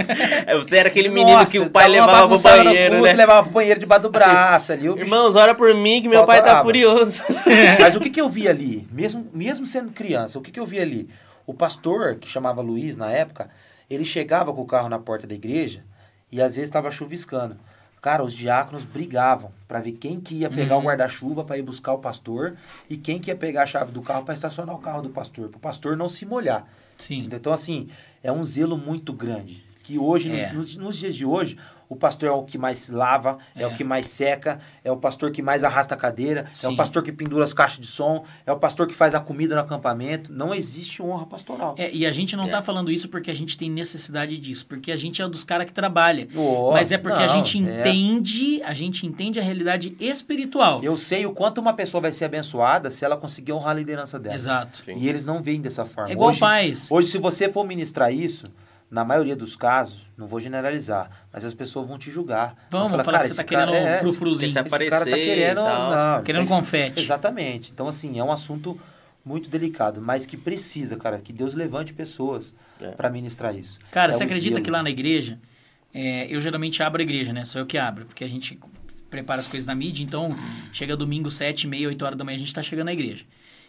Você 0.56 0.76
era 0.78 0.88
aquele 0.88 1.10
menino 1.10 1.36
Nossa, 1.36 1.52
que 1.52 1.58
o 1.58 1.68
pai 1.68 1.88
levava 1.88 2.26
pro 2.26 2.38
banheiro, 2.38 2.96
curso, 2.96 3.04
né? 3.04 3.12
levava 3.12 3.42
pro 3.42 3.52
banheiro 3.52 3.80
debaixo 3.80 4.02
do 4.04 4.10
braço 4.10 4.72
ali. 4.72 4.86
Irmãos, 4.86 5.36
ora 5.36 5.54
por 5.54 5.74
mim 5.74 6.00
que 6.00 6.08
meu 6.08 6.24
pai 6.24 6.42
tá 6.42 6.62
furioso. 6.62 7.20
Mas 7.78 7.94
o 7.94 8.00
que, 8.00 8.08
que 8.08 8.20
eu 8.20 8.30
vi 8.30 8.48
ali? 8.48 8.88
Mesmo, 8.90 9.28
mesmo 9.30 9.66
sendo 9.66 9.92
criança, 9.92 10.38
o 10.38 10.42
que, 10.42 10.50
que 10.50 10.58
eu 10.58 10.64
vi 10.64 10.80
ali? 10.80 11.10
O 11.46 11.52
pastor, 11.52 12.14
que 12.14 12.30
chamava 12.30 12.62
Luiz 12.62 12.96
na 12.96 13.10
época, 13.10 13.50
ele 13.90 14.06
chegava 14.06 14.54
com 14.54 14.62
o 14.62 14.66
carro 14.66 14.88
na 14.88 14.98
porta 14.98 15.26
da 15.26 15.34
igreja 15.34 15.84
e 16.30 16.40
às 16.40 16.54
vezes 16.54 16.68
estava 16.68 16.90
chuviscando. 16.90 17.56
Cara, 18.00 18.22
os 18.22 18.32
diáconos 18.32 18.84
brigavam 18.84 19.52
para 19.68 19.80
ver 19.80 19.92
quem 19.92 20.18
que 20.20 20.34
ia 20.36 20.48
pegar 20.48 20.76
uhum. 20.76 20.82
o 20.82 20.84
guarda-chuva 20.86 21.44
para 21.44 21.58
ir 21.58 21.62
buscar 21.62 21.92
o 21.92 21.98
pastor 21.98 22.56
e 22.88 22.96
quem 22.96 23.18
que 23.18 23.30
ia 23.30 23.36
pegar 23.36 23.64
a 23.64 23.66
chave 23.66 23.92
do 23.92 24.00
carro 24.00 24.24
para 24.24 24.32
estacionar 24.32 24.74
o 24.74 24.78
carro 24.78 25.02
do 25.02 25.10
pastor, 25.10 25.50
para 25.50 25.58
o 25.58 25.60
pastor 25.60 25.96
não 25.96 26.08
se 26.08 26.24
molhar. 26.24 26.66
Sim. 26.96 27.28
Então, 27.30 27.52
assim, 27.52 27.90
é 28.22 28.32
um 28.32 28.42
zelo 28.42 28.78
muito 28.78 29.12
grande. 29.12 29.62
Que 29.82 29.98
hoje, 29.98 30.32
é. 30.34 30.52
nos, 30.52 30.76
nos 30.76 30.96
dias 30.96 31.14
de 31.14 31.26
hoje, 31.26 31.58
o 31.90 31.96
pastor 31.96 32.28
é 32.28 32.32
o 32.32 32.44
que 32.44 32.56
mais 32.56 32.88
lava, 32.88 33.38
é. 33.54 33.64
é. 33.64 33.66
o 33.66 33.74
que 33.74 33.82
mais 33.82 34.06
seca, 34.06 34.60
é 34.84 34.92
o 34.92 34.96
pastor 34.96 35.32
que 35.32 35.42
mais 35.42 35.64
arrasta 35.64 35.96
a 35.96 35.98
cadeira, 35.98 36.46
Sim. 36.54 36.68
é 36.68 36.70
o 36.70 36.76
pastor 36.76 37.02
que 37.02 37.10
pendura 37.10 37.44
as 37.44 37.52
caixas 37.52 37.80
de 37.80 37.88
som, 37.88 38.24
é 38.46 38.52
o 38.52 38.56
pastor 38.56 38.86
que 38.86 38.94
faz 38.94 39.12
a 39.12 39.18
comida 39.18 39.56
no 39.56 39.60
acampamento. 39.60 40.32
Não 40.32 40.54
existe 40.54 41.02
honra 41.02 41.26
pastoral. 41.26 41.74
É, 41.76 41.90
e 41.92 42.06
a 42.06 42.12
gente 42.12 42.36
não 42.36 42.44
está 42.44 42.58
é. 42.58 42.62
falando 42.62 42.92
isso 42.92 43.08
porque 43.08 43.28
a 43.28 43.34
gente 43.34 43.58
tem 43.58 43.68
necessidade 43.68 44.38
disso, 44.38 44.64
porque 44.66 44.92
a 44.92 44.96
gente 44.96 45.20
é 45.20 45.28
dos 45.28 45.42
caras 45.42 45.66
que 45.66 45.72
trabalha. 45.72 46.28
Oh, 46.36 46.70
Mas 46.70 46.92
é 46.92 46.98
porque 46.98 47.18
não, 47.18 47.24
a 47.24 47.28
gente 47.28 47.58
é. 47.58 47.80
entende, 47.80 48.62
a 48.62 48.72
gente 48.72 49.04
entende 49.04 49.40
a 49.40 49.42
realidade 49.42 49.96
espiritual. 49.98 50.84
Eu 50.84 50.96
sei 50.96 51.26
o 51.26 51.32
quanto 51.32 51.60
uma 51.60 51.74
pessoa 51.74 52.00
vai 52.00 52.12
ser 52.12 52.26
abençoada 52.26 52.88
se 52.88 53.04
ela 53.04 53.16
conseguir 53.16 53.52
honrar 53.52 53.72
a 53.72 53.74
liderança 53.74 54.16
dela. 54.16 54.36
Exato. 54.36 54.84
Sim. 54.84 54.94
E 54.96 55.08
eles 55.08 55.26
não 55.26 55.42
veem 55.42 55.60
dessa 55.60 55.84
forma. 55.84 56.08
É 56.08 56.12
igual 56.12 56.30
hoje, 56.30 56.38
pais. 56.38 56.86
Hoje, 56.88 57.08
se 57.08 57.18
você 57.18 57.48
for 57.48 57.64
ministrar 57.66 58.14
isso, 58.14 58.44
na 58.90 59.04
maioria 59.04 59.36
dos 59.36 59.54
casos, 59.54 60.00
não 60.16 60.26
vou 60.26 60.40
generalizar, 60.40 61.10
mas 61.32 61.44
as 61.44 61.54
pessoas 61.54 61.86
vão 61.86 61.96
te 61.96 62.10
julgar. 62.10 62.56
Vamos 62.70 62.90
falar, 62.90 63.04
falar 63.04 63.18
que 63.20 63.26
você 63.26 63.30
está 63.30 63.44
querendo 63.44 63.72
é, 63.72 63.98
frufruzinho. 64.00 64.48
Esse, 64.50 64.58
esse 64.58 64.90
cara 64.90 65.04
tá 65.04 65.16
querendo, 65.16 65.62
não, 65.62 66.22
querendo 66.24 66.48
tá, 66.48 66.56
confete. 66.56 67.00
Exatamente. 67.00 67.70
Então, 67.70 67.86
assim, 67.86 68.18
é 68.18 68.24
um 68.24 68.32
assunto 68.32 68.80
muito 69.24 69.48
delicado, 69.48 70.00
mas 70.00 70.26
que 70.26 70.36
precisa, 70.36 70.96
cara, 70.96 71.18
que 71.18 71.32
Deus 71.32 71.54
levante 71.54 71.92
pessoas 71.92 72.52
é. 72.80 72.90
para 72.90 73.08
ministrar 73.08 73.54
isso. 73.54 73.78
Cara, 73.92 74.10
é 74.10 74.12
você 74.12 74.24
acredita 74.24 74.54
zelo. 74.54 74.64
que 74.64 74.70
lá 74.70 74.82
na 74.82 74.90
igreja, 74.90 75.38
é, 75.94 76.26
eu 76.28 76.40
geralmente 76.40 76.82
abro 76.82 77.00
a 77.00 77.04
igreja, 77.04 77.32
né? 77.32 77.44
Sou 77.44 77.60
eu 77.60 77.66
que 77.66 77.78
abro, 77.78 78.06
porque 78.06 78.24
a 78.24 78.28
gente 78.28 78.58
prepara 79.08 79.38
as 79.38 79.46
coisas 79.46 79.66
na 79.66 79.74
mídia, 79.74 80.02
então 80.02 80.36
chega 80.72 80.96
domingo, 80.96 81.30
sete, 81.30 81.66
meia, 81.66 81.86
oito 81.86 82.04
horas 82.04 82.18
da 82.18 82.24
manhã, 82.24 82.36
a 82.36 82.38
gente 82.38 82.48
está 82.48 82.62
chegando 82.62 82.86
na 82.86 82.92
igreja. 82.92 83.24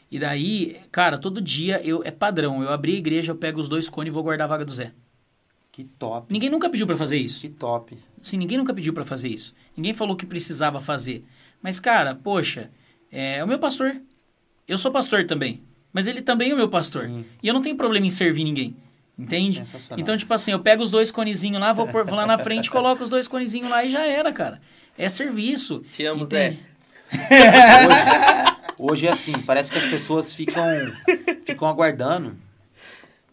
E 0.09 0.19
daí, 0.19 0.78
cara, 0.91 1.17
todo 1.17 1.41
dia 1.41 1.82
eu 1.84 2.01
é 2.03 2.11
padrão, 2.11 2.61
eu 2.61 2.69
abri 2.69 2.95
a 2.95 2.97
igreja, 2.97 3.32
eu 3.32 3.36
pego 3.36 3.59
os 3.59 3.69
dois 3.69 3.88
cones 3.88 4.11
e 4.11 4.13
vou 4.13 4.24
guardar 4.24 4.45
a 4.45 4.49
vaga 4.49 4.65
do 4.65 4.74
Zé. 4.74 4.91
Que 5.72 5.86
top. 5.86 6.32
Ninguém 6.32 6.49
nunca 6.49 6.69
pediu 6.69 6.86
para 6.86 6.97
fazer 6.97 7.17
isso. 7.17 7.39
Que 7.39 7.49
top. 7.49 7.97
Sim, 8.22 8.38
ninguém 8.38 8.57
nunca 8.57 8.74
pediu 8.74 8.93
para 8.93 9.05
fazer 9.05 9.30
isso. 9.30 9.53
Ninguém 9.76 9.93
falou 9.93 10.15
que 10.15 10.26
precisava 10.26 10.82
fazer. 10.82 11.24
Mas, 11.61 11.80
cara, 11.80 12.13
poxa, 12.13 12.69
é 13.09 13.43
o 13.43 13.47
meu 13.47 13.57
pastor. 13.57 13.95
Eu 14.67 14.78
sou 14.78 14.91
pastor 14.91 15.26
também. 15.26 15.63
Mas 15.93 16.07
ele 16.07 16.22
também 16.22 16.51
é 16.51 16.53
o 16.53 16.57
meu 16.57 16.69
pastor. 16.69 17.05
Sim. 17.05 17.26
E 17.41 17.47
eu 17.47 17.53
não 17.53 17.61
tenho 17.61 17.78
problema 17.78 18.05
em 18.05 18.09
servir 18.09 18.43
ninguém. 18.43 18.76
Entende? 19.17 19.63
Então, 19.97 20.17
tipo 20.17 20.34
assim, 20.34 20.51
eu 20.51 20.59
pego 20.59 20.82
os 20.82 20.89
dois 20.89 21.11
conezinhos 21.11 21.61
lá, 21.61 21.74
vou, 21.74 21.88
por, 21.88 22.05
vou 22.05 22.15
lá 22.15 22.26
na 22.26 22.38
frente, 22.38 22.72
coloco 22.72 23.03
os 23.03 23.09
dois 23.09 23.28
conezinhos 23.28 23.69
lá 23.69 23.86
e 23.86 23.89
já 23.89 24.05
era, 24.05 24.32
cara. 24.34 24.59
É 24.97 25.07
serviço. 25.07 25.84
Te 25.91 26.05
amo, 26.05 26.26
Zé. 26.26 26.57
Hoje, 28.80 28.91
hoje 28.91 29.07
é 29.07 29.11
assim, 29.11 29.34
parece 29.43 29.72
que 29.72 29.78
as 29.78 29.86
pessoas 29.86 30.34
ficam, 30.34 30.65
ficam 31.45 31.67
aguardando 31.67 32.36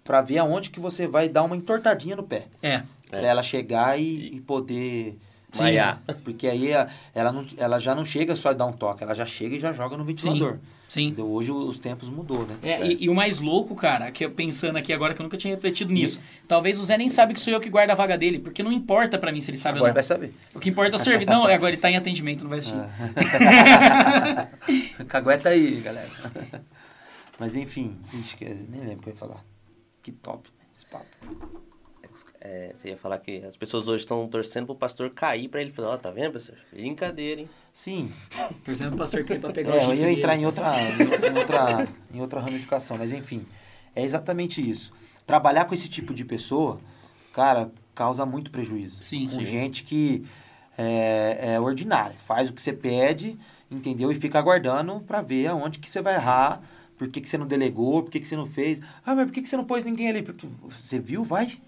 para 0.09 0.23
ver 0.23 0.39
aonde 0.39 0.71
que 0.71 0.81
você 0.81 1.07
vai 1.07 1.29
dar 1.29 1.43
uma 1.43 1.55
entortadinha 1.55 2.17
no 2.17 2.23
pé. 2.23 2.47
É. 2.63 2.83
Pra 3.11 3.21
é. 3.21 3.27
ela 3.27 3.43
chegar 3.43 4.01
e, 4.01 4.37
e 4.37 4.41
poder 4.41 5.19
Maiar. 5.59 6.01
Porque 6.25 6.47
aí 6.47 6.71
ela, 7.15 7.31
não, 7.31 7.47
ela 7.59 7.79
já 7.79 7.95
não 7.95 8.07
chega 8.07 8.35
só 8.35 8.49
a 8.49 8.53
dar 8.55 8.65
um 8.65 8.73
toque, 8.73 9.03
ela 9.03 9.15
já 9.15 9.27
chega 9.27 9.57
e 9.57 9.61
já 9.61 9.71
joga 9.71 9.99
no 9.99 10.05
ventilador. 10.05 10.55
Sim. 10.89 11.15
Sim. 11.15 11.23
Hoje 11.23 11.53
os 11.53 11.79
tempos 11.79 12.09
mudou, 12.09 12.47
né? 12.47 12.57
É, 12.63 12.71
é. 12.71 12.87
E, 12.87 13.05
e, 13.05 13.09
o 13.11 13.15
mais 13.15 13.39
louco, 13.39 13.75
cara, 13.75 14.11
que 14.11 14.25
eu 14.25 14.31
pensando 14.31 14.79
aqui 14.79 14.95
agora 14.95 15.13
que 15.13 15.21
eu 15.21 15.25
nunca 15.25 15.37
tinha 15.37 15.55
refletido 15.55 15.93
nisso. 15.93 16.19
Talvez 16.47 16.81
o 16.81 16.85
Zé 16.85 16.97
nem 16.97 17.11
sabe 17.11 17.35
que 17.35 17.41
sou 17.41 17.53
eu 17.53 17.61
que 17.61 17.69
guardo 17.69 17.91
a 17.91 17.95
vaga 17.95 18.17
dele, 18.17 18.39
porque 18.39 18.63
não 18.63 18.73
importa 18.73 19.19
para 19.19 19.31
mim 19.31 19.43
se 19.43 19.51
ele 19.51 19.59
sabe 19.59 19.77
agora 19.77 19.91
ou 19.91 19.95
não. 19.95 19.95
vai 19.95 20.03
saber. 20.03 20.33
O 20.55 20.59
que 20.59 20.71
importa 20.71 20.97
é 20.97 20.97
o 20.97 20.99
serviço. 20.99 21.31
não, 21.31 21.45
agora 21.45 21.73
ele 21.73 21.77
tá 21.77 21.91
em 21.91 21.99
atendimento, 21.99 22.45
não 22.45 22.49
vai 22.49 22.61
assistir. 22.61 22.79
Ah. 22.79 24.49
Cagueta 25.07 25.51
aí, 25.51 25.79
galera. 25.85 26.09
Mas 27.39 27.55
enfim, 27.55 27.95
nem 28.71 28.81
lembro 28.81 28.97
o 28.97 29.03
que 29.03 29.11
eu 29.11 29.13
ia 29.13 29.19
falar. 29.19 29.45
Que 30.09 30.13
top 30.13 30.51
esse 30.75 30.87
papo. 30.87 31.07
É, 32.41 32.73
você 32.75 32.89
ia 32.89 32.97
falar 32.97 33.19
que 33.19 33.45
as 33.45 33.57
pessoas 33.59 33.87
hoje 33.89 34.05
estão 34.05 34.27
torcendo 34.27 34.65
pro 34.65 34.75
pastor 34.75 35.11
cair 35.11 35.49
pra 35.49 35.61
ele 35.61 35.71
falar, 35.71 35.91
ó, 35.91 35.95
oh, 35.95 35.99
tá 35.99 36.11
vendo, 36.11 36.33
pastor? 36.33 36.57
Brincadeira, 36.73 37.43
hein? 37.43 37.51
Sim. 37.75 38.11
torcendo 38.65 38.89
pro 38.91 38.99
pastor 38.99 39.23
cair 39.25 39.39
pra 39.39 39.53
pegar 39.53 39.75
é, 39.75 39.87
o 39.87 39.93
Eu 39.93 40.11
ia 40.11 40.13
entrar 40.13 40.35
em 40.35 40.47
outra, 40.47 40.73
em, 40.81 41.39
outra, 41.39 41.89
em 42.15 42.21
outra 42.23 42.41
ramificação, 42.41 42.97
mas 42.97 43.13
enfim, 43.13 43.47
é 43.95 44.03
exatamente 44.03 44.67
isso. 44.67 44.93
Trabalhar 45.27 45.67
com 45.67 45.75
esse 45.75 45.91
tipo 45.91 46.15
de 46.15 46.25
pessoa, 46.25 46.81
cara, 47.35 47.71
causa 47.95 48.25
muito 48.25 48.51
prejuízo. 48.51 49.03
Sim, 49.03 49.29
com 49.29 49.37
sim. 49.37 49.45
gente 49.45 49.85
que 49.85 50.25
é, 50.79 51.55
é 51.55 51.61
ordinária, 51.61 52.17
faz 52.17 52.49
o 52.49 52.55
que 52.55 52.63
você 52.63 52.73
pede, 52.73 53.39
entendeu? 53.71 54.11
E 54.11 54.15
fica 54.15 54.39
aguardando 54.39 55.01
para 55.01 55.21
ver 55.21 55.49
aonde 55.49 55.79
que 55.79 55.91
você 55.91 56.01
vai 56.01 56.15
errar 56.15 56.63
por 56.99 57.09
que, 57.09 57.21
que 57.21 57.29
você 57.29 57.39
não 57.39 57.47
delegou? 57.47 58.03
Por 58.03 58.11
que, 58.11 58.21
que 58.21 58.27
você 58.27 58.37
não 58.37 58.45
fez? 58.45 58.81
Ah, 59.07 59.15
mas 59.15 59.27
por 59.27 59.33
que, 59.33 59.41
que 59.41 59.49
você 59.49 59.57
não 59.57 59.65
pôs 59.65 59.85
ninguém 59.85 60.09
ali? 60.09 60.25
Você 60.69 60.99
viu? 60.99 61.23
Vai. 61.23 61.59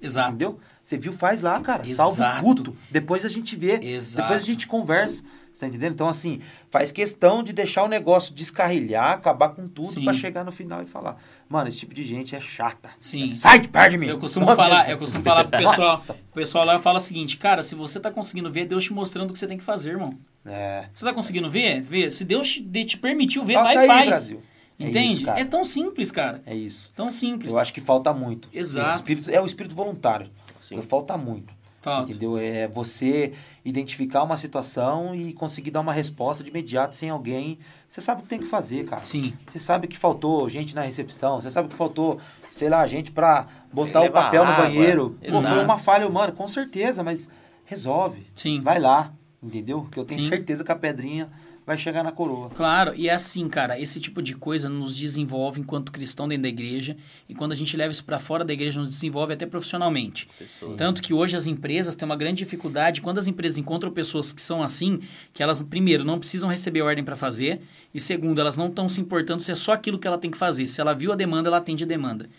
Exato. 0.00 0.28
Entendeu? 0.28 0.60
Você 0.82 0.98
viu? 0.98 1.12
Faz 1.12 1.40
lá, 1.40 1.58
cara. 1.60 1.88
Exato. 1.88 2.14
Salva 2.14 2.38
o 2.38 2.42
puto. 2.42 2.76
Depois 2.90 3.24
a 3.24 3.28
gente 3.28 3.56
vê. 3.56 3.80
Exato. 3.82 4.22
Depois 4.22 4.42
a 4.42 4.46
gente 4.46 4.66
conversa. 4.66 5.22
Você 5.52 5.60
tá 5.60 5.68
entendendo? 5.68 5.94
Então, 5.94 6.06
assim, 6.06 6.42
faz 6.68 6.92
questão 6.92 7.42
de 7.42 7.50
deixar 7.50 7.82
o 7.82 7.88
negócio 7.88 8.34
descarrilhar, 8.34 9.12
acabar 9.12 9.48
com 9.48 9.66
tudo 9.66 10.04
para 10.04 10.12
chegar 10.12 10.44
no 10.44 10.52
final 10.52 10.82
e 10.82 10.84
falar. 10.84 11.16
Mano, 11.48 11.66
esse 11.66 11.78
tipo 11.78 11.94
de 11.94 12.04
gente 12.04 12.36
é 12.36 12.40
chata. 12.42 12.90
Sim. 13.00 13.32
Sai 13.32 13.60
de 13.60 13.68
perto 13.68 13.92
de 13.92 13.96
mim. 13.96 14.06
Eu 14.06 14.18
costumo 14.18 14.44
falar, 14.54 14.90
eu 14.90 14.98
costumo 14.98 15.24
falar 15.24 15.44
pro 15.44 15.58
pessoal. 15.58 15.92
Nossa. 15.92 16.12
O 16.12 16.34
pessoal 16.34 16.66
lá 16.66 16.78
fala 16.78 16.98
o 16.98 17.00
seguinte, 17.00 17.38
cara, 17.38 17.62
se 17.62 17.74
você 17.74 17.98
tá 17.98 18.10
conseguindo 18.10 18.52
ver, 18.52 18.60
é 18.60 18.64
Deus 18.66 18.84
te 18.84 18.92
mostrando 18.92 19.30
o 19.30 19.32
que 19.32 19.38
você 19.38 19.46
tem 19.46 19.56
que 19.56 19.64
fazer, 19.64 19.92
irmão. 19.92 20.18
É. 20.44 20.90
Você 20.92 21.02
tá 21.02 21.14
conseguindo 21.14 21.50
ver? 21.50 21.80
Vê. 21.80 22.10
Se 22.10 22.22
Deus 22.22 22.52
te, 22.52 22.84
te 22.84 22.98
permitiu 22.98 23.42
ver, 23.42 23.54
vai 23.54 23.84
e 23.84 23.86
faz. 23.86 24.08
Brasil. 24.08 24.42
Entende? 24.78 24.98
É, 24.98 25.12
isso, 25.12 25.30
é, 25.30 25.44
tão 25.44 25.64
simples, 25.64 26.10
cara. 26.10 26.42
É 26.44 26.54
isso. 26.54 26.90
Tão 26.94 27.10
simples. 27.10 27.52
Eu 27.52 27.58
acho 27.58 27.72
que 27.72 27.80
falta 27.80 28.12
muito. 28.12 28.48
Exato. 28.52 28.88
Esse 28.88 28.96
espírito, 28.96 29.30
é 29.30 29.40
o 29.40 29.46
espírito 29.46 29.74
voluntário. 29.74 30.30
Sim. 30.60 30.80
Falta 30.82 31.16
muito. 31.16 31.54
Falta. 31.80 32.10
Entendeu? 32.10 32.36
É 32.36 32.66
você 32.66 33.32
identificar 33.64 34.24
uma 34.24 34.36
situação 34.36 35.14
e 35.14 35.32
conseguir 35.32 35.70
dar 35.70 35.80
uma 35.80 35.92
resposta 35.92 36.42
de 36.42 36.50
imediato 36.50 36.96
sem 36.96 37.08
alguém. 37.08 37.58
Você 37.88 38.00
sabe 38.00 38.20
o 38.20 38.22
que 38.24 38.28
tem 38.28 38.40
que 38.40 38.46
fazer, 38.46 38.84
cara. 38.84 39.02
Sim. 39.02 39.32
Você 39.46 39.60
sabe 39.60 39.86
que 39.86 39.96
faltou 39.96 40.48
gente 40.48 40.74
na 40.74 40.82
recepção. 40.82 41.40
Você 41.40 41.48
sabe 41.48 41.68
que 41.68 41.74
faltou, 41.74 42.18
sei 42.50 42.68
lá, 42.68 42.84
gente 42.86 43.12
pra 43.12 43.46
botar 43.72 44.02
o 44.02 44.10
papel 44.10 44.44
no 44.44 44.56
banheiro. 44.56 45.16
Pô, 45.30 45.40
foi 45.40 45.64
uma 45.64 45.78
falha 45.78 46.06
humana, 46.08 46.32
com 46.32 46.48
certeza, 46.48 47.04
mas 47.04 47.28
resolve. 47.64 48.26
Sim. 48.34 48.60
Vai 48.60 48.80
lá. 48.80 49.12
Entendeu? 49.42 49.82
Porque 49.82 50.00
eu 50.00 50.04
tenho 50.04 50.20
Sim. 50.20 50.28
certeza 50.28 50.64
que 50.64 50.72
a 50.72 50.76
pedrinha 50.76 51.30
vai 51.66 51.76
chegar 51.76 52.04
na 52.04 52.12
coroa. 52.12 52.48
Claro, 52.50 52.94
e 52.94 53.08
é 53.08 53.12
assim, 53.12 53.48
cara, 53.48 53.78
esse 53.78 53.98
tipo 53.98 54.22
de 54.22 54.36
coisa 54.36 54.68
nos 54.68 54.96
desenvolve 54.96 55.60
enquanto 55.60 55.90
cristão 55.90 56.28
dentro 56.28 56.44
da 56.44 56.48
igreja, 56.48 56.96
e 57.28 57.34
quando 57.34 57.50
a 57.50 57.56
gente 57.56 57.76
leva 57.76 57.90
isso 57.90 58.04
para 58.04 58.20
fora 58.20 58.44
da 58.44 58.52
igreja, 58.52 58.78
nos 58.78 58.88
desenvolve 58.88 59.32
até 59.32 59.44
profissionalmente. 59.44 60.28
Pessoas. 60.38 60.76
Tanto 60.76 61.02
que 61.02 61.12
hoje 61.12 61.36
as 61.36 61.44
empresas 61.46 61.96
têm 61.96 62.06
uma 62.06 62.14
grande 62.14 62.44
dificuldade, 62.44 63.00
quando 63.00 63.18
as 63.18 63.26
empresas 63.26 63.58
encontram 63.58 63.90
pessoas 63.90 64.32
que 64.32 64.40
são 64.40 64.62
assim, 64.62 65.00
que 65.32 65.42
elas, 65.42 65.60
primeiro, 65.60 66.04
não 66.04 66.20
precisam 66.20 66.48
receber 66.48 66.82
ordem 66.82 67.04
para 67.04 67.16
fazer, 67.16 67.60
e 67.92 67.98
segundo, 67.98 68.40
elas 68.40 68.56
não 68.56 68.68
estão 68.68 68.88
se 68.88 69.00
importando 69.00 69.42
se 69.42 69.50
é 69.50 69.56
só 69.56 69.72
aquilo 69.72 69.98
que 69.98 70.06
ela 70.06 70.18
tem 70.18 70.30
que 70.30 70.38
fazer. 70.38 70.68
Se 70.68 70.80
ela 70.80 70.94
viu 70.94 71.10
a 71.10 71.16
demanda, 71.16 71.48
ela 71.48 71.56
atende 71.56 71.82
a 71.82 71.86
demanda. 71.86 72.30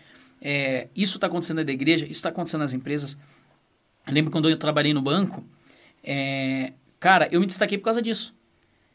É, 0.41 0.87
isso 0.95 1.17
está 1.17 1.27
acontecendo 1.27 1.57
dentro 1.57 1.67
da 1.67 1.73
igreja, 1.73 2.05
isso 2.05 2.13
está 2.13 2.29
acontecendo 2.29 2.61
nas 2.61 2.73
empresas. 2.73 3.17
Eu 4.07 4.13
lembro 4.13 4.31
quando 4.31 4.49
eu 4.49 4.55
trabalhei 4.55 4.93
no 4.93 5.01
banco, 5.01 5.43
é, 6.01 6.71
cara, 6.97 7.27
eu 7.29 7.41
me 7.41 7.45
destaquei 7.45 7.77
por 7.77 7.83
causa 7.83 8.01
disso. 8.01 8.36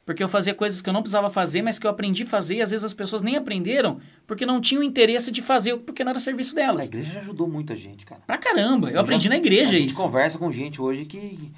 Porque 0.04 0.22
eu 0.22 0.28
fazia 0.28 0.52
coisas 0.52 0.82
que 0.82 0.88
eu 0.88 0.92
não 0.92 1.00
precisava 1.00 1.30
fazer, 1.30 1.62
mas 1.62 1.78
que 1.78 1.86
eu 1.86 1.90
aprendi 1.90 2.24
a 2.24 2.26
fazer, 2.26 2.56
e 2.56 2.62
às 2.62 2.70
vezes 2.70 2.84
as 2.84 2.92
pessoas 2.92 3.22
nem 3.22 3.36
aprenderam, 3.36 4.00
porque 4.26 4.44
não 4.44 4.60
tinham 4.60 4.82
interesse 4.82 5.30
de 5.30 5.40
fazer, 5.40 5.76
porque 5.76 6.02
não 6.02 6.10
era 6.10 6.18
serviço 6.18 6.56
delas. 6.56 6.82
A 6.82 6.86
igreja 6.86 7.12
já 7.12 7.20
ajudou 7.20 7.48
muita 7.48 7.76
gente, 7.76 8.04
cara. 8.04 8.20
Pra 8.26 8.36
caramba, 8.36 8.88
eu, 8.88 8.94
eu 8.94 9.00
aprendi 9.00 9.24
já, 9.24 9.30
na 9.30 9.36
igreja 9.36 9.74
isso. 9.74 9.76
A 9.76 9.78
gente 9.80 9.94
conversa 9.94 10.38
com 10.38 10.50
gente 10.50 10.82
hoje 10.82 11.04
que, 11.04 11.52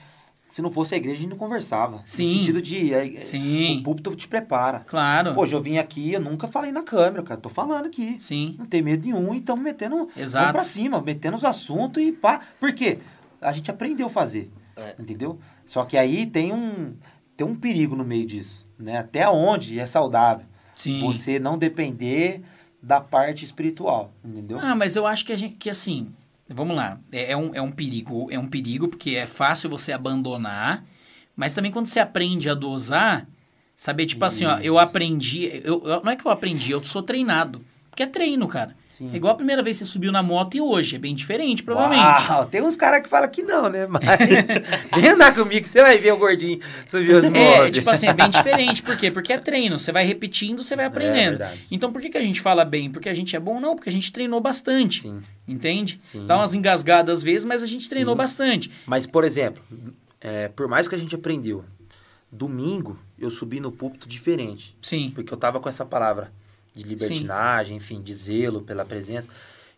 se 0.50 0.60
não 0.60 0.70
fosse 0.70 0.94
a 0.94 0.98
igreja, 0.98 1.16
a 1.16 1.20
gente 1.22 1.30
não 1.30 1.38
conversava. 1.38 2.02
Sim. 2.04 2.26
No 2.26 2.34
sentido 2.34 2.60
de, 2.60 2.92
é, 2.92 3.16
Sim. 3.16 3.78
o 3.78 3.82
púlpito 3.82 4.14
te 4.14 4.28
prepara. 4.28 4.80
Claro. 4.80 5.38
Hoje 5.40 5.56
eu 5.56 5.62
vim 5.62 5.78
aqui, 5.78 6.12
eu 6.12 6.20
nunca 6.20 6.46
falei 6.46 6.70
na 6.70 6.82
câmera, 6.82 7.22
cara, 7.22 7.40
tô 7.40 7.48
falando 7.48 7.86
aqui. 7.86 8.18
Sim. 8.20 8.56
Não 8.58 8.66
tem 8.66 8.82
medo 8.82 9.06
nenhum, 9.06 9.34
e 9.34 9.38
estamos 9.38 9.64
metendo, 9.64 10.10
Exato. 10.14 10.52
pra 10.52 10.62
cima, 10.62 11.00
metendo 11.00 11.34
os 11.34 11.44
assuntos 11.46 12.02
e 12.02 12.12
pá. 12.12 12.42
Por 12.60 12.74
quê? 12.74 12.98
A 13.40 13.52
gente 13.52 13.70
aprendeu 13.70 14.06
a 14.06 14.10
fazer, 14.10 14.50
é. 14.76 14.94
entendeu? 14.98 15.38
Só 15.64 15.84
que 15.84 15.96
aí 15.96 16.26
tem 16.26 16.52
um, 16.52 16.94
tem 17.36 17.46
um 17.46 17.54
perigo 17.54 17.94
no 17.96 18.04
meio 18.04 18.26
disso 18.26 18.64
né? 18.78 18.98
Até 18.98 19.28
onde 19.28 19.78
é 19.78 19.86
saudável. 19.86 20.46
Sim. 20.74 21.00
Você 21.00 21.38
não 21.38 21.56
depender 21.56 22.42
da 22.82 23.00
parte 23.00 23.44
espiritual, 23.44 24.12
entendeu? 24.24 24.58
Ah, 24.60 24.74
mas 24.74 24.96
eu 24.96 25.06
acho 25.06 25.24
que 25.24 25.32
a 25.32 25.36
gente 25.36 25.54
que 25.54 25.70
assim, 25.70 26.08
vamos 26.48 26.76
lá, 26.76 26.98
é, 27.10 27.32
é, 27.32 27.36
um, 27.36 27.54
é 27.54 27.62
um 27.62 27.70
perigo, 27.70 28.28
é 28.30 28.38
um 28.38 28.46
perigo 28.46 28.88
porque 28.88 29.10
é 29.12 29.26
fácil 29.26 29.70
você 29.70 29.92
abandonar, 29.92 30.84
mas 31.34 31.54
também 31.54 31.72
quando 31.72 31.86
você 31.86 32.00
aprende 32.00 32.50
a 32.50 32.54
dosar, 32.54 33.26
saber 33.76 34.06
tipo 34.06 34.24
assim, 34.24 34.44
ó, 34.44 34.56
eu 34.58 34.74
Isso. 34.74 34.78
aprendi, 34.78 35.44
eu, 35.64 35.82
eu- 35.86 36.02
não 36.02 36.12
é 36.12 36.16
que 36.16 36.26
eu 36.26 36.30
aprendi, 36.30 36.72
eu 36.72 36.84
sou 36.84 37.02
treinado, 37.02 37.64
porque 37.94 38.02
é 38.02 38.06
treino, 38.06 38.48
cara. 38.48 38.74
Sim. 38.90 39.10
É 39.12 39.16
igual 39.16 39.32
a 39.32 39.36
primeira 39.36 39.62
vez 39.62 39.78
que 39.78 39.84
você 39.84 39.90
subiu 39.92 40.10
na 40.10 40.20
moto 40.22 40.56
e 40.56 40.60
hoje, 40.60 40.96
é 40.96 40.98
bem 40.98 41.14
diferente, 41.14 41.62
provavelmente. 41.62 42.28
Uau, 42.28 42.46
tem 42.46 42.60
uns 42.60 42.74
caras 42.74 43.02
que 43.02 43.08
falam 43.08 43.28
que 43.28 43.42
não, 43.42 43.68
né? 43.68 43.86
Mas 43.86 44.02
vem 44.94 45.08
andar 45.10 45.32
comigo 45.34 45.62
que 45.62 45.68
você 45.68 45.80
vai 45.80 45.96
ver 45.98 46.12
o 46.12 46.16
gordinho 46.16 46.58
subir 46.88 47.14
os 47.14 47.24
É, 47.24 47.30
motos. 47.30 47.70
tipo 47.72 47.88
assim, 47.90 48.08
é 48.08 48.12
bem 48.12 48.28
diferente. 48.28 48.82
Por 48.82 48.96
quê? 48.96 49.10
Porque 49.12 49.32
é 49.32 49.38
treino. 49.38 49.78
Você 49.78 49.92
vai 49.92 50.04
repetindo, 50.04 50.62
você 50.62 50.74
vai 50.74 50.86
aprendendo. 50.86 51.38
verdade. 51.38 51.66
então, 51.70 51.92
por 51.92 52.00
que, 52.02 52.08
que 52.10 52.18
a 52.18 52.22
gente 52.24 52.40
fala 52.40 52.64
bem? 52.64 52.90
Porque 52.90 53.08
a 53.08 53.14
gente 53.14 53.34
é 53.36 53.40
bom? 53.40 53.60
Não, 53.60 53.76
porque 53.76 53.88
a 53.88 53.92
gente 53.92 54.12
treinou 54.12 54.40
bastante. 54.40 55.02
Sim, 55.02 55.20
Entende? 55.46 56.00
sim. 56.02 56.26
Dá 56.26 56.36
umas 56.36 56.52
engasgadas 56.54 57.18
às 57.18 57.22
vezes, 57.22 57.44
mas 57.44 57.62
a 57.62 57.66
gente 57.66 57.88
treinou 57.88 58.14
bastante. 58.16 58.70
Mas, 58.86 59.06
por 59.06 59.22
exemplo, 59.24 59.62
é, 60.20 60.48
por 60.48 60.66
mais 60.68 60.88
que 60.88 60.94
a 60.96 60.98
gente 60.98 61.14
aprendeu, 61.14 61.64
domingo 62.30 62.98
eu 63.18 63.30
subi 63.30 63.60
no 63.60 63.70
púlpito 63.70 64.08
diferente. 64.08 64.76
Sim. 64.82 65.12
Porque 65.14 65.32
eu 65.32 65.38
tava 65.38 65.60
com 65.60 65.68
essa 65.68 65.84
palavra 65.84 66.32
de 66.74 66.82
libertinagem, 66.82 67.76
enfim, 67.76 68.00
de 68.02 68.12
zelo 68.12 68.62
pela 68.62 68.84
presença. 68.84 69.28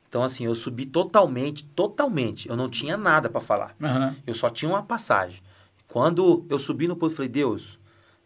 Então, 0.09 0.22
assim, 0.22 0.44
eu 0.47 0.55
subi 0.55 0.86
totalmente, 0.86 1.64
totalmente. 1.64 2.49
Eu 2.49 2.57
não 2.57 2.68
tinha 2.70 2.97
nada 2.97 3.28
para 3.28 3.40
falar. 3.40 3.74
Aham. 3.82 4.16
Eu 4.26 4.34
só 4.34 4.49
tinha 4.49 4.68
uma 4.68 4.82
passagem. 4.82 5.42
Quando 5.88 6.44
eu 6.49 6.59
subi 6.59 6.86
no 6.88 6.94
púlpito, 6.97 7.12
eu 7.12 7.16
falei, 7.16 7.28
Deus, 7.28 7.78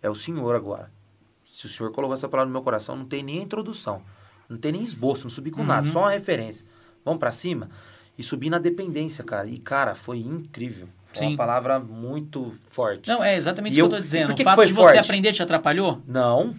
é 0.03 0.09
o 0.09 0.15
Senhor 0.15 0.55
agora. 0.55 0.91
Se 1.53 1.67
o 1.67 1.69
Senhor 1.69 1.91
colocou 1.93 2.15
essa 2.15 2.29
palavra 2.29 2.47
no 2.49 2.53
meu 2.53 2.63
coração, 2.63 2.97
não 2.97 3.05
tem 3.05 3.23
nem 3.23 3.43
introdução. 3.43 4.03
Não 4.49 4.57
tem 4.57 4.73
nem 4.73 4.83
esboço, 4.83 5.25
não 5.25 5.31
subi 5.31 5.51
com 5.51 5.61
Uhum. 5.63 5.67
nada, 5.67 5.89
só 5.91 6.01
uma 6.01 6.11
referência. 6.11 6.65
Vamos 7.05 7.19
para 7.21 7.33
cima? 7.33 7.69
E 8.17 8.23
subi 8.23 8.51
na 8.51 8.59
dependência, 8.59 9.25
cara. 9.25 9.47
E, 9.49 9.59
cara, 9.59 9.95
foi 9.95 10.19
incrível. 10.19 10.89
Foi 11.07 11.19
Sim. 11.25 11.29
uma 11.29 11.37
palavra 11.37 11.79
muito 11.81 12.55
forte. 12.69 13.09
Não, 13.09 13.23
é 13.23 13.37
exatamente 13.37 13.73
isso 13.73 13.81
que 13.81 13.83
eu- 13.83 13.87
eu 13.87 13.91
tô 13.91 14.01
dizendo. 14.01 14.33
o 14.33 14.37
fato 14.45 14.65
de 14.67 14.73
você 14.73 14.93
forte? 14.93 14.99
aprender 14.99 15.33
te 15.33 15.43
atrapalhou? 15.43 16.01
Não, 16.07 16.55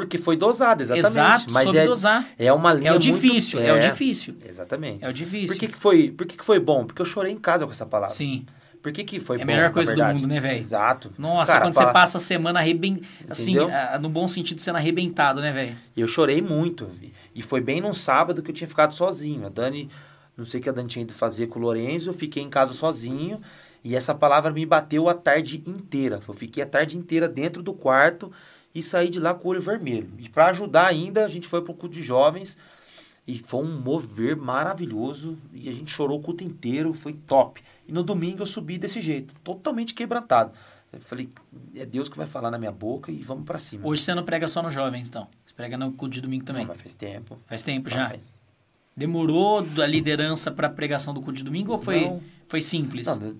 porque 0.00 0.18
foi 0.18 0.36
dosado, 0.36 0.82
exatamente. 0.82 1.08
Exato, 1.10 1.44
Mas 1.50 1.64
soube 1.64 1.78
é, 1.78 1.86
dosar. 1.86 2.28
é 2.38 2.52
uma 2.52 2.72
linha 2.72 2.88
É 2.88 2.92
o 2.92 2.94
muito- 2.94 3.02
difícil, 3.12 3.58
é, 3.60 3.72
o 3.72 3.80
difícil. 3.80 4.36
Exatamente. 4.48 5.04
É 5.04 5.08
o 5.08 5.12
difícil. 5.12 5.48
Por 5.48 5.58
que, 5.58 5.68
que 5.68 5.78
foi, 5.78 6.10
por 6.10 6.26
que, 6.26 6.36
que 6.36 6.44
foi 6.44 6.60
bom? 6.60 6.84
Porque 6.84 7.02
eu 7.02 7.06
chorei 7.06 7.32
em 7.32 7.38
casa 7.38 7.66
com 7.66 7.72
essa 7.72 7.84
palavra. 7.86 8.14
Sim. 8.14 8.46
Por 8.80 8.92
que, 8.92 9.02
que 9.02 9.18
foi 9.18 9.38
É 9.38 9.42
a 9.42 9.44
bom? 9.44 9.52
melhor 9.52 9.64
na 9.68 9.70
coisa 9.72 9.92
do 9.94 10.04
mundo, 10.04 10.28
né, 10.28 10.38
velho? 10.38 10.56
Exato. 10.56 11.12
Nossa, 11.18 11.52
Cara, 11.52 11.64
quando 11.64 11.74
você 11.74 11.86
passa 11.86 12.18
a 12.18 12.20
semana 12.20 12.60
arrebent... 12.60 13.02
assim, 13.28 13.56
no 14.00 14.08
bom 14.08 14.28
sentido, 14.28 14.60
sendo 14.60 14.76
arrebentado, 14.76 15.40
né, 15.40 15.50
velho? 15.52 15.76
Eu 15.96 16.06
chorei 16.06 16.40
muito. 16.40 16.88
E 17.34 17.42
foi 17.42 17.60
bem 17.60 17.80
num 17.80 17.92
sábado 17.92 18.40
que 18.42 18.50
eu 18.50 18.54
tinha 18.54 18.68
ficado 18.68 18.94
sozinho. 18.94 19.46
A 19.46 19.48
Dani, 19.48 19.90
não 20.36 20.44
sei 20.44 20.60
o 20.60 20.62
que 20.62 20.68
a 20.68 20.72
Dani 20.72 20.88
tinha 20.88 21.02
ido 21.02 21.12
fazer 21.12 21.48
com 21.48 21.58
o 21.58 21.62
Lorenzo, 21.62 22.10
eu 22.10 22.14
fiquei 22.14 22.42
em 22.42 22.48
casa 22.48 22.72
sozinho. 22.72 23.40
E 23.82 23.96
essa 23.96 24.14
palavra 24.14 24.52
me 24.52 24.64
bateu 24.64 25.08
a 25.08 25.14
tarde 25.14 25.62
inteira. 25.66 26.20
Eu 26.26 26.34
fiquei 26.34 26.62
a 26.62 26.66
tarde 26.66 26.96
inteira 26.96 27.28
dentro 27.28 27.62
do 27.62 27.72
quarto 27.72 28.30
e 28.74 28.82
saí 28.82 29.08
de 29.08 29.18
lá 29.18 29.34
com 29.34 29.48
o 29.48 29.50
olho 29.50 29.60
vermelho. 29.60 30.10
E 30.18 30.28
para 30.28 30.46
ajudar 30.48 30.86
ainda, 30.86 31.24
a 31.24 31.28
gente 31.28 31.46
foi 31.48 31.62
pro 31.62 31.74
culto 31.74 31.94
de 31.94 32.02
jovens. 32.02 32.56
E 33.26 33.38
foi 33.40 33.62
um 33.62 33.78
mover 33.80 34.36
maravilhoso. 34.36 35.36
E 35.52 35.68
a 35.68 35.72
gente 35.72 35.90
chorou 35.90 36.18
o 36.18 36.22
culto 36.22 36.42
inteiro, 36.44 36.94
foi 36.94 37.12
top. 37.12 37.60
E 37.86 37.92
no 37.92 38.02
domingo 38.02 38.42
eu 38.42 38.46
subi 38.46 38.78
desse 38.78 39.00
jeito, 39.02 39.34
totalmente 39.44 39.92
quebrantado. 39.92 40.52
Eu 40.90 41.00
falei, 41.00 41.28
é 41.74 41.84
Deus 41.84 42.08
que 42.08 42.16
vai 42.16 42.26
falar 42.26 42.50
na 42.50 42.56
minha 42.58 42.72
boca 42.72 43.12
e 43.12 43.16
vamos 43.22 43.44
para 43.44 43.58
cima. 43.58 43.86
Hoje 43.86 44.00
você 44.02 44.14
não 44.14 44.22
prega 44.24 44.48
só 44.48 44.62
nos 44.62 44.72
jovens, 44.72 45.08
então. 45.08 45.28
Você 45.46 45.52
prega 45.54 45.76
no 45.76 45.92
culto 45.92 46.14
de 46.14 46.22
domingo 46.22 46.44
também. 46.46 46.62
Não, 46.64 46.72
mas 46.72 46.80
faz 46.80 46.94
tempo. 46.94 47.38
Faz 47.46 47.62
tempo 47.62 47.90
já. 47.90 48.08
Mas- 48.08 48.32
Demorou 48.96 49.62
da 49.62 49.86
liderança 49.86 50.50
pra 50.50 50.68
pregação 50.68 51.14
do 51.14 51.20
culto 51.20 51.34
de 51.36 51.44
domingo 51.44 51.72
ou 51.72 51.78
foi, 51.80 52.00
Não. 52.06 52.20
foi 52.48 52.60
simples? 52.62 53.06
Não, 53.06 53.36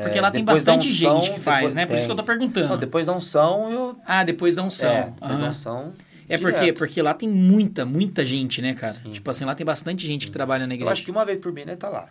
Porque 0.00 0.20
lá 0.20 0.30
tem 0.30 0.44
da 0.44 0.52
bastante 0.52 0.88
unção, 0.88 1.20
gente 1.20 1.34
que 1.34 1.40
faz, 1.40 1.74
né? 1.74 1.84
Por 1.84 1.96
isso 1.96 2.06
que 2.06 2.12
eu 2.12 2.16
tô 2.16 2.22
tem. 2.22 2.34
perguntando. 2.36 2.68
Não, 2.68 2.78
depois 2.78 3.06
da 3.06 3.12
unção, 3.12 3.70
eu... 3.70 3.96
Ah, 4.06 4.24
depois 4.24 4.56
da 4.56 4.62
unção. 4.62 4.90
É, 4.90 5.02
depois 5.10 5.30
da 5.32 5.36
Aham. 5.36 5.48
unção... 5.50 5.92
É 6.28 6.38
porque, 6.38 6.60
direto. 6.60 6.78
porque 6.78 7.02
lá 7.02 7.12
tem 7.12 7.28
muita, 7.28 7.84
muita 7.84 8.24
gente, 8.24 8.62
né, 8.62 8.72
cara? 8.72 8.94
Sim. 8.94 9.10
Tipo 9.10 9.30
assim, 9.30 9.44
lá 9.44 9.54
tem 9.54 9.66
bastante 9.66 10.06
gente 10.06 10.26
que 10.26 10.32
trabalha 10.32 10.66
na 10.66 10.72
Eu 10.72 10.76
igreja. 10.76 10.92
acho 10.92 11.04
que 11.04 11.10
uma 11.10 11.26
vez 11.26 11.38
por 11.38 11.52
mês 11.52 11.66
ele 11.68 11.76
tá 11.76 11.90
lá. 11.90 12.08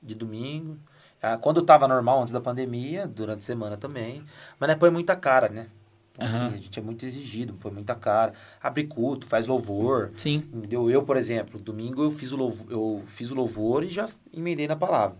De 0.00 0.14
domingo. 0.14 0.78
Ah, 1.20 1.36
Quando 1.38 1.60
tava 1.62 1.88
normal, 1.88 2.20
antes 2.20 2.32
da 2.32 2.40
pandemia, 2.40 3.06
durante 3.08 3.40
a 3.40 3.42
semana 3.42 3.76
também. 3.76 4.22
Mas 4.60 4.68
né, 4.68 4.76
põe 4.76 4.90
muita 4.90 5.16
cara, 5.16 5.48
né? 5.48 5.66
Então, 6.12 6.26
assim, 6.28 6.36
Aham. 6.36 6.54
a 6.54 6.56
gente 6.56 6.78
é 6.78 6.82
muito 6.82 7.04
exigido, 7.04 7.54
põe 7.54 7.72
muita 7.72 7.96
cara. 7.96 8.34
Abre 8.62 8.84
culto, 8.84 9.26
faz 9.26 9.46
louvor. 9.46 10.12
Sim, 10.16 10.44
Entendeu? 10.52 10.88
Eu, 10.88 11.02
por 11.02 11.16
exemplo, 11.16 11.58
domingo 11.58 12.04
eu 12.04 12.10
fiz 12.12 12.30
o 12.30 12.36
louvor, 12.36 12.66
eu 12.70 13.02
fiz 13.08 13.30
o 13.30 13.34
louvor 13.34 13.82
e 13.82 13.88
já 13.88 14.06
emendei 14.32 14.68
na 14.68 14.76
palavra. 14.76 15.16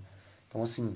Então, 0.49 0.63
assim, 0.63 0.93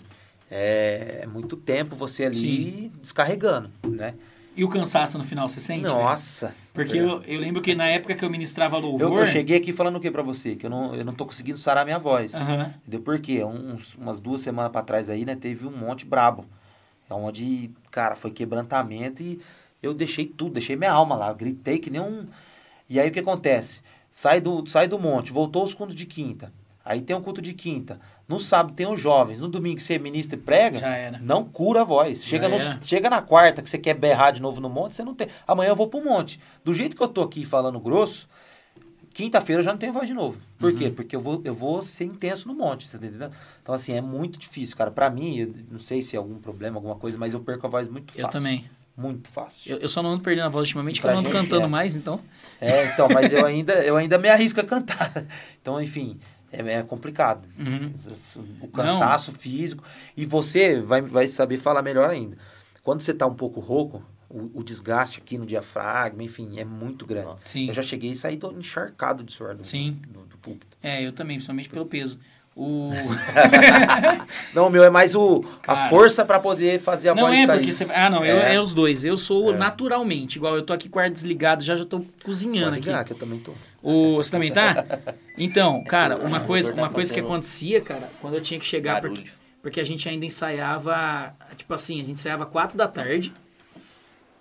é, 0.51 1.21
é 1.23 1.27
muito 1.27 1.57
tempo 1.57 1.95
você 1.95 2.25
ali 2.25 2.93
descarregando, 3.01 3.71
né? 3.85 4.15
E 4.57 4.65
o 4.65 4.69
cansaço 4.69 5.17
no 5.17 5.23
final, 5.23 5.49
você 5.49 5.61
sente? 5.61 5.83
velho? 5.83 5.95
Nossa! 5.95 6.53
Porque 6.75 6.99
eu, 6.99 7.23
eu 7.23 7.39
lembro 7.39 7.63
que 7.63 7.77
na 7.77 7.87
época 7.87 8.17
que 8.17 8.25
eu 8.25 8.29
ministrava 8.29 8.77
Eu, 8.77 8.81
louvor... 8.81 9.21
eu 9.21 9.27
cheguei 9.27 9.57
aqui 9.57 9.73
falando 9.73 9.97
o 9.97 10.01
que 10.01 10.11
pra 10.11 10.23
você? 10.23 10.57
Que 10.57 10.67
eu 10.67 10.71
não, 10.71 10.97
eu 10.97 11.05
não 11.05 11.15
tô 11.15 11.25
conseguindo 11.25 11.59
sarar 11.59 11.85
minha 11.85 11.99
voz. 11.99 12.35
Aham. 12.35 12.75
Entendeu? 12.81 13.01
Por 13.01 13.21
quê? 13.21 13.45
Uns, 13.45 13.95
umas 13.95 14.19
duas 14.19 14.41
semanas 14.41 14.73
pra 14.73 14.83
trás 14.83 15.09
aí, 15.09 15.25
né? 15.25 15.37
Teve 15.37 15.65
um 15.65 15.71
monte 15.71 16.05
brabo. 16.05 16.45
É 17.09 17.15
onde, 17.15 17.71
cara, 17.91 18.17
foi 18.17 18.33
quebrantamento 18.33 19.23
e 19.23 19.41
eu 19.81 19.95
deixei 19.95 20.27
tudo, 20.27 20.55
deixei 20.55 20.75
minha 20.75 20.91
alma 20.91 21.15
lá. 21.15 21.29
Eu 21.29 21.37
gritei 21.37 21.79
que 21.79 21.89
nem 21.89 22.01
um. 22.01 22.27
E 22.91 22.99
aí 22.99 23.09
o 23.09 23.13
que 23.13 23.21
acontece? 23.21 23.81
Sai 24.11 24.41
do, 24.41 24.67
sai 24.67 24.89
do 24.89 24.99
monte, 24.99 25.31
voltou 25.31 25.63
os 25.63 25.73
cultos 25.73 25.95
de 25.95 26.05
quinta. 26.05 26.53
Aí 26.91 27.03
tem 27.03 27.15
um 27.15 27.21
culto 27.21 27.43
de 27.43 27.53
quinta. 27.53 28.01
No 28.27 28.41
sábado 28.41 28.75
tem 28.75 28.87
os 28.91 28.99
jovens. 28.99 29.39
No 29.39 29.47
domingo 29.47 29.79
você 29.79 29.99
ministra 29.99 30.39
e 30.39 30.41
prega. 30.41 30.81
Não 31.21 31.45
cura 31.45 31.83
a 31.83 31.85
voz. 31.85 32.25
Chega, 32.25 32.49
no- 32.49 32.57
chega 32.83 33.11
na 33.11 33.21
quarta 33.21 33.61
que 33.61 33.69
você 33.69 33.77
quer 33.77 33.93
berrar 33.93 34.33
de 34.33 34.41
novo 34.41 34.59
no 34.59 34.71
monte, 34.71 34.95
você 34.95 35.05
não 35.05 35.15
tem. 35.15 35.29
Amanhã 35.47 35.69
eu 35.69 35.77
vou 35.77 35.87
pro 35.89 36.03
monte. 36.03 36.41
Do 36.65 36.73
jeito 36.73 36.97
que 36.97 37.03
eu 37.03 37.09
tô 37.09 37.21
aqui 37.21 37.45
falando 37.45 37.79
grosso, 37.79 38.27
quinta-feira 39.13 39.61
eu 39.61 39.65
já 39.65 39.73
não 39.73 39.79
tenho 39.79 39.93
voz 39.93 40.09
de 40.09 40.15
novo. 40.15 40.39
Por 40.59 40.71
Uhum. 40.73 40.79
quê? 40.79 40.89
Porque 40.91 41.15
eu 41.15 41.21
vou, 41.21 41.41
eu 41.45 41.53
vou 41.53 41.83
ser 41.83 42.05
intenso 42.05 42.49
no 42.49 42.55
monte, 42.55 42.87
você 42.89 42.97
tá 42.99 43.07
entendendo? 43.07 43.33
Então, 43.63 43.75
assim, 43.75 43.93
é 43.93 44.01
muito 44.01 44.39
difícil, 44.39 44.75
cara. 44.77 44.91
Pra 44.91 45.11
mim, 45.11 45.37
eu 45.39 45.55
não 45.71 45.79
sei 45.79 46.01
se 46.01 46.17
é 46.17 46.19
algum 46.19 46.37
problema, 46.39 46.77
alguma 46.77 46.95
coisa, 46.97 47.19
mas 47.19 47.35
eu 47.35 47.41
perco 47.41 47.67
a 47.67 47.71
voz 47.71 47.87
muito 47.89 48.13
fácil. 48.13 48.25
Eu 48.27 48.31
também. 48.31 48.65
Muito 48.97 49.29
fácil. 49.29 49.73
Eu, 49.73 49.79
eu 49.79 49.89
só 49.89 50.03
não 50.03 50.11
ando 50.11 50.23
perdendo 50.25 50.47
a 50.47 50.49
voz 50.49 50.63
ultimamente, 50.67 50.97
que 50.97 51.03
Pra 51.03 51.13
eu 51.13 51.15
não 51.17 51.21
ando 51.21 51.31
gente, 51.31 51.43
cantando 51.43 51.67
é. 51.67 51.69
mais, 51.69 51.95
então... 51.95 52.19
É, 52.61 52.87
então, 52.87 53.09
mas 53.09 53.31
eu 53.31 53.45
ainda, 53.47 53.75
eu 53.85 53.97
ainda 53.97 54.19
me 54.19 54.29
arrisco 54.29 54.59
a 54.61 54.65
cantar. 54.65 55.13
Então, 55.61 55.81
enfim, 55.83 56.17
é, 56.53 56.73
é 56.75 56.83
complicado. 56.83 57.47
Uhum. 57.59 57.93
O 58.61 58.69
cansaço 58.69 59.33
físico. 59.33 59.83
E 60.17 60.25
você 60.27 60.81
vai, 60.81 61.01
vai 61.03 61.27
saber 61.29 61.57
falar 61.57 61.83
melhor 61.83 62.09
ainda. 62.11 62.37
Quando 62.83 63.03
você 63.03 63.13
tá 63.13 63.27
um 63.27 63.35
pouco 63.35 63.61
rouco, 63.61 64.03
o, 64.31 64.61
o 64.61 64.63
desgaste 64.65 65.19
aqui 65.21 65.37
no 65.39 65.45
diafragma, 65.47 66.23
enfim, 66.23 66.59
é 66.59 66.65
muito 66.65 67.07
grande. 67.07 67.35
Sim. 67.45 67.69
Eu 67.69 67.75
já 67.75 67.83
cheguei 67.83 68.13
e 68.13 68.17
saí 68.17 68.37
do- 68.37 68.53
encharcado 68.59 69.23
de 69.25 69.33
suor 69.33 69.55
do, 69.55 69.65
Sim. 69.67 70.01
do, 70.09 70.21
do 70.25 70.39
púlpito. 70.39 70.77
É, 70.83 71.03
eu 71.07 71.13
também, 71.13 71.37
principalmente 71.37 71.69
pelo 71.69 71.87
peso. 71.87 72.19
O... 72.61 72.91
Não, 74.53 74.67
o 74.67 74.71
meu 74.71 74.83
é 74.83 74.91
mais 74.91 75.15
o, 75.15 75.45
Cara. 75.63 75.85
a 75.87 75.89
força 75.89 76.25
pra 76.25 76.41
poder 76.41 76.81
fazer 76.81 77.11
a 77.11 77.15
não 77.15 77.23
voz 77.29 77.39
é, 77.39 77.47
sair. 77.47 77.59
porque 77.59 77.73
você... 77.73 77.87
Ah, 77.95 78.11
não, 78.11 78.25
eu, 78.25 78.37
É. 78.39 78.57
é 78.57 78.61
os 78.61 78.75
dois. 78.75 79.05
Eu 79.05 79.17
sou 79.17 79.55
É. 79.55 79.57
naturalmente, 79.57 80.37
igual 80.37 80.57
eu 80.57 80.63
tô 80.65 80.73
aqui 80.73 80.89
com 80.89 80.99
o 80.99 81.03
ar 81.03 81.09
desligado, 81.09 81.63
já 81.63 81.77
já 81.77 81.85
tô 81.85 82.05
cozinhando 82.25 82.75
Pode 82.75 82.91
aqui. 82.91 83.05
que 83.05 83.13
eu 83.13 83.17
também 83.19 83.39
tô. 83.39 83.53
O, 83.81 84.17
você 84.17 84.33
também 84.33 84.51
tá? 84.53 84.85
Então, 85.39 85.85
cara, 85.85 86.17
uma 86.17 86.41
coisa, 86.41 86.75
uma 86.75 86.91
coisa 86.91 87.15
que 87.15 87.21
acontecia, 87.21 87.81
cara, 87.81 88.11
quando 88.21 88.35
eu 88.35 88.41
tinha 88.41 88.59
que 88.59 88.67
chegar, 88.67 89.01
porque, 89.01 89.25
porque 89.63 89.79
a 89.81 89.85
gente 89.85 90.09
ainda 90.09 90.27
ensaiava, 90.27 91.33
tipo 91.57 91.73
assim, 91.73 91.95
a 92.01 92.05
gente 92.05 92.15
ensaiava 92.19 92.45
quatro 92.45 92.77
da 92.77 92.89
tarde, 92.89 93.33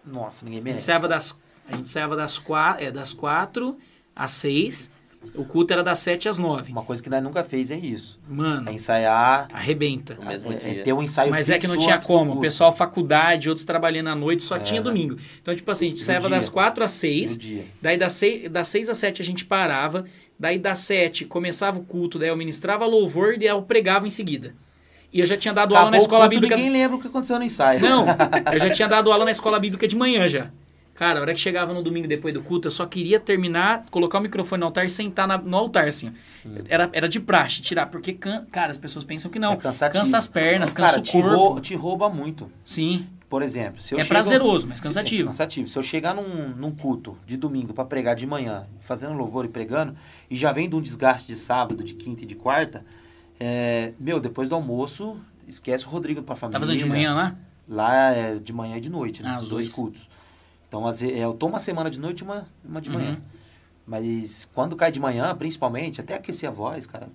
Nossa, 0.03 0.43
ninguém 0.43 0.57
a 0.57 0.61
gente 0.61 0.65
merece. 0.65 0.83
ensaiava 0.85 1.07
das, 1.07 1.37
a 1.69 1.71
gente 1.73 1.83
ensaiava 1.83 2.15
das, 2.15 2.39
qua, 2.39 2.77
é, 2.79 2.89
das 2.89 3.13
quatro 3.13 3.77
às 4.15 4.31
seis, 4.31 4.89
o 5.35 5.44
culto 5.45 5.73
era 5.73 5.84
das 5.84 5.99
sete 5.99 6.27
às 6.30 6.38
nove. 6.38 6.72
Uma 6.72 6.84
coisa 6.84 7.02
que 7.02 7.10
nós 7.10 7.22
nunca 7.22 7.44
fez 7.44 7.69
é 7.69 7.76
isso. 7.77 8.19
Mano, 8.27 8.69
É 8.69 8.73
ensaiar, 8.73 9.48
arrebenta. 9.53 10.15
No 10.15 10.26
mesmo 10.26 10.52
é, 10.52 10.56
é 10.56 10.60
dia. 10.73 10.84
ter 10.84 10.94
um 10.94 11.03
ensaio 11.03 11.30
Mas 11.30 11.49
é 11.49 11.60
que 11.60 11.68
não 11.68 11.77
tinha 11.77 11.99
como. 11.99 12.34
O 12.34 12.39
pessoal 12.39 12.73
faculdade, 12.76 13.49
outros 13.49 13.65
trabalhando 13.65 14.07
à 14.10 14.15
noite, 14.15 14.44
só 14.44 14.56
É. 14.56 14.60
tinha 14.60 14.81
domingo. 14.81 15.18
Então, 15.41 15.56
tipo 15.56 15.69
assim, 15.69 15.88
a 15.88 15.89
gente 15.89 16.02
ensaiava 16.02 16.30
das 16.30 16.49
quatro 16.49 16.84
às 16.84 16.91
seis, 16.91 17.35
Do 17.35 17.41
dia. 17.41 17.65
Daí 17.81 17.98
das 17.98 18.14
seis, 18.14 18.49
das 18.49 18.68
seis 18.68 18.89
às 18.89 18.98
sete 18.98 19.22
a 19.22 19.26
gente 19.26 19.45
parava. 19.45 20.06
Daí 20.39 20.57
das 20.60 20.80
sete 20.80 21.26
começava 21.26 21.80
o 21.80 21.84
culto, 21.84 22.19
daí 22.19 22.30
eu 22.30 22.38
ministrava 22.38 22.85
louvor 22.85 23.34
e 23.34 23.38
daí 23.39 23.48
eu 23.48 23.61
pregava 23.61 24.06
em 24.07 24.11
seguida. 24.11 24.53
E 25.11 25.19
eu 25.19 25.26
já 25.26 25.35
tinha 25.38 25.53
dado 25.53 25.76
aula 25.76 25.88
Acabou 25.88 25.91
na 25.91 25.98
o 25.98 26.02
escola 26.02 26.27
bíblica. 26.27 26.56
Ninguém 26.56 26.72
lembra 26.72 26.98
o 26.98 27.02
que 27.02 27.07
aconteceu 27.07 27.39
no 27.39 27.45
ensaio. 27.45 27.80
Não, 27.80 28.06
eu 28.53 28.60
já 28.60 28.69
tinha 28.69 28.88
dado 28.88 29.11
aula 29.11 29.26
na 29.26 29.31
escola 29.31 29.60
bíblica 29.60 29.88
de 29.88 29.95
manhã 29.95 30.27
já. 30.27 30.52
Cara, 30.97 31.19
a 31.19 31.21
hora 31.21 31.33
que 31.33 31.39
chegava 31.39 31.73
no 31.73 31.83
domingo 31.83 32.07
depois 32.07 32.33
do 32.33 32.41
culto, 32.41 32.67
eu 32.67 32.71
só 32.71 32.85
queria 32.87 33.19
terminar, 33.19 33.85
colocar 33.91 34.17
o 34.17 34.21
microfone 34.21 34.59
no 34.61 34.65
altar 34.65 34.83
e 34.83 34.89
sentar 34.89 35.27
na- 35.27 35.37
no 35.37 35.55
altar, 35.55 35.87
assim. 35.87 36.11
Era, 36.67 36.89
era 36.91 37.07
de 37.07 37.19
praxe, 37.19 37.61
tirar, 37.61 37.85
porque, 37.85 38.13
can- 38.13 38.45
cara, 38.51 38.71
as 38.71 38.79
pessoas 38.79 39.05
pensam 39.05 39.29
que 39.29 39.37
não. 39.37 39.53
É 39.53 39.55
cansativo. 39.57 40.03
Cansa 40.03 40.17
as 40.17 40.25
pernas, 40.27 40.73
Cara, 40.73 40.87
cansa 40.93 40.99
o 40.99 41.03
te 41.03 41.11
corpo. 41.11 41.29
rou- 41.29 41.59
te 41.61 41.75
rouba 41.75 42.09
muito. 42.09 42.51
Sim, 42.65 43.05
Por 43.29 43.41
exemplo, 43.43 43.81
se 43.81 43.93
eu 43.93 43.99
é 43.99 44.01
chego, 44.03 44.09
prazeroso, 44.13 44.67
mas 44.69 44.79
cansativo. 44.79 45.23
É 45.23 45.31
cansativo. 45.31 45.67
Se 45.67 45.77
eu 45.77 45.83
chegar 45.83 46.15
num, 46.15 46.47
num 46.55 46.71
culto 46.71 47.17
de 47.27 47.35
domingo 47.37 47.73
para 47.73 47.83
pregar 47.83 48.15
de 48.15 48.25
manhã, 48.25 48.65
fazendo 48.79 49.11
louvor 49.13 49.43
e 49.43 49.49
pregando, 49.49 49.95
e 50.31 50.35
já 50.37 50.51
vem 50.53 50.69
de 50.69 50.75
um 50.77 50.81
desgaste 50.81 51.27
de 51.27 51.35
sábado, 51.35 51.83
de 51.83 51.93
quinta 51.93 52.23
e 52.23 52.25
de 52.25 52.35
quarta, 52.35 52.85
é, 53.39 53.91
meu, 53.99 54.19
depois 54.19 54.47
do 54.49 54.55
almoço, 54.55 55.17
esquece 55.47 55.85
o 55.85 55.89
Rodrigo 55.89 56.23
pra 56.23 56.35
família. 56.37 56.53
Tá 56.59 56.65
fazendo 56.65 56.79
de 56.79 56.85
manhã 56.85 57.13
lá? 57.13 57.35
Lá 57.67 58.11
é 58.11 58.35
de 58.35 58.53
manhã 58.53 58.77
e 58.77 58.81
de 58.81 58.89
noite, 58.89 59.21
né? 59.21 59.29
Ah, 59.35 59.41
os 59.41 59.49
dois 59.49 59.65
dois. 59.67 59.73
cultos. 59.75 60.09
Então, 60.68 60.85
às 60.85 60.99
vezes, 60.99 61.18
eu 61.18 61.34
tô 61.34 61.48
uma 61.48 61.60
semana 61.60 61.89
de 61.89 61.99
noite 61.99 62.19
e 62.19 62.23
uma, 62.23 62.48
uma 62.64 62.81
de 62.81 62.89
Uhum. 62.89 62.95
manhã. 62.95 63.22
Mas 63.85 64.49
quando 64.53 64.76
cai 64.76 64.91
de 64.91 64.99
manhã, 64.99 65.34
principalmente, 65.35 66.02
até 66.02 66.15
aquecer 66.15 66.49
a 66.49 66.52
voz, 66.52 66.85
cara. 66.85 67.07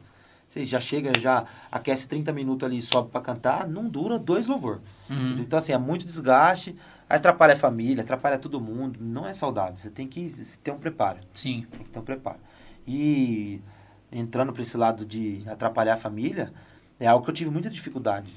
Você 0.48 0.64
já 0.64 0.80
chega, 0.80 1.18
já 1.18 1.44
aquece 1.70 2.06
30 2.06 2.32
minutos 2.32 2.66
ali 2.66 2.78
e 2.78 2.82
sobe 2.82 3.10
pra 3.10 3.20
cantar, 3.22 3.66
não 3.66 3.88
dura 3.88 4.18
dois 4.18 4.46
louvor. 4.46 4.80
Uhum. 5.08 5.38
Então, 5.38 5.58
assim, 5.58 5.72
é 5.72 5.78
muito 5.78 6.04
desgaste, 6.04 6.76
atrapalha 7.08 7.54
a 7.54 7.56
família, 7.56 8.02
atrapalha 8.02 8.38
todo 8.38 8.60
mundo, 8.60 8.98
não 9.00 9.26
é 9.26 9.32
saudável. 9.32 9.76
Você 9.78 9.90
tem 9.90 10.06
que 10.06 10.30
ter 10.62 10.70
um 10.70 10.78
preparo, 10.78 11.20
Sim. 11.32 11.66
tem 11.70 11.84
que 11.84 11.90
ter 11.90 11.98
um 11.98 12.02
preparo. 12.02 12.38
E 12.86 13.62
entrando 14.10 14.52
para 14.52 14.60
esse 14.62 14.76
lado 14.76 15.06
de 15.06 15.42
atrapalhar 15.46 15.94
a 15.94 15.98
família, 15.98 16.52
é 17.00 17.06
algo 17.06 17.24
que 17.24 17.30
eu 17.30 17.34
tive 17.34 17.50
muita 17.50 17.70
dificuldade 17.70 18.32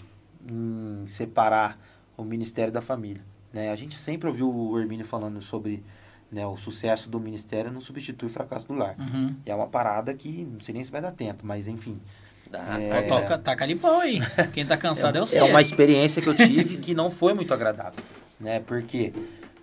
em 0.48 1.06
separar 1.08 1.78
o 2.16 2.24
ministério 2.24 2.72
da 2.72 2.82
família. 2.82 3.22
Né? 3.56 3.72
A 3.72 3.76
gente 3.78 3.98
sempre 3.98 4.28
ouviu 4.28 4.54
o 4.54 4.78
Hermínio 4.78 5.06
falando 5.06 5.42
sobre 5.42 5.82
né, 6.30 6.46
o 6.46 6.58
sucesso 6.58 7.10
do 7.10 7.22
ministério 7.22 7.72
não 7.72 7.80
substitui 7.80 8.28
o 8.28 8.30
fracasso 8.30 8.68
do 8.68 8.74
lar. 8.74 8.98
Uhum. 9.00 9.34
E 9.46 9.50
é 9.50 9.56
uma 9.56 9.68
parada 9.68 10.14
que 10.14 10.44
não 10.44 10.60
sei 10.60 10.74
nem 10.74 10.84
se 10.84 10.92
vai 10.92 11.02
dar 11.02 11.14
tempo, 11.14 11.46
mas 11.46 11.66
enfim. 11.70 11.98
Dá, 12.52 12.78
É. 12.78 12.90
tá, 13.04 13.08
Toca, 13.08 13.38
taca 13.38 13.64
ali 13.64 13.78
pau 13.78 14.02
aí. 14.02 14.20
Quem 14.52 14.66
tá 14.66 14.76
cansado 14.76 15.16
é, 15.18 15.22
o 15.22 15.24
É 15.24 15.26
certo. 15.26 15.50
uma 15.50 15.62
experiência 15.62 16.22
que 16.22 16.28
eu 16.28 16.36
tive 16.36 16.76
que 16.80 16.94
não 16.94 17.10
foi 17.10 17.34
muito 17.34 17.54
agradável, 17.54 18.04
né? 18.38 18.60
Por 18.60 18.84
quê? 18.84 19.14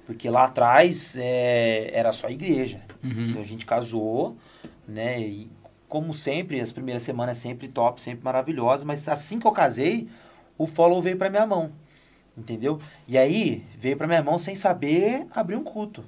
Porque 0.06 0.30
lá 0.30 0.44
atrás 0.46 1.14
é, 1.18 1.90
era 1.92 2.14
só 2.14 2.30
igreja. 2.30 2.80
Uhum. 3.04 3.38
A 3.38 3.42
gente 3.42 3.66
casou, 3.66 4.38
né? 4.88 5.20
E 5.20 5.50
como 5.86 6.14
sempre, 6.14 6.62
as 6.62 6.72
primeiras 6.72 7.02
semanas 7.02 7.36
sempre 7.36 7.68
top, 7.68 8.00
sempre 8.00 8.24
maravilhosas, 8.24 8.84
mas 8.84 9.06
assim 9.06 9.38
que 9.38 9.46
eu 9.46 9.52
casei, 9.52 10.08
o 10.56 10.66
follow 10.66 11.02
veio 11.02 11.18
pra 11.18 11.28
minha 11.28 11.46
mão. 11.46 11.70
Entendeu? 12.36 12.80
E 13.06 13.18
aí 13.18 13.64
veio 13.78 13.96
pra 13.96 14.06
minha 14.06 14.22
mão 14.22 14.38
sem 14.38 14.54
saber 14.54 15.26
abrir 15.30 15.56
um 15.56 15.62
culto. 15.64 16.04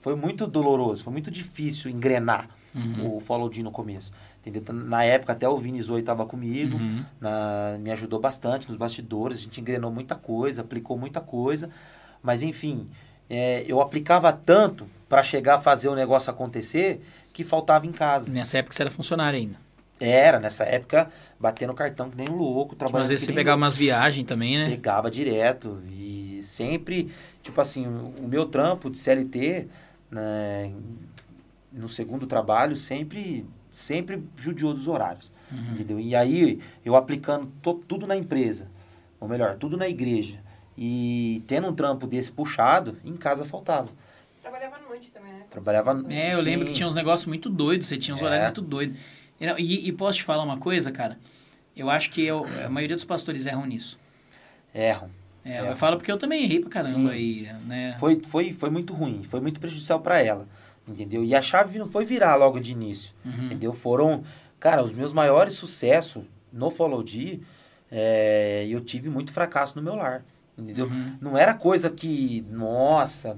Foi 0.00 0.14
muito 0.16 0.46
doloroso, 0.46 1.04
foi 1.04 1.12
muito 1.12 1.30
difícil 1.30 1.90
engrenar 1.90 2.48
Uhum. 2.74 3.16
o 3.16 3.20
follow 3.20 3.48
D 3.48 3.62
no 3.62 3.70
começo. 3.70 4.12
Entendeu? 4.44 4.62
Na 4.74 5.02
época 5.02 5.32
até 5.32 5.48
o 5.48 5.56
Vini 5.58 5.82
Zoe 5.82 6.00
estava 6.00 6.24
comigo, 6.26 6.76
Uhum. 6.76 7.04
na- 7.20 7.76
me 7.80 7.90
ajudou 7.90 8.20
bastante 8.20 8.68
nos 8.68 8.76
bastidores, 8.76 9.38
a 9.38 9.42
gente 9.42 9.60
engrenou 9.60 9.90
muita 9.90 10.14
coisa, 10.14 10.60
aplicou 10.62 10.96
muita 10.96 11.20
coisa, 11.20 11.68
mas 12.22 12.42
enfim, 12.42 12.86
é, 13.28 13.64
eu 13.66 13.80
aplicava 13.80 14.32
tanto 14.32 14.86
para 15.08 15.22
chegar 15.22 15.56
a 15.56 15.60
fazer 15.60 15.88
o 15.88 15.94
negócio 15.94 16.30
acontecer 16.30 17.02
que 17.32 17.42
faltava 17.44 17.86
em 17.86 17.92
casa. 17.92 18.30
Nessa 18.30 18.58
época 18.58 18.74
você 18.74 18.82
era 18.82 18.90
funcionário 18.90 19.38
ainda. 19.38 19.56
Era, 19.98 20.38
nessa 20.38 20.64
época, 20.64 21.10
batendo 21.40 21.72
cartão 21.72 22.10
que 22.10 22.16
nem 22.16 22.28
um 22.28 22.36
louco, 22.36 22.76
trabalhando 22.76 23.04
às 23.04 23.08
vezes 23.08 23.24
você 23.24 23.30
nem 23.30 23.36
pegava 23.36 23.54
louco. 23.56 23.64
umas 23.64 23.76
viagens 23.76 24.26
também, 24.26 24.58
né? 24.58 24.68
Pegava 24.68 25.10
direto 25.10 25.82
e 25.88 26.40
sempre, 26.42 27.10
tipo 27.42 27.58
assim, 27.60 27.86
o 27.86 28.28
meu 28.28 28.44
trampo 28.46 28.90
de 28.90 28.98
CLT, 28.98 29.66
né, 30.10 30.70
no 31.72 31.88
segundo 31.88 32.26
trabalho, 32.26 32.76
sempre, 32.76 33.46
sempre 33.72 34.22
judiou 34.36 34.74
dos 34.74 34.86
horários. 34.86 35.30
Uhum. 35.50 35.72
Entendeu? 35.74 36.00
E 36.00 36.14
aí, 36.14 36.60
eu 36.84 36.94
aplicando 36.94 37.46
to- 37.62 37.82
tudo 37.88 38.06
na 38.06 38.16
empresa, 38.16 38.68
ou 39.18 39.26
melhor, 39.28 39.56
tudo 39.56 39.76
na 39.78 39.88
igreja, 39.88 40.40
e 40.76 41.42
tendo 41.46 41.68
um 41.68 41.74
trampo 41.74 42.06
desse 42.06 42.30
puxado, 42.30 42.98
em 43.04 43.16
casa 43.16 43.44
faltava. 43.46 43.88
Trabalhava 44.42 44.76
à 44.76 44.80
noite 44.88 45.10
também, 45.10 45.32
né? 45.32 45.44
Trabalhava. 45.50 46.04
É, 46.10 46.34
eu 46.34 46.40
lembro 46.42 46.66
sim, 46.66 46.72
que 46.72 46.76
tinha 46.76 46.86
uns 46.86 46.94
negócios 46.94 47.26
muito 47.26 47.48
doidos, 47.48 47.86
você 47.86 47.96
tinha 47.96 48.14
uns 48.14 48.20
É. 48.20 48.24
horários 48.26 48.46
muito 48.48 48.62
doidos. 48.62 48.98
E, 49.40 49.88
e- 49.88 49.92
posso 49.92 50.18
te 50.18 50.24
falar 50.24 50.42
uma 50.42 50.56
coisa, 50.58 50.90
cara? 50.90 51.18
Eu 51.76 51.90
acho 51.90 52.10
que 52.10 52.22
eu- 52.24 52.46
a 52.64 52.68
maioria 52.70 52.96
dos 52.96 53.04
pastores 53.04 53.44
erram 53.46 53.66
nisso. 53.66 53.98
Erram. 54.74 55.10
É, 55.44 55.58
É. 55.58 55.70
eu 55.70 55.76
falo 55.76 55.96
porque 55.96 56.10
eu 56.10 56.16
também 56.18 56.42
errei 56.44 56.60
pra 56.60 56.70
caramba 56.70 57.10
Sim. 57.10 57.14
aí, 57.14 57.52
né? 57.66 57.96
Foi, 58.00 58.20
foi, 58.20 58.52
foi 58.52 58.70
muito 58.70 58.92
ruim, 58.92 59.22
foi 59.24 59.40
muito 59.40 59.60
prejudicial 59.60 60.00
para 60.00 60.20
ela. 60.20 60.48
Entendeu? 60.88 61.24
E 61.24 61.34
a 61.34 61.42
chave 61.42 61.78
não 61.78 61.88
foi 61.88 62.04
virar 62.04 62.36
logo 62.36 62.58
de 62.60 62.72
início. 62.72 63.12
Uhum. 63.24 63.46
Entendeu? 63.46 63.72
Foram, 63.72 64.24
cara, 64.58 64.82
os 64.82 64.92
meus 64.92 65.12
maiores 65.12 65.54
sucessos 65.54 66.24
no 66.52 66.70
Follow 66.70 67.02
D, 67.02 67.40
é, 67.90 68.66
eu 68.68 68.80
tive 68.80 69.08
muito 69.08 69.32
fracasso 69.32 69.76
no 69.76 69.82
meu 69.82 69.94
lar. 69.96 70.24
Entendeu? 70.56 70.86
Uhum. 70.86 71.16
Não 71.20 71.36
era 71.36 71.52
coisa 71.54 71.90
que, 71.90 72.44
nossa, 72.50 73.36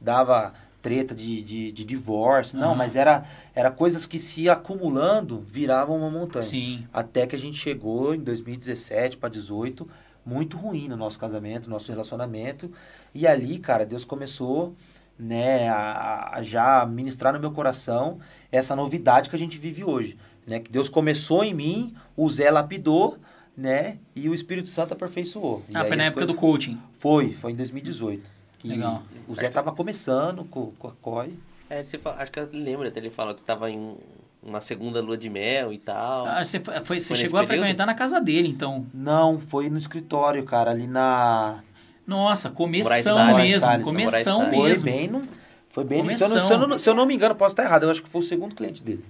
dava 0.00 0.52
treta 0.80 1.14
de, 1.14 1.42
de, 1.42 1.72
de 1.72 1.84
divórcio. 1.84 2.58
Não, 2.58 2.68
Aham. 2.68 2.76
mas 2.76 2.96
era, 2.96 3.24
era 3.54 3.70
coisas 3.70 4.06
que 4.06 4.18
se 4.18 4.48
acumulando 4.48 5.40
viravam 5.40 5.96
uma 5.96 6.10
montanha. 6.10 6.42
Sim. 6.42 6.86
Até 6.92 7.26
que 7.26 7.34
a 7.34 7.38
gente 7.38 7.58
chegou 7.58 8.14
em 8.14 8.20
2017 8.20 9.16
para 9.16 9.28
18, 9.28 9.88
muito 10.24 10.56
ruim 10.56 10.88
no 10.88 10.96
nosso 10.96 11.18
casamento, 11.18 11.66
no 11.66 11.72
nosso 11.74 11.90
relacionamento. 11.90 12.70
E 13.14 13.26
ali, 13.26 13.58
cara, 13.58 13.84
Deus 13.84 14.04
começou 14.04 14.74
né, 15.18 15.68
a, 15.68 16.36
a 16.36 16.42
já 16.42 16.86
ministrar 16.86 17.32
no 17.32 17.40
meu 17.40 17.50
coração 17.50 18.18
essa 18.52 18.76
novidade 18.76 19.28
que 19.28 19.34
a 19.36 19.38
gente 19.38 19.58
vive 19.58 19.82
hoje. 19.82 20.16
Né? 20.46 20.60
Que 20.60 20.70
Deus 20.70 20.88
começou 20.88 21.42
em 21.44 21.52
mim, 21.52 21.94
o 22.16 22.30
Zé 22.30 22.50
lapidou, 22.50 23.18
né? 23.56 23.98
E 24.14 24.28
o 24.28 24.34
Espírito 24.34 24.68
Santo 24.68 24.94
aperfeiçoou. 24.94 25.64
Ah, 25.74 25.84
foi 25.84 25.96
na 25.96 26.04
época 26.04 26.24
do 26.24 26.34
coisas- 26.34 26.40
coaching. 26.40 26.78
Foi, 26.98 27.32
foi 27.34 27.50
em 27.52 27.56
2018. 27.56 28.30
Que 28.58 28.68
Legal. 28.68 29.02
O 29.28 29.34
Zé 29.34 29.48
tava 29.48 29.72
começando 29.72 30.44
com, 30.44 30.72
com 30.78 30.88
a 30.88 30.92
COI. 31.00 31.34
É, 31.70 31.82
você 31.84 31.98
fala- 31.98 32.16
acho 32.22 32.32
que 32.32 32.40
eu 32.40 32.48
lembro 32.52 32.88
até 32.88 32.98
ele 32.98 33.10
falando 33.10 33.36
que 33.36 33.42
tava 33.44 33.70
em 33.70 33.96
uma 34.42 34.60
segunda 34.60 35.00
lua 35.00 35.16
de 35.16 35.28
mel 35.28 35.72
e 35.72 35.78
tal. 35.78 36.26
Ah, 36.26 36.44
você 36.44 36.58
foi- 36.60 36.80
foi- 36.80 37.00
você 37.00 37.08
Foi 37.08 37.16
chegou 37.16 37.38
a 37.38 37.42
período? 37.44 37.60
frequentar 37.64 37.86
na 37.86 37.94
casa 37.94 38.20
dele, 38.20 38.48
então. 38.48 38.86
Não, 38.92 39.38
foi 39.38 39.68
no 39.70 39.78
escritório, 39.78 40.42
cara, 40.44 40.70
ali 40.70 40.86
na. 40.86 41.60
Nossa, 42.06 42.50
começão 42.50 43.18
Moraes 43.26 43.48
mesmo, 43.50 43.60
Salles, 43.60 43.84
começão 43.84 44.50
Moraes 44.50 44.52
Foi 44.54 44.68
mesmo. 44.68 44.84
bem 44.84 45.08
no. 45.08 45.22
Foi 45.70 45.84
bem 45.84 46.02
no, 46.02 46.12
se, 46.14 46.24
eu 46.24 46.28
não, 46.30 46.40
se, 46.40 46.52
eu 46.52 46.58
não, 46.58 46.78
se 46.78 46.90
eu 46.90 46.94
não 46.94 47.06
me 47.06 47.14
engano, 47.14 47.34
posso 47.34 47.52
estar 47.52 47.64
errado. 47.64 47.84
Eu 47.84 47.90
acho 47.90 48.02
que 48.02 48.08
foi 48.08 48.20
o 48.22 48.24
segundo 48.24 48.54
cliente 48.54 48.82
dele. 48.82 49.04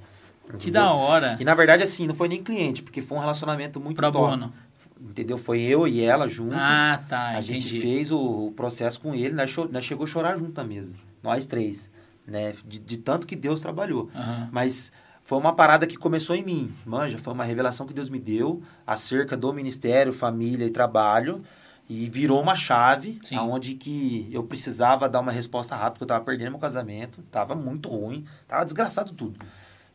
Que 0.48 0.54
Entendeu? 0.54 0.82
da 0.82 0.92
hora. 0.92 1.36
E 1.38 1.44
na 1.44 1.54
verdade, 1.54 1.82
assim, 1.82 2.06
não 2.06 2.14
foi 2.14 2.26
nem 2.26 2.42
cliente, 2.42 2.82
porque 2.82 3.00
foi 3.00 3.16
um 3.16 3.20
relacionamento 3.20 3.78
muito 3.78 3.96
Pro 3.96 4.10
top. 4.10 4.30
bono. 4.30 4.52
Entendeu? 5.00 5.38
Foi 5.38 5.60
eu 5.60 5.86
e 5.86 6.02
ela 6.02 6.28
junto. 6.28 6.54
Ah, 6.56 7.02
tá, 7.08 7.28
a 7.28 7.40
entendi. 7.40 7.60
gente 7.60 7.80
fez 7.80 8.10
o, 8.10 8.46
o 8.48 8.52
processo 8.52 9.00
com 9.00 9.14
ele, 9.14 9.34
nós, 9.34 9.54
nós 9.70 9.84
chegou 9.84 10.04
a 10.04 10.08
chorar 10.08 10.38
junto 10.38 10.52
na 10.52 10.64
mesa. 10.64 10.96
Nós 11.22 11.46
três. 11.46 11.90
Né? 12.26 12.52
De, 12.66 12.78
de 12.78 12.96
tanto 12.98 13.26
que 13.26 13.36
Deus 13.36 13.60
trabalhou. 13.60 14.10
Aham. 14.14 14.48
Mas 14.52 14.92
foi 15.22 15.38
uma 15.38 15.52
parada 15.52 15.86
que 15.86 15.96
começou 15.96 16.34
em 16.34 16.42
mim, 16.42 16.74
manja, 16.86 17.18
foi 17.18 17.32
uma 17.32 17.44
revelação 17.44 17.86
que 17.86 17.92
Deus 17.92 18.08
me 18.08 18.18
deu 18.18 18.62
acerca 18.86 19.36
do 19.36 19.52
ministério, 19.52 20.12
família 20.12 20.64
e 20.64 20.70
trabalho 20.70 21.42
e 21.88 22.08
virou 22.08 22.40
uma 22.40 22.54
chave 22.54 23.18
Sim. 23.22 23.36
aonde 23.36 23.74
que 23.74 24.28
eu 24.30 24.42
precisava 24.42 25.08
dar 25.08 25.20
uma 25.20 25.32
resposta 25.32 25.74
rápida, 25.74 25.90
porque 25.92 26.04
eu 26.04 26.08
tava 26.08 26.24
perdendo 26.24 26.50
meu 26.50 26.58
casamento, 26.58 27.22
tava 27.30 27.54
muito 27.54 27.88
ruim, 27.88 28.26
tava 28.46 28.64
desgraçado 28.64 29.12
tudo. 29.12 29.38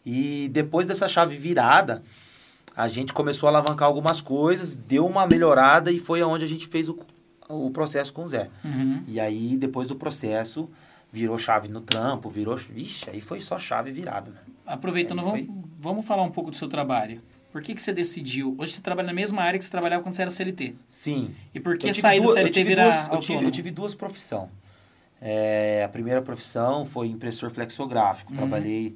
E 0.06 0.50
depois 0.52 0.88
dessa 0.88 1.08
chave 1.08 1.38
virada, 1.38 2.04
a 2.76 2.88
gente 2.88 3.14
começou 3.14 3.48
a 3.48 3.52
alavancar 3.52 3.88
algumas 3.88 4.22
coisas, 4.22 4.76
deu 4.76 5.06
uma 5.06 5.28
melhorada 5.28 5.92
e 5.92 6.00
foi 6.00 6.22
aonde 6.22 6.44
a 6.44 6.48
gente 6.48 6.68
fez 6.68 6.90
o, 6.90 6.98
o 7.50 7.70
processo 7.72 8.12
com 8.14 8.24
o 8.26 8.30
Zé. 8.30 8.50
Uhum. 8.64 9.04
E 9.08 9.20
aí, 9.20 9.56
depois 9.58 9.88
do 9.88 9.96
processo, 9.96 10.70
virou 11.12 11.38
chave 11.38 11.68
no 11.68 11.82
trampo, 11.82 12.30
virou. 12.30 12.56
Vixe, 12.58 13.10
aí 13.10 13.22
foi 13.22 13.42
só 13.42 13.60
chave 13.60 13.92
virada, 13.92 14.32
né? 14.32 14.38
Aproveitando, 14.66 15.22
vamos, 15.22 15.48
vamos 15.80 16.06
falar 16.06 16.24
um 16.24 16.32
pouco 16.32 16.50
do 16.50 16.56
seu 16.56 16.68
trabalho. 16.68 17.22
Por 17.52 17.62
que, 17.62 17.76
que 17.76 17.84
você 17.84 17.94
decidiu? 17.94 18.56
Hoje 18.58 18.72
você 18.74 18.82
trabalha 18.82 19.06
na 19.06 19.14
mesma 19.14 19.44
área 19.44 19.60
que 19.60 19.64
você 19.64 19.70
trabalhava 19.70 20.02
quando 20.02 20.16
você 20.16 20.24
era 20.24 20.32
CLT. 20.32 20.74
Sim. 20.88 21.36
E 21.54 21.60
por 21.60 21.78
que 21.78 21.94
sair 21.94 22.20
do 22.20 22.28
CLT 22.30 22.48
e 22.50 22.52
tive 22.52 22.70
virar 22.70 22.86
duas- 22.86 23.08
eu 23.10 23.20
tive, 23.20 23.46
eu 23.46 23.52
tive 23.52 23.70
duas 23.72 23.94
profissões. 23.94 24.50
É, 25.22 25.84
a 25.86 25.90
primeira 25.90 26.22
profissão 26.22 26.84
foi 26.84 27.08
impressor 27.08 27.52
flexográfico. 27.52 28.32
Uhum. 28.32 28.38
Trabalhei, 28.38 28.96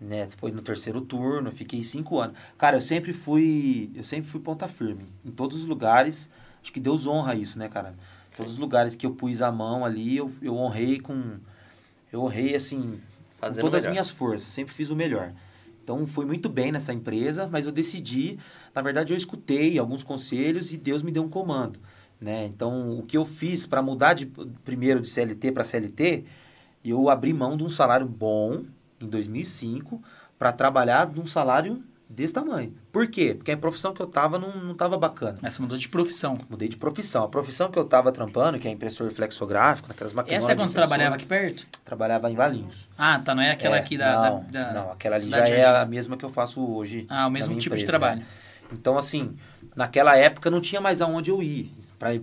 né, 0.00 0.26
foi 0.38 0.50
no 0.50 0.62
terceiro 0.62 1.00
turno, 1.02 1.52
fiquei 1.52 1.82
cinco 1.82 2.18
anos. 2.18 2.36
Cara, 2.56 2.78
eu 2.78 2.80
sempre 2.80 3.12
fui, 3.12 3.90
eu 3.94 4.02
sempre 4.02 4.30
fui 4.30 4.40
ponta 4.40 4.66
firme. 4.66 5.06
Em 5.24 5.30
todos 5.30 5.60
os 5.60 5.66
lugares, 5.66 6.30
acho 6.62 6.72
que 6.72 6.80
Deus 6.80 7.06
honra 7.06 7.34
isso, 7.34 7.58
né, 7.58 7.68
cara? 7.68 7.94
Todos 8.34 8.54
os 8.54 8.58
lugares 8.58 8.96
que 8.96 9.04
eu 9.04 9.10
pus 9.10 9.42
a 9.42 9.52
mão 9.52 9.84
ali, 9.84 10.16
eu, 10.16 10.30
eu 10.40 10.56
honrei 10.56 10.98
com, 10.98 11.34
eu 12.10 12.22
honrei 12.22 12.54
assim, 12.54 12.80
com 12.80 12.98
Fazendo 13.38 13.60
todas 13.60 13.84
as 13.84 13.90
minhas 13.90 14.10
forças, 14.10 14.48
sempre 14.48 14.72
fiz 14.72 14.88
o 14.88 14.96
melhor. 14.96 15.32
Então 15.82 16.06
fui 16.06 16.24
muito 16.24 16.48
bem 16.48 16.72
nessa 16.72 16.94
empresa, 16.94 17.46
mas 17.48 17.66
eu 17.66 17.72
decidi, 17.72 18.38
na 18.74 18.80
verdade 18.80 19.12
eu 19.12 19.16
escutei 19.16 19.78
alguns 19.78 20.02
conselhos 20.02 20.72
e 20.72 20.78
Deus 20.78 21.02
me 21.02 21.10
deu 21.10 21.22
um 21.22 21.28
comando, 21.28 21.78
né? 22.20 22.46
Então 22.46 22.98
o 22.98 23.02
que 23.02 23.16
eu 23.16 23.24
fiz 23.24 23.66
para 23.66 23.82
mudar 23.82 24.14
de 24.14 24.26
primeiro 24.64 25.00
de 25.00 25.08
CLT 25.08 25.52
para 25.52 25.64
CLT, 25.64 26.24
eu 26.84 27.10
abri 27.10 27.32
mão 27.32 27.56
de 27.56 27.64
um 27.64 27.68
salário 27.68 28.06
bom 28.06 28.62
em 29.00 29.06
2005 29.08 30.02
para 30.38 30.52
trabalhar 30.52 31.06
de 31.06 31.20
um 31.20 31.26
salário 31.26 31.82
desse 32.08 32.34
tamanho. 32.34 32.74
Por 32.90 33.06
quê? 33.06 33.34
Porque 33.34 33.52
a 33.52 33.56
profissão 33.56 33.94
que 33.94 34.00
eu 34.02 34.06
tava 34.06 34.36
não, 34.38 34.56
não 34.56 34.74
tava 34.74 34.98
bacana. 34.98 35.38
Mas 35.40 35.52
você 35.54 35.62
mudou 35.62 35.78
de 35.78 35.88
profissão. 35.88 36.36
Mudei 36.48 36.68
de 36.68 36.76
profissão. 36.76 37.22
A 37.24 37.28
profissão 37.28 37.70
que 37.70 37.78
eu 37.78 37.84
tava 37.84 38.10
trampando, 38.10 38.58
que 38.58 38.66
é 38.66 38.70
impressor 38.70 39.06
reflexográfico, 39.08 39.88
naquelas 39.88 40.12
maquinas. 40.12 40.42
Essa 40.42 40.52
é 40.52 40.56
quando 40.56 40.68
você 40.68 40.74
trabalhava 40.74 41.14
aqui 41.14 41.24
perto? 41.26 41.66
Trabalhava 41.84 42.28
em 42.30 42.34
Valinhos. 42.34 42.88
Ah, 42.98 43.20
tá. 43.20 43.34
Não 43.34 43.42
é 43.42 43.52
aquela 43.52 43.76
É, 43.76 43.78
aqui 43.78 43.96
da. 43.96 44.12
Não, 44.12 44.44
da- 44.50 44.64
da- 44.64 44.72
não 44.72 44.92
aquela 44.92 45.16
ali 45.16 45.30
já 45.30 45.46
é 45.46 45.64
a 45.64 45.86
mesma 45.86 46.16
que 46.16 46.24
eu 46.24 46.30
faço 46.30 46.60
hoje. 46.60 47.06
Ah, 47.08 47.26
o 47.28 47.30
mesmo 47.30 47.56
tipo 47.56 47.76
de 47.76 47.82
empresa, 47.84 47.86
trabalho. 47.86 48.20
né? 48.20 48.26
Então, 48.72 48.96
assim, 48.98 49.36
naquela 49.74 50.16
época 50.16 50.48
não 50.50 50.60
tinha 50.60 50.80
mais 50.80 51.00
aonde 51.00 51.30
eu 51.30 51.40
ir. 51.42 51.72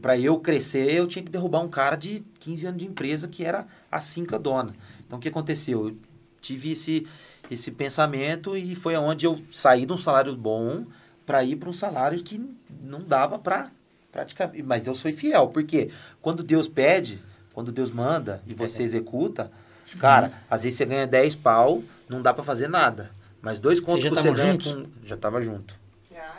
Pra 0.02 0.18
eu 0.18 0.40
crescer, 0.40 0.92
eu 0.94 1.06
tinha 1.08 1.24
que 1.24 1.30
derrubar 1.32 1.60
um 1.62 1.68
cara 1.70 1.96
de 1.96 2.22
15 2.40 2.66
anos 2.68 2.80
de 2.80 2.88
empresa 2.88 3.28
que 3.28 3.44
era 3.44 3.66
a 3.92 4.00
cinca 4.00 4.38
dona. 4.40 4.74
Então, 5.06 5.18
o 5.18 5.22
que 5.22 5.28
aconteceu? 5.30 5.88
Eu 5.90 5.98
tive 6.42 6.72
esse, 6.72 7.08
esse 7.50 7.72
pensamento 7.72 8.56
e 8.56 8.76
foi 8.76 8.96
aonde 8.96 9.26
eu 9.26 9.42
saí 9.52 9.86
de 9.86 9.94
um 9.94 9.98
salário 9.98 10.36
bom 10.36 10.86
para 11.26 11.44
ir 11.44 11.56
para 11.58 11.70
um 11.70 11.74
salário 11.74 12.24
que 12.24 12.42
não 12.82 13.02
dava 13.02 13.38
para 13.38 13.70
praticar. 14.12 14.52
Mas 14.64 14.88
eu 14.88 14.96
sou 14.96 15.12
fiel, 15.12 15.50
porque 15.50 15.92
quando 16.22 16.44
Deus 16.44 16.68
pede, 16.68 17.22
quando 17.54 17.72
Deus 17.72 17.92
manda 17.92 18.42
e 18.48 18.54
você 18.54 18.84
executa, 18.84 19.52
cara, 20.00 20.32
às 20.50 20.64
vezes 20.64 20.78
você 20.78 20.86
ganha 20.86 21.08
10 21.08 21.36
pau, 21.36 21.84
não 22.08 22.22
dá 22.22 22.34
para 22.34 22.44
fazer 22.44 22.68
nada. 22.68 23.12
Mas 23.42 23.60
dois 23.60 23.80
contos 23.80 24.04
já 24.04 24.10
que 24.10 24.16
você 24.16 24.32
ganha 24.32 24.52
juntos? 24.54 24.74
com... 24.74 24.86
Já 25.04 25.18
tava 25.18 25.42
junto. 25.42 25.76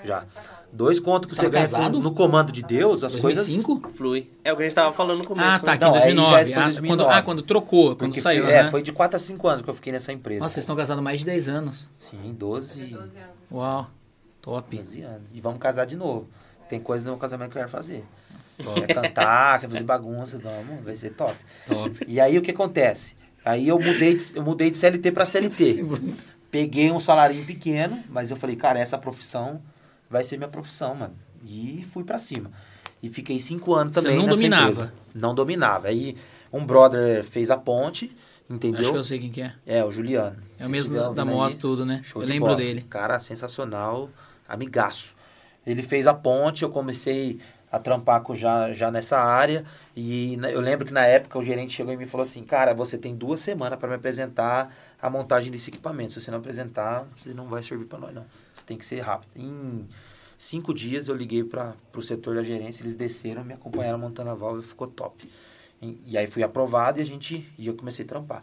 Já. 0.05 0.25
Dois 0.73 1.01
contos 1.01 1.31
que 1.31 1.35
você 1.37 1.49
ganha 1.49 1.65
casado? 1.65 1.97
com- 1.97 2.03
no 2.03 2.13
comando 2.13 2.53
de 2.53 2.63
Deus, 2.63 3.03
as 3.03 3.13
2005? 3.15 3.81
coisas... 3.81 3.97
Flui. 3.97 4.31
É 4.45 4.53
o 4.53 4.57
que 4.57 4.63
a 4.63 4.67
gente 4.67 4.75
tava 4.75 4.93
falando 4.95 5.19
no 5.19 5.27
começo. 5.27 5.49
Ah, 5.49 5.59
tá. 5.59 5.67
né? 5.67 5.73
Aqui 5.77 5.85
Não, 6.15 6.31
em 6.31 6.35
aí 6.35 6.47
já 6.47 6.53
2009. 6.53 6.53
foi 6.53 6.63
Ah, 6.63 6.65
2009. 6.67 6.89
Quando, 6.89 7.09
ah, 7.11 7.23
quando 7.23 7.43
trocou, 7.43 7.89
quando 7.97 7.99
Porque 8.11 8.21
saiu. 8.21 8.45
foi, 8.45 8.53
é, 8.53 8.63
né? 8.65 8.71
foi 8.71 8.83
de 8.83 8.93
4 8.93 9.17
a 9.17 9.19
5 9.19 9.49
anos 9.49 9.63
que 9.63 9.71
eu 9.71 9.75
fiquei 9.75 9.93
nessa 9.93 10.13
empresa. 10.13 10.41
Nossa, 10.41 10.55
vocês 10.55 10.63
estão 10.65 10.77
casados 10.77 11.01
há 11.01 11.03
mais 11.03 11.21
de 11.21 11.27
10 11.27 11.49
anos. 11.49 11.89
Sim, 11.99 12.35
12, 12.39 12.81
12 12.81 12.95
anos. 12.95 13.11
Uau. 13.51 13.87
Top. 14.43 14.77
12 14.77 15.01
anos. 15.03 15.23
E 15.33 15.41
vamos 15.41 15.59
casar 15.59 15.87
de 15.87 15.97
novo. 15.97 16.29
Tem 16.69 16.79
coisa 16.79 17.03
no 17.05 17.11
meu 17.13 17.19
casamento 17.19 17.51
que 17.51 17.57
eu 17.57 17.61
quero 17.63 17.71
fazer. 17.73 18.05
Top. 18.63 18.81
Quer 18.83 18.95
cantar, 18.95 19.61
quer 19.61 19.69
fazer 19.71 19.85
bagunça, 19.85 20.39
vamos, 20.39 20.85
vai 20.85 20.95
ser 20.97 21.11
top. 21.11 21.35
Top. 21.67 22.05
E 22.07 22.21
aí 22.21 22.37
o 22.37 22.43
que 22.43 22.51
acontece? 22.51 23.17
Aí 23.45 23.67
eu 23.69 23.79
mudei 23.79 24.15
de, 24.17 24.37
eu 24.37 24.43
mudei 24.43 24.71
de 24.71 24.77
CLT 24.77 25.13
para 25.13 25.25
CLT. 25.25 25.83
Peguei 26.51 26.91
um 26.91 26.99
salarinho 27.01 27.45
pequeno, 27.45 28.03
mas 28.11 28.31
eu 28.31 28.37
falei, 28.37 28.57
cara, 28.57 28.79
essa 28.79 28.99
profissão 28.99 29.61
vai 30.11 30.25
ser 30.25 30.37
minha 30.37 30.49
profissão, 30.49 30.95
mano. 30.95 31.15
E 31.45 31.85
fui 31.93 32.05
pra 32.05 32.19
cima. 32.19 32.51
E 33.03 33.09
fiquei 33.09 33.39
cinco 33.39 33.75
anos 33.75 33.95
Você 33.95 34.03
também 34.03 34.17
não 34.17 34.27
nessa 34.27 34.37
dominava? 34.37 34.71
empresa. 34.71 34.93
Não 35.15 35.35
dominava. 35.35 35.89
Aí 35.89 36.17
um 36.53 36.65
brother 36.65 37.23
fez 37.25 37.51
a 37.51 37.57
ponte, 37.57 38.15
entendeu? 38.51 38.81
Acho 38.81 38.93
que 38.93 38.99
eu 38.99 39.05
sei 39.05 39.19
quem 39.21 39.31
que 39.31 39.43
é. 39.43 39.55
É, 39.67 39.85
o 39.85 39.93
Juliano. 39.93 40.37
É 40.59 40.67
o 40.67 40.71
mesmo 40.71 41.15
da, 41.15 41.25
moto, 41.25 41.53
aí, 41.53 41.57
tudo, 41.57 41.87
né? 41.87 42.01
show 42.03 42.23
eu 42.23 42.27
de 42.27 42.33
lembro 42.33 42.49
bola. 42.49 42.59
dele. 42.59 42.85
Cara 42.89 43.19
sensacional, 43.19 44.11
amigaço. 44.49 45.15
Ele 45.67 45.83
fez 45.83 46.07
a 46.07 46.15
ponte, 46.15 46.63
eu 46.63 46.71
comecei 46.71 47.39
a 47.71 47.79
trampar 47.79 48.23
com 48.23 48.35
já, 48.35 48.73
já 48.73 48.91
nessa 48.91 49.19
área. 49.19 49.65
E 49.95 50.39
eu 50.51 50.61
lembro 50.61 50.87
que 50.87 50.93
na 50.93 51.05
época 51.07 51.39
o 51.39 51.45
gerente 51.45 51.75
chegou 51.75 51.93
e 51.93 51.97
me 51.97 52.07
falou 52.07 52.23
assim: 52.23 52.43
Cara, 52.43 52.73
você 52.75 52.97
tem 52.99 53.15
duas 53.15 53.41
semanas 53.41 53.79
para 53.79 53.89
me 53.89 53.95
apresentar 53.95 54.75
a 55.01 55.09
montagem 55.11 55.53
desse 55.53 55.71
equipamento. 55.71 56.15
Se 56.15 56.21
você 56.21 56.31
não 56.31 56.39
apresentar, 56.39 57.07
você 57.17 57.33
não 57.35 57.47
vai 57.47 57.63
servir 57.63 57.85
para 57.85 57.99
nós, 57.99 58.15
não. 58.15 58.25
Tem 58.69 58.77
que 58.77 58.85
ser 58.85 59.01
rápido. 59.01 59.31
Em 59.35 59.87
cinco 60.39 60.75
dias 60.75 61.09
eu 61.09 61.17
liguei 61.17 61.43
para 61.43 61.75
o 61.97 62.03
setor 62.03 62.35
da 62.37 62.43
gerência, 62.43 62.83
eles 62.83 62.95
desceram, 62.95 63.43
me 63.43 63.55
acompanharam 63.55 63.99
montando 63.99 64.29
a 64.29 64.35
válvula 64.35 64.63
e 64.63 64.67
ficou 64.67 64.87
top. 64.87 65.27
E, 65.81 65.99
e 66.07 66.19
aí 66.19 66.27
fui 66.27 66.43
aprovado 66.43 66.99
e 66.99 67.03
a 67.03 67.07
gente 67.07 67.49
e 67.59 67.67
eu 67.67 67.75
comecei 67.75 68.05
a 68.05 68.09
trampar. 68.09 68.43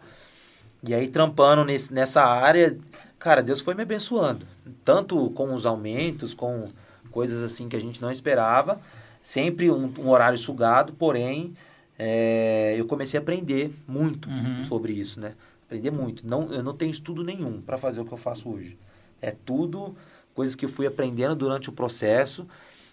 E 0.82 0.92
aí, 0.92 1.06
trampando 1.08 1.64
nesse, 1.64 1.92
nessa 1.92 2.22
área, 2.24 2.76
cara, 3.20 3.40
Deus 3.40 3.60
foi 3.60 3.74
me 3.74 3.82
abençoando. 3.82 4.44
Tanto 4.84 5.30
com 5.30 5.54
os 5.54 5.64
aumentos, 5.64 6.34
com 6.34 6.68
coisas 7.10 7.40
assim 7.42 7.68
que 7.68 7.76
a 7.76 7.80
gente 7.80 8.02
não 8.02 8.10
esperava. 8.10 8.80
Sempre 9.22 9.70
um, 9.70 9.92
um 9.98 10.08
horário 10.10 10.36
sugado, 10.38 10.92
porém, 10.92 11.54
é, 11.98 12.74
eu 12.76 12.84
comecei 12.86 13.18
a 13.18 13.22
aprender 13.22 13.72
muito 13.86 14.28
Uhum. 14.28 14.64
sobre 14.64 14.92
isso, 14.92 15.20
né? 15.20 15.34
Aprender 15.66 15.90
muito. 15.90 16.26
Não, 16.26 16.52
eu 16.52 16.62
não 16.62 16.74
tenho 16.76 16.90
estudo 16.90 17.24
nenhum 17.24 17.60
para 17.60 17.78
fazer 17.78 18.00
o 18.00 18.04
que 18.04 18.12
eu 18.12 18.18
faço 18.18 18.48
hoje. 18.50 18.76
É 19.20 19.30
tudo 19.32 19.96
coisas 20.36 20.54
que 20.54 20.66
eu 20.66 20.68
fui 20.68 20.86
aprendendo 20.86 21.34
durante 21.34 21.68
o 21.70 21.72
processo. 21.72 22.46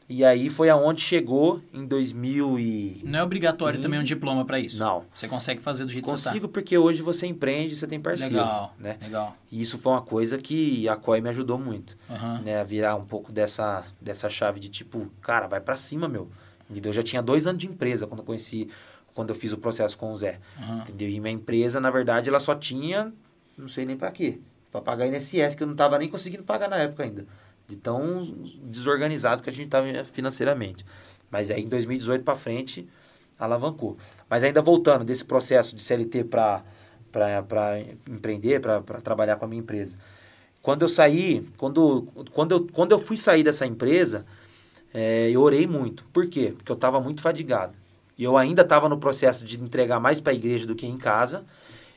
E 0.10 0.24
aí 0.24 0.50
foi 0.50 0.70
aonde 0.70 1.00
chegou 1.02 1.62
em 1.74 1.86
2000 1.86 2.60
e... 2.60 3.02
Não 3.06 3.20
é 3.20 3.24
obrigatório 3.24 3.78
15? 3.78 3.82
também 3.84 4.00
um 4.00 4.04
diploma 4.04 4.44
pra 4.44 4.60
isso. 4.60 4.78
Não. 4.78 5.06
Você 5.14 5.28
consegue 5.30 5.62
fazer 5.62 5.86
do 5.86 5.92
jeito 5.92 6.06
que 6.06 6.12
Consigo 6.12 6.48
porque 6.50 6.78
hoje 6.78 7.02
você 7.02 7.26
empreende, 7.26 7.76
você 7.76 7.88
tem 7.88 8.00
você 8.00 8.04
tá. 8.04 8.10
parceiro, 8.10 8.36
Legal, 8.36 8.76
né? 8.78 8.98
legal. 9.02 9.38
E 9.52 9.62
isso 9.62 9.78
foi 9.78 9.94
uma 9.94 10.02
coisa 10.02 10.38
que 10.38 10.88
a 10.90 10.96
COI 10.98 11.22
me 11.22 11.30
ajudou 11.30 11.58
muito, 11.58 11.98
Aham. 12.10 12.42
né? 12.44 12.60
A 12.60 12.64
virar 12.64 12.96
um 12.96 13.06
pouco 13.06 13.32
dessa, 13.32 13.86
dessa 14.02 14.30
chave 14.30 14.60
de 14.60 14.68
tipo, 14.70 15.10
cara, 15.22 15.48
vai 15.48 15.62
pra 15.62 15.78
cima, 15.78 16.08
meu. 16.10 16.30
Entendeu? 16.70 16.90
Eu 16.90 16.94
já 16.94 17.04
tinha 17.04 17.22
dois 17.22 17.48
anos 17.48 17.60
de 17.62 17.68
empresa 17.68 18.06
quando 18.06 18.20
eu 18.20 18.26
conheci, 18.26 18.68
quando 19.14 19.30
eu 19.30 19.36
fiz 19.36 19.54
o 19.54 19.58
processo 19.58 19.98
com 19.98 20.12
o 20.12 20.18
Zé. 20.18 20.40
aham. 20.60 20.80
Entendeu? 20.80 21.10
E 21.10 21.20
minha 21.20 21.34
empresa, 21.34 21.80
na 21.80 21.90
verdade, 21.90 22.30
ela 22.30 22.42
só 22.42 22.54
tinha, 22.54 23.14
não 23.58 23.70
sei 23.70 23.86
nem 23.86 23.96
pra 23.96 24.12
quê. 24.12 24.40
Pra 24.74 24.82
pagar 24.82 25.08
INSS, 25.08 25.54
que 25.56 25.62
eu 25.62 25.68
não 25.68 25.76
tava 25.76 26.00
nem 26.00 26.10
conseguindo 26.10 26.42
pagar 26.44 26.68
na 26.68 26.78
época 26.78 27.04
ainda. 27.04 27.28
De 27.68 27.76
tão 27.76 28.26
desorganizado 28.64 29.44
que 29.44 29.50
a 29.50 29.54
gente 29.54 29.70
tava 29.70 29.88
financeiramente. 30.06 30.84
Mas 31.30 31.52
aí 31.52 31.62
em 31.62 31.68
2018 31.68 32.24
pra 32.24 32.36
frente, 32.36 32.90
alavancou. 33.38 33.98
Mas 34.28 34.44
ainda 34.44 34.64
voltando 34.64 35.06
desse 35.06 35.24
processo 35.24 35.76
de 35.76 35.82
CLT 35.82 36.24
para 36.26 36.64
para 37.12 37.80
empreender, 38.10 38.60
para 38.60 38.82
trabalhar 38.82 39.36
com 39.36 39.46
a 39.46 39.48
minha 39.48 39.62
empresa. 39.62 39.96
Quando 40.64 40.82
eu 40.82 40.90
saí, 40.90 41.48
quando, 41.58 42.08
quando, 42.32 42.52
eu, 42.54 42.68
quando 42.74 42.92
eu 42.92 42.98
fui 42.98 43.18
sair 43.18 43.44
dessa 43.44 43.68
empresa, 43.68 44.26
é, 44.92 45.30
eu 45.30 45.42
orei 45.42 45.68
muito. 45.68 46.04
Por 46.06 46.26
quê? 46.28 46.56
Porque 46.58 46.72
eu 46.72 46.76
estava 46.76 47.00
muito 47.00 47.22
fadigado. 47.22 47.76
E 48.18 48.24
eu 48.24 48.36
ainda 48.36 48.64
estava 48.64 48.90
no 48.90 48.98
processo 48.98 49.46
de 49.46 49.62
entregar 49.62 50.00
mais 50.00 50.20
para 50.20 50.32
a 50.32 50.36
igreja 50.36 50.66
do 50.66 50.74
que 50.74 50.88
em 50.88 50.98
casa. 50.98 51.46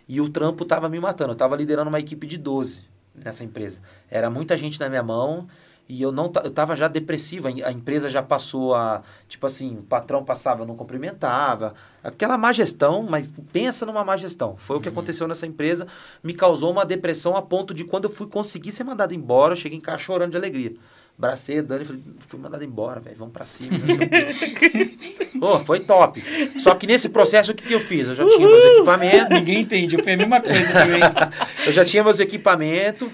E 0.09 0.21
o 0.21 0.29
trampo 0.29 0.63
estava 0.63 0.89
me 0.89 1.01
matando. 1.01 1.31
Eu 1.31 1.35
estava 1.35 1.57
liderando 1.57 1.89
uma 1.89 2.01
equipe 2.01 2.27
de 2.27 2.39
12 2.39 2.89
nessa 3.15 3.43
empresa. 3.43 3.81
Era 4.11 4.31
muita 4.31 4.57
gente 4.57 4.79
na 4.79 4.89
minha 4.89 5.03
mão. 5.03 5.47
E 5.89 6.03
eu 6.03 6.11
não 6.11 6.33
eu 6.43 6.51
tava 6.51 6.75
já 6.75 6.89
depressiva, 6.89 7.49
a 7.49 7.71
empresa 7.71 8.11
já 8.11 8.21
passou 8.21 8.75
a, 8.75 9.03
tipo 9.29 9.47
assim, 9.47 9.79
o 9.79 9.83
patrão 9.83 10.25
passava, 10.25 10.63
eu 10.63 10.67
não 10.67 10.75
cumprimentava, 10.75 11.75
aquela 12.03 12.37
má 12.37 12.53
gestão, 12.53 13.05
mas 13.09 13.33
pensa 13.53 13.87
numa 13.87 14.03
má 14.05 14.17
gestão. 14.17 14.57
Foi 14.57 14.77
o 14.79 14.81
que 14.81 14.89
aconteceu 14.89 15.29
nessa 15.29 15.47
empresa, 15.47 15.87
me 16.25 16.35
causou 16.35 16.73
uma 16.73 16.85
depressão 16.85 17.37
a 17.37 17.43
ponto 17.43 17.73
de 17.73 17.85
quando 17.85 18.07
eu 18.07 18.11
fui 18.11 18.27
conseguir 18.27 18.73
ser 18.73 18.83
mandado 18.83 19.15
embora, 19.15 19.53
eu 19.53 19.57
cheguei 19.57 19.79
em 19.79 19.81
casa 19.81 19.99
chorando 19.99 20.33
de 20.33 20.37
alegria. 20.37 20.75
Bracei 21.19 21.61
a 21.61 21.63
Dani 21.63 21.83
e 21.83 21.87
falei, 21.87 22.03
fui 22.29 22.39
mandado 22.39 22.63
embora, 22.63 23.01
velho, 23.01 23.17
vamos 23.17 23.33
pra 23.33 23.47
cima. 23.47 23.79
não 23.79 23.87
sei 23.87 23.95
o 23.95 24.55
quê. 24.55 24.99
Pô, 25.41 25.59
foi 25.61 25.81
top. 25.81 26.23
Só 26.61 26.75
que 26.75 26.87
nesse 26.87 27.09
processo, 27.09 27.53
o 27.53 27.55
que, 27.55 27.67
que 27.67 27.73
eu 27.73 27.81
fiz? 27.81 28.09
Eu 28.09 28.15
já 28.15 28.25
tinha 28.27 28.39
meus 28.47 28.65
equipamentos, 28.65 29.29
Ninguém 29.31 29.61
entende, 29.61 30.03
foi 30.03 30.13
a 30.13 30.17
mesma 30.17 30.41
coisa 30.43 30.73
também. 30.73 31.01
eu 31.67 31.73
já 31.73 31.85
tinha 31.85 32.05
meus 32.05 32.21
equipamentos. 32.21 33.09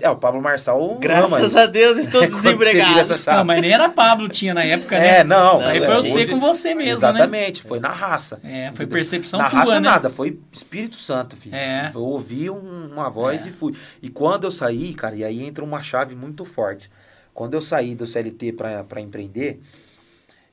É, 0.00 0.08
o 0.08 0.16
Pablo 0.16 0.40
Marçal 0.40 0.96
Graças 0.98 1.54
ama 1.54 1.64
a 1.64 1.66
Deus, 1.66 1.98
estou 1.98 2.24
desempregado. 2.26 3.14
Não, 3.26 3.44
mas 3.44 3.60
nem 3.60 3.70
era 3.70 3.86
Pablo 3.88 4.28
tinha 4.30 4.54
na 4.54 4.64
época, 4.64 4.98
né? 4.98 5.18
É, 5.18 5.24
não. 5.24 5.54
Isso 5.54 5.66
aí 5.68 5.76
é, 5.78 5.82
foi 5.84 5.94
você 5.96 6.18
hoje- 6.20 6.30
com 6.30 6.40
você 6.40 6.74
mesmo, 6.74 6.90
Exatamente, 6.92 7.62
foi 7.62 7.78
na 7.80 7.90
raça. 7.90 8.40
né? 8.42 8.68
É, 8.68 8.72
foi 8.72 8.86
percepção 8.86 9.38
na 9.38 9.50
tua, 9.50 9.58
raça 9.58 9.74
né? 9.74 9.80
nada, 9.80 10.08
foi 10.08 10.38
Espírito 10.50 10.96
Santo, 10.98 11.36
filho. 11.36 11.54
É. 11.54 11.90
Eu 11.94 12.00
ouvi 12.00 12.48
um- 12.48 12.88
uma 12.94 13.10
voz 13.10 13.44
É. 13.44 13.50
e 13.50 13.52
fui. 13.52 13.74
E 14.02 14.08
quando 14.08 14.44
eu 14.44 14.50
saí, 14.50 14.94
cara, 14.94 15.14
e 15.16 15.22
aí 15.22 15.44
entra 15.44 15.62
uma 15.62 15.82
chave 15.82 16.14
muito 16.16 16.46
forte. 16.46 16.90
Quando 17.34 17.54
eu 17.54 17.60
saí 17.60 17.94
do 17.94 18.06
CLT 18.06 18.52
pra 18.52 19.00
empreender, 19.00 19.60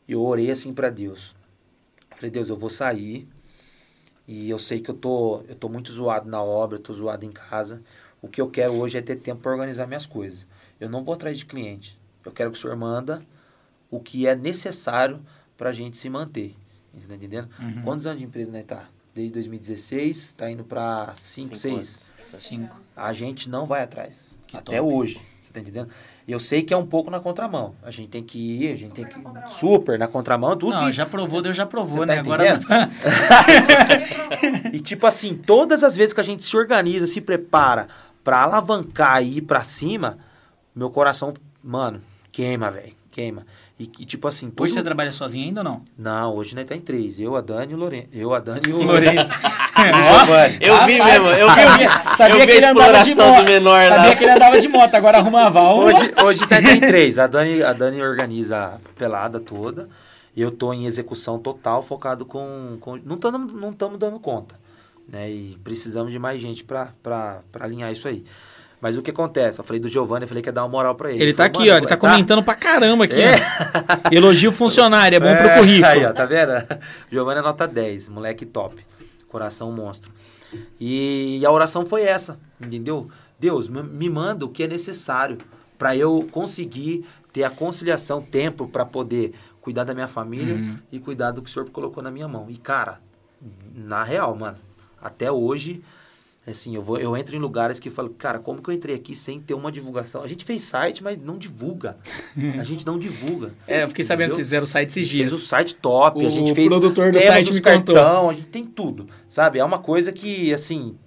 eu 0.07 0.21
orei 0.21 0.49
assim 0.51 0.73
pra 0.73 0.89
Deus. 0.89 1.35
Falei, 2.15 2.31
Deus, 2.31 2.49
eu 2.49 2.57
vou 2.57 2.69
sair. 2.69 3.27
E 4.27 4.49
eu 4.49 4.59
sei 4.59 4.79
que 4.81 4.89
eu 4.89 4.95
tô, 4.95 5.41
eu 5.47 5.55
tô 5.55 5.69
muito 5.69 5.91
zoado 5.91 6.29
na 6.29 6.41
obra, 6.41 6.77
eu 6.77 6.81
tô 6.81 6.93
zoado 6.93 7.25
em 7.25 7.31
casa. 7.31 7.81
O 8.21 8.27
que 8.27 8.39
eu 8.39 8.49
quero 8.49 8.73
hoje 8.73 8.97
é 8.97 9.01
ter 9.01 9.15
tempo 9.17 9.41
para 9.41 9.51
organizar 9.51 9.87
minhas 9.87 10.05
coisas. 10.05 10.47
Eu 10.79 10.89
não 10.89 11.03
vou 11.03 11.13
atrás 11.13 11.37
de 11.37 11.45
cliente. 11.45 11.99
Eu 12.25 12.31
quero 12.31 12.51
que 12.51 12.57
o 12.57 12.61
senhor 12.61 12.75
manda 12.75 13.21
o 13.89 13.99
que 13.99 14.27
é 14.27 14.35
necessário 14.35 15.19
pra 15.57 15.71
gente 15.71 15.97
se 15.97 16.09
manter. 16.09 16.55
Você 16.93 17.07
tá 17.07 17.15
entendendo? 17.15 17.49
Uhum. 17.59 17.81
Quantos 17.83 18.05
anos 18.05 18.19
de 18.19 18.25
empresa 18.25 18.51
né, 18.51 18.63
tá? 18.63 18.87
Desde 19.13 19.33
2016, 19.33 20.33
tá 20.33 20.49
indo 20.49 20.63
pra 20.63 21.13
5, 21.15 21.55
Cinco 21.55 21.55
6. 21.57 21.73
anos. 21.73 22.11
Cinco. 22.39 22.79
A 22.95 23.11
gente 23.11 23.49
não 23.49 23.65
vai 23.65 23.83
atrás. 23.83 24.39
Que 24.47 24.55
até 24.55 24.77
top. 24.77 24.93
hoje. 24.93 25.21
Você 25.41 25.51
tá 25.51 25.59
entendendo? 25.59 25.89
E 26.31 26.33
eu 26.33 26.39
sei 26.39 26.63
que 26.63 26.73
é 26.73 26.77
um 26.77 26.85
pouco 26.85 27.11
na 27.11 27.19
contramão. 27.19 27.75
A 27.83 27.91
gente 27.91 28.07
tem 28.07 28.23
que 28.23 28.39
ir, 28.39 28.71
a 28.71 28.77
gente 28.77 28.93
tem 28.93 29.03
que. 29.03 29.19
na. 29.19 29.47
Super 29.47 29.99
na 29.99 30.07
contramão, 30.07 30.55
tudo. 30.55 30.73
Não, 30.73 30.85
que- 30.85 30.93
já 30.93 31.05
provou, 31.05 31.41
Deus 31.41 31.57
já 31.57 31.65
provou, 31.65 31.97
Você 31.97 32.05
né? 32.05 32.15
tá 32.15 32.21
Agora? 32.21 32.61
E 34.71 34.79
tipo 34.79 35.05
assim, 35.05 35.35
todas 35.35 35.83
as 35.83 35.93
vezes 35.93 36.13
que 36.13 36.21
a 36.21 36.23
gente 36.23 36.45
se 36.45 36.55
organiza, 36.55 37.05
se 37.05 37.19
prepara 37.19 37.89
pra 38.23 38.43
alavancar 38.43 39.21
e 39.21 39.39
ir 39.39 39.41
pra 39.41 39.65
cima, 39.65 40.19
meu 40.73 40.89
coração, 40.89 41.33
mano, 41.61 41.99
queima, 42.31 42.71
velho. 42.71 42.93
Queima. 43.11 43.45
E, 43.81 43.89
e 44.01 44.05
tipo 44.05 44.27
assim... 44.27 44.45
Hoje 44.45 44.53
todo- 44.55 44.69
você 44.69 44.83
trabalha 44.83 45.11
sozinho 45.11 45.45
ainda 45.47 45.61
ou 45.61 45.63
não? 45.63 45.81
Não, 45.97 46.35
hoje 46.35 46.55
nós 46.55 46.65
tá 46.65 46.75
em 46.75 46.81
três. 46.81 47.19
Eu, 47.19 47.35
a 47.35 47.41
Dani 47.41 47.71
e 47.71 47.75
o 47.75 47.77
Lourenço. 47.79 48.07
Eu, 48.13 48.33
a 48.33 48.39
Dani 48.39 48.61
e 48.67 48.71
o 48.73 48.77
Lourenço. 48.83 49.31
Eu 50.59 50.85
vi 50.85 51.01
mesmo, 51.01 51.27
eu 51.29 51.49
vi, 51.49 51.55
sabia, 51.55 51.89
sabia 52.13 52.35
eu 52.35 52.39
vi 52.41 52.45
que 52.45 52.51
ele 52.51 52.65
andava 52.65 53.03
de 53.03 53.15
moto. 53.15 53.49
menor 53.49 53.81
sabia 53.81 53.97
lá. 54.09 54.15
que 54.15 54.23
ele 54.23 54.31
andava 54.31 54.59
de 54.61 54.67
moto, 54.67 54.93
agora 54.95 55.17
arruma 55.17 55.45
a 55.45 55.49
val. 55.49 55.79
Hoje, 55.79 56.13
hoje 56.23 56.41
nós 56.41 56.49
tá 56.49 56.61
em 56.61 56.79
três. 56.79 57.17
A 57.17 57.25
Dani, 57.25 57.63
a 57.63 57.73
Dani 57.73 58.01
organiza 58.03 58.57
a 58.75 58.77
pelada 58.97 59.39
toda. 59.39 59.89
Eu 60.37 60.51
tô 60.51 60.71
em 60.73 60.85
execução 60.85 61.39
total, 61.39 61.81
focado 61.81 62.23
com... 62.25 62.77
com 62.79 62.97
não 62.97 63.15
estamos 63.15 63.51
não 63.51 63.73
tamo 63.73 63.97
dando 63.97 64.19
conta. 64.19 64.55
Né? 65.07 65.29
E 65.31 65.57
precisamos 65.63 66.11
de 66.11 66.19
mais 66.19 66.39
gente 66.39 66.63
pra 66.63 66.89
alinhar 67.59 67.91
isso 67.91 68.07
aí. 68.07 68.23
Mas 68.81 68.97
o 68.97 69.01
que 69.03 69.11
acontece? 69.11 69.59
Eu 69.59 69.63
falei 69.63 69.79
do 69.79 69.87
Giovanni, 69.87 70.23
eu 70.23 70.27
falei 70.27 70.41
que 70.41 70.49
ia 70.49 70.53
dar 70.53 70.63
uma 70.63 70.69
moral 70.69 70.95
pra 70.95 71.11
ele. 71.11 71.21
Ele 71.23 71.33
tá 71.33 71.43
falou, 71.43 71.61
aqui, 71.61 71.69
ó. 71.69 71.73
"Mano, 71.73 71.83
Ele 71.85 71.87
tá 71.87 71.95
vai- 71.95 72.11
comentando 72.11 72.43
pra 72.43 72.55
caramba 72.55 73.03
aqui, 73.05 73.21
É. 73.21 73.35
ó. 73.35 74.09
Elogio 74.15 74.51
funcionário, 74.51 75.15
é 75.15 75.19
bom 75.19 75.35
pro 75.37 75.47
É, 75.47 75.57
currículo. 75.59 75.85
Aí, 75.85 76.03
ó, 76.05 76.11
tá 76.11 76.25
vendo? 76.25 76.51
Giovanni 77.11 77.39
é 77.39 77.43
nota 77.43 77.67
10, 77.67 78.09
moleque 78.09 78.43
top. 78.45 78.83
Coração 79.27 79.71
monstro. 79.71 80.11
E 80.79 81.41
a 81.45 81.51
oração 81.51 81.85
foi 81.85 82.01
essa, 82.03 82.39
entendeu? 82.59 83.07
Deus, 83.39 83.69
me- 83.69 83.83
me 83.83 84.09
manda 84.09 84.45
o 84.45 84.49
que 84.49 84.63
é 84.63 84.67
necessário 84.67 85.37
para 85.77 85.95
eu 85.95 86.27
conseguir 86.31 87.05
ter 87.31 87.43
a 87.43 87.49
conciliação, 87.49 88.21
tempo 88.21 88.67
para 88.67 88.83
poder 88.85 89.33
cuidar 89.61 89.83
da 89.83 89.93
minha 89.93 90.07
família 90.07 90.55
Uhum. 90.55 90.77
e 90.91 90.99
cuidar 90.99 91.31
do 91.31 91.41
que 91.41 91.49
o 91.49 91.53
Senhor 91.53 91.69
colocou 91.69 92.01
na 92.03 92.11
minha 92.11 92.27
mão. 92.27 92.47
E 92.49 92.57
cara, 92.57 92.99
na 93.73 94.03
real, 94.03 94.35
mano, 94.35 94.57
até 95.01 95.31
hoje, 95.31 95.81
assim, 96.47 96.75
eu 96.75 96.81
vou, 96.81 96.97
eu 96.97 97.15
entro 97.15 97.35
em 97.35 97.39
lugares 97.39 97.79
que 97.79 97.89
eu 97.89 97.93
falo, 97.93 98.09
cara, 98.09 98.39
como 98.39 98.61
que 98.61 98.69
eu 98.69 98.73
entrei 98.73 98.95
aqui 98.95 99.15
sem 99.15 99.39
ter 99.39 99.53
uma 99.53 99.71
divulgação? 99.71 100.23
A 100.23 100.27
gente 100.27 100.43
fez 100.43 100.63
site, 100.63 101.03
mas 101.03 101.21
não 101.21 101.37
divulga. 101.37 101.97
A 102.59 102.63
gente 102.63 102.85
não 102.85 102.97
divulga. 102.97 103.53
É, 103.67 103.83
eu 103.83 103.87
fiquei 103.89 104.03
sabendo 104.03 104.29
que 104.29 104.35
vocês 104.35 104.47
fizeram 104.47 104.63
o 104.63 104.67
site 104.67 104.89
esses 104.89 105.09
Fez 105.11 105.31
o 105.31 105.35
dias. 105.35 105.47
site 105.47 105.75
top, 105.75 106.23
a 106.25 106.27
O 106.27 106.31
gente 106.31 106.53
fez 106.53 106.67
produtor 106.67 107.11
do 107.11 107.19
site 107.19 107.53
me 107.53 107.61
contou. 107.61 107.95
cartão, 107.95 108.29
a 108.29 108.33
gente 108.33 108.47
tem 108.47 108.65
tudo, 108.65 109.07
sabe? 109.27 109.59
É 109.59 109.63
uma 109.63 109.79
coisa 109.79 110.11
que, 110.11 110.53
assim, 110.53 110.97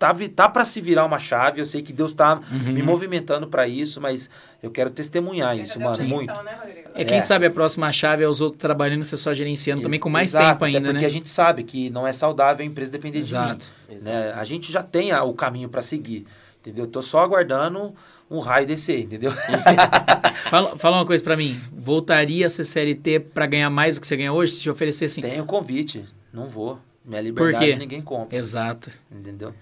tá, 0.00 0.16
tá 0.34 0.48
para 0.48 0.64
se 0.64 0.80
virar 0.80 1.04
uma 1.04 1.18
chave, 1.18 1.60
eu 1.60 1.66
sei 1.66 1.82
que 1.82 1.92
Deus 1.92 2.14
tá 2.14 2.40
Uhum. 2.50 2.72
me 2.72 2.82
movimentando 2.82 3.46
para 3.46 3.68
isso, 3.68 4.00
mas 4.00 4.30
eu 4.62 4.70
quero 4.70 4.88
testemunhar 4.90 5.56
isso, 5.58 5.78
mano, 5.78 5.90
definição, 5.98 6.16
muito. 6.16 6.42
Né, 6.42 6.56
Rodrigo? 6.58 6.88
É, 6.94 7.04
quem 7.04 7.18
É. 7.18 7.20
sabe 7.20 7.44
a 7.46 7.50
próxima 7.50 7.92
chave 7.92 8.24
é 8.24 8.28
os 8.28 8.40
outros 8.40 8.58
trabalhando 8.60 9.02
e 9.02 9.04
você 9.04 9.16
só 9.16 9.32
gerenciando 9.34 9.82
também 9.82 10.00
com 10.00 10.08
mais 10.08 10.30
Exato, 10.30 10.46
tempo 10.46 10.64
até 10.64 10.76
ainda, 10.78 10.88
porque 10.88 11.02
né? 11.02 11.06
a 11.06 11.10
gente 11.10 11.28
sabe 11.28 11.62
que 11.64 11.90
não 11.90 12.06
é 12.06 12.12
saudável 12.14 12.64
a 12.64 12.66
empresa 12.66 12.90
depender 12.90 13.18
Exato. 13.20 13.66
de 13.88 13.94
mim. 13.96 14.02
Né? 14.02 14.32
A 14.34 14.42
gente 14.44 14.72
já 14.72 14.82
tem 14.82 15.12
a- 15.12 15.22
o 15.22 15.34
caminho 15.34 15.68
para 15.68 15.82
seguir, 15.82 16.26
entendeu? 16.60 16.86
Tô 16.86 17.02
só 17.02 17.20
aguardando 17.20 17.94
um 18.30 18.38
raio 18.38 18.66
descer, 18.66 19.00
entendeu? 19.00 19.32
Fala, 20.50 20.76
fala 20.78 20.96
uma 20.96 21.06
coisa 21.06 21.22
pra 21.22 21.36
mim. 21.36 21.60
Voltaria 21.72 22.46
a 22.46 22.50
ser 22.50 22.64
CLT 22.64 23.20
pra 23.20 23.46
ganhar 23.46 23.70
mais 23.70 23.94
do 23.96 24.00
que 24.00 24.06
você 24.06 24.16
ganha 24.16 24.32
hoje? 24.32 24.52
Se 24.52 24.62
te 24.62 24.70
oferecessem. 24.70 25.22
Tem 25.22 25.40
o 25.40 25.44
convite, 25.44 26.04
não 26.32 26.48
vou. 26.48 26.78
Minha 27.04 27.20
liberdade 27.20 27.64
quê? 27.66 27.76
ninguém 27.76 28.00
compra, 28.02 28.36
Exato. 28.36 28.90
entendeu? 29.10 29.54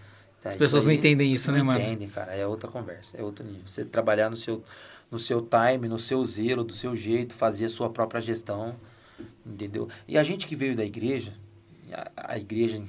Tá, 0.43 0.51
As 0.51 0.57
pessoas 0.57 0.85
não 0.85 0.93
entendem 0.93 1.33
isso, 1.33 1.51
né, 1.51 1.59
não 1.59 1.65
mano? 1.67 1.81
entendem, 1.81 2.09
cara. 2.09 2.33
É 2.35 2.47
outra 2.47 2.71
conversa, 2.71 3.17
é 3.17 3.23
outro 3.23 3.45
nível. 3.45 3.63
Você 3.67 3.85
trabalhar 3.85 4.31
no 4.31 4.37
seu, 4.37 4.63
no 5.11 5.19
seu 5.19 5.41
time, 5.43 5.89
no 5.89 5.99
seu 5.99 6.25
zelo, 6.25 6.63
do 6.63 6.73
seu 6.73 6.95
jeito, 6.95 7.35
fazer 7.35 7.65
a 7.65 7.69
sua 7.69 7.91
própria 7.91 8.21
gestão, 8.21 8.75
entendeu? 9.45 9.89
E 10.07 10.17
a 10.17 10.23
gente 10.23 10.47
que 10.47 10.55
veio 10.55 10.77
da 10.77 10.85
igreja, 10.85 11.33
a, 11.93 12.35
a 12.35 12.39
igreja, 12.39 12.77
em- 12.77 12.87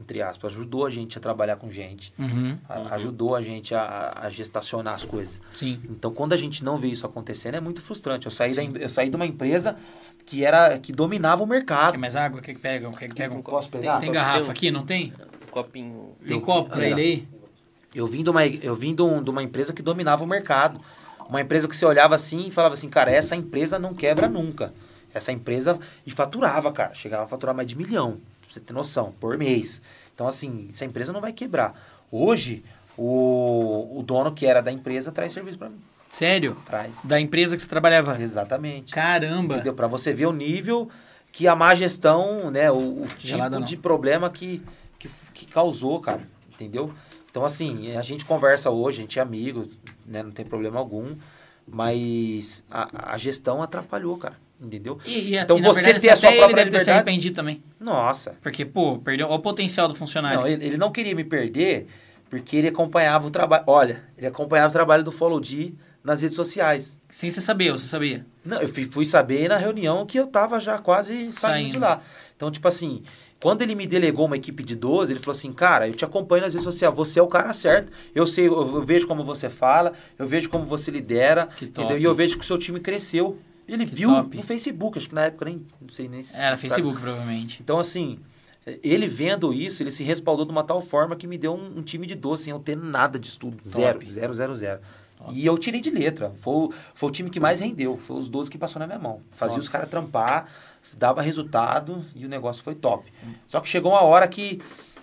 entre 0.00 0.20
aspas, 0.20 0.52
ajudou 0.52 0.84
a 0.84 0.90
gente 0.90 1.16
a 1.16 1.20
trabalhar 1.20 1.56
com 1.56 1.70
gente, 1.70 2.12
Uhum. 2.18 2.58
a- 2.68 2.94
ajudou 2.96 3.34
a 3.36 3.40
gente 3.40 3.74
a, 3.74 4.12
a 4.20 4.28
gestacionar 4.28 4.94
as 4.94 5.04
coisas. 5.06 5.40
Sim. 5.54 5.80
Então, 5.88 6.12
quando 6.12 6.32
a 6.34 6.36
gente 6.36 6.62
não 6.62 6.76
vê 6.76 6.88
isso 6.88 7.06
acontecendo, 7.06 7.54
é 7.54 7.60
muito 7.60 7.80
frustrante. 7.80 8.26
Eu 8.26 8.32
saí, 8.32 8.54
da, 8.54 8.62
eu 8.64 8.88
saí 8.90 9.08
de 9.08 9.16
uma 9.16 9.24
empresa 9.26 9.76
que 10.26 10.44
era 10.44 10.78
que 10.78 10.92
dominava 10.92 11.42
o 11.42 11.46
mercado. 11.46 11.92
Quer 11.92 11.98
mais 11.98 12.16
água? 12.16 12.42
Quer 12.42 12.52
que 12.52 12.60
pega? 12.60 12.90
Quer 12.90 13.08
que 13.08 13.14
pega? 13.14 13.34
Posso 13.42 13.70
pegar? 13.70 13.92
Tem 13.98 14.06
Tem 14.10 14.12
garrafa 14.12 14.48
um- 14.48 14.50
aqui, 14.50 14.70
não 14.70 14.84
tem? 14.84 15.12
Copinho. 15.52 16.16
Tem 16.26 16.36
Eu- 16.36 16.40
copo 16.40 16.70
pra 16.70 16.84
ele 16.86 17.00
aí? 17.00 17.28
Eu 17.94 18.06
vim 18.06 18.24
de 18.24 18.30
uma, 18.30 18.44
eu 18.46 18.74
vim 18.74 18.94
de, 18.94 19.02
um- 19.02 19.22
de 19.22 19.30
uma 19.30 19.42
empresa 19.42 19.72
que 19.72 19.82
dominava 19.82 20.24
o 20.24 20.26
mercado. 20.26 20.80
Uma 21.28 21.40
empresa 21.40 21.68
que 21.68 21.76
você 21.76 21.84
olhava 21.86 22.14
assim 22.14 22.48
e 22.48 22.50
falava 22.50 22.74
assim, 22.74 22.88
cara, 22.88 23.10
essa 23.10 23.36
empresa 23.36 23.78
não 23.78 23.94
quebra 23.94 24.28
nunca. 24.28 24.72
Essa 25.14 25.30
empresa 25.30 25.78
e 26.06 26.10
faturava, 26.10 26.72
cara. 26.72 26.94
Chegava 26.94 27.24
a 27.24 27.26
faturar 27.26 27.54
mais 27.54 27.68
de 27.68 27.76
milhão, 27.76 28.12
pra 28.40 28.50
você 28.50 28.60
ter 28.60 28.72
noção, 28.72 29.12
por 29.20 29.36
mês. 29.36 29.80
Então, 30.14 30.26
assim, 30.26 30.66
essa 30.70 30.84
empresa 30.86 31.12
não 31.12 31.20
vai 31.20 31.32
quebrar. 31.32 31.74
Hoje, 32.10 32.64
o, 32.96 33.98
o 33.98 34.02
dono 34.02 34.32
que 34.32 34.46
era 34.46 34.60
da 34.62 34.72
empresa 34.72 35.12
traz 35.12 35.32
serviço 35.32 35.58
pra 35.58 35.68
mim. 35.68 35.76
Sério? 36.08 36.56
Traz. 36.66 36.92
Da 37.04 37.20
empresa 37.20 37.56
que 37.56 37.62
você 37.62 37.68
trabalhava? 37.68 38.20
Exatamente. 38.20 38.92
Caramba. 38.92 39.54
Entendeu? 39.56 39.74
Pra 39.74 39.86
você 39.86 40.12
ver 40.12 40.26
o 40.26 40.32
nível 40.32 40.88
que 41.30 41.46
a 41.48 41.54
má 41.56 41.74
gestão, 41.74 42.50
né? 42.50 42.70
O, 42.70 43.02
o 43.02 43.06
tipo 43.08 43.20
Gelada 43.28 43.58
não. 43.58 43.64
de 43.66 43.76
problema 43.76 44.28
que, 44.28 44.62
que, 45.32 45.46
causou, 45.46 46.00
cara. 46.00 46.20
Entendeu? 46.52 46.92
Então, 47.30 47.44
assim, 47.44 47.96
a 47.96 48.02
gente 48.02 48.24
conversa 48.24 48.70
hoje, 48.70 48.98
a 48.98 49.00
gente 49.02 49.18
é 49.18 49.22
amigo, 49.22 49.66
né? 50.06 50.22
Não 50.22 50.30
tem 50.30 50.44
problema 50.44 50.78
algum. 50.78 51.14
Mas 51.66 52.62
a, 52.70 53.12
a 53.14 53.18
gestão 53.18 53.62
atrapalhou, 53.62 54.16
cara. 54.18 54.36
Entendeu? 54.60 54.98
E, 55.04 55.34
e, 55.34 55.36
Então 55.38 55.58
e, 55.58 55.62
você 55.62 55.82
verdade, 55.82 56.02
ter 56.02 56.10
a 56.10 56.16
sua 56.16 56.28
ele 56.28 56.38
própria 56.38 56.56
deve 56.56 56.70
ter 56.70 56.78
se 56.78 56.84
liberdade- 56.84 57.08
arrependido 57.08 57.34
também. 57.34 57.62
Nossa. 57.80 58.36
Porque, 58.42 58.64
pô, 58.64 58.98
perdeu 58.98 59.28
o 59.30 59.38
potencial 59.40 59.88
do 59.88 59.94
funcionário. 59.94 60.40
Não, 60.40 60.46
ele, 60.46 60.64
ele 60.64 60.76
não 60.76 60.92
queria 60.92 61.14
me 61.14 61.24
perder 61.24 61.88
porque 62.30 62.56
ele 62.56 62.68
acompanhava 62.68 63.26
o 63.26 63.30
trabalho. 63.30 63.64
Olha, 63.66 64.04
ele 64.16 64.26
acompanhava 64.26 64.68
o 64.68 64.72
trabalho 64.72 65.02
do 65.02 65.10
Follow 65.10 65.40
D 65.40 65.72
nas 66.04 66.22
redes 66.22 66.36
sociais. 66.36 66.96
Sem 67.08 67.28
você 67.30 67.40
saber, 67.40 67.72
você 67.72 67.86
sabia? 67.86 68.24
Não, 68.44 68.60
eu 68.60 68.68
fui, 68.68 68.84
fui 68.84 69.04
saber 69.04 69.48
na 69.48 69.56
reunião 69.56 70.04
que 70.06 70.18
eu 70.18 70.26
tava 70.28 70.60
já 70.60 70.78
quase 70.78 71.12
saindo, 71.32 71.32
Saindo. 71.32 71.70
de 71.72 71.78
lá. 71.78 72.00
Então, 72.36 72.50
tipo 72.50 72.66
assim, 72.68 73.02
quando 73.42 73.62
ele 73.62 73.74
me 73.74 73.86
delegou 73.86 74.26
uma 74.26 74.36
equipe 74.36 74.62
de 74.62 74.74
12, 74.76 75.12
ele 75.12 75.18
falou 75.20 75.32
assim, 75.36 75.52
cara, 75.52 75.88
eu 75.88 75.94
te 75.94 76.04
acompanho 76.04 76.42
nas 76.44 76.54
redes 76.54 76.64
sociais, 76.64 76.94
você 76.94 77.18
é 77.18 77.22
o 77.22 77.26
cara 77.26 77.52
certo. 77.52 77.90
Eu 78.14 78.26
sei, 78.26 78.46
eu, 78.46 78.76
eu 78.76 78.82
vejo 78.84 79.06
como 79.06 79.24
você 79.24 79.50
fala, 79.50 79.92
eu 80.18 80.26
vejo 80.26 80.48
como 80.48 80.64
você 80.64 80.90
lidera, 80.90 81.48
top. 81.74 81.94
E 81.98 82.04
eu 82.04 82.14
vejo 82.14 82.36
que 82.38 82.44
o 82.44 82.46
seu 82.46 82.56
time 82.56 82.78
cresceu. 82.80 83.38
Ele 83.68 83.84
Que 83.86 83.94
viu 83.94 84.08
top. 84.10 84.36
no 84.36 84.42
Facebook, 84.42 84.98
acho 84.98 85.08
que 85.08 85.14
na 85.14 85.26
época 85.26 85.44
nem, 85.44 85.62
não 85.80 85.88
sei 85.88 86.08
nem 86.08 86.22
se... 86.22 86.36
Era 86.38 86.54
se- 86.56 86.62
Facebook, 86.62 87.00
provavelmente. 87.00 87.58
Então, 87.62 87.78
assim, 87.78 88.18
ele 88.82 89.06
vendo 89.06 89.52
isso, 89.52 89.82
ele 89.82 89.90
se 89.90 90.02
respaldou 90.02 90.44
de 90.44 90.50
uma 90.52 90.62
tal 90.64 90.80
forma 90.80 91.16
que 91.16 91.26
me 91.26 91.38
deu 91.38 91.54
um, 91.54 91.78
um 91.78 91.82
time 91.82 92.06
de 92.06 92.14
12 92.14 92.44
sem 92.44 92.50
eu 92.52 92.58
ter 92.58 92.76
nada 92.76 93.18
de 93.18 93.28
estudo. 93.28 93.56
Zero, 93.68 93.98
Top. 94.00 94.12
zero, 94.12 94.34
zero, 94.34 94.56
zero. 94.56 94.80
E 95.30 95.46
eu 95.46 95.56
tirei 95.56 95.80
de 95.80 95.88
letra. 95.90 96.32
Foi, 96.38 96.52
o- 96.54 96.72
foi 96.94 97.08
o 97.08 97.12
time 97.12 97.30
que 97.30 97.38
mais 97.38 97.60
rendeu. 97.60 97.96
Foi 97.96 98.18
os 98.18 98.28
12 98.28 98.50
que 98.50 98.58
passou 98.58 98.80
na 98.80 98.86
minha 98.86 98.98
mão. 98.98 99.20
Fazia 99.30 99.54
Top. 99.54 99.60
os 99.60 99.68
caras 99.68 99.88
trampar, 99.88 100.48
dava 100.96 101.22
resultado 101.22 102.04
e 102.14 102.24
o 102.24 102.28
negócio 102.28 102.62
foi 102.62 102.74
top. 102.74 103.10
Só 103.46 103.60
que 103.60 103.68
chegou 103.68 103.92
uma 103.92 104.02
hora 104.02 104.26
que 104.28 104.60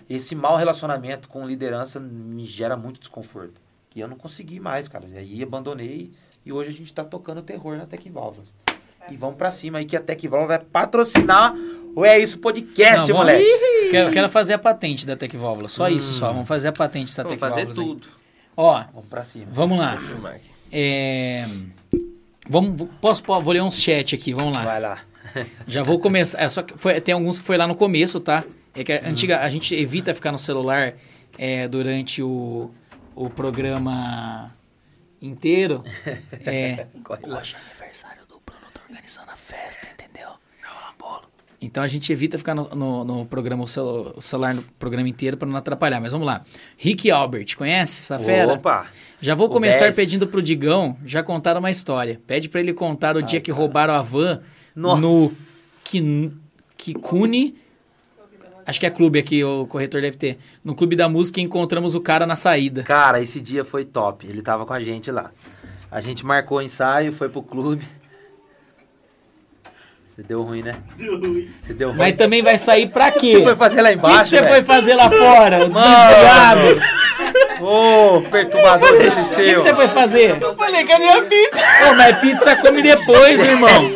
esse 0.08 0.34
mau 0.34 0.56
relacionamento 0.56 1.28
com 1.28 1.46
liderança 1.46 1.98
me 2.00 2.44
gera 2.46 2.76
muito 2.76 3.00
desconforto. 3.00 3.60
E 3.94 4.00
eu 4.00 4.08
não 4.08 4.16
consegui 4.16 4.60
mais, 4.60 4.88
cara. 4.88 5.04
E 5.08 5.16
aí 5.18 5.42
abandonei 5.42 6.10
e 6.44 6.52
hoje 6.52 6.70
a 6.70 6.72
gente 6.72 6.92
tá 6.92 7.04
tocando 7.04 7.42
terror 7.42 7.76
na 7.76 7.86
Tec 7.86 8.08
Válvulas. 8.10 8.48
E 9.10 9.16
vamos 9.16 9.36
pra 9.36 9.50
cima 9.50 9.78
aí 9.78 9.84
que 9.84 9.96
a 9.96 10.00
Tec 10.00 10.22
Válvulas 10.28 10.58
vai 10.58 10.66
patrocinar 10.66 11.54
o 11.96 12.04
É 12.04 12.18
Isso 12.18 12.38
Podcast, 12.38 12.98
Não, 13.08 13.18
vamos- 13.18 13.32
moleque. 13.32 13.90
Quero, 13.90 14.10
quero 14.12 14.28
fazer 14.28 14.52
a 14.54 14.58
patente 14.58 15.04
da 15.04 15.16
Tec 15.16 15.34
Válvula. 15.36 15.68
Só 15.68 15.84
Hum. 15.86 15.88
isso, 15.88 16.12
só. 16.14 16.32
Vamos 16.32 16.46
fazer 16.46 16.68
a 16.68 16.72
patente 16.72 17.16
da 17.16 17.22
Vamos 17.24 17.38
Tec 17.38 17.40
fazer 17.40 17.66
Válvulas. 17.66 17.78
aí. 17.78 17.84
tudo. 17.94 18.06
Ó, 18.56 18.84
Vamos 18.92 19.08
pra 19.08 19.24
cima. 19.24 19.46
vamos 19.50 19.78
lá. 19.78 19.98
É... 20.70 21.46
Vamos, 22.48 22.88
posso, 23.00 23.22
posso- 23.22 23.42
vou 23.42 23.52
ler 23.52 23.62
uns 23.62 23.80
chat 23.80 24.14
aqui, 24.14 24.32
vamos 24.32 24.52
lá. 24.54 24.64
Vai 24.64 24.80
lá. 24.80 24.98
Já 25.66 25.82
vou 25.82 25.98
começar. 25.98 26.40
É, 26.42 26.48
só 26.48 26.62
que 26.62 26.76
foi- 26.76 27.00
tem 27.00 27.14
alguns 27.14 27.38
que 27.38 27.44
foi 27.44 27.56
lá 27.56 27.66
no 27.66 27.74
começo, 27.74 28.18
tá? 28.20 28.44
É 28.74 28.84
que 28.84 28.92
a, 28.92 29.00
Uhum. 29.02 29.08
antiga, 29.10 29.40
a 29.40 29.48
gente 29.48 29.74
evita 29.74 30.14
ficar 30.14 30.32
no 30.32 30.38
celular 30.38 30.94
é, 31.38 31.66
durante 31.68 32.22
o, 32.22 32.70
o 33.14 33.28
programa 33.30 34.52
inteiro. 35.20 35.82
É, 36.44 36.86
hoje 37.26 37.56
é 37.56 37.70
aniversário 37.70 38.22
do 38.28 38.40
Bruno, 38.44 38.66
tô 38.72 38.80
organizando 38.88 39.30
a 39.30 39.36
festa, 39.36 39.86
entendeu? 39.92 40.30
Então 41.62 41.82
a 41.82 41.86
gente 41.86 42.10
evita 42.10 42.38
ficar 42.38 42.54
no, 42.54 42.70
no, 42.70 43.04
no 43.04 43.26
programa, 43.26 43.64
o 43.64 43.66
celu- 43.68 44.14
o 44.16 44.20
celular 44.22 44.54
no 44.54 44.62
programa 44.78 45.06
inteiro 45.06 45.36
para 45.36 45.46
não 45.46 45.56
atrapalhar. 45.56 46.00
Mas 46.00 46.10
vamos 46.12 46.26
lá. 46.26 46.42
Rick 46.78 47.10
Albert, 47.10 47.54
conhece 47.54 48.00
essa 48.00 48.18
fera? 48.18 48.54
Opa! 48.54 48.86
Já 49.20 49.34
vou 49.34 49.46
começar 49.50 49.84
10. 49.84 49.96
pedindo 49.96 50.26
pro 50.26 50.40
Digão 50.40 50.96
já 51.04 51.22
contar 51.22 51.58
uma 51.58 51.70
história. 51.70 52.18
Pede 52.26 52.48
pra 52.48 52.60
ele 52.60 52.72
contar 52.72 53.14
o 53.14 53.22
dia 53.22 53.42
que 53.42 53.50
roubaram 53.50 53.92
a 53.92 54.00
van 54.00 54.40
Nossa. 54.80 55.00
no 55.00 55.32
Kin- 55.84 56.32
Kikuni. 56.76 57.56
Acho 58.66 58.78
que 58.78 58.86
é 58.86 58.90
clube 58.90 59.18
aqui, 59.18 59.42
o 59.42 59.66
corretor 59.66 60.00
deve 60.00 60.16
ter. 60.16 60.38
No 60.62 60.74
clube 60.74 60.94
da 60.94 61.08
música 61.08 61.40
encontramos 61.40 61.94
o 61.94 62.00
cara 62.00 62.26
na 62.26 62.36
saída. 62.36 62.82
Cara, 62.84 63.20
esse 63.20 63.40
dia 63.40 63.64
foi 63.64 63.84
top. 63.84 64.26
Ele 64.26 64.42
tava 64.42 64.64
com 64.64 64.72
a 64.72 64.78
gente 64.80 65.10
lá. 65.10 65.32
A 65.90 66.00
gente 66.00 66.24
marcou 66.24 66.58
o 66.58 66.62
ensaio, 66.62 67.12
foi 67.12 67.28
pro 67.28 67.42
clube. 67.42 67.84
Você 70.14 70.22
deu 70.22 70.42
ruim, 70.42 70.62
né? 70.62 70.76
Deu 70.96 71.18
ruim. 71.18 71.50
Você 71.64 71.72
deu 71.74 71.88
ruim. 71.88 71.98
Mas 71.98 72.14
também 72.16 72.42
vai 72.42 72.58
sair 72.58 72.88
pra 72.90 73.10
quê? 73.12 73.32
Você 73.38 73.42
foi 73.42 73.56
fazer 73.56 73.82
lá 73.82 73.88
O 73.88 73.92
que 73.92 73.98
que 74.00 74.06
embaixo, 74.06 74.30
você 74.30 74.40
velho? 74.42 74.54
foi 74.54 74.64
fazer 74.64 74.94
lá 74.94 75.10
fora? 75.10 75.68
Mano! 75.68 76.80
Ô, 77.60 78.16
oh, 78.16 78.20
perturbador. 78.22 78.90
O 78.90 78.98
que, 79.36 79.42
que, 79.42 79.54
você 79.54 79.74
foi 79.74 79.88
fazer? 79.88 80.40
Eu 80.40 80.54
falei, 80.54 80.84
cadê 80.84 81.08
a 81.08 81.22
pizza? 81.22 81.58
Ô, 81.58 81.90
oh, 81.90 81.94
mas 81.94 82.18
pizza 82.18 82.56
come 82.56 82.82
depois, 82.82 83.42
irmão. 83.42 83.92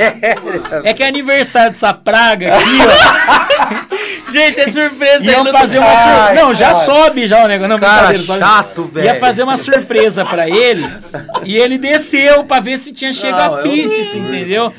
É 0.84 0.92
que 0.92 1.02
é 1.02 1.06
aniversário 1.06 1.70
dessa 1.70 1.92
praga 1.94 2.56
aqui, 2.56 2.78
ó. 2.82 4.32
Gente, 4.32 4.60
é 4.60 4.68
surpresa. 4.68 5.24
Iam 5.24 5.46
fazer 5.46 5.78
uma 5.78 5.96
surpresa. 5.96 6.34
Não, 6.34 6.54
já 6.54 6.72
cara. 6.72 6.84
sobe 6.84 7.26
já 7.26 7.44
o 7.44 7.48
negócio. 7.48 7.68
Não, 7.68 7.78
cara, 7.78 8.18
chato, 8.18 8.84
velho. 8.92 9.06
Ia 9.06 9.20
fazer 9.20 9.42
uma 9.44 9.56
surpresa 9.56 10.24
pra 10.24 10.48
ele 10.48 10.90
e 11.44 11.56
ele 11.56 11.78
desceu 11.78 12.44
pra 12.44 12.60
ver 12.60 12.78
se 12.78 12.92
tinha 12.92 13.12
chegado 13.12 13.56
a 13.56 13.62
pizza, 13.62 14.18
entendeu? 14.18 14.72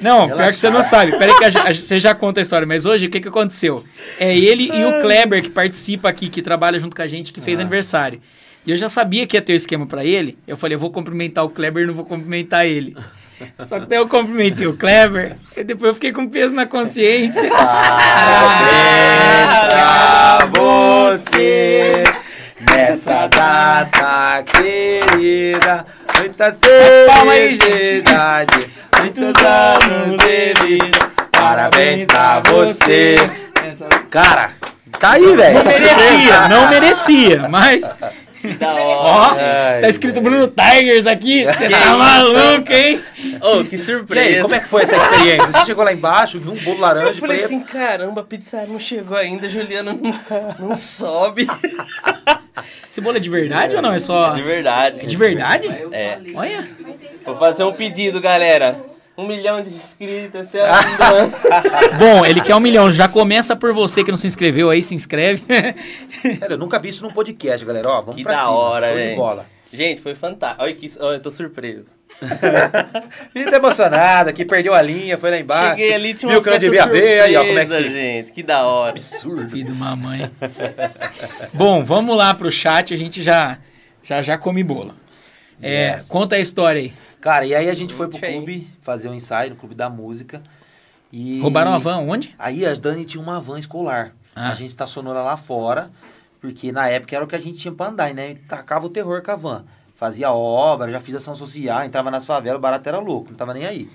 Não, 0.00 0.26
pior 0.28 0.52
que 0.52 0.58
você 0.58 0.70
não 0.70 0.82
sabe. 0.82 1.16
Peraí 1.18 1.36
que 1.36 1.44
a, 1.44 1.48
a, 1.68 1.74
você 1.74 1.98
já 1.98 2.14
conta 2.14 2.40
a 2.40 2.42
história. 2.42 2.66
Mas 2.66 2.84
hoje, 2.84 3.06
o 3.06 3.10
que, 3.10 3.20
que 3.20 3.28
aconteceu? 3.28 3.84
É 4.18 4.36
ele 4.36 4.70
e 4.72 4.84
o 4.84 5.00
Kleber, 5.00 5.42
que 5.42 5.50
participa 5.50 6.08
aqui, 6.08 6.28
que 6.28 6.42
trabalha 6.42 6.78
junto 6.78 6.94
com 6.94 7.02
a 7.02 7.06
gente, 7.06 7.32
que 7.32 7.40
fez 7.40 7.58
ah. 7.58 7.62
aniversário. 7.62 8.20
E 8.66 8.70
eu 8.70 8.76
já 8.76 8.88
sabia 8.88 9.26
que 9.26 9.36
ia 9.36 9.42
ter 9.42 9.52
o 9.52 9.56
esquema 9.56 9.86
para 9.86 10.04
ele. 10.04 10.36
Eu 10.46 10.56
falei, 10.56 10.74
eu 10.74 10.80
vou 10.80 10.90
cumprimentar 10.90 11.44
o 11.44 11.50
Kleber 11.50 11.84
e 11.84 11.86
não 11.86 11.94
vou 11.94 12.04
cumprimentar 12.04 12.66
ele. 12.66 12.96
Só 13.64 13.78
que 13.78 13.86
daí 13.86 13.98
eu 13.98 14.08
cumprimentei 14.08 14.66
o 14.66 14.76
Kleber 14.76 15.36
e 15.56 15.62
depois 15.62 15.90
eu 15.90 15.94
fiquei 15.94 16.10
com 16.12 16.26
peso 16.28 16.54
na 16.54 16.66
consciência. 16.66 17.48
Ah, 17.52 19.28
pra 19.70 20.46
você 20.58 22.02
nessa 22.60 23.26
data 23.28 24.42
querida, 24.44 25.86
muita 26.18 26.56
felicidade 27.24 28.70
muitos 29.00 29.34
anos 29.42 30.16
de 30.18 30.54
vida. 30.66 31.12
Parabéns 31.32 32.06
pra 32.06 32.40
você. 32.40 33.16
Cara, 34.10 34.50
tá 34.98 35.12
aí, 35.12 35.36
velho. 35.36 35.58
Não 35.58 35.64
merecia, 35.64 36.48
não 36.48 36.68
merecia, 36.68 37.48
mas. 37.48 37.90
Da 38.54 38.74
hora. 38.74 39.78
Ó, 39.78 39.80
tá 39.80 39.88
escrito 39.88 40.20
Bruno 40.20 40.48
Tigers 40.48 41.06
aqui. 41.06 41.44
Você 41.44 41.68
tá 41.68 41.96
maluco, 41.96 42.72
hein? 42.72 43.02
Ô, 43.42 43.60
oh, 43.60 43.64
que 43.64 43.76
surpresa. 43.78 44.36
Aí, 44.36 44.42
como 44.42 44.54
é 44.54 44.60
que 44.60 44.68
foi 44.68 44.82
essa 44.82 44.96
experiência? 44.96 45.52
Você 45.52 45.66
chegou 45.66 45.84
lá 45.84 45.92
embaixo, 45.92 46.38
viu 46.38 46.52
um 46.52 46.56
bolo 46.56 46.80
laranja. 46.80 47.10
Eu 47.10 47.14
falei 47.14 47.44
assim, 47.44 47.60
caramba, 47.60 48.20
a 48.20 48.24
pizza 48.24 48.64
não 48.66 48.78
chegou 48.78 49.16
ainda, 49.16 49.48
Juliana 49.48 49.92
não, 49.92 50.68
não 50.68 50.76
sobe. 50.76 51.46
Esse 52.88 53.00
bolo 53.00 53.18
é 53.18 53.20
de 53.20 53.28
verdade 53.28 53.74
é, 53.74 53.76
ou 53.76 53.82
não? 53.82 53.92
É 53.92 53.98
só. 53.98 54.32
De 54.32 54.42
verdade. 54.42 55.00
É 55.00 55.06
de 55.06 55.16
verdade? 55.16 55.68
É. 55.92 56.18
Olha. 56.34 56.66
Vou 57.24 57.36
fazer 57.36 57.64
um 57.64 57.72
pedido, 57.72 58.20
galera. 58.20 58.95
Um 59.16 59.26
milhão 59.26 59.62
de 59.62 59.70
inscritos 59.70 60.42
até 60.42 60.70
o 60.70 60.74
fim 60.76 60.96
do 60.96 61.02
ano. 61.16 61.32
Bom, 61.98 62.26
ele 62.26 62.40
quer 62.42 62.54
um 62.54 62.60
milhão. 62.60 62.90
Já 62.92 63.08
começa 63.08 63.56
por 63.56 63.72
você 63.72 64.04
que 64.04 64.10
não 64.10 64.18
se 64.18 64.26
inscreveu 64.26 64.68
aí, 64.68 64.82
se 64.82 64.94
inscreve. 64.94 65.42
Cara, 66.38 66.52
eu 66.52 66.58
nunca 66.58 66.78
vi 66.78 66.90
isso 66.90 67.02
num 67.02 67.12
podcast, 67.12 67.64
galera. 67.64 67.88
Ó, 67.88 68.00
vamos 68.02 68.16
que 68.16 68.22
pra 68.22 68.32
da 68.32 68.38
cima. 68.40 68.50
hora, 68.50 68.88
Show 68.88 68.96
gente. 68.98 69.10
de 69.10 69.16
bola. 69.16 69.46
Gente, 69.72 70.00
foi 70.02 70.14
fantástico. 70.14 70.62
Olha 70.62 70.74
que, 70.74 70.92
olha, 71.00 71.16
eu 71.16 71.20
tô 71.20 71.30
surpreso. 71.30 71.86
Ele 73.34 73.50
tá 73.50 73.56
emocionado 73.56 74.30
aqui, 74.30 74.44
perdeu 74.44 74.72
a 74.72 74.80
linha, 74.80 75.18
foi 75.18 75.30
lá 75.30 75.38
embaixo. 75.38 75.76
Cheguei 75.76 75.94
ali, 75.94 76.14
tinha 76.14 76.32
Viu 76.32 76.42
que 76.42 76.48
não 76.50 76.58
devia 76.58 76.86
ver, 76.86 77.20
aí 77.20 77.36
ó, 77.36 77.44
como 77.44 77.58
é 77.58 77.66
que 77.66 77.90
gente, 77.90 78.32
que 78.32 78.42
da 78.42 78.64
hora. 78.64 78.90
Absurdo. 78.90 79.50
Filho 79.50 79.74
mamãe. 79.74 80.30
Bom, 81.52 81.84
vamos 81.84 82.16
lá 82.16 82.32
pro 82.32 82.50
chat, 82.50 82.94
a 82.94 82.96
gente 82.96 83.22
já 83.22 83.58
já, 84.02 84.22
já 84.22 84.38
come 84.38 84.62
bola. 84.62 84.94
É, 85.60 85.94
yes. 85.96 86.08
Conta 86.08 86.36
a 86.36 86.38
história 86.38 86.80
aí. 86.80 86.92
Cara, 87.26 87.44
e 87.44 87.56
aí 87.56 87.68
a 87.68 87.74
gente 87.74 87.92
foi 87.92 88.06
pro 88.06 88.20
clube 88.20 88.70
fazer 88.82 89.08
um 89.08 89.14
ensaio 89.14 89.50
no 89.50 89.56
clube 89.56 89.74
da 89.74 89.90
música. 89.90 90.40
E... 91.12 91.40
Roubaram 91.40 91.72
uma 91.72 91.80
van, 91.80 91.96
onde? 91.96 92.32
Aí 92.38 92.64
a 92.64 92.72
Dani 92.72 93.04
tinha 93.04 93.20
uma 93.20 93.40
van 93.40 93.58
escolar. 93.58 94.12
Ah. 94.32 94.52
A 94.52 94.54
gente 94.54 94.68
estacionou 94.68 95.12
ela 95.12 95.24
lá 95.24 95.36
fora, 95.36 95.90
porque 96.40 96.70
na 96.70 96.88
época 96.88 97.16
era 97.16 97.24
o 97.24 97.26
que 97.26 97.34
a 97.34 97.40
gente 97.40 97.58
tinha 97.58 97.74
pra 97.74 97.88
andar, 97.88 98.14
né? 98.14 98.30
E 98.30 98.34
tacava 98.36 98.86
o 98.86 98.88
terror 98.88 99.22
com 99.22 99.32
a 99.32 99.34
van. 99.34 99.64
Fazia 99.96 100.30
obra, 100.30 100.88
já 100.88 101.00
fiz 101.00 101.16
ação 101.16 101.34
social, 101.34 101.82
entrava 101.82 102.12
nas 102.12 102.24
favelas, 102.24 102.60
o 102.60 102.62
barato 102.62 102.88
era 102.88 103.00
louco, 103.00 103.30
não 103.30 103.36
tava 103.36 103.52
nem 103.52 103.66
aí. 103.66 103.90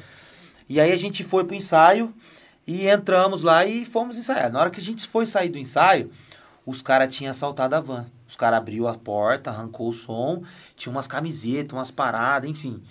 E 0.67 0.77
aí 0.81 0.91
a 0.91 0.97
gente 0.97 1.23
foi 1.23 1.45
pro 1.45 1.55
ensaio 1.55 2.13
e 2.67 2.85
entramos 2.89 3.43
lá 3.43 3.65
e 3.65 3.85
fomos 3.85 4.17
ensaiar. 4.17 4.51
Na 4.51 4.59
hora 4.59 4.69
que 4.69 4.81
a 4.81 4.83
gente 4.83 5.07
foi 5.07 5.25
sair 5.25 5.47
do 5.47 5.57
ensaio, 5.57 6.11
os 6.65 6.81
caras 6.81 7.15
tinham 7.15 7.31
assaltado 7.31 7.77
a 7.77 7.79
van. 7.79 8.07
Os 8.27 8.35
caras 8.35 8.59
abriu 8.59 8.89
a 8.89 8.93
porta, 8.93 9.51
arrancou 9.51 9.87
o 9.87 9.93
som, 9.93 10.43
tinha 10.75 10.91
umas 10.91 11.07
camisetas, 11.07 11.71
umas 11.71 11.91
paradas, 11.91 12.49
enfim. 12.49 12.83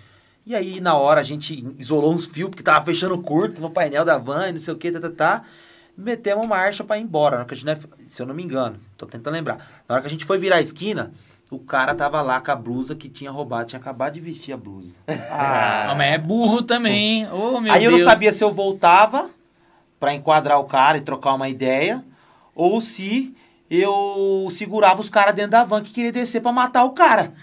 E 0.46 0.54
aí, 0.54 0.80
na 0.80 0.96
hora, 0.96 1.20
a 1.20 1.24
gente 1.24 1.64
isolou 1.78 2.12
uns 2.12 2.24
fios, 2.24 2.50
porque 2.50 2.62
tava 2.62 2.84
fechando 2.84 3.16
curto 3.18 3.60
no 3.60 3.70
painel 3.70 4.04
da 4.04 4.16
van 4.18 4.48
e 4.48 4.52
não 4.52 4.60
sei 4.60 4.74
o 4.74 4.76
que, 4.76 4.90
tá, 4.90 5.00
tá, 5.00 5.10
tá. 5.10 5.42
Metemos 5.96 6.46
marcha 6.46 6.82
para 6.82 6.98
ir 6.98 7.02
embora. 7.02 7.36
Na 7.36 7.42
hora 7.42 7.48
que 7.48 7.54
a 7.54 7.56
gente, 7.56 7.88
se 8.08 8.22
eu 8.22 8.26
não 8.26 8.34
me 8.34 8.42
engano, 8.42 8.76
tô 8.96 9.06
tentando 9.06 9.34
lembrar. 9.34 9.58
Na 9.88 9.94
hora 9.94 10.02
que 10.02 10.08
a 10.08 10.10
gente 10.10 10.24
foi 10.24 10.38
virar 10.38 10.56
a 10.56 10.60
esquina, 10.60 11.12
o 11.50 11.58
cara 11.58 11.94
tava 11.94 12.22
lá 12.22 12.40
com 12.40 12.50
a 12.50 12.56
blusa 12.56 12.94
que 12.94 13.08
tinha 13.08 13.30
roubado, 13.30 13.68
tinha 13.68 13.80
acabado 13.80 14.14
de 14.14 14.20
vestir 14.20 14.52
a 14.52 14.56
blusa. 14.56 14.96
Ah, 15.30 15.94
mas 15.96 16.12
é 16.12 16.18
burro 16.18 16.62
também. 16.62 17.28
Oh, 17.30 17.60
meu 17.60 17.72
aí 17.72 17.80
Deus. 17.80 17.92
eu 17.92 17.98
não 17.98 18.04
sabia 18.04 18.32
se 18.32 18.42
eu 18.42 18.52
voltava 18.52 19.30
para 19.98 20.14
enquadrar 20.14 20.58
o 20.58 20.64
cara 20.64 20.96
e 20.96 21.00
trocar 21.00 21.34
uma 21.34 21.48
ideia, 21.48 22.02
ou 22.54 22.80
se 22.80 23.34
eu 23.70 24.48
segurava 24.50 25.00
os 25.00 25.10
caras 25.10 25.34
dentro 25.34 25.52
da 25.52 25.64
van 25.64 25.82
que 25.82 25.92
queria 25.92 26.12
descer 26.12 26.40
para 26.40 26.52
matar 26.52 26.84
o 26.84 26.90
cara. 26.90 27.34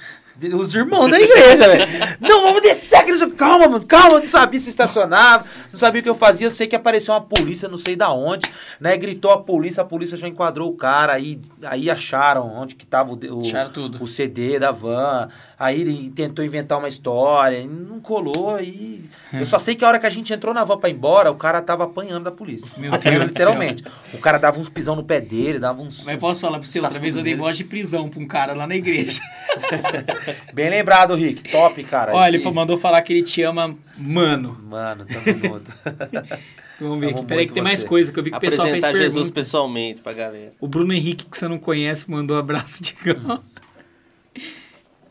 Os 0.55 0.75
irmãos 0.75 1.09
da 1.09 1.19
igreja, 1.19 1.67
velho. 1.67 1.85
Não, 2.19 2.43
vamos 2.43 2.61
descer 2.61 2.97
aqui. 2.97 3.07
Calma, 3.31 3.67
mano, 3.67 3.85
calma. 3.85 4.19
Não 4.19 4.27
sabia 4.27 4.59
se 4.59 4.69
estacionava, 4.69 5.45
não 5.71 5.79
sabia 5.79 6.01
o 6.01 6.03
que 6.03 6.09
eu 6.09 6.15
fazia. 6.15 6.47
Eu 6.47 6.51
sei 6.51 6.67
que 6.67 6.75
apareceu 6.75 7.13
uma 7.13 7.21
polícia, 7.21 7.67
não 7.67 7.77
sei 7.77 7.95
da 7.95 8.11
onde, 8.11 8.49
né? 8.79 8.95
Gritou 8.97 9.31
a 9.31 9.41
polícia, 9.41 9.81
a 9.81 9.85
polícia 9.85 10.17
já 10.17 10.27
enquadrou 10.27 10.69
o 10.69 10.75
cara. 10.75 11.13
Aí, 11.13 11.39
aí 11.63 11.89
acharam 11.89 12.47
onde 12.47 12.75
que 12.75 12.85
tava 12.85 13.13
o, 13.13 13.15
o, 13.15 14.03
o 14.03 14.07
CD 14.07 14.59
da 14.59 14.71
van. 14.71 15.29
Aí 15.59 15.81
ele 15.81 16.11
tentou 16.11 16.45
inventar 16.45 16.77
uma 16.77 16.87
história, 16.87 17.65
não 17.65 17.99
colou. 17.99 18.55
Aí. 18.55 19.09
Eu 19.33 19.45
só 19.45 19.57
sei 19.57 19.73
que 19.75 19.83
a 19.83 19.87
hora 19.87 19.99
que 19.99 20.05
a 20.05 20.09
gente 20.09 20.31
entrou 20.31 20.53
na 20.53 20.63
van 20.63 20.77
pra 20.77 20.89
ir 20.89 20.93
embora, 20.93 21.31
o 21.31 21.35
cara 21.35 21.61
tava 21.61 21.83
apanhando 21.85 22.25
da 22.25 22.31
polícia. 22.31 22.71
Meu 22.77 22.93
apanhando 22.93 23.19
Deus 23.19 23.29
literalmente. 23.29 23.83
O 24.13 24.19
cara 24.19 24.37
dava 24.37 24.59
uns 24.59 24.69
pisão 24.69 24.95
no 24.95 25.03
pé 25.03 25.19
dele, 25.19 25.57
dava 25.57 25.81
uns. 25.81 26.03
Mas 26.03 26.17
posso 26.17 26.41
falar 26.41 26.59
pra 26.59 26.67
você, 26.67 26.79
outra 26.79 26.99
vez 26.99 27.15
eu 27.15 27.23
dei 27.23 27.35
voz 27.35 27.57
de 27.57 27.63
prisão 27.63 28.07
pra 28.07 28.19
um 28.19 28.27
cara 28.27 28.53
lá 28.53 28.67
na 28.67 28.75
igreja. 28.75 29.19
Bem 30.53 30.69
lembrado, 30.69 31.15
Rick. 31.15 31.51
Top, 31.51 31.83
cara. 31.83 32.13
Olha, 32.13 32.35
Esse... 32.35 32.47
ele 32.47 32.53
mandou 32.53 32.77
falar 32.77 33.01
que 33.01 33.13
ele 33.13 33.23
te 33.23 33.41
ama, 33.41 33.75
mano. 33.97 34.57
Mano, 34.63 35.05
tamo 35.05 35.25
junto. 35.25 35.73
Vamos 36.79 36.99
ver 36.99 37.09
aqui. 37.09 37.25
Peraí 37.25 37.47
que 37.47 37.53
tem 37.53 37.63
você. 37.63 37.69
mais 37.69 37.83
coisa 37.83 38.11
que 38.11 38.19
eu 38.19 38.23
vi 38.23 38.31
que 38.31 38.37
o 38.37 38.39
pessoal 38.39 38.67
fez 38.67 38.83
pergunta. 38.83 39.03
Jesus 39.03 39.29
pessoalmente 39.29 39.99
pra 39.99 40.13
galera. 40.13 40.53
O 40.59 40.67
Bruno 40.67 40.93
Henrique, 40.93 41.25
que 41.25 41.37
você 41.37 41.47
não 41.47 41.57
conhece, 41.57 42.09
mandou 42.09 42.37
um 42.37 42.39
abraço 42.39 42.81
de 42.83 42.95
gão. 43.03 43.41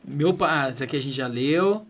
Meu 0.05 0.32
pai... 0.32 0.48
Ah, 0.51 0.70
isso 0.70 0.84
aqui 0.84 0.97
a 0.97 1.01
gente 1.01 1.16
já 1.16 1.26
leu. 1.26 1.84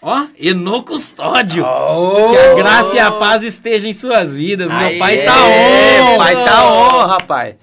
Ó, 0.00 0.26
Eno 0.38 0.84
Custódio. 0.84 1.64
Oh, 1.66 2.30
que 2.30 2.36
a 2.38 2.54
graça 2.54 2.96
e 2.96 3.00
a 3.00 3.10
paz 3.10 3.42
estejam 3.42 3.90
em 3.90 3.92
suas 3.92 4.32
vidas. 4.32 4.70
Meu 4.70 4.98
pai 4.98 5.24
tá 5.24 5.34
on. 5.44 6.16
Pai 6.18 6.44
tá 6.44 6.72
on, 6.72 7.06
rapaz. 7.06 7.56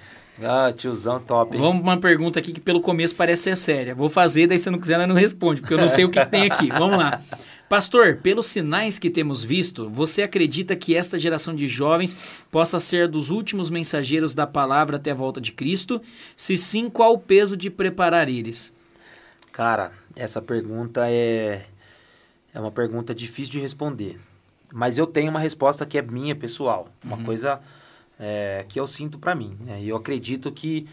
Ah, 0.46 0.72
tiozão 0.72 1.20
top. 1.20 1.56
Hein? 1.56 1.62
Vamos 1.62 1.82
uma 1.82 1.98
pergunta 1.98 2.40
aqui 2.40 2.52
que 2.52 2.62
pelo 2.62 2.82
começo 2.82 3.16
parece 3.16 3.44
ser 3.44 3.58
séria. 3.58 3.96
Vou 3.96 4.10
fazer, 4.10 4.48
daí 4.48 4.58
se 4.58 4.70
não 4.70 4.80
quiser, 4.80 4.96
ela 4.96 5.08
não 5.08 5.16
responde, 5.16 5.62
porque 5.62 5.74
eu 5.74 5.78
não 5.78 5.90
sei 5.90 6.06
o 6.06 6.10
que, 6.10 6.24
que 6.24 6.32
tem 6.32 6.46
aqui. 6.50 6.70
Vamos 6.70 6.98
lá. 6.98 7.22
Pastor, 7.70 8.18
pelos 8.18 8.46
sinais 8.46 9.00
que 9.00 9.10
temos 9.10 9.44
visto, 9.44 9.90
você 9.90 10.22
acredita 10.22 10.76
que 10.76 10.96
esta 10.96 11.18
geração 11.18 11.56
de 11.56 11.68
jovens 11.68 12.16
possa 12.52 12.80
ser 12.80 13.08
dos 13.08 13.32
últimos 13.32 13.70
mensageiros 13.70 14.36
da 14.36 14.46
palavra 14.46 14.98
até 14.98 15.12
a 15.12 15.16
volta 15.16 15.42
de 15.42 15.52
Cristo? 15.52 16.00
Se 16.38 16.56
sim, 16.56 16.90
qual 16.90 17.14
o 17.14 17.18
peso 17.18 17.58
de 17.58 17.72
preparar 17.72 18.30
eles? 18.30 18.72
Cara, 19.52 19.92
essa 20.16 20.42
pergunta 20.42 21.10
é, 21.10 21.66
é 22.54 22.60
uma 22.60 22.72
pergunta 22.72 23.14
difícil 23.14 23.54
de 23.54 23.60
responder. 23.60 24.20
Mas 24.72 24.98
eu 24.98 25.08
tenho 25.08 25.32
uma 25.32 25.40
resposta 25.40 25.86
que 25.86 25.98
é 25.98 26.02
minha, 26.02 26.36
pessoal. 26.36 26.90
Uma 27.04 27.18
uhum. 27.18 27.24
coisa 27.24 27.60
é, 28.24 28.66
que 28.70 28.80
eu 28.80 28.88
sinto 28.88 29.20
para 29.20 29.36
mim. 29.36 29.58
Né? 29.60 29.82
E 29.82 29.90
eu 29.90 29.98
acredito 29.98 30.50
que 30.50 30.88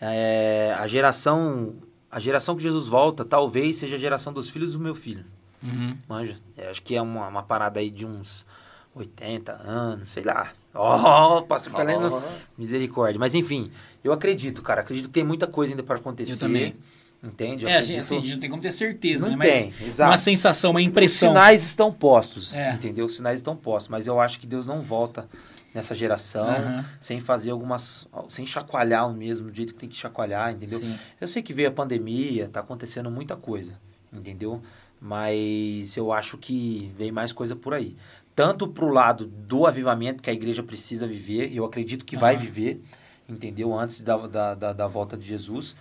é, 0.00 0.74
a 0.78 0.86
geração 0.86 1.74
a 2.10 2.18
geração 2.18 2.56
que 2.56 2.62
Jesus 2.62 2.88
volta 2.88 3.24
talvez 3.24 3.76
seja 3.76 3.96
a 3.96 3.98
geração 3.98 4.32
dos 4.32 4.48
filhos 4.48 4.72
do 4.72 4.80
meu 4.80 4.94
filho. 4.94 5.24
Uhum. 5.62 5.96
Manja? 6.08 6.38
É, 6.56 6.70
acho 6.70 6.82
que 6.82 6.94
é 6.94 7.02
uma, 7.02 7.28
uma 7.28 7.42
parada 7.42 7.80
aí 7.80 7.90
de 7.90 8.06
uns 8.06 8.46
80 8.94 9.52
anos, 9.52 10.10
sei 10.10 10.24
lá. 10.24 10.52
Ó, 10.74 11.38
oh, 11.38 11.42
pastor 11.42 11.72
tá 11.72 11.82
lendo? 11.82 12.16
Oh. 12.16 12.20
Misericórdia. 12.56 13.18
Mas 13.18 13.34
enfim, 13.34 13.70
eu 14.02 14.12
acredito, 14.12 14.62
cara. 14.62 14.80
Acredito 14.80 15.06
que 15.06 15.12
tem 15.12 15.24
muita 15.24 15.46
coisa 15.46 15.72
ainda 15.72 15.82
para 15.82 15.96
acontecer. 15.96 16.32
Eu 16.32 16.38
também. 16.38 16.76
Entende? 17.22 17.64
Eu 17.64 17.68
é, 17.68 17.74
acredito... 17.74 18.00
assim, 18.00 18.16
a 18.16 18.20
gente 18.20 18.32
não 18.32 18.40
tem 18.40 18.50
como 18.50 18.62
ter 18.62 18.72
certeza, 18.72 19.28
não 19.28 19.36
né? 19.36 19.50
Tem, 19.50 19.74
Mas 19.78 19.88
exato. 19.88 20.10
uma 20.10 20.16
sensação, 20.16 20.70
uma 20.70 20.82
impressão. 20.82 21.28
Os 21.28 21.34
sinais 21.34 21.62
estão 21.62 21.92
postos, 21.92 22.54
é. 22.54 22.72
entendeu? 22.72 23.06
Os 23.06 23.16
sinais 23.16 23.36
estão 23.36 23.54
postos. 23.54 23.88
Mas 23.88 24.06
eu 24.06 24.18
acho 24.18 24.40
que 24.40 24.46
Deus 24.46 24.66
não 24.66 24.80
volta 24.80 25.28
nessa 25.74 25.94
geração, 25.94 26.48
uhum. 26.48 26.84
sem 27.00 27.20
fazer 27.20 27.50
algumas. 27.50 28.08
sem 28.28 28.44
chacoalhar 28.44 29.08
o 29.08 29.14
mesmo, 29.14 29.52
jeito 29.52 29.74
que 29.74 29.80
tem 29.80 29.88
que 29.88 29.96
chacoalhar, 29.96 30.52
entendeu? 30.52 30.78
Sim. 30.78 30.98
Eu 31.20 31.28
sei 31.28 31.42
que 31.42 31.52
veio 31.52 31.68
a 31.68 31.72
pandemia, 31.72 32.48
tá 32.48 32.60
acontecendo 32.60 33.10
muita 33.10 33.36
coisa, 33.36 33.78
entendeu? 34.12 34.62
Mas 35.00 35.96
eu 35.96 36.12
acho 36.12 36.36
que 36.36 36.92
vem 36.96 37.10
mais 37.10 37.32
coisa 37.32 37.56
por 37.56 37.72
aí. 37.72 37.96
Tanto 38.34 38.68
pro 38.68 38.88
lado 38.88 39.26
do 39.26 39.66
avivamento 39.66 40.22
que 40.22 40.30
a 40.30 40.32
igreja 40.32 40.62
precisa 40.62 41.06
viver, 41.06 41.54
eu 41.54 41.64
acredito 41.64 42.04
que 42.04 42.16
uhum. 42.16 42.20
vai 42.20 42.36
viver, 42.36 42.82
entendeu? 43.28 43.78
Antes 43.78 44.02
da, 44.02 44.16
da, 44.26 44.54
da, 44.54 44.72
da 44.72 44.86
volta 44.86 45.16
de 45.16 45.26
Jesus 45.26 45.74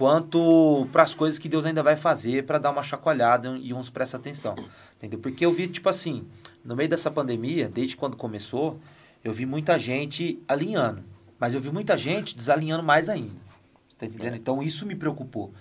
quanto 0.00 0.88
para 0.92 1.02
as 1.02 1.12
coisas 1.12 1.38
que 1.38 1.46
Deus 1.46 1.66
ainda 1.66 1.82
vai 1.82 1.94
fazer 1.94 2.46
para 2.46 2.56
dar 2.56 2.70
uma 2.70 2.82
chacoalhada 2.82 3.54
e 3.60 3.74
uns 3.74 3.90
presta 3.90 4.16
atenção. 4.16 4.56
Entendeu? 4.96 5.18
Porque 5.18 5.44
eu 5.44 5.52
vi, 5.52 5.68
tipo 5.68 5.90
assim, 5.90 6.26
no 6.64 6.74
meio 6.74 6.88
dessa 6.88 7.10
pandemia, 7.10 7.68
desde 7.68 7.98
quando 7.98 8.16
começou, 8.16 8.80
eu 9.22 9.32
vi 9.32 9.46
muita 9.46 9.78
gente 9.78 10.42
alinhando. 10.48 11.02
Mas 11.38 11.54
eu 11.54 11.60
vi 11.60 11.70
muita 11.70 11.96
gente 11.96 12.36
desalinhando 12.36 12.82
mais 12.82 13.08
ainda. 13.08 13.40
Você 13.88 13.96
tá 13.96 14.06
entendendo? 14.06 14.34
É. 14.34 14.36
Então 14.36 14.62
isso 14.62 14.84
me 14.86 14.94
preocupou. 14.94 15.52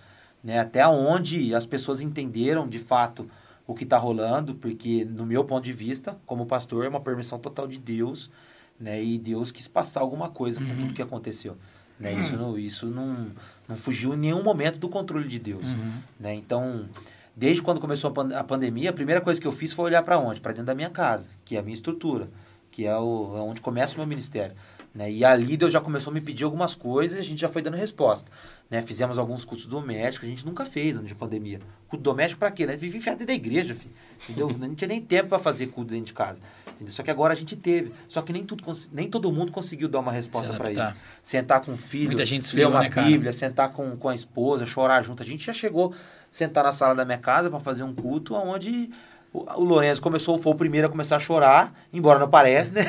Né? 0.44 0.60
Até 0.60 0.86
onde 0.88 1.54
as 1.54 1.66
pessoas 1.66 2.02
entenderam 2.02 2.68
de 2.68 2.80
fato 2.80 3.30
o 3.66 3.74
que 3.74 3.84
está 3.84 3.98
rolando, 3.98 4.56
porque 4.56 5.06
no 5.06 5.26
meu 5.26 5.46
ponto 5.46 5.64
de 5.64 5.72
vista, 5.72 6.18
como 6.26 6.46
pastor, 6.46 6.86
é 6.86 6.90
uma 6.90 7.00
permissão 7.00 7.38
total 7.38 7.68
de 7.68 7.78
Deus, 7.78 8.32
né? 8.80 9.04
E 9.04 9.18
Deus 9.18 9.52
quis 9.52 9.68
passar 9.68 10.00
alguma 10.00 10.30
coisa 10.30 10.60
com 10.60 10.66
uhum. 10.66 10.76
tudo 10.76 10.94
que 10.94 11.02
aconteceu. 11.02 11.56
Né? 12.00 12.14
Uhum. 12.14 12.20
Isso, 12.20 12.38
não, 12.38 12.58
isso 12.58 12.86
não, 12.88 13.28
não 13.68 13.76
fugiu 13.76 14.14
em 14.14 14.18
nenhum 14.18 14.42
momento 14.42 14.80
do 14.80 14.90
controle 14.90 15.28
de 15.28 15.38
Deus. 15.38 15.68
Uhum. 15.68 15.94
Né? 16.20 16.34
Então, 16.34 16.88
desde 17.36 17.62
quando 17.62 17.80
começou 17.80 18.12
a, 18.36 18.44
pandemia, 18.44 18.90
a 18.90 18.94
primeira 18.94 19.22
coisa 19.22 19.40
que 19.40 19.46
eu 19.46 19.52
fiz 19.52 19.72
foi 19.74 19.86
olhar 19.86 20.02
para 20.02 20.18
onde? 20.18 20.40
Para 20.40 20.54
dentro 20.54 20.66
da 20.66 20.76
minha 20.76 20.90
casa, 20.90 21.30
que 21.44 21.56
é 21.56 21.60
a 21.60 21.62
minha 21.62 21.76
estrutura, 21.76 22.30
que 22.72 22.86
é, 22.86 22.96
o, 22.98 23.34
é 23.36 23.42
onde 23.42 23.62
começa 23.62 23.96
o 23.96 23.98
meu 23.98 24.08
ministério. 24.08 24.56
Né? 24.94 25.12
E 25.12 25.24
ali 25.24 25.56
Deus 25.56 25.72
já 25.72 25.80
começou 25.80 26.10
a 26.12 26.14
me 26.14 26.22
pedir 26.22 26.44
algumas 26.44 26.74
coisas 26.74 27.18
e 27.18 27.22
a 27.22 27.24
gente 27.24 27.40
já 27.40 27.48
foi 27.48 27.62
dando 27.62 27.78
resposta. 27.78 28.32
Né? 28.70 28.82
Fizemos 28.82 29.18
alguns 29.20 29.46
cultos 29.46 29.66
domésticos, 29.66 30.28
a 30.28 30.32
gente 30.32 30.46
nunca 30.46 30.66
fez 30.66 30.96
antes 30.96 31.08
de 31.08 31.16
pandemia. 31.16 31.60
Culto 31.88 32.04
doméstico 32.04 32.40
para 32.40 32.52
quê? 32.52 32.66
Né? 32.66 32.76
Vivi 32.76 32.98
enfiado 32.98 33.20
dentro 33.20 33.28
da 33.28 33.34
igreja, 33.34 33.74
filho, 33.74 33.94
entendeu? 34.24 34.50
não 34.58 34.76
tinha 34.76 34.88
nem 34.88 35.02
tempo 35.02 35.30
para 35.30 35.40
fazer 35.40 35.68
culto 35.68 35.92
dentro 35.92 36.08
de 36.08 36.14
casa. 36.14 36.42
Entendeu? 36.76 36.92
Só 36.92 37.04
que 37.04 37.12
agora 37.12 37.34
a 37.34 37.36
gente 37.36 37.56
teve. 37.56 37.92
Só 38.08 38.22
que 38.22 38.34
nem, 38.34 38.44
tudo, 38.44 38.64
nem 38.92 39.10
todo 39.10 39.32
mundo 39.32 39.52
conseguiu 39.52 39.88
dar 39.88 40.00
uma 40.00 40.12
resposta 40.12 40.54
para 40.54 40.72
isso. 40.72 40.94
Sentar 41.22 41.62
com 41.62 41.74
o 41.74 41.78
filho, 41.78 42.08
Muita 42.08 42.26
gente 42.26 42.44
esfriou, 42.44 42.72
ler 42.72 42.76
uma 42.76 42.84
né, 42.84 42.90
Bíblia, 42.90 43.32
sentar 43.32 43.72
com, 43.72 43.96
com 43.96 44.10
a 44.10 44.16
esposa, 44.16 44.66
chorar 44.66 45.04
junto. 45.04 45.22
A 45.22 45.26
gente 45.26 45.46
já 45.46 45.54
chegou 45.54 45.94
a 45.94 45.96
sentar 46.32 46.64
na 46.64 46.72
sala 46.72 46.96
da 46.96 47.06
minha 47.06 47.18
casa 47.18 47.50
para 47.50 47.60
fazer 47.60 47.84
um 47.84 47.94
culto 47.94 48.34
onde 48.34 48.90
o, 49.32 49.40
o 49.62 49.64
Lourenço 49.64 50.02
começou, 50.02 50.38
foi 50.38 50.52
o 50.52 50.56
primeiro 50.56 50.88
a 50.88 50.90
começar 50.90 51.18
a 51.18 51.20
chorar, 51.20 51.74
embora 51.94 52.20
não 52.20 52.30
pareça, 52.30 52.74
né? 52.74 52.86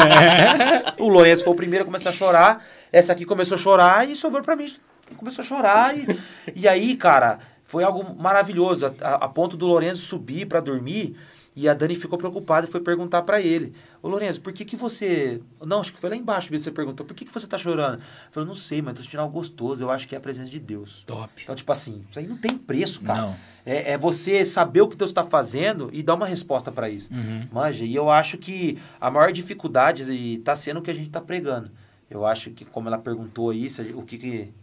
o 0.98 1.08
Lourenço 1.08 1.44
foi 1.44 1.52
o 1.52 1.56
primeiro 1.56 1.82
a 1.82 1.86
começar 1.86 2.10
a 2.10 2.14
chorar. 2.14 2.64
Essa 2.90 3.12
aqui 3.12 3.24
começou 3.24 3.56
a 3.56 3.58
chorar 3.58 4.08
e 4.08 4.16
sobrou 4.16 4.42
para 4.42 4.56
mim. 4.56 4.74
Começou 5.16 5.42
a 5.42 5.46
chorar 5.46 5.96
e, 5.96 6.18
e 6.54 6.68
aí, 6.68 6.96
cara, 6.96 7.40
foi 7.64 7.84
algo 7.84 8.14
maravilhoso. 8.14 8.86
A, 8.86 8.94
a, 9.00 9.14
a 9.16 9.28
ponto 9.28 9.56
do 9.56 9.66
Lourenço 9.66 10.02
subir 10.02 10.46
para 10.46 10.60
dormir 10.60 11.16
e 11.60 11.68
a 11.68 11.74
Dani 11.74 11.94
ficou 11.94 12.18
preocupada 12.18 12.66
e 12.66 12.70
foi 12.70 12.80
perguntar 12.80 13.20
para 13.22 13.38
ele: 13.38 13.74
Ô 14.02 14.08
Lourenço, 14.08 14.40
por 14.40 14.50
que 14.50 14.64
que 14.64 14.76
você. 14.76 15.42
Não, 15.64 15.80
acho 15.80 15.92
que 15.92 16.00
foi 16.00 16.08
lá 16.08 16.16
embaixo 16.16 16.48
que 16.48 16.58
você 16.58 16.70
perguntou: 16.70 17.04
por 17.04 17.14
que 17.14 17.24
que 17.24 17.32
você 17.32 17.46
tá 17.46 17.58
chorando? 17.58 17.96
Ele 17.96 18.02
falou: 18.30 18.46
não 18.46 18.54
sei, 18.54 18.80
mas 18.80 18.94
tô 18.94 19.02
sentindo 19.02 19.20
algo 19.20 19.34
gostoso. 19.34 19.82
Eu 19.82 19.90
acho 19.90 20.08
que 20.08 20.14
é 20.14 20.18
a 20.18 20.20
presença 20.20 20.50
de 20.50 20.58
Deus. 20.58 21.04
Top. 21.06 21.30
Então, 21.42 21.54
tipo 21.54 21.70
assim, 21.70 22.02
isso 22.08 22.18
aí 22.18 22.26
não 22.26 22.38
tem 22.38 22.56
preço, 22.56 23.02
cara. 23.02 23.22
Não. 23.22 23.36
É, 23.66 23.92
é 23.92 23.98
você 23.98 24.42
saber 24.44 24.80
o 24.80 24.88
que 24.88 24.96
Deus 24.96 25.10
está 25.10 25.22
fazendo 25.22 25.90
e 25.92 26.02
dar 26.02 26.14
uma 26.14 26.26
resposta 26.26 26.72
para 26.72 26.88
isso. 26.88 27.12
Uhum. 27.12 27.46
Manja, 27.52 27.84
e 27.84 27.94
eu 27.94 28.10
acho 28.10 28.38
que 28.38 28.78
a 28.98 29.10
maior 29.10 29.30
dificuldade 29.30 30.02
está 30.34 30.56
sendo 30.56 30.80
o 30.80 30.82
que 30.82 30.90
a 30.90 30.94
gente 30.94 31.08
está 31.08 31.20
pregando. 31.20 31.70
Eu 32.08 32.24
acho 32.24 32.50
que, 32.50 32.64
como 32.64 32.88
ela 32.88 32.98
perguntou 32.98 33.50
aí, 33.50 33.68
o 33.94 34.02
que, 34.02 34.18
que 34.18 34.54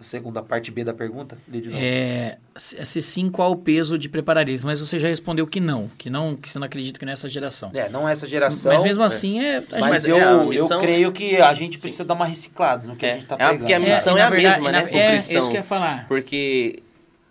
segunda 0.00 0.42
parte 0.42 0.70
B 0.70 0.84
da 0.84 0.92
pergunta? 0.92 1.36
É, 1.72 2.38
se 2.56 3.02
sim, 3.02 3.30
qual 3.30 3.52
o 3.52 3.56
peso 3.56 3.98
de 3.98 4.08
prepararismo? 4.08 4.68
Mas 4.68 4.80
você 4.80 4.98
já 4.98 5.08
respondeu 5.08 5.46
que 5.46 5.60
não, 5.60 5.90
que 5.98 6.08
não, 6.10 6.36
que 6.36 6.48
você 6.48 6.58
não 6.58 6.66
acredita 6.66 6.98
que 6.98 7.04
nessa 7.04 7.28
geração. 7.28 7.70
É, 7.74 7.88
não 7.88 8.08
é 8.08 8.12
essa 8.12 8.26
geração. 8.26 8.72
Mas 8.72 8.82
mesmo 8.82 9.02
assim 9.02 9.40
é. 9.40 9.62
Mas, 9.70 9.80
mas 9.80 10.04
eu, 10.06 10.16
é, 10.16 10.46
missão... 10.46 10.76
eu 10.76 10.80
creio 10.80 11.12
que 11.12 11.36
a 11.36 11.54
gente 11.54 11.78
precisa 11.78 12.02
sim. 12.02 12.08
dar 12.08 12.14
uma 12.14 12.26
reciclada 12.26 12.86
no 12.86 12.96
que 12.96 13.06
é, 13.06 13.10
a 13.10 13.14
gente 13.14 13.22
está 13.24 13.36
pegando. 13.36 13.54
É, 13.54 13.58
porque 13.58 13.72
a 13.72 13.80
missão 13.80 14.16
é, 14.16 14.20
é 14.20 14.22
a 14.22 14.30
verdade, 14.30 14.62
mesma, 14.62 14.72
né? 14.72 14.78
É, 14.78 14.82
cristão, 14.82 15.36
é 15.36 15.38
isso 15.38 15.48
que 15.48 15.56
eu 15.56 15.60
ia 15.60 15.62
falar. 15.62 16.08
Porque, 16.08 16.82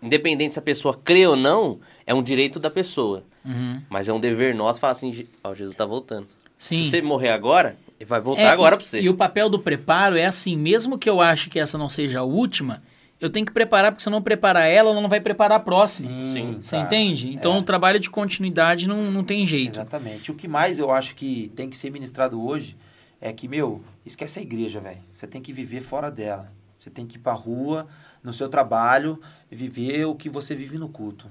independente 0.02 0.54
se 0.54 0.58
a 0.58 0.62
pessoa 0.62 0.98
crê 1.02 1.26
ou 1.26 1.36
não, 1.36 1.78
é 2.06 2.14
um 2.14 2.22
direito 2.22 2.58
da 2.58 2.70
pessoa. 2.70 3.24
Uhum. 3.44 3.82
Mas 3.88 4.08
é 4.08 4.12
um 4.12 4.20
dever 4.20 4.54
nosso 4.54 4.80
falar 4.80 4.92
assim: 4.92 5.26
ó, 5.42 5.50
oh, 5.50 5.54
Jesus 5.54 5.74
está 5.74 5.84
voltando. 5.84 6.26
Sim. 6.58 6.84
Se 6.84 6.90
você 6.90 7.02
morrer 7.02 7.30
agora, 7.30 7.76
ele 8.04 8.08
vai 8.08 8.20
voltar 8.20 8.42
é, 8.42 8.48
agora 8.48 8.76
para 8.76 8.84
você. 8.84 9.00
E 9.00 9.08
o 9.08 9.14
papel 9.14 9.48
do 9.48 9.58
preparo 9.58 10.16
é 10.16 10.26
assim, 10.26 10.56
mesmo 10.56 10.98
que 10.98 11.08
eu 11.08 11.20
ache 11.20 11.50
que 11.50 11.58
essa 11.58 11.76
não 11.76 11.88
seja 11.88 12.20
a 12.20 12.22
última, 12.22 12.82
eu 13.20 13.30
tenho 13.30 13.46
que 13.46 13.52
preparar, 13.52 13.90
porque 13.90 14.02
se 14.02 14.08
eu 14.08 14.12
não 14.12 14.22
preparar 14.22 14.68
ela, 14.68 14.90
ela 14.90 15.00
não 15.00 15.08
vai 15.08 15.20
preparar 15.20 15.56
a 15.56 15.60
próxima. 15.60 16.10
Sim, 16.10 16.58
Você 16.60 16.76
entende? 16.76 17.32
Então 17.32 17.54
é. 17.54 17.58
o 17.58 17.62
trabalho 17.62 17.98
de 17.98 18.10
continuidade 18.10 18.86
não, 18.86 19.10
não 19.10 19.24
tem 19.24 19.46
jeito. 19.46 19.74
Exatamente. 19.74 20.30
O 20.30 20.34
que 20.34 20.46
mais 20.46 20.78
eu 20.78 20.90
acho 20.90 21.14
que 21.14 21.50
tem 21.56 21.70
que 21.70 21.76
ser 21.76 21.90
ministrado 21.90 22.40
hoje 22.40 22.76
é 23.20 23.32
que, 23.32 23.48
meu, 23.48 23.82
esquece 24.04 24.38
a 24.38 24.42
igreja, 24.42 24.80
velho. 24.80 25.00
Você 25.14 25.26
tem 25.26 25.40
que 25.40 25.52
viver 25.52 25.80
fora 25.80 26.10
dela. 26.10 26.52
Você 26.78 26.90
tem 26.90 27.06
que 27.06 27.16
ir 27.16 27.20
pra 27.20 27.32
rua, 27.32 27.88
no 28.22 28.32
seu 28.32 28.48
trabalho, 28.48 29.18
viver 29.50 30.04
o 30.04 30.14
que 30.14 30.28
você 30.28 30.54
vive 30.54 30.76
no 30.76 30.88
culto. 30.88 31.26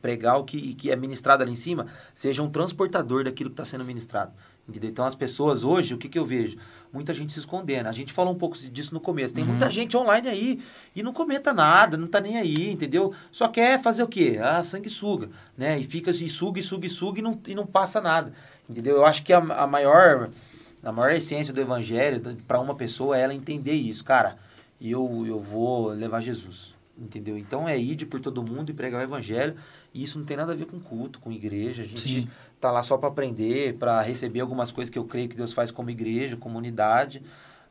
Pregar 0.00 0.38
o 0.38 0.44
que, 0.44 0.74
que 0.74 0.90
é 0.90 0.96
ministrado 0.96 1.42
ali 1.42 1.52
em 1.52 1.56
cima, 1.56 1.86
seja 2.14 2.42
um 2.42 2.48
transportador 2.48 3.24
daquilo 3.24 3.50
que 3.50 3.54
está 3.54 3.66
sendo 3.66 3.84
ministrado. 3.84 4.32
Entendeu? 4.68 4.90
Então 4.90 5.04
as 5.06 5.14
pessoas 5.14 5.64
hoje, 5.64 5.94
o 5.94 5.98
que, 5.98 6.10
que 6.10 6.18
eu 6.18 6.26
vejo? 6.26 6.58
Muita 6.92 7.14
gente 7.14 7.32
se 7.32 7.38
escondendo. 7.38 7.86
A 7.86 7.92
gente 7.92 8.12
falou 8.12 8.34
um 8.34 8.38
pouco 8.38 8.58
disso 8.58 8.92
no 8.92 9.00
começo. 9.00 9.32
Tem 9.32 9.42
uhum. 9.42 9.50
muita 9.50 9.70
gente 9.70 9.96
online 9.96 10.28
aí 10.28 10.60
e 10.94 11.02
não 11.02 11.12
comenta 11.12 11.54
nada, 11.54 11.96
não 11.96 12.06
tá 12.06 12.20
nem 12.20 12.36
aí, 12.36 12.70
entendeu? 12.70 13.14
Só 13.32 13.48
quer 13.48 13.80
fazer 13.80 14.02
o 14.02 14.08
quê? 14.08 14.38
Ah, 14.42 14.62
sanguessuga, 14.62 15.30
né? 15.56 15.78
E 15.78 15.84
fica 15.84 16.10
e 16.10 16.28
suga, 16.28 16.60
e 16.60 16.62
suga, 16.62 16.86
e 16.86 16.90
suga 16.90 17.18
e 17.18 17.22
não, 17.22 17.40
e 17.46 17.54
não 17.54 17.66
passa 17.66 17.98
nada. 17.98 18.32
Entendeu? 18.68 18.96
Eu 18.96 19.06
acho 19.06 19.22
que 19.22 19.32
a, 19.32 19.38
a 19.38 19.66
maior 19.66 20.28
a 20.82 20.92
maior 20.92 21.12
essência 21.12 21.52
do 21.52 21.60
evangelho 21.60 22.20
para 22.46 22.60
uma 22.60 22.74
pessoa 22.74 23.16
é 23.16 23.22
ela 23.22 23.34
entender 23.34 23.74
isso, 23.74 24.04
cara. 24.04 24.36
Eu 24.78 25.24
eu 25.26 25.40
vou 25.40 25.88
levar 25.88 26.20
Jesus, 26.20 26.74
entendeu? 26.98 27.38
Então 27.38 27.66
é 27.66 27.78
ir 27.78 28.04
por 28.04 28.20
todo 28.20 28.42
mundo 28.42 28.70
e 28.70 28.74
pregar 28.74 29.00
o 29.00 29.04
evangelho. 29.04 29.56
E 29.94 30.04
isso 30.04 30.18
não 30.18 30.26
tem 30.26 30.36
nada 30.36 30.52
a 30.52 30.54
ver 30.54 30.66
com 30.66 30.78
culto, 30.78 31.18
com 31.18 31.32
igreja. 31.32 31.82
A 31.82 31.86
gente 31.86 32.00
Sim 32.00 32.28
tá 32.60 32.70
lá 32.70 32.82
só 32.82 32.96
para 32.96 33.08
aprender, 33.08 33.74
para 33.74 34.00
receber 34.02 34.40
algumas 34.40 34.72
coisas 34.72 34.90
que 34.90 34.98
eu 34.98 35.04
creio 35.04 35.28
que 35.28 35.36
Deus 35.36 35.52
faz 35.52 35.70
como 35.70 35.90
igreja, 35.90 36.36
comunidade. 36.36 37.22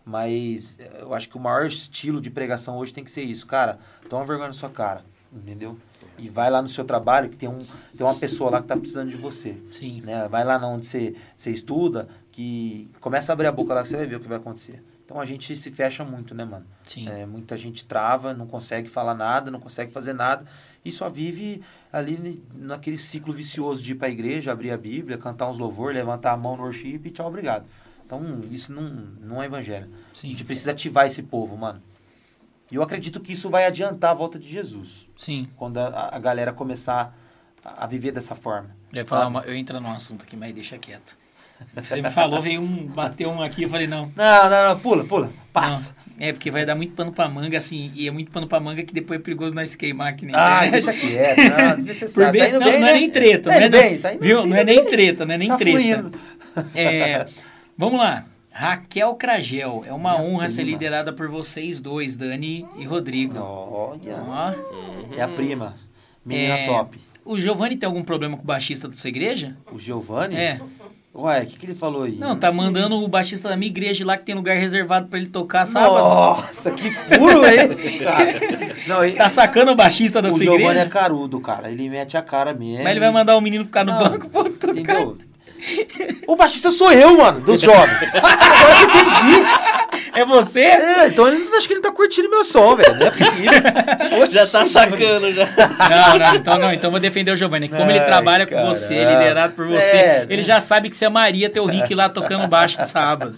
Mas 0.06 0.78
eh, 0.80 1.00
eu 1.02 1.14
acho 1.14 1.28
que 1.28 1.36
o 1.36 1.40
maior 1.40 1.66
estilo 1.66 2.22
de 2.22 2.30
pregação 2.30 2.78
hoje 2.78 2.94
tem 2.94 3.04
que 3.04 3.12
ser 3.12 3.24
isso. 3.24 3.46
Cara, 3.46 3.78
toma 4.10 4.26
vergonha 4.26 4.48
na 4.48 4.54
sua 4.54 4.70
cara, 4.70 5.04
entendeu? 5.32 5.78
E 6.18 6.30
vai 6.30 6.50
lá 6.50 6.62
no 6.62 6.70
seu 6.70 6.86
trabalho 6.86 7.30
que 7.30 7.38
tem, 7.38 7.50
um, 7.50 7.66
tem 7.96 8.08
uma 8.08 8.16
pessoa 8.16 8.50
lá 8.50 8.58
que 8.60 8.64
está 8.64 8.78
precisando 8.78 9.10
de 9.10 9.18
você. 9.18 9.58
Sim. 9.70 10.02
Né? 10.02 10.28
Vai 10.30 10.44
lá 10.46 10.58
onde 10.66 10.86
você, 10.86 11.16
você 11.36 11.52
estuda, 11.52 12.08
que 12.32 12.90
começa 13.02 13.32
a 13.32 13.34
abrir 13.34 13.48
a 13.48 13.52
boca 13.52 13.74
lá 13.74 13.84
que 13.84 13.90
você 13.90 13.98
vai 13.98 14.08
ver 14.08 14.16
o 14.16 14.20
que 14.20 14.28
vai 14.28 14.38
acontecer. 14.38 14.82
Então 15.06 15.20
a 15.20 15.26
gente 15.26 15.56
se 15.56 15.72
fecha 15.72 16.04
muito, 16.04 16.34
né, 16.34 16.44
mano? 16.44 16.66
Sim. 16.86 17.08
É, 17.08 17.26
muita 17.26 17.56
gente 17.56 17.86
trava, 17.86 18.34
não 18.34 18.48
consegue 18.48 18.90
falar 18.90 19.14
nada, 19.14 19.52
não 19.52 19.60
consegue 19.60 19.92
fazer 19.92 20.14
nada 20.14 20.46
e 20.84 20.92
só 20.92 21.10
vive 21.10 21.62
ali 21.92 22.42
naquele 22.54 22.98
ciclo 22.98 23.34
vicioso 23.34 23.82
de 23.82 23.92
ir 23.92 23.96
para 23.96 24.08
a 24.08 24.12
igreja, 24.12 24.52
abrir 24.52 24.72
a 24.72 24.78
Bíblia, 24.78 25.18
cantar 25.18 25.50
uns 25.50 25.58
louvor, 25.58 25.94
levantar 25.94 26.32
a 26.32 26.38
mão 26.38 26.56
no 26.56 26.64
worship 26.64 27.02
e 27.04 27.12
tchau, 27.12 27.28
obrigado. 27.28 27.66
Então, 28.06 28.42
isso 28.50 28.72
não, 28.72 28.84
não 29.22 29.44
é 29.44 29.48
evangelho. 29.48 29.90
Sim. 30.14 30.28
A 30.28 30.30
gente 30.32 30.46
precisa 30.46 30.72
ativar 30.72 31.06
esse 31.06 31.22
povo, 31.22 31.58
mano. 31.58 31.82
E 32.72 32.76
eu 32.76 32.82
acredito 32.82 33.20
que 33.20 33.34
isso 33.34 33.50
vai 33.50 33.66
adiantar 33.66 34.12
a 34.12 34.14
volta 34.14 34.40
de 34.40 34.48
Jesus. 34.48 35.08
Sim. 35.18 35.48
Quando 35.58 35.78
a, 35.78 36.16
a 36.16 36.20
galera 36.20 36.54
começar 36.54 37.14
a, 37.64 37.84
a 37.84 37.88
viver 37.88 38.12
dessa 38.12 38.34
forma. 38.34 38.70
Eu, 38.94 39.06
falar 39.06 39.28
uma, 39.28 39.42
eu 39.42 39.54
entro 39.54 39.80
num 39.82 39.92
assunto 39.92 40.24
aqui, 40.24 40.38
mas 40.38 40.54
deixa 40.54 40.78
quieto. 40.78 41.18
Você 41.76 42.02
me 42.02 42.10
falou, 42.10 42.42
veio 42.42 42.62
um, 42.62 42.86
bateu 42.86 43.30
um 43.30 43.42
aqui, 43.42 43.64
eu 43.64 43.70
falei, 43.70 43.88
não. 43.88 44.12
Não, 44.16 44.50
não, 44.50 44.70
não, 44.70 44.80
pula, 44.80 45.04
pula, 45.04 45.32
passa. 45.52 45.96
É, 46.20 46.34
porque 46.34 46.50
vai 46.50 46.66
dar 46.66 46.74
muito 46.76 46.94
pano 46.94 47.12
pra 47.12 47.30
manga, 47.30 47.58
assim, 47.58 47.92
e 47.94 48.08
é 48.08 48.12
muito 48.12 48.32
pano 48.32 48.48
pra 48.48 48.60
manga 48.60 48.82
que 48.84 48.94
depois 48.94 49.20
é 49.20 49.24
perigoso 49.24 49.54
nós 49.54 49.76
queimar 49.76 50.08
aqui 50.08 50.26
na 50.26 50.62
Ah, 50.62 50.68
deixa 50.68 50.92
quieto, 50.92 51.38
não, 51.38 51.76
desnecessário. 51.78 52.40
Por 52.40 52.50
tá 52.50 52.60
não, 52.60 52.66
bem, 52.66 52.80
não 52.80 52.88
é 52.88 52.94
nem 52.94 53.12
treta, 53.12 53.52
tá 53.52 53.60
não 53.60 53.66
é 53.66 53.70
bem, 53.70 53.98
tá 54.00 54.12
viu? 54.20 54.46
Não 54.46 54.58
é 54.58 54.64
nem 54.64 54.86
treta, 54.86 55.26
não 55.26 55.34
é 55.36 55.38
nem 55.38 55.48
tá 55.50 55.58
treta. 55.58 56.12
É, 56.74 57.28
vamos 57.78 58.00
lá. 58.00 58.26
Raquel 58.50 59.14
Cragel, 59.14 59.84
é 59.86 59.94
uma 59.94 60.14
Minha 60.14 60.24
honra 60.24 60.38
prima. 60.38 60.50
ser 60.50 60.64
liderada 60.64 61.14
por 61.14 61.28
vocês 61.28 61.80
dois, 61.80 62.18
Dani 62.18 62.66
e 62.80 62.84
Rodrigo. 62.84 63.38
Olha, 63.38 64.18
Ó. 64.28 64.54
é 65.16 65.22
a 65.22 65.28
prima, 65.28 65.76
menina 66.26 66.56
é, 66.56 66.66
top. 66.66 67.00
O 67.24 67.38
Giovanni 67.38 67.78
tem 67.78 67.86
algum 67.86 68.02
problema 68.04 68.36
com 68.36 68.42
o 68.42 68.46
baixista 68.48 68.88
da 68.88 68.96
sua 68.96 69.10
igreja? 69.10 69.56
O 69.72 69.78
Giovanni? 69.78 70.36
É. 70.36 70.60
Ué, 71.18 71.42
o 71.42 71.46
que, 71.48 71.58
que 71.58 71.66
ele 71.66 71.74
falou 71.74 72.04
aí? 72.04 72.16
Não, 72.16 72.38
tá 72.38 72.52
mandando 72.52 72.96
o 73.04 73.08
baixista 73.08 73.50
da 73.50 73.58
minha 73.58 73.72
igreja 73.72 74.06
lá 74.06 74.16
que 74.16 74.24
tem 74.24 74.36
lugar 74.36 74.56
reservado 74.56 75.08
para 75.08 75.18
ele 75.18 75.28
tocar 75.28 75.66
sábado. 75.66 75.96
Nossa, 75.96 76.70
que 76.70 76.92
furo 76.92 77.44
é 77.44 77.56
esse, 77.66 77.98
cara? 77.98 78.40
Não, 78.86 79.04
ele... 79.04 79.18
Tá 79.18 79.28
sacando 79.28 79.72
o 79.72 79.76
baixista 79.76 80.22
da 80.22 80.28
o 80.28 80.32
sua 80.32 80.44
igreja? 80.44 80.56
O 80.56 80.60
Giovanni 80.60 80.80
é 80.80 80.86
carudo, 80.86 81.40
cara. 81.42 81.72
Ele 81.72 81.90
mete 81.90 82.16
a 82.16 82.22
cara 82.22 82.54
mesmo. 82.54 82.84
Mas 82.84 82.92
ele 82.92 83.00
vai 83.00 83.10
mandar 83.10 83.36
o 83.36 83.42
menino 83.42 83.66
ficar 83.66 83.84
no 83.84 83.94
Não, 83.94 84.10
banco, 84.12 84.30
pô, 84.30 84.44
tocar. 84.44 84.78
Entendeu? 84.78 85.18
O 86.28 86.36
baixista 86.36 86.72
sou 86.72 86.92
eu, 86.92 87.18
mano, 87.18 87.40
dos 87.42 87.62
jovens. 87.62 87.98
Agora 88.14 88.76
que 88.92 88.98
entendi. 88.98 89.48
É 90.14 90.26
você? 90.26 90.62
É, 90.62 91.08
então 91.08 91.28
ele 91.28 91.48
acho 91.56 91.68
que 91.68 91.74
ele 91.74 91.82
não 91.82 91.90
tá 91.92 91.96
curtindo 91.96 92.30
meu 92.30 92.44
som, 92.44 92.76
velho. 92.76 92.96
Não 92.96 93.08
é 93.08 93.12
possível. 93.12 93.52
Oxi, 94.22 94.34
Já 94.34 94.48
tá 94.48 94.66
sacando 94.66 95.32
já. 95.32 95.46
Não, 95.46 96.18
não, 96.20 96.36
então 96.36 96.58
não, 96.58 96.74
então 96.74 96.92
vou 96.92 97.00
defender 97.00 97.32
o 97.32 97.36
Giovanni. 97.36 97.70
Como 97.70 97.90
ele 97.90 98.00
Ai, 98.00 98.06
trabalha 98.06 98.46
com 98.48 98.66
você, 98.66 98.94
liderado 99.06 99.54
por 99.54 99.68
você, 99.68 99.96
É, 99.96 100.26
ele 100.30 100.38
né? 100.38 100.44
já 100.44 100.60
sabe 100.60 100.90
que 100.90 100.96
você 100.96 101.06
amaria 101.06 101.50
ter 101.50 101.60
o 101.60 101.66
Rick 101.66 101.94
lá 101.94 102.10
tocando 102.10 102.48
baixo 102.48 102.78
de 102.78 102.90
sábado. 102.90 103.36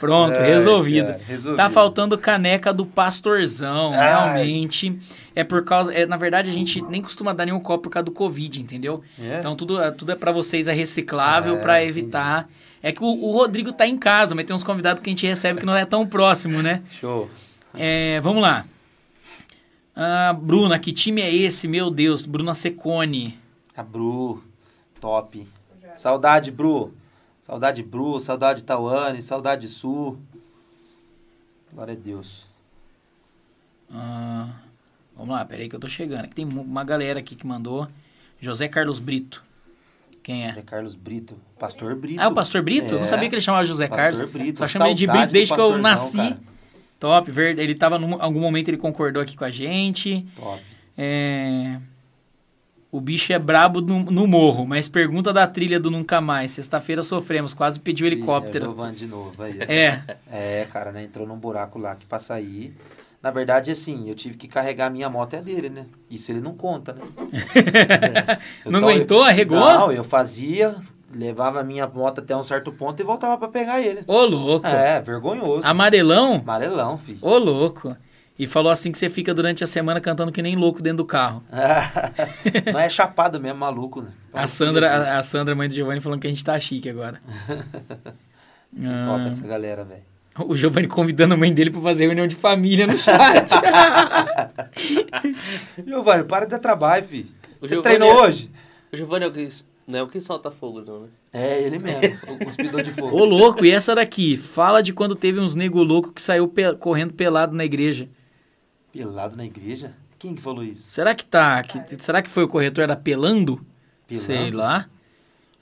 Pronto, 0.00 0.38
Ai, 0.40 0.46
resolvido. 0.46 1.06
cara, 1.08 1.20
resolvido. 1.26 1.56
Tá 1.56 1.68
faltando 1.68 2.16
caneca 2.18 2.72
do 2.72 2.86
pastorzão, 2.86 3.92
Ai. 3.94 4.08
realmente. 4.08 4.98
É 5.36 5.42
por 5.42 5.64
causa. 5.64 5.92
É, 5.92 6.06
na 6.06 6.16
verdade, 6.16 6.48
a 6.48 6.52
gente 6.52 6.80
nem 6.82 7.02
costuma 7.02 7.32
dar 7.32 7.44
nenhum 7.46 7.58
copo 7.60 7.84
por 7.84 7.90
causa 7.90 8.04
do 8.04 8.12
Covid, 8.12 8.60
entendeu? 8.60 9.02
É? 9.18 9.38
Então 9.40 9.56
tudo, 9.56 9.80
é- 9.80 9.90
tudo 9.90 10.12
é 10.12 10.14
pra 10.14 10.30
vocês, 10.30 10.68
é 10.68 10.72
reciclável, 10.72 11.56
É, 11.56 11.58
pra 11.60 11.82
entendi. 11.82 11.98
evitar. 12.00 12.48
É 12.82 12.92
que 12.92 13.02
o, 13.02 13.06
o 13.06 13.32
Rodrigo 13.32 13.72
tá 13.72 13.86
em 13.86 13.96
casa, 13.98 14.34
mas 14.34 14.44
tem 14.44 14.54
uns 14.54 14.62
convidados 14.62 15.02
que 15.02 15.08
a 15.08 15.12
gente 15.12 15.26
recebe 15.26 15.60
que 15.60 15.66
não 15.66 15.74
é 15.74 15.84
tão 15.84 16.06
próximo, 16.06 16.62
né? 16.62 16.82
Show. 17.00 17.28
É, 17.72 18.20
vamos 18.20 18.42
lá. 18.42 18.64
Ah, 19.96 20.32
Bruna, 20.38 20.78
que 20.78 20.92
time 20.92 21.20
é 21.22 21.34
esse? 21.34 21.66
Meu 21.66 21.90
Deus, 21.90 22.24
Bruna 22.26 22.52
Secone. 22.54 23.38
A 23.76 23.82
Bru, 23.82 24.42
top. 25.00 25.46
Saudade, 25.96 26.50
Bru. 26.50 26.92
Saudade, 27.42 27.82
Bru. 27.82 28.20
Saudade, 28.20 28.62
Tawane. 28.64 29.22
Saudade, 29.22 29.68
Sul. 29.68 30.18
Glória 31.72 31.94
a 31.94 31.96
Deus. 31.96 32.46
Ah, 33.92 34.48
vamos 35.16 35.34
lá, 35.34 35.44
peraí 35.44 35.68
que 35.68 35.76
eu 35.76 35.80
tô 35.80 35.88
chegando. 35.88 36.24
Aqui 36.24 36.34
tem 36.34 36.44
uma 36.44 36.84
galera 36.84 37.18
aqui 37.20 37.34
que 37.34 37.46
mandou. 37.46 37.88
José 38.40 38.68
Carlos 38.68 38.98
Brito. 38.98 39.42
Quem 40.22 40.44
é? 40.44 40.48
José 40.48 40.62
Carlos 40.62 40.94
Brito. 40.94 41.36
Pastor 41.58 41.94
Brito. 41.94 42.20
Ah, 42.20 42.28
o 42.28 42.34
Pastor 42.34 42.62
Brito? 42.62 42.94
Eu 42.94 42.98
não 42.98 43.02
É. 43.02 43.04
sabia 43.04 43.28
que 43.28 43.34
ele 43.34 43.42
chamava 43.42 43.64
José 43.64 43.86
Pastor 43.86 44.02
Carlos. 44.12 44.30
Brito. 44.32 44.58
Só 44.58 44.68
chamo 44.68 44.86
ele 44.86 44.94
de 44.94 45.06
Brito 45.06 45.32
desde 45.32 45.54
que 45.54 45.60
eu 45.60 45.78
nasci. 45.78 46.16
cara. 46.16 46.38
Top, 46.98 47.30
verde. 47.30 47.60
Ele 47.60 47.74
tava 47.74 47.96
em 47.98 48.16
algum 48.20 48.40
momento, 48.40 48.68
ele 48.68 48.76
concordou 48.78 49.22
aqui 49.22 49.36
com 49.36 49.44
a 49.44 49.50
gente. 49.50 50.26
Top. 50.36 50.62
É, 50.96 51.78
O 52.90 53.00
bicho 53.00 53.32
é 53.32 53.38
brabo 53.38 53.80
no, 53.80 54.04
no 54.04 54.26
morro, 54.26 54.64
mas 54.64 54.88
pergunta 54.88 55.32
da 55.32 55.46
trilha 55.46 55.78
do 55.80 55.90
Nunca 55.90 56.20
Mais. 56.20 56.52
Sexta-feira 56.52 57.02
sofremos, 57.02 57.52
quase 57.52 57.78
pediu 57.80 58.06
É 58.06 58.10
helicóptero. 58.12 58.66
Giovanni 58.66 58.96
de 58.96 59.06
novo. 59.06 59.42
Aí. 59.42 59.58
É, 59.60 60.00
É, 60.30 60.66
cara, 60.72 60.92
né? 60.92 61.02
Entrou 61.04 61.26
num 61.26 61.36
buraco 61.36 61.78
lá 61.78 61.94
que 61.96 62.06
pra 62.06 62.18
sair. 62.18 62.72
Na 63.24 63.30
verdade, 63.30 63.70
assim, 63.70 64.06
eu 64.06 64.14
tive 64.14 64.36
que 64.36 64.46
carregar 64.46 64.88
a 64.88 64.90
minha 64.90 65.08
moto 65.08 65.32
é 65.32 65.40
dele, 65.40 65.70
né? 65.70 65.86
Isso 66.10 66.30
ele 66.30 66.42
não 66.42 66.54
conta, 66.54 66.92
né? 66.92 67.00
Eu 68.62 68.70
não 68.70 68.80
tava- 68.82 68.92
aguentou, 68.92 69.22
arregou? 69.22 69.58
Não, 69.58 69.90
eu 69.90 70.04
fazia, 70.04 70.76
levava 71.10 71.60
a 71.60 71.64
minha 71.64 71.86
moto 71.88 72.18
até 72.18 72.36
um 72.36 72.44
certo 72.44 72.70
ponto 72.70 73.00
e 73.00 73.02
voltava 73.02 73.38
pra 73.38 73.48
pegar 73.48 73.80
ele. 73.80 74.04
Ô, 74.06 74.26
louco. 74.26 74.66
É, 74.66 75.00
vergonhoso. 75.00 75.66
Amarelão? 75.66 76.34
Amarelão, 76.34 76.98
filho. 76.98 77.18
Ô, 77.22 77.38
louco. 77.38 77.96
E 78.38 78.46
falou 78.46 78.70
assim 78.70 78.92
que 78.92 78.98
você 78.98 79.08
fica 79.08 79.32
durante 79.32 79.64
a 79.64 79.66
semana 79.66 80.02
cantando 80.02 80.30
que 80.30 80.42
nem 80.42 80.54
louco 80.54 80.82
dentro 80.82 80.98
do 80.98 81.06
carro. 81.06 81.42
não 82.74 82.78
é 82.78 82.90
chapado 82.90 83.40
mesmo, 83.40 83.58
maluco, 83.58 84.02
né? 84.02 84.10
A 84.34 84.46
Sandra, 84.46 84.90
a, 85.14 85.18
a 85.18 85.22
Sandra, 85.22 85.54
mãe 85.54 85.66
do 85.66 85.74
Giovanni, 85.74 86.02
falando 86.02 86.20
que 86.20 86.26
a 86.26 86.30
gente 86.30 86.44
tá 86.44 86.60
chique 86.60 86.90
agora. 86.90 87.22
Top 89.06 89.22
Ah, 89.22 89.26
essa 89.28 89.46
galera, 89.46 89.82
velho. 89.82 90.02
O 90.40 90.56
Giovanni 90.56 90.88
convidando 90.88 91.34
a 91.34 91.36
mãe 91.36 91.52
dele 91.52 91.70
pra 91.70 91.80
fazer 91.80 92.06
reunião 92.06 92.26
de 92.26 92.34
família 92.36 92.86
no 92.86 92.96
chat. 92.98 93.50
Giovanni, 95.86 96.24
para 96.24 96.44
de 96.44 96.50
dar 96.52 96.58
trabalho, 96.58 97.06
filho. 97.06 97.28
O 97.60 97.66
Você 97.66 97.74
Giovanni 97.74 97.96
treinou 97.98 98.18
é- 98.18 98.22
hoje? 98.28 98.50
O 98.92 98.96
Giovanni 98.96 99.24
é 99.24 99.28
o 99.28 99.32
que, 99.32 99.48
não 99.86 99.98
é 99.98 100.02
o 100.02 100.08
que 100.08 100.20
solta 100.20 100.50
fogo, 100.50 100.80
não, 100.80 101.00
né? 101.02 101.08
É, 101.32 101.60
ele 101.62 101.78
mesmo. 101.78 102.00
o 102.28 102.44
cuspidor 102.44 102.82
de 102.82 102.92
fogo. 102.92 103.16
Ô, 103.16 103.24
louco, 103.24 103.64
e 103.64 103.70
essa 103.70 103.94
daqui? 103.94 104.36
Fala 104.36 104.82
de 104.82 104.92
quando 104.92 105.16
teve 105.16 105.40
uns 105.40 105.54
nego 105.54 105.82
louco 105.82 106.12
que 106.12 106.22
saiu 106.22 106.46
pe- 106.46 106.74
correndo 106.76 107.12
pelado 107.12 107.54
na 107.54 107.64
igreja. 107.64 108.08
Pelado 108.92 109.36
na 109.36 109.44
igreja? 109.44 109.92
Quem 110.18 110.34
que 110.34 110.42
falou 110.42 110.62
isso? 110.62 110.92
Será 110.92 111.14
que 111.14 111.24
tá? 111.24 111.62
que- 111.62 112.02
será 112.02 112.22
que 112.22 112.30
foi 112.30 112.44
o 112.44 112.48
corretor 112.48 112.86
da 112.86 112.96
Pelando? 112.96 113.64
Pelando? 114.06 114.26
Sei 114.26 114.50
lá. 114.52 114.88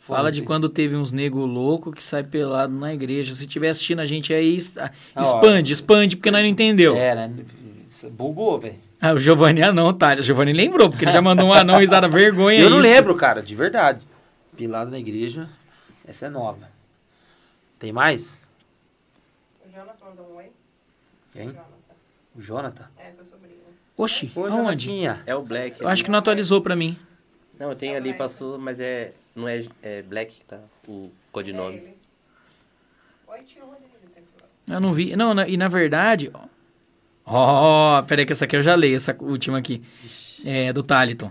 Fala 0.04 0.32
de 0.32 0.42
quando 0.42 0.68
teve 0.68 0.96
uns 0.96 1.12
nego 1.12 1.46
louco 1.46 1.92
que 1.92 2.02
sai 2.02 2.24
pelado 2.24 2.74
na 2.74 2.92
igreja. 2.92 3.34
Se 3.36 3.46
tiver 3.46 3.68
assistindo 3.68 4.00
a 4.00 4.06
gente 4.06 4.34
aí, 4.34 4.58
ah, 4.76 4.90
ó. 5.14 5.20
expande, 5.20 5.72
expande, 5.72 6.16
porque 6.16 6.30
nós 6.30 6.42
não 6.42 6.48
entendeu. 6.48 6.96
É, 6.96 7.14
né? 7.14 7.32
Bugou, 8.10 8.58
velho. 8.58 8.74
Ah, 9.00 9.12
o 9.12 9.18
Giovanni 9.18 9.62
anão, 9.62 9.92
tá? 9.92 10.14
O 10.14 10.22
Giovanni 10.22 10.52
lembrou, 10.52 10.90
porque 10.90 11.04
ele 11.04 11.12
já 11.12 11.22
mandou 11.22 11.46
um 11.48 11.52
anão 11.52 11.78
risada 11.78 12.08
vergonha. 12.08 12.58
Eu 12.58 12.68
não 12.68 12.80
isso. 12.80 12.88
lembro, 12.88 13.14
cara, 13.14 13.40
de 13.40 13.54
verdade. 13.54 14.00
Pelado 14.56 14.90
na 14.90 14.98
igreja, 14.98 15.48
essa 16.06 16.26
é 16.26 16.28
nova. 16.28 16.68
Tem 17.78 17.92
mais? 17.92 18.40
O 19.64 19.70
Jonathan 19.72 20.04
mandou 20.04 20.32
um 20.32 20.36
oi. 20.36 20.46
Quem? 21.32 21.46
Jonathan. 21.46 21.66
O 22.34 22.40
Jonathan? 22.42 22.90
É, 22.98 23.12
seu 23.12 23.24
sobrinho. 23.24 23.56
Oxi, 23.96 24.32
Oi, 24.34 24.50
aonde? 24.50 24.56
Jonatinha. 24.56 25.22
É 25.26 25.34
o 25.34 25.42
Black. 25.42 25.80
Eu 25.80 25.86
ali. 25.86 25.92
acho 25.92 26.04
que 26.04 26.10
não 26.10 26.18
atualizou 26.18 26.60
pra 26.60 26.74
mim. 26.74 26.98
Não, 27.58 27.74
tem 27.74 27.94
ali, 27.94 28.14
passou, 28.14 28.58
mas 28.58 28.80
é. 28.80 29.12
Não 29.34 29.48
é, 29.48 29.64
é 29.82 30.02
Black 30.02 30.32
que 30.34 30.44
tá 30.44 30.58
o 30.86 31.06
É 31.06 31.08
codinome. 31.32 31.76
ele. 31.76 31.96
Que 33.46 33.60
falar. 33.60 34.76
Eu 34.76 34.80
não 34.80 34.92
vi. 34.92 35.16
Não, 35.16 35.32
na- 35.34 35.48
e 35.48 35.56
na 35.56 35.68
verdade. 35.68 36.30
Ó, 37.24 37.98
ó, 37.98 38.02
peraí, 38.02 38.26
que 38.26 38.32
essa 38.32 38.44
aqui 38.44 38.56
eu 38.56 38.62
já 38.62 38.74
leio, 38.74 38.96
essa 38.96 39.16
última 39.20 39.58
aqui. 39.58 39.80
É, 40.44 40.72
do 40.72 40.82
Taliton. 40.82 41.30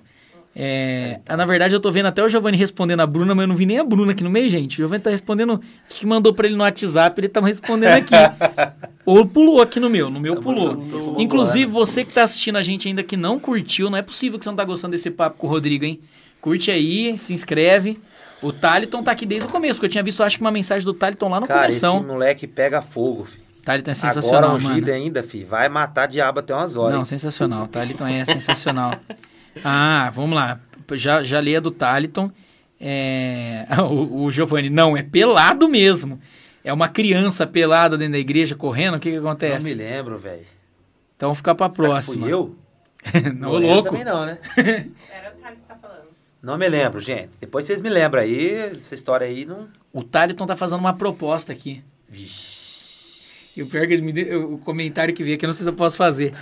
É, 0.54 1.22
ah, 1.28 1.38
na 1.38 1.46
verdade, 1.46 1.74
eu 1.74 1.80
tô 1.80 1.90
vendo 1.92 2.08
até 2.08 2.22
o 2.22 2.28
Giovanni 2.28 2.58
respondendo 2.58 3.00
a 3.00 3.08
Bruna, 3.08 3.34
mas 3.34 3.44
eu 3.44 3.48
não 3.48 3.56
vi 3.56 3.66
nem 3.66 3.78
a 3.80 3.84
Bruna 3.86 4.12
aqui 4.12 4.24
no 4.24 4.30
meio, 4.30 4.50
gente. 4.50 4.74
O 4.74 4.78
Giovanni 4.78 5.02
tá 5.02 5.10
respondendo. 5.10 5.62
Acho 5.90 6.00
que 6.00 6.06
mandou 6.06 6.34
pra 6.34 6.46
ele 6.46 6.56
no 6.58 6.64
WhatsApp, 6.64 7.20
ele 7.20 7.30
tava 7.30 7.48
respondendo 7.48 7.94
aqui. 7.94 8.14
Ou 9.06 9.26
pulou 9.26 9.62
aqui 9.62 9.80
no 9.80 9.90
meu, 9.90 10.10
no 10.10 10.20
meu 10.20 10.42
pulou. 10.42 10.76
pulou 10.76 11.22
Inclusive, 11.22 11.72
você 11.72 12.04
que 12.04 12.14
tá 12.14 12.24
assistindo 12.24 12.58
a 12.58 12.64
gente 12.64 12.88
ainda 12.88 13.02
que 13.02 13.16
não 13.16 13.40
curtiu, 13.40 13.90
não 13.90 13.98
é 13.98 14.02
possível 14.02 14.38
que 14.38 14.44
você 14.44 14.50
não 14.50 14.56
tá 14.58 14.66
gostando 14.66 14.92
desse 14.92 15.10
papo 15.10 15.38
com 15.38 15.48
o 15.48 15.50
Rodrigo, 15.50 15.86
hein? 15.86 16.02
Curte 16.42 16.72
aí, 16.72 17.18
se 17.18 17.34
inscreve. 17.34 18.02
O 18.42 18.52
Taliton 18.52 19.04
tá 19.04 19.12
aqui 19.12 19.26
desde 19.26 19.48
o 19.48 19.52
começo, 19.52 19.78
porque 19.78 19.86
eu 19.86 19.92
tinha 19.92 20.04
visto, 20.04 20.24
acho 20.24 20.36
que 20.38 20.42
uma 20.42 20.52
mensagem 20.52 20.84
do 20.84 20.94
Taliton 20.94 21.30
lá 21.30 21.40
no 21.40 21.48
Cara, 21.48 21.70
esse 21.70 21.80
começo. 21.82 22.08
moleque 22.08 22.48
pega 22.48 22.82
fogo, 22.82 23.26
filho. 23.26 23.44
Taliton 23.64 23.92
é 23.92 23.94
sensacional, 23.94 24.56
Agora 24.56 24.56
ungido 24.56 24.88
mano. 24.88 24.94
ainda, 25.04 25.22
filho. 25.22 25.46
Vai 25.46 25.70
matar 25.70 26.08
diabo 26.08 26.40
até 26.40 26.52
umas 26.54 26.76
horas. 26.76 26.94
Não, 26.94 27.00
hein? 27.00 27.06
sensacional. 27.06 27.68
Taliton 27.68 28.08
é 28.08 28.26
sensacional. 28.26 28.96
Ah, 29.66 30.10
vamos 30.16 30.34
lá. 30.34 30.62
Já, 30.94 31.24
já 31.24 31.42
li 31.42 31.54
a 31.54 31.60
do 31.60 31.72
Taliton. 31.72 32.32
É... 32.80 33.66
O, 33.84 34.24
o 34.24 34.32
Giovanni, 34.32 34.70
não, 34.70 34.96
é 34.96 35.04
pelado 35.04 35.68
mesmo. 35.68 36.22
É 36.64 36.72
uma 36.72 36.88
criança 36.88 37.46
pelada 37.46 37.98
dentro 37.98 38.14
da 38.14 38.18
igreja 38.20 38.56
correndo. 38.56 38.96
O 38.96 39.00
que, 39.00 39.12
que 39.12 39.20
Não 39.20 39.30
acontece? 39.30 39.66
me 39.66 39.74
lembro, 39.74 40.18
velho. 40.18 40.46
Então 41.18 41.36
ficar 41.36 41.54
pra 41.54 41.68
Será 41.70 41.76
que 41.86 41.90
próxima. 41.92 42.24
Fui 42.24 42.34
eu? 42.34 42.56
não, 43.36 43.50
Lourenço 43.50 43.74
louco. 43.74 43.90
Também 43.90 44.06
não, 44.06 44.26
né? 44.26 44.38
Era 44.56 45.34
o 45.36 45.42
Thales 45.42 45.60
falando. 45.68 45.71
Não 46.42 46.58
me 46.58 46.68
lembro, 46.68 47.00
gente. 47.00 47.30
Depois 47.40 47.66
vocês 47.66 47.82
me 47.82 47.90
lembram 47.90 48.22
aí. 48.22 48.52
Essa 48.78 48.96
história 48.96 49.28
aí 49.28 49.46
não. 49.46 49.68
O 49.94 50.04
Taliton 50.04 50.48
tá 50.48 50.56
fazendo 50.56 50.80
uma 50.80 50.94
proposta 50.94 51.52
aqui. 51.54 51.84
Vixe. 52.10 52.62
E 53.56 53.62
o 53.62 53.68
pior 53.68 53.84
é 53.84 53.88
que 53.88 53.94
ele 53.94 54.02
me 54.02 54.14
deu, 54.14 54.54
o 54.54 54.58
comentário 54.58 55.14
que 55.14 55.24
veio 55.24 55.36
aqui, 55.36 55.46
eu 55.46 55.48
não 55.48 55.54
sei 55.54 55.64
se 55.64 55.70
eu 55.70 55.74
posso 55.74 55.98
fazer. 55.98 56.34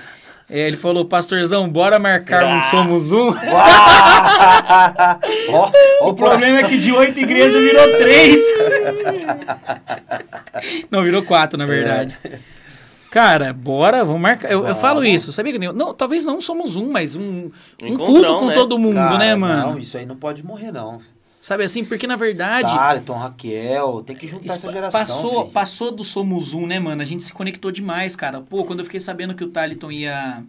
É, 0.50 0.68
ele 0.68 0.78
falou, 0.78 1.06
pastorzão, 1.06 1.70
bora 1.70 2.00
marcar 2.00 2.44
um 2.46 2.64
Somos 2.64 3.12
Um. 3.12 3.30
Ó, 5.50 5.72
ó 6.02 6.10
O 6.10 6.14
problema 6.16 6.60
é 6.60 6.64
que 6.64 6.78
de 6.78 6.92
oito 6.92 7.20
igrejas 7.20 7.62
virou 7.62 7.98
três. 7.98 8.42
Não, 10.90 11.04
virou 11.04 11.24
quatro, 11.24 11.58
na 11.58 11.66
verdade. 11.66 12.18
Cara, 13.12 13.52
bora, 13.54 14.06
vamos 14.06 14.22
marcar. 14.22 14.52
Eu, 14.52 14.68
eu 14.68 14.76
falo 14.76 15.04
isso, 15.04 15.32
sabia 15.32 15.52
que 15.52 15.60
nem- 15.60 15.74
não, 15.74 15.94
talvez 15.94 16.26
não 16.26 16.40
somos 16.40 16.76
um, 16.76 16.92
mas 16.92 17.16
um, 17.16 17.50
um 17.82 17.98
culto 17.98 18.40
com 18.40 18.46
né? 18.48 18.54
todo 18.54 18.78
mundo, 18.78 18.96
Cara, 18.96 19.18
né, 19.18 19.36
mano? 19.36 19.72
Não, 19.72 19.80
isso 19.80 19.98
aí 19.98 20.06
não 20.06 20.16
pode 20.16 20.46
morrer, 20.46 20.72
não. 20.72 21.02
Sabe 21.42 21.64
assim, 21.64 21.86
porque 21.86 22.06
na 22.06 22.18
verdade 22.18 22.68
Taliton, 22.76 23.14
Raquel, 23.14 24.04
tem 24.06 24.14
que 24.16 24.28
juntar 24.28 24.54
essa 24.56 24.72
geração. 24.72 25.00
passou, 25.00 25.40
filho. 25.42 25.52
passou 25.54 25.92
do 25.92 26.04
Somos 26.04 26.54
Um, 26.54 26.68
né, 26.68 26.80
mano? 26.80 27.02
A 27.02 27.06
gente 27.06 27.24
se 27.24 27.32
conectou 27.32 27.72
demais, 27.72 28.14
cara. 28.16 28.42
Pô, 28.42 28.66
quando 28.66 28.80
eu 28.80 28.86
fiquei 28.86 29.00
sabendo 29.00 29.34
que 29.34 29.44
o 29.44 29.50
Taliton 29.50 29.90
ia 29.90 30.44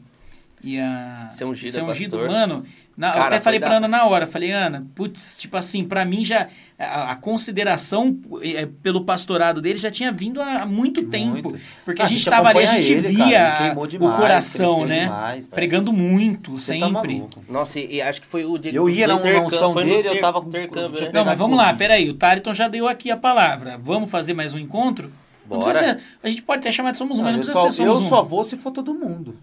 ia 0.63 1.29
Ser 1.33 1.45
ungido, 1.45 1.73
ser 1.73 1.83
ungido 1.83 2.19
pastor. 2.19 2.29
mano, 2.31 2.65
na- 3.01 3.09
eu 3.09 3.13
Cara, 3.15 3.27
até 3.27 3.41
falei 3.41 3.59
foi 3.59 3.69
pra 3.69 3.77
Ana 3.79 3.89
na 3.89 4.05
hora, 4.07 4.27
falei, 4.27 4.51
Ana, 4.53 4.87
putz, 4.95 5.37
tipo 5.37 5.57
assim, 5.57 5.85
pra 5.85 6.05
mim 6.05 6.25
já 6.25 6.49
a, 6.79 7.13
a 7.13 7.17
consideração 7.17 8.19
é, 8.43 8.67
pelo 8.83 9.05
pastorado 9.05 9.61
dele 9.61 9.79
já 9.79 9.91
tinha 9.91 10.13
vindo 10.13 10.41
há 10.41 10.65
muito 10.67 11.03
tempo, 11.07 11.55
porque 11.85 12.01
Ah, 12.03 12.05
a 12.05 12.09
gente 12.09 12.25
tava 12.25 12.49
ali, 12.51 12.59
a 12.59 12.67
gente 12.67 12.93
ele, 12.93 13.09
via 13.09 13.39
cara, 13.39 13.87
demais, 13.87 14.15
o 14.15 14.17
coração, 14.17 14.87
né? 14.87 15.05
demais. 15.05 15.49
Pregando 15.49 15.93
muito, 15.93 16.53
Você 16.61 16.79
tá 16.79 16.87
sempre. 16.87 17.15
maluco. 17.17 17.43
Nossa, 17.49 17.81
e, 17.81 17.95
e 17.97 18.03
acho 18.03 18.21
que 18.21 18.27
foi 18.27 18.45
o 18.45 18.57
dia 18.59 18.73
Eu 18.73 18.89
ia 18.89 19.07
na- 19.07 19.17
unção 19.17 19.75
dele, 19.75 20.09
eu 20.09 20.13
ter- 20.13 20.21
tava 20.21 20.41
com- 20.41 20.49
intercâmbio, 20.49 20.97
tinha 20.97 21.11
né? 21.11 21.19
Não, 21.19 21.25
mas 21.25 21.39
vamos 21.39 21.57
lá, 21.57 21.73
peraí. 21.75 22.09
O 22.11 22.15
Tariton 22.15 22.53
já 22.55 22.69
deu 22.69 22.87
aqui 22.87 23.11
a 23.11 23.17
palavra. 23.17 23.79
Vamos 23.83 24.11
fazer 24.11 24.35
mais 24.35 24.55
um 24.55 24.59
encontro? 24.59 25.11
Não 25.49 25.59
Bora. 25.59 25.73
ser- 25.75 25.99
a 26.23 26.29
gente 26.29 26.43
pode 26.43 26.61
até 26.61 26.71
chamar 26.71 26.93
de 26.93 26.99
Somos 26.99 27.19
Um, 27.19 27.23
mas 27.23 27.33
não 27.33 27.41
eu 27.41 27.45
precisa 27.45 27.59
só, 27.61 27.71
ser 27.71 27.77
Somos 27.79 27.99
eu 27.99 28.05
Um. 28.05 28.09
só 28.09 28.23
vou 28.23 28.45
se 28.45 28.57
for 28.57 28.71
todo 28.71 28.95
mundo. 28.95 29.37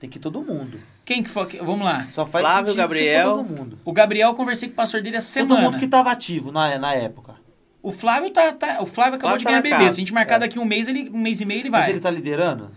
Tem 0.00 0.08
que 0.10 0.16
ir 0.16 0.20
todo 0.20 0.40
mundo. 0.42 0.80
Quem 1.04 1.22
que 1.22 1.30
que- 1.46 1.58
Vamos 1.58 1.84
lá. 1.84 2.06
Só 2.12 2.24
faz 2.26 2.44
Flávio, 2.44 2.74
Gabriel. 2.74 3.30
todo 3.36 3.44
mundo. 3.44 3.78
O 3.84 3.92
Gabriel, 3.92 4.30
eu 4.30 4.34
conversei 4.34 4.68
com 4.68 4.72
o 4.72 4.76
pastor 4.76 5.02
dele 5.02 5.16
essa 5.18 5.38
Todo 5.40 5.48
semana. 5.48 5.70
mundo 5.70 5.78
que 5.78 5.86
tava 5.86 6.10
ativo 6.10 6.50
na, 6.50 6.78
na 6.78 6.94
época. 6.94 7.34
O 7.82 7.92
Flávio 7.92 8.30
tá, 8.30 8.50
tá- 8.52 8.78
o 8.80 8.86
Flávio 8.86 9.16
acabou 9.16 9.38
Flávio 9.38 9.38
de 9.38 9.44
tá 9.44 9.50
ganhar 9.50 9.58
na 9.58 9.62
bebê. 9.62 9.76
casa. 9.76 9.90
Se 9.94 10.00
a 10.00 10.02
gente 10.02 10.12
marcar 10.14 10.36
É. 10.36 10.38
daqui 10.40 10.58
um 10.58 10.64
mês, 10.64 10.88
ele, 10.88 11.10
um 11.12 11.18
mês 11.18 11.40
e 11.40 11.44
meio 11.44 11.60
ele 11.60 11.70
Mas 11.70 11.82
vai. 11.82 11.90
ele 11.90 12.00
tá 12.00 12.10
liderando? 12.10 12.70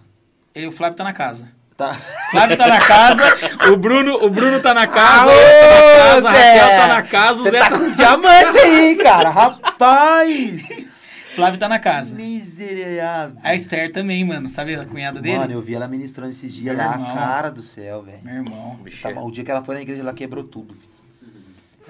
Ele- 0.54 0.68
o 0.68 0.72
Flávio 0.72 0.98
tá 0.98 1.04
na 1.04 1.14
casa. 1.14 1.48
Tá. 1.78 1.95
Flávio 2.30 2.56
tá 2.56 2.68
na 2.68 2.80
casa, 2.80 3.24
o 3.72 3.76
Bruno, 3.78 4.24
o 4.24 4.30
Bruno 4.30 4.60
tá 4.62 4.74
na 4.76 4.86
casa, 4.86 5.32
Aô, 5.32 5.32
eu 5.32 5.40
tô 5.40 5.68
na 5.68 6.04
casa, 6.04 6.30
a 6.30 6.34
Zé! 6.34 6.54
Raquel 6.60 6.80
tá 6.80 6.88
na 6.88 7.02
casa, 7.02 7.40
o 7.40 7.44
Você 7.44 7.50
Zé 7.52 7.60
tá 7.60 7.70
tá... 7.72 7.78
com 7.80 7.86
os 7.86 7.95
diamantes 7.95 8.56
aí, 8.58 8.95
cara. 8.98 9.30
Rapaz. 9.32 10.62
Flávio 11.35 11.60
tá 11.60 11.68
na 11.69 11.80
casa. 11.80 12.15
Miserável. 12.15 13.38
A 13.43 13.53
Esther 13.55 13.91
também, 13.91 14.23
mano. 14.23 14.47
Sabe 14.49 14.76
a 14.76 14.85
cunhada 14.85 15.22
dele? 15.22 15.38
Mano, 15.38 15.51
eu 15.53 15.61
vi 15.61 15.73
ela 15.76 15.88
ministrando 15.88 16.31
esses 16.31 16.53
dias 16.53 16.76
Meu 16.76 16.85
lá. 16.85 16.93
irmão. 16.93 17.15
Cara 17.15 17.49
do 17.49 17.61
céu, 17.61 18.03
velho. 18.03 18.19
Meu 18.23 18.35
irmão. 18.35 18.80
Tá 19.01 19.11
bom, 19.11 19.27
o 19.27 19.31
dia 19.31 19.43
que 19.43 19.51
ela 19.51 19.64
foi 19.64 19.76
na 19.76 19.81
igreja, 19.81 20.01
ela 20.01 20.14
quebrou 20.14 20.43
tudo. 20.43 20.73
filho. 20.73 20.93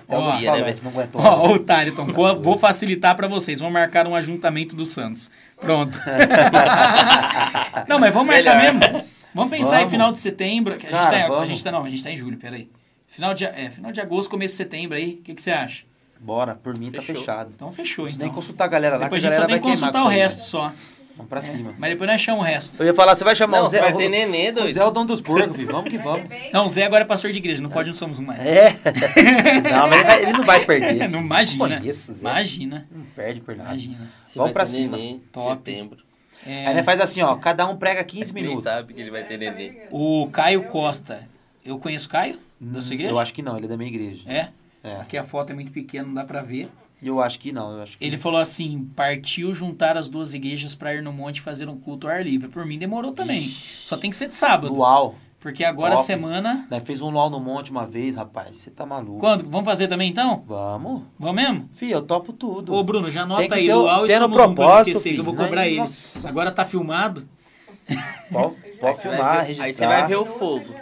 Até 0.05 0.17
Ó, 0.17 0.21
ela 0.37 0.57
falantes 0.57 0.81
não 0.83 0.91
aguentou. 0.91 1.21
Ó, 1.21 1.53
ô 1.53 1.59
Thaliton, 1.59 2.05
vou, 2.07 2.41
vou 2.41 2.57
facilitar 2.57 3.15
pra 3.15 3.27
vocês. 3.27 3.59
Vamos 3.59 3.73
marcar 3.73 4.05
um 4.07 4.15
ajuntamento 4.15 4.75
do 4.75 4.85
Santos. 4.85 5.29
Pronto. 5.59 5.97
não, 7.87 7.99
mas 7.99 8.13
vamos 8.13 8.33
marcar 8.33 8.57
Melhor. 8.57 8.73
mesmo. 8.79 9.03
Vamos 9.33 9.49
pensar 9.51 9.75
em 9.77 9.79
Vamos. 9.79 9.91
final 9.91 10.11
de 10.11 10.19
setembro. 10.19 10.77
que 10.77 10.85
A 10.87 10.91
gente, 10.91 10.99
Cara, 11.01 11.19
tá, 11.19 11.25
a 11.25 11.27
vamos. 11.29 11.47
gente 11.47 11.63
tá. 11.63 11.71
Não, 11.71 11.83
a 11.83 11.89
gente 11.89 12.03
tá 12.03 12.11
em 12.11 12.17
julho, 12.17 12.37
peraí. 12.37 12.69
Final 13.07 13.33
de, 13.33 13.45
é, 13.45 13.69
final 13.69 13.91
de 13.91 14.01
agosto, 14.01 14.29
começo 14.29 14.53
de 14.53 14.57
setembro 14.57 14.95
aí. 14.97 15.17
O 15.19 15.23
que, 15.23 15.33
que 15.33 15.41
você 15.41 15.51
acha? 15.51 15.83
Bora, 16.23 16.55
por 16.55 16.77
mim 16.77 16.89
tá 16.89 17.01
Fechou. 17.01 17.15
fechado. 17.17 17.51
Então 17.53 17.71
fechou, 17.73 18.07
então. 18.07 18.19
nem 18.19 18.29
consultar 18.33 18.63
a 18.65 18.67
galera 18.67 18.95
lá, 18.97 19.03
Depois 19.05 19.21
que 19.21 19.27
a 19.27 19.29
gente 19.31 19.39
só 19.41 19.45
tem 19.45 19.57
que 19.57 19.61
consultar 19.61 20.03
o 20.03 20.07
resto 20.07 20.37
velho. 20.37 20.47
só. 20.49 20.71
Vamos 21.15 21.29
pra 21.29 21.43
cima. 21.43 21.75
Mas 21.77 21.91
depois 21.91 22.09
nós 22.09 22.19
chamamos 22.21 22.43
o 22.47 22.49
resto. 22.49 22.81
Eu 22.81 22.87
ia 22.87 22.93
falar, 22.95 23.13
você 23.13 23.23
vai 23.23 23.35
chamar 23.35 23.59
Não, 23.59 23.65
o 23.65 23.69
Zé. 23.69 23.79
vai 23.81 23.93
o- 23.93 23.97
ter 23.97 24.09
nenê, 24.09 24.49
o 24.49 24.53
doido. 24.55 24.73
Zé 24.73 24.79
é 24.79 24.83
o 24.83 24.89
dono 24.89 25.05
dos 25.05 25.21
porcos, 25.21 25.55
filho. 25.55 25.71
Vamos 25.71 25.91
que 25.91 25.97
vamos. 25.99 26.27
Não, 26.51 26.65
o 26.65 26.69
Zé 26.69 26.85
agora 26.85 27.03
é 27.03 27.05
pastor 27.05 27.31
de 27.31 27.37
igreja, 27.37 27.61
não 27.61 27.69
pode, 27.69 27.89
não 27.89 27.95
somos 27.95 28.17
um 28.17 28.23
mais. 28.23 28.43
É. 28.43 28.75
Não, 29.69 29.87
mas 29.89 29.99
ele, 29.99 30.03
vai- 30.07 30.21
ele 30.23 30.31
não 30.33 30.43
vai 30.43 30.65
perder. 30.65 31.07
Não 31.11 31.19
imagina. 31.21 31.77
Conheço 31.79 32.11
o 32.11 32.15
Zé. 32.15 32.21
Imagina. 32.21 32.87
Não 32.91 33.03
perde 33.15 33.41
por 33.41 33.55
nada. 33.55 33.69
Imagina. 33.69 34.11
Você 34.25 34.39
Vamos 34.39 34.53
pra 34.53 34.65
cima. 34.65 34.97
nenê 34.97 35.19
Top. 35.31 35.49
setembro. 35.69 35.97
É, 36.47 36.65
Aí 36.67 36.73
nós 36.73 36.83
faz 36.85 36.99
assim, 36.99 37.21
ó. 37.21 37.35
Cada 37.35 37.67
um 37.67 37.75
prega 37.77 38.03
15 38.03 38.33
Nem 38.33 38.43
minutos. 38.43 38.63
sabe 38.63 38.93
que 38.95 38.99
ele 39.01 39.11
vai 39.11 39.23
ter 39.23 39.37
nenê. 39.37 39.83
o 39.91 40.27
Caio 40.31 40.63
Costa. 40.63 41.27
Eu 41.63 41.77
conheço 41.77 42.07
o 42.07 42.09
Caio? 42.09 42.39
Da 42.59 42.81
sua 42.81 42.95
igreja? 42.95 43.13
Eu 43.13 43.19
acho 43.19 43.33
que 43.33 43.41
não, 43.43 43.55
ele 43.55 43.65
é 43.67 43.69
da 43.69 43.77
minha 43.77 43.89
igreja. 43.89 44.23
É? 44.27 44.49
É. 44.83 44.95
Aqui 44.97 45.17
a 45.17 45.23
foto 45.23 45.51
é 45.51 45.53
muito 45.55 45.71
pequena, 45.71 46.05
não 46.07 46.13
dá 46.13 46.23
pra 46.25 46.41
ver. 46.41 46.69
Eu 47.01 47.21
acho 47.21 47.39
que 47.39 47.51
não, 47.51 47.75
eu 47.77 47.81
acho 47.83 47.97
que 47.97 48.05
Ele 48.05 48.17
falou 48.17 48.39
assim: 48.39 48.89
partiu 48.95 49.53
juntar 49.53 49.97
as 49.97 50.07
duas 50.09 50.33
igrejas 50.33 50.73
pra 50.75 50.93
ir 50.93 51.01
no 51.01 51.11
monte 51.11 51.41
fazer 51.41 51.67
um 51.67 51.77
culto 51.77 52.07
ao 52.07 52.13
ar 52.13 52.23
livre. 52.23 52.47
Por 52.47 52.65
mim 52.65 52.77
demorou 52.79 53.11
também. 53.11 53.41
Só 53.49 53.97
tem 53.97 54.09
que 54.09 54.15
ser 54.15 54.27
de 54.29 54.35
sábado. 54.35 54.73
Luau. 54.73 55.15
Porque 55.39 55.65
agora 55.65 55.95
a 55.95 55.97
semana. 55.97 56.65
Fez 56.85 57.01
um 57.01 57.09
luau 57.09 57.29
no 57.29 57.37
monte 57.41 57.69
uma 57.71 57.85
vez, 57.85 58.15
rapaz. 58.15 58.57
Você 58.57 58.71
tá 58.71 58.85
maluco. 58.85 59.19
Quando? 59.19 59.43
Vamos 59.49 59.65
fazer 59.65 59.89
também 59.89 60.09
então? 60.09 60.41
Vamos. 60.47 61.01
Vamos 61.19 61.35
mesmo? 61.35 61.69
Fih, 61.75 61.91
eu 61.91 62.01
topo 62.01 62.31
tudo. 62.31 62.73
Ô, 62.73 62.81
Bruno, 62.81 63.11
já 63.11 63.23
anota 63.23 63.53
aí 63.55 63.65
ter 63.65 63.71
Al 63.71 64.05
e 64.05 64.09
somos 64.13 64.31
um 64.31 64.33
pra 64.33 64.47
não 64.47 64.55
propósito, 64.55 64.87
esquecer, 64.97 65.13
que 65.15 65.19
eu 65.19 65.23
vou 65.25 65.33
filho. 65.33 65.45
cobrar 65.45 65.61
Ai, 65.61 65.67
ele. 65.71 65.77
nossa. 65.79 66.29
Agora 66.29 66.49
tá 66.49 66.63
filmado. 66.63 67.27
Pode, 68.79 69.01
filmar, 69.01 69.39
ver- 69.41 69.47
registrar. 69.47 69.65
Aí 69.65 69.73
você 69.73 69.85
vai 69.87 70.07
ver 70.07 70.15
o 70.15 70.25
fogo. 70.25 70.73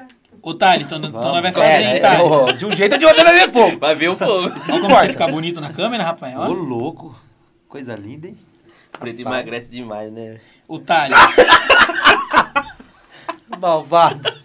Ô, 0.42 0.54
Thali, 0.56 0.84
então, 0.84 0.98
então 0.98 1.12
nós 1.12 1.42
vai 1.42 1.52
fazer, 1.52 1.66
É, 1.66 1.82
hein, 1.82 1.98
é, 1.98 2.00
Thali? 2.00 2.58
De 2.58 2.66
um 2.66 2.76
jeito 2.76 2.94
ou 2.94 3.00
de 3.00 3.06
outro 3.06 3.24
vai 3.24 3.34
ver 3.34 3.52
fogo. 3.52 3.80
Vai 3.80 3.96
ver 3.96 4.10
o 4.10 4.18
fogo. 4.18 4.32
Olha 4.32 4.82
como 4.82 4.96
você 4.96 5.10
fica 5.10 5.28
bonito 5.28 5.62
na 5.62 5.72
câmera, 5.72 6.04
rapaz. 6.04 6.36
Ô, 6.36 6.54
louco. 6.54 7.16
Coisa 7.68 7.96
linda, 7.96 8.28
hein? 8.28 8.38
Preto 9.00 9.22
emagrece 9.22 9.70
demais, 9.70 10.12
né? 10.12 10.40
O 10.68 10.80
Thali. 10.80 11.14
Malvado. 13.60 14.41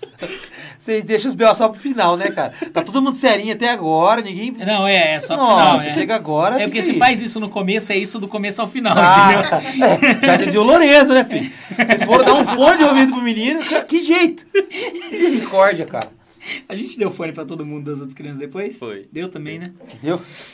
Vocês 0.86 1.02
deixam 1.02 1.28
os 1.30 1.34
B.O. 1.34 1.52
só 1.52 1.68
pro 1.68 1.80
final, 1.80 2.16
né, 2.16 2.30
cara? 2.30 2.52
Tá 2.72 2.80
todo 2.80 3.02
mundo 3.02 3.16
serinho 3.16 3.52
até 3.52 3.68
agora, 3.70 4.22
ninguém... 4.22 4.52
Não, 4.52 4.86
é, 4.86 5.14
é 5.14 5.20
só 5.20 5.36
pro 5.36 5.44
Nossa, 5.44 5.78
final. 5.78 5.80
É. 5.80 5.90
chega 5.90 6.14
agora... 6.14 6.62
É 6.62 6.66
porque 6.68 6.80
se 6.80 6.92
aí. 6.92 6.98
faz 6.98 7.20
isso 7.20 7.40
no 7.40 7.48
começo, 7.48 7.90
é 7.90 7.96
isso 7.96 8.20
do 8.20 8.28
começo 8.28 8.62
ao 8.62 8.68
final? 8.68 8.94
Ah, 8.96 9.60
já 10.22 10.36
dizia 10.36 10.60
o 10.60 10.64
Lourenço, 10.64 11.12
né, 11.12 11.24
filho? 11.24 11.50
Vocês 11.74 12.04
foram 12.04 12.24
dar 12.24 12.34
um 12.34 12.44
fone 12.44 12.78
de 12.78 12.84
ouvido 12.84 13.12
pro 13.14 13.20
menino, 13.20 13.64
que- 13.64 13.82
que 13.82 14.00
jeito? 14.00 14.46
Misericórdia, 15.10 15.86
cara. 15.86 16.08
A 16.68 16.74
gente 16.74 16.98
deu 16.98 17.10
fone 17.10 17.32
pra 17.32 17.44
todo 17.44 17.64
mundo 17.64 17.84
das 17.84 17.98
outras 17.98 18.14
crianças 18.14 18.38
depois? 18.38 18.78
Foi. 18.78 19.08
Deu 19.12 19.28
também, 19.28 19.58
né? 19.58 19.72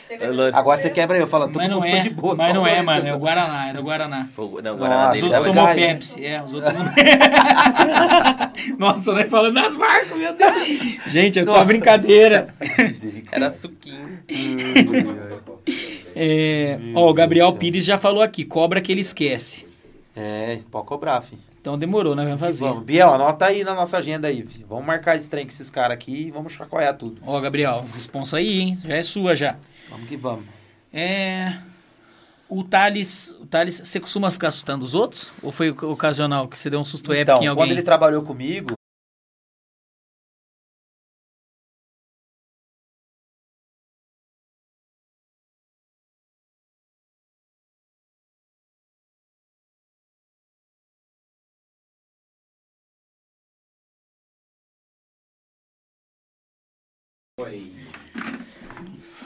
É 0.09 0.27
lógico. 0.27 0.57
Agora 0.57 0.77
você 0.77 0.89
quebra 0.89 1.17
eu 1.17 1.27
falo, 1.27 1.45
todo 1.47 1.57
Mas 1.57 1.69
não 1.69 1.77
mundo 1.77 1.89
foi 1.89 1.97
é, 1.99 2.01
de 2.01 2.09
boa. 2.09 2.35
mas 2.35 2.47
só 2.47 2.53
não 2.53 2.63
o 2.63 2.67
é, 2.67 2.81
mano. 2.81 2.99
É 3.01 3.03
deu- 3.05 3.15
o 3.15 3.19
Guaraná, 3.19 3.69
era 3.69 3.79
o 3.79 3.83
Guaraná. 3.83 4.27
Fogo. 4.35 4.61
Não, 4.61 4.75
Nossa, 4.75 4.85
Guaraná 4.87 5.07
Os 5.07 5.21
dele 5.21 5.25
outros 5.25 5.43
deve 5.43 5.55
tomou 5.55 5.65
gás, 5.65 5.77
né? 5.77 5.87
Pepsi. 5.93 6.25
É, 6.25 6.43
os 6.43 6.53
outros 6.53 6.73
tomou... 6.73 6.91
Nossa, 8.77 9.13
nós 9.13 9.29
falando 9.29 9.55
das 9.55 9.75
marcas, 9.75 10.17
meu 10.17 10.33
Deus. 10.35 10.53
Gente, 11.07 11.39
é 11.39 11.43
só 11.43 11.51
Nossa. 11.53 11.65
brincadeira. 11.65 12.53
era 13.31 13.51
suquinho. 13.51 14.19
É, 16.15 16.77
ó, 16.95 17.09
o 17.09 17.13
Gabriel 17.13 17.51
Pires 17.53 17.83
já 17.83 17.97
falou 17.97 18.21
aqui, 18.21 18.45
cobra 18.45 18.81
que 18.81 18.91
ele 18.91 19.01
esquece. 19.01 19.65
É, 20.15 20.59
pode 20.71 20.85
cobrar, 20.85 21.21
filho. 21.21 21.41
Então 21.63 21.79
demorou, 21.79 22.13
nós 22.13 22.25
vamos 22.25 22.41
fazer. 22.41 22.65
Vamos. 22.65 22.83
Biel, 22.83 23.13
anota 23.13 23.45
aí 23.45 23.63
na 23.63 23.73
nossa 23.73 23.97
agenda 23.97 24.27
aí, 24.27 24.45
filho. 24.45 24.67
Vamos 24.67 24.85
marcar 24.85 25.15
esse 25.15 25.29
trem 25.29 25.45
com 25.45 25.49
esses 25.49 25.69
caras 25.69 25.95
aqui 25.95 26.27
e 26.27 26.29
vamos 26.29 26.51
chacoalhar 26.51 26.97
tudo. 26.97 27.21
Ó, 27.25 27.39
Gabriel, 27.39 27.85
responsa 27.95 28.35
aí, 28.35 28.59
hein? 28.59 28.77
Já 28.83 28.95
é 28.97 29.01
sua 29.01 29.33
já. 29.33 29.55
Vamos 29.89 30.09
que 30.09 30.17
vamos. 30.17 30.43
É. 30.91 31.55
O 32.49 32.65
Thales, 32.65 33.29
o 33.39 33.45
Thales, 33.45 33.79
você 33.81 33.97
costuma 33.97 34.29
ficar 34.29 34.49
assustando 34.49 34.83
os 34.83 34.93
outros? 34.93 35.31
Ou 35.41 35.53
foi 35.53 35.69
ocasional 35.69 36.49
que 36.49 36.59
você 36.59 36.69
deu 36.69 36.81
um 36.81 36.83
susto 36.83 37.13
épico 37.13 37.31
Então, 37.31 37.43
em 37.43 37.47
alguém? 37.47 37.63
quando 37.63 37.71
ele 37.71 37.81
trabalhou 37.81 38.23
comigo, 38.23 38.73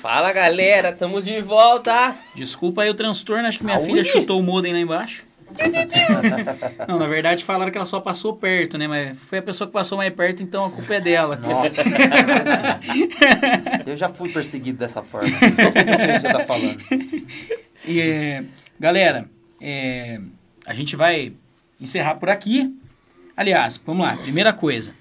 Fala 0.08 0.32
galera, 0.32 0.94
tamo 0.94 1.22
de 1.22 1.42
volta. 1.42 2.16
Desculpa 2.34 2.82
aí 2.82 2.90
o 2.90 2.94
transtorno, 2.94 3.46
acho 3.46 3.58
que 3.58 3.66
minha 3.66 3.76
Aui. 3.76 3.88
filha 3.88 4.06
chutou 4.06 4.40
o 4.40 4.42
modem 4.42 4.72
lá 4.72 4.80
embaixo. 4.80 5.26
Não, 6.88 6.98
na 6.98 7.08
verdade 7.08 7.44
falaram 7.44 7.70
que 7.70 7.78
ela 7.78 7.84
só 7.84 8.00
passou 8.00 8.38
perto, 8.38 8.78
né? 8.78 8.88
Mas 8.88 9.20
foi 9.20 9.40
a 9.40 9.42
pessoa 9.42 9.68
que 9.68 9.74
passou 9.74 9.98
mais 9.98 10.14
perto, 10.14 10.42
então 10.42 10.64
a 10.64 10.72
culpa 10.72 10.96
é 10.96 11.02
dela. 11.02 11.36
nossa. 11.36 11.82
eu 13.86 13.98
já 13.98 14.08
fui 14.08 14.32
perseguido 14.32 14.78
dessa 14.78 15.04
forma. 15.04 15.28
Eu 15.28 15.72
sei 15.74 15.82
o 15.82 16.14
que 16.14 16.20
você 16.22 16.32
tá 16.32 16.46
falando. 16.46 16.82
E, 17.86 18.00
é, 18.00 18.46
galera, 18.80 19.30
é, 19.60 20.22
a 20.66 20.74
gente 20.74 20.96
vai 20.96 21.34
encerrar 21.82 22.16
por 22.16 22.30
aqui. 22.30 22.74
Aliás, 23.36 23.76
vamos 23.86 24.08
lá, 24.08 24.16
primeira 24.16 24.54
coisa. 24.54 24.96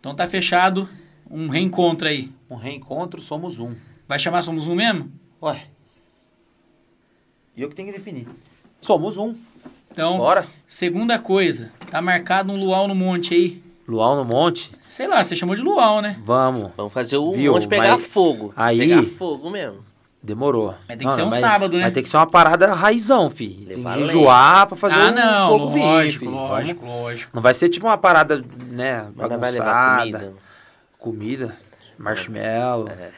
Então 0.00 0.12
tá 0.12 0.26
fechado 0.26 0.88
um 1.30 1.46
reencontro 1.46 2.08
aí. 2.08 2.32
Um 2.50 2.56
reencontro, 2.56 3.22
somos 3.22 3.60
um. 3.60 3.76
Vai 4.08 4.18
chamar 4.18 4.42
Somos 4.42 4.66
Um 4.66 4.74
mesmo? 4.74 5.10
Ué. 5.42 5.64
Eu 7.56 7.68
que 7.68 7.74
tenho 7.74 7.90
que 7.92 7.96
definir. 7.98 8.28
Somos 8.80 9.16
um. 9.16 9.34
Então, 9.90 10.18
Bora. 10.18 10.44
segunda 10.66 11.18
coisa, 11.18 11.70
tá 11.90 12.02
marcado 12.02 12.52
um 12.52 12.56
luau 12.56 12.88
no 12.88 12.94
monte 12.94 13.32
aí. 13.32 13.62
Luau 13.86 14.16
no 14.16 14.24
monte? 14.24 14.72
Sei 14.88 15.06
lá, 15.06 15.22
você 15.22 15.36
chamou 15.36 15.54
de 15.54 15.62
luau, 15.62 16.00
né? 16.02 16.18
Vamos. 16.24 16.72
Vamos 16.76 16.92
fazer 16.92 17.16
o 17.16 17.32
Viu, 17.32 17.52
monte 17.52 17.68
pegar 17.68 17.92
mas 17.96 18.06
fogo. 18.06 18.52
aí- 18.56 18.78
Pegar 18.78 19.02
fogo 19.04 19.50
mesmo. 19.50 19.84
Demorou. 20.22 20.74
Mas 20.88 20.96
tem 20.98 21.06
que 21.06 21.14
ser 21.14 21.22
um 21.22 21.30
sábado, 21.30 21.76
né? 21.76 21.82
Vai 21.82 21.90
ter 21.92 22.02
que 22.02 22.08
ser 22.08 22.16
uma 22.16 22.26
parada 22.26 22.72
raizão, 22.72 23.28
fi. 23.30 23.62
Tem 23.68 23.84
que 23.84 24.06
jejuar 24.06 24.66
pra 24.66 24.76
fazer 24.76 24.94
ah, 24.94 25.10
o 25.10 25.14
não, 25.14 25.48
fogo 25.50 25.70
vir, 25.70 25.80
lógico, 25.82 26.24
lógico, 26.24 26.80
Vamos- 26.80 27.00
lógico. 27.02 27.30
Não 27.34 27.42
vai 27.42 27.52
ser 27.54 27.68
tipo 27.68 27.86
uma 27.86 27.98
parada, 27.98 28.42
né, 28.70 29.06
Mas 29.14 29.30
não 29.30 29.38
vai 29.38 29.50
levar 29.50 29.98
bagunçada. 29.98 30.18
comida. 30.18 30.34
Comida, 30.98 31.56
marshmallow. 31.98 32.88
É, 32.88 33.10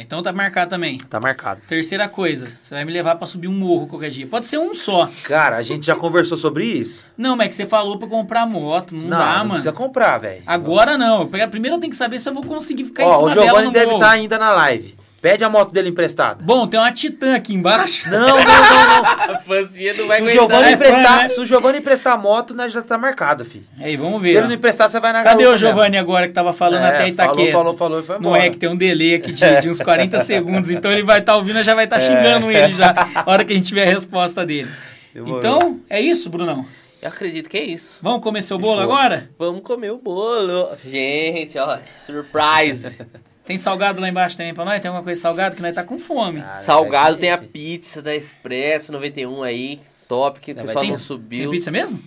então 0.00 0.22
tá 0.22 0.32
marcado 0.32 0.70
também. 0.70 0.98
Tá 0.98 1.20
marcado. 1.20 1.60
Terceira 1.66 2.08
coisa, 2.08 2.48
você 2.60 2.74
vai 2.74 2.84
me 2.84 2.92
levar 2.92 3.14
pra 3.16 3.26
subir 3.26 3.48
um 3.48 3.52
morro 3.52 3.86
qualquer 3.86 4.10
dia. 4.10 4.26
Pode 4.26 4.46
ser 4.46 4.58
um 4.58 4.74
só. 4.74 5.08
Cara, 5.24 5.56
a 5.56 5.62
gente 5.62 5.86
já 5.86 5.94
conversou 5.94 6.36
sobre 6.36 6.64
isso? 6.64 7.04
Não, 7.16 7.36
mas 7.36 7.46
é 7.46 7.48
que 7.50 7.54
você 7.54 7.66
falou 7.66 7.98
pra 7.98 8.08
comprar 8.08 8.46
moto, 8.46 8.94
não, 8.94 9.08
dá, 9.10 9.18
não 9.18 9.36
mano. 9.38 9.48
precisa 9.50 9.72
comprar, 9.72 10.18
velho. 10.18 10.42
Agora 10.46 10.96
não. 10.98 11.28
Primeiro 11.28 11.76
eu 11.76 11.80
tenho 11.80 11.90
que 11.90 11.96
saber 11.96 12.18
se 12.18 12.28
eu 12.28 12.34
vou 12.34 12.42
conseguir 12.42 12.84
ficar 12.84 13.04
em 13.04 13.06
Ó, 13.06 13.10
cima 13.14 13.26
o 13.26 13.28
dela 13.34 13.44
Giovanni 13.46 13.66
no 13.66 13.72
deve 13.72 13.86
morro. 13.86 13.98
estar 13.98 14.10
ainda 14.10 14.38
na 14.38 14.50
live. 14.54 14.96
Pede 15.22 15.44
a 15.44 15.48
moto 15.48 15.70
dele 15.70 15.88
emprestada. 15.90 16.42
Bom, 16.44 16.66
tem 16.66 16.80
uma 16.80 16.90
Titã 16.90 17.36
aqui 17.36 17.54
embaixo. 17.54 18.10
Não, 18.10 18.18
não, 18.26 18.36
não, 18.36 18.38
não. 18.38 19.34
A 19.36 19.38
fancinha 19.38 19.94
não 19.94 20.08
vai 20.08 20.20
Se. 20.20 20.28
Giovanni 20.30 20.62
é 20.64 20.66
fã, 20.66 20.72
emprestar, 20.74 21.18
né? 21.20 21.28
se 21.28 21.40
o 21.40 21.46
Giovanni 21.46 21.78
emprestar 21.78 22.12
a 22.14 22.16
moto, 22.16 22.52
nós 22.54 22.72
já 22.72 22.82
tá 22.82 22.98
marcado, 22.98 23.44
filho. 23.44 23.64
Aí, 23.78 23.96
vamos 23.96 24.16
Se 24.18 24.22
ver. 24.24 24.30
ele 24.30 24.38
ó. 24.40 24.46
não 24.48 24.52
emprestar, 24.52 24.90
você 24.90 24.98
vai 24.98 25.12
na 25.12 25.22
Cadê 25.22 25.46
o 25.46 25.56
Giovanni 25.56 25.96
agora 25.96 26.26
que 26.26 26.34
tava 26.34 26.52
falando 26.52 26.80
mesmo. 26.82 26.94
até 26.96 27.04
É, 27.04 27.08
Itaquera? 27.08 27.52
Falou, 27.52 27.76
falou, 27.76 27.76
falou 27.76 28.00
e 28.00 28.02
foi 28.02 28.14
Não 28.16 28.30
embora. 28.30 28.44
é 28.46 28.50
que 28.50 28.56
tem 28.56 28.68
um 28.68 28.76
delay 28.76 29.14
aqui 29.14 29.32
de, 29.32 29.60
de 29.60 29.70
uns 29.70 29.80
40 29.80 30.18
segundos, 30.26 30.70
então 30.70 30.90
ele 30.90 31.04
vai 31.04 31.20
estar 31.20 31.36
ouvindo, 31.36 31.62
já 31.62 31.74
vai 31.76 31.84
estar 31.84 32.00
xingando 32.00 32.50
ele 32.50 32.74
já, 32.74 32.92
a 33.14 33.30
hora 33.30 33.44
que 33.44 33.52
a 33.52 33.56
gente 33.56 33.66
tiver 33.68 33.86
a 33.88 33.90
resposta 33.94 34.44
dele. 34.44 34.72
Demorou. 35.14 35.38
Então, 35.38 35.80
é 35.88 36.00
isso, 36.00 36.28
Brunão. 36.28 36.66
Eu 37.00 37.08
acredito 37.08 37.48
que 37.48 37.56
é 37.56 37.64
isso. 37.64 37.98
Vamos 38.02 38.22
comer 38.22 38.42
seu 38.42 38.58
bolo 38.58 38.80
Fechou. 38.80 38.92
agora? 38.92 39.30
Vamos 39.38 39.62
comer 39.62 39.90
o 39.92 39.98
bolo. 39.98 40.68
Gente, 40.84 41.56
ó, 41.58 41.78
surprise. 42.04 42.90
Tem 43.44 43.56
salgado 43.56 44.00
lá 44.00 44.08
embaixo 44.08 44.36
também 44.36 44.54
pra 44.54 44.64
nós? 44.64 44.80
Tem 44.80 44.88
alguma 44.88 45.02
coisa 45.04 45.20
salgada 45.20 45.56
que 45.56 45.62
nós 45.62 45.74
tá 45.74 45.82
com 45.84 45.98
fome. 45.98 46.40
Cara, 46.40 46.60
Salgado 46.60 47.16
tem 47.16 47.30
a 47.30 47.38
pizza 47.38 48.00
da 48.00 48.14
Expresso 48.14 48.92
91 48.92 49.42
aí, 49.42 49.80
top, 50.08 50.38
que 50.40 50.52
o 50.52 50.54
pessoal 50.54 50.74
vai 50.74 50.84
não 50.84 50.90
ter- 50.92 50.96
Tem 50.98 50.98
subiu. 51.06 51.50
pizza 51.50 51.70
mesmo? 51.70 52.00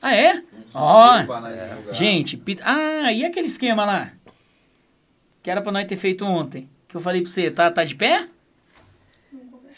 Ah, 0.00 0.14
é? 0.14 0.42
Ó, 0.72 1.18
divulgar. 1.18 1.94
gente, 1.94 2.36
pizza... 2.36 2.62
Ah, 2.64 3.12
e 3.12 3.24
aquele 3.24 3.46
esquema 3.48 3.84
lá? 3.84 4.12
Que 5.42 5.50
era 5.50 5.60
pra 5.60 5.72
nós 5.72 5.86
ter 5.86 5.96
feito 5.96 6.24
ontem. 6.24 6.68
Que 6.88 6.96
eu 6.96 7.00
falei 7.00 7.20
pra 7.20 7.30
você, 7.30 7.50
tá, 7.50 7.70
tá 7.70 7.84
de 7.84 7.94
pé? 7.94 8.26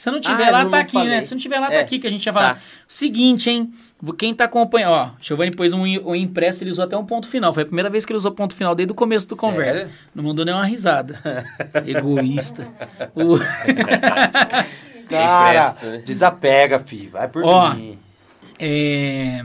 Se 0.01 0.11
não 0.11 0.19
tiver 0.19 0.49
Ah, 0.49 0.51
lá, 0.51 0.63
não 0.65 0.71
tá 0.71 0.79
aqui, 0.81 0.93
falei. 0.95 1.11
né? 1.11 1.21
Se 1.21 1.31
não 1.35 1.39
tiver 1.39 1.59
lá, 1.61 1.67
tá 1.67 1.75
É, 1.75 1.81
aqui 1.81 1.99
que 1.99 2.07
a 2.07 2.11
gente 2.11 2.25
ia 2.25 2.33
falar. 2.33 2.55
tá. 2.55 2.61
Seguinte, 2.89 3.51
hein? 3.51 3.71
Quem 4.19 4.35
tá 4.35 4.45
acompanhando, 4.45 4.93
ó, 4.93 5.11
Giovanni 5.21 5.51
pôs 5.55 5.75
um, 5.75 5.83
um 5.83 6.15
impresso, 6.15 6.65
ele 6.65 6.71
usou 6.71 6.87
até 6.87 6.97
um 6.97 7.05
ponto 7.05 7.29
final. 7.29 7.53
Foi 7.53 7.65
a 7.65 7.67
primeira 7.67 7.91
vez 7.91 8.07
que 8.07 8.13
ele 8.13 8.17
usou 8.17 8.33
ponto 8.33 8.55
final 8.55 8.75
desde 8.75 8.93
o 8.93 8.95
começo 8.95 9.29
do 9.29 9.37
Sério? 9.37 9.55
conversa. 9.55 9.91
Não 10.15 10.25
mandou 10.25 10.43
nem 10.43 10.55
uma 10.55 10.65
risada. 10.65 11.19
Egoísta. 11.87 12.67
O- 13.15 13.37
Cara, 15.09 15.77
né? 15.83 15.99
desapega, 16.05 16.79
filho. 16.79 17.11
Vai 17.11 17.29
por 17.29 17.45
Ó, 17.45 17.75
mim. 17.75 17.99
É, 18.59 19.45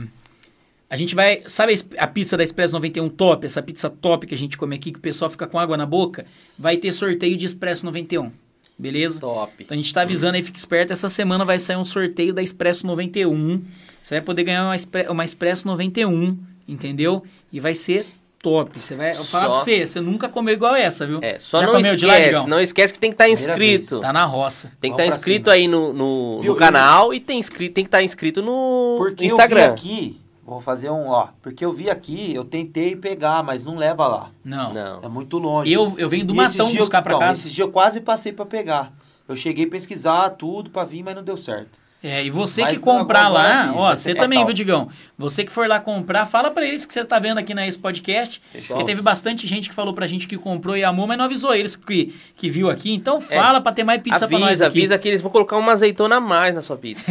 A 0.88 0.96
gente 0.96 1.14
vai. 1.14 1.42
Sabe 1.46 1.74
a 1.98 2.06
pizza 2.06 2.36
da 2.36 2.42
Expresso 2.44 2.72
91 2.72 3.08
top? 3.10 3.44
Essa 3.44 3.60
pizza 3.60 3.90
top 3.90 4.26
que 4.26 4.34
a 4.34 4.38
gente 4.38 4.56
come 4.56 4.74
aqui, 4.76 4.92
que 4.92 4.98
o 4.98 5.02
pessoal 5.02 5.30
fica 5.30 5.46
com 5.46 5.58
água 5.58 5.76
na 5.76 5.84
boca? 5.84 6.24
Vai 6.58 6.76
ter 6.76 6.92
sorteio 6.92 7.36
de 7.36 7.44
Expresso 7.44 7.84
91. 7.84 8.30
Beleza? 8.78 9.20
Top. 9.20 9.52
Então 9.58 9.74
a 9.76 9.80
gente 9.80 9.92
tá 9.92 10.02
avisando 10.02 10.36
aí, 10.36 10.42
fica 10.42 10.58
esperto. 10.58 10.92
Essa 10.92 11.08
semana 11.08 11.44
vai 11.44 11.58
sair 11.58 11.76
um 11.76 11.84
sorteio 11.84 12.32
da 12.34 12.42
Expresso 12.42 12.86
91. 12.86 13.62
Você 14.02 14.14
vai 14.16 14.20
poder 14.20 14.44
ganhar 14.44 14.64
uma, 14.64 14.76
Expre- 14.76 15.08
uma 15.08 15.24
Expresso 15.24 15.66
91, 15.66 16.36
entendeu? 16.68 17.22
E 17.52 17.58
vai 17.58 17.74
ser 17.74 18.06
top. 18.42 18.80
Você 18.80 18.94
vai. 18.94 19.12
Eu 19.12 19.16
vou 19.16 19.24
falar 19.24 19.44
Só- 19.46 19.50
pra 19.54 19.58
você, 19.64 19.86
você 19.86 20.00
nunca 20.00 20.28
comeu 20.28 20.54
igual 20.54 20.76
essa, 20.76 21.06
viu? 21.06 21.18
É, 21.22 21.38
só 21.40 21.60
Já 21.60 21.66
não 21.66 21.72
comeu 21.74 21.96
de 21.96 22.04
lá, 22.06 22.12
esquece, 22.14 22.28
Digão? 22.28 22.46
não 22.46 22.60
esquece 22.60 22.92
que 22.92 22.98
tem 23.00 23.10
que 23.10 23.14
estar 23.14 23.24
Primeira 23.24 23.52
inscrito. 23.52 24.00
Tá 24.00 24.12
na 24.12 24.24
roça. 24.26 24.70
Tem 24.80 24.90
que 24.92 25.00
estar 25.00 25.06
pra 25.08 25.16
inscrito 25.16 25.50
cima. 25.50 25.54
aí 25.54 25.66
no, 25.66 25.92
no, 25.92 26.42
no 26.44 26.54
canal 26.56 27.12
e 27.14 27.18
tem, 27.18 27.40
inscrito, 27.40 27.74
tem 27.74 27.82
que 27.84 27.88
estar 27.88 28.02
inscrito 28.02 28.42
no, 28.42 28.96
Porque 28.98 29.24
Instagram. 29.26 29.60
eu 29.68 29.74
vi 29.74 29.80
aqui, 29.80 30.20
vou 30.52 30.60
fazer 30.60 30.90
um, 30.90 31.08
ó. 31.08 31.28
Porque 31.42 31.64
eu 31.64 31.72
vi 31.72 31.90
aqui, 31.90 32.34
eu 32.34 32.44
tentei 32.44 32.94
pegar, 32.94 33.42
mas 33.42 33.64
não 33.64 33.76
leva 33.76 34.06
lá. 34.06 34.30
Não. 34.44 34.72
Não. 34.72 35.00
É 35.02 35.08
muito 35.08 35.38
longe. 35.38 35.72
Eu, 35.72 35.94
eu 35.98 36.08
venho 36.08 36.24
do 36.24 36.32
E 36.32 36.36
Matão 36.36 36.74
buscar 36.74 37.02
pra 37.02 37.12
então, 37.12 37.20
casa. 37.20 37.40
Esses 37.40 37.52
dias 37.52 37.66
eu 37.66 37.72
quase 37.72 38.00
passei 38.00 38.32
pra 38.32 38.46
pegar. 38.46 38.92
Eu 39.28 39.34
cheguei 39.36 39.66
a 39.66 39.68
pesquisar 39.68 40.30
tudo 40.30 40.70
pra 40.70 40.84
vir, 40.84 41.02
mas 41.02 41.16
não 41.16 41.22
deu 41.22 41.36
certo. 41.36 41.86
É, 42.02 42.24
e 42.24 42.30
você 42.30 42.62
Mas 42.62 42.76
que 42.76 42.82
comprar 42.82 43.26
lá, 43.26 43.72
ó, 43.74 43.94
você 43.94 44.14
também, 44.14 44.44
viu, 44.44 44.54
Digão? 44.54 44.88
Você 45.18 45.42
que 45.42 45.50
for 45.50 45.66
lá 45.66 45.80
comprar, 45.80 46.24
fala 46.26 46.50
pra 46.50 46.64
eles 46.64 46.86
que 46.86 46.92
você 46.92 47.04
tá 47.04 47.18
vendo 47.18 47.38
aqui 47.38 47.52
na 47.52 47.66
esse 47.66 47.78
podcast, 47.78 48.40
Fechou. 48.52 48.76
porque 48.76 48.84
teve 48.84 49.02
bastante 49.02 49.44
gente 49.46 49.68
que 49.68 49.74
falou 49.74 49.92
pra 49.92 50.06
gente 50.06 50.28
que 50.28 50.36
comprou 50.36 50.76
e 50.76 50.84
amou, 50.84 51.06
mas 51.06 51.18
não 51.18 51.24
avisou 51.24 51.52
eles 51.52 51.74
que, 51.74 52.14
que 52.36 52.48
viu 52.48 52.70
aqui. 52.70 52.92
Então 52.94 53.20
fala 53.20 53.60
pra 53.60 53.72
ter 53.72 53.82
mais 53.82 54.00
pizza 54.00 54.28
pra 54.28 54.38
nós 54.38 54.50
avisa, 54.50 54.66
aqui. 54.66 54.78
avisa 54.78 54.98
que 54.98 55.08
eles 55.08 55.20
vão 55.20 55.32
colocar 55.32 55.56
uma 55.56 55.72
azeitona 55.72 56.16
a 56.16 56.20
mais 56.20 56.54
na 56.54 56.62
sua 56.62 56.76
pizza. 56.76 57.10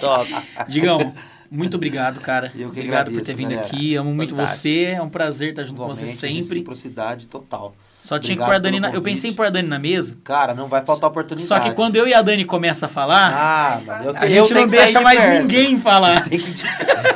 top. 0.00 0.34
Digão, 0.68 1.14
muito 1.50 1.76
obrigado, 1.76 2.20
cara. 2.20 2.46
Eu 2.54 2.70
que 2.70 2.78
obrigado 2.80 3.06
por 3.06 3.10
agradeço, 3.12 3.24
ter 3.26 3.34
vindo 3.34 3.50
galera. 3.50 3.66
aqui. 3.66 3.94
Amo 3.96 4.14
muito 4.14 4.34
você. 4.36 4.94
É 4.96 5.02
um 5.02 5.08
prazer 5.08 5.50
estar 5.50 5.64
junto 5.64 5.76
com 5.80 5.86
você 5.88 6.04
Igualmente, 6.04 6.18
sempre. 6.20 6.54
Reciprocidade 6.58 7.28
total. 7.28 7.74
Só 8.02 8.20
tinha 8.20 8.36
que 8.36 8.44
pôr 8.44 8.54
a 8.54 8.58
Dani 8.60 8.78
na... 8.78 8.90
Eu 8.92 9.02
pensei 9.02 9.30
em 9.30 9.34
pôr 9.34 9.46
a 9.46 9.50
Dani 9.50 9.66
na 9.66 9.80
mesa. 9.80 10.16
Cara, 10.22 10.54
não 10.54 10.68
vai 10.68 10.84
faltar 10.84 11.10
oportunidade. 11.10 11.48
Só 11.48 11.58
que 11.58 11.72
quando 11.72 11.96
eu 11.96 12.06
e 12.06 12.14
a 12.14 12.22
Dani 12.22 12.44
começa 12.44 12.86
a 12.86 12.88
falar, 12.88 13.32
Ah, 13.34 13.80
mano, 13.84 14.04
eu, 14.04 14.10
a 14.10 14.14
te- 14.20 14.24
eu 14.26 14.28
gente 14.44 14.48
tenho 14.54 14.60
não 14.60 14.66
deixa 14.68 14.98
de 14.98 15.04
mais 15.04 15.20
perto. 15.20 15.40
ninguém 15.42 15.80
falar. 15.80 16.22
Tem 16.28 16.38
que- 16.38 16.62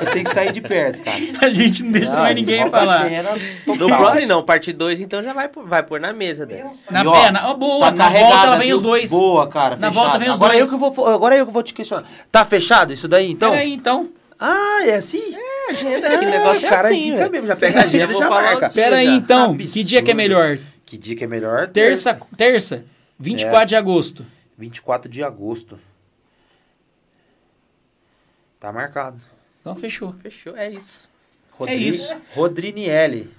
eu 0.00 0.10
tenho 0.12 0.24
que 0.24 0.34
sair 0.34 0.50
de 0.50 0.60
perto, 0.60 1.00
cara. 1.02 1.16
A 1.46 1.48
gente 1.50 1.84
não 1.84 1.92
deixa 1.92 2.12
Ah, 2.14 2.20
mais 2.22 2.34
ninguém 2.34 2.64
a 2.64 2.68
falar. 2.70 3.08
cena 3.08 3.30
No 3.64 3.78
total. 3.78 3.98
próximo 3.98 4.26
não, 4.26 4.42
parte 4.42 4.72
2 4.72 5.00
então 5.00 5.22
já 5.22 5.32
vai, 5.32 5.46
pôr- 5.48 5.64
vai 5.64 5.82
pôr 5.84 6.00
na 6.00 6.12
mesa. 6.12 6.44
Viu? 6.44 6.76
Na 6.90 7.04
E, 7.04 7.06
ó, 7.06 7.12
perna, 7.12 7.48
ó, 7.50 7.54
boa, 7.54 7.86
Tá 7.86 7.92
na 7.92 8.08
volta 8.08 8.46
ela 8.46 8.56
vem 8.56 8.66
viu? 8.66 8.76
os 8.76 8.82
dois. 8.82 9.10
Boa, 9.12 9.46
cara. 9.46 9.76
Na 9.76 9.88
fechado. 9.90 9.94
volta 9.94 10.18
vem 10.18 10.30
os 10.30 10.36
agora 10.38 10.54
dois. 10.54 10.72
Eu 10.72 10.78
que 10.88 10.94
vou, 10.96 11.06
agora 11.06 11.36
eu 11.36 11.46
que 11.46 11.52
vou 11.52 11.62
te 11.62 11.72
questionar. 11.72 12.02
Tá 12.32 12.44
fechado 12.44 12.92
isso 12.92 13.06
daí, 13.06 13.30
então? 13.30 13.50
Peraí, 13.52 13.72
então. 13.72 14.08
Ah, 14.40 14.86
é 14.86 14.94
assim? 14.94 15.36
Agenda 15.68 16.08
aqui, 16.14 16.24
o 16.24 16.30
negócio 16.30 16.66
é 16.66 16.68
cara, 16.68 16.88
assim, 16.88 17.02
zica 17.02 17.16
velho. 17.16 17.30
mesmo. 17.30 17.46
Já 17.46 17.56
pega 17.56 17.80
a 17.80 17.84
agenda 17.84 18.12
e 18.12 18.16
já 18.18 18.28
falar 18.28 18.42
marca. 18.42 18.70
Pera 18.70 18.96
aí, 18.96 19.06
então. 19.06 19.50
Absurdo. 19.52 19.72
Que 19.72 19.84
dia 19.84 20.02
que 20.02 20.10
é 20.10 20.14
melhor? 20.14 20.58
Que 20.86 20.98
dia 20.98 21.14
que 21.14 21.24
é 21.24 21.26
melhor? 21.26 21.68
Terça, 21.68 22.18
terça, 22.36 22.84
24 23.18 23.66
de 23.66 23.76
agosto. 23.76 24.26
24 24.56 25.10
de 25.10 25.22
agosto. 25.22 25.78
Tá 28.58 28.72
marcado. 28.72 29.20
Então 29.60 29.76
fechou. 29.76 30.14
Fechou, 30.22 30.56
é 30.56 30.70
isso. 30.70 31.08
É 31.66 31.74
isso. 31.74 32.16
Rodrinielli. 32.34 33.30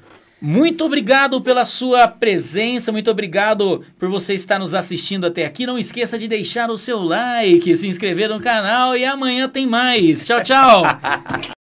Muito 0.41 0.83
obrigado 0.83 1.39
pela 1.39 1.63
sua 1.63 2.07
presença, 2.07 2.91
muito 2.91 3.11
obrigado 3.11 3.83
por 3.99 4.09
você 4.09 4.33
estar 4.33 4.57
nos 4.57 4.73
assistindo 4.73 5.25
até 5.25 5.45
aqui. 5.45 5.67
Não 5.67 5.77
esqueça 5.77 6.17
de 6.17 6.27
deixar 6.27 6.71
o 6.71 6.79
seu 6.79 6.99
like, 7.03 7.75
se 7.75 7.87
inscrever 7.87 8.27
no 8.27 8.41
canal 8.41 8.95
e 8.95 9.05
amanhã 9.05 9.47
tem 9.47 9.67
mais. 9.67 10.25
Tchau, 10.25 10.43
tchau. 10.43 10.83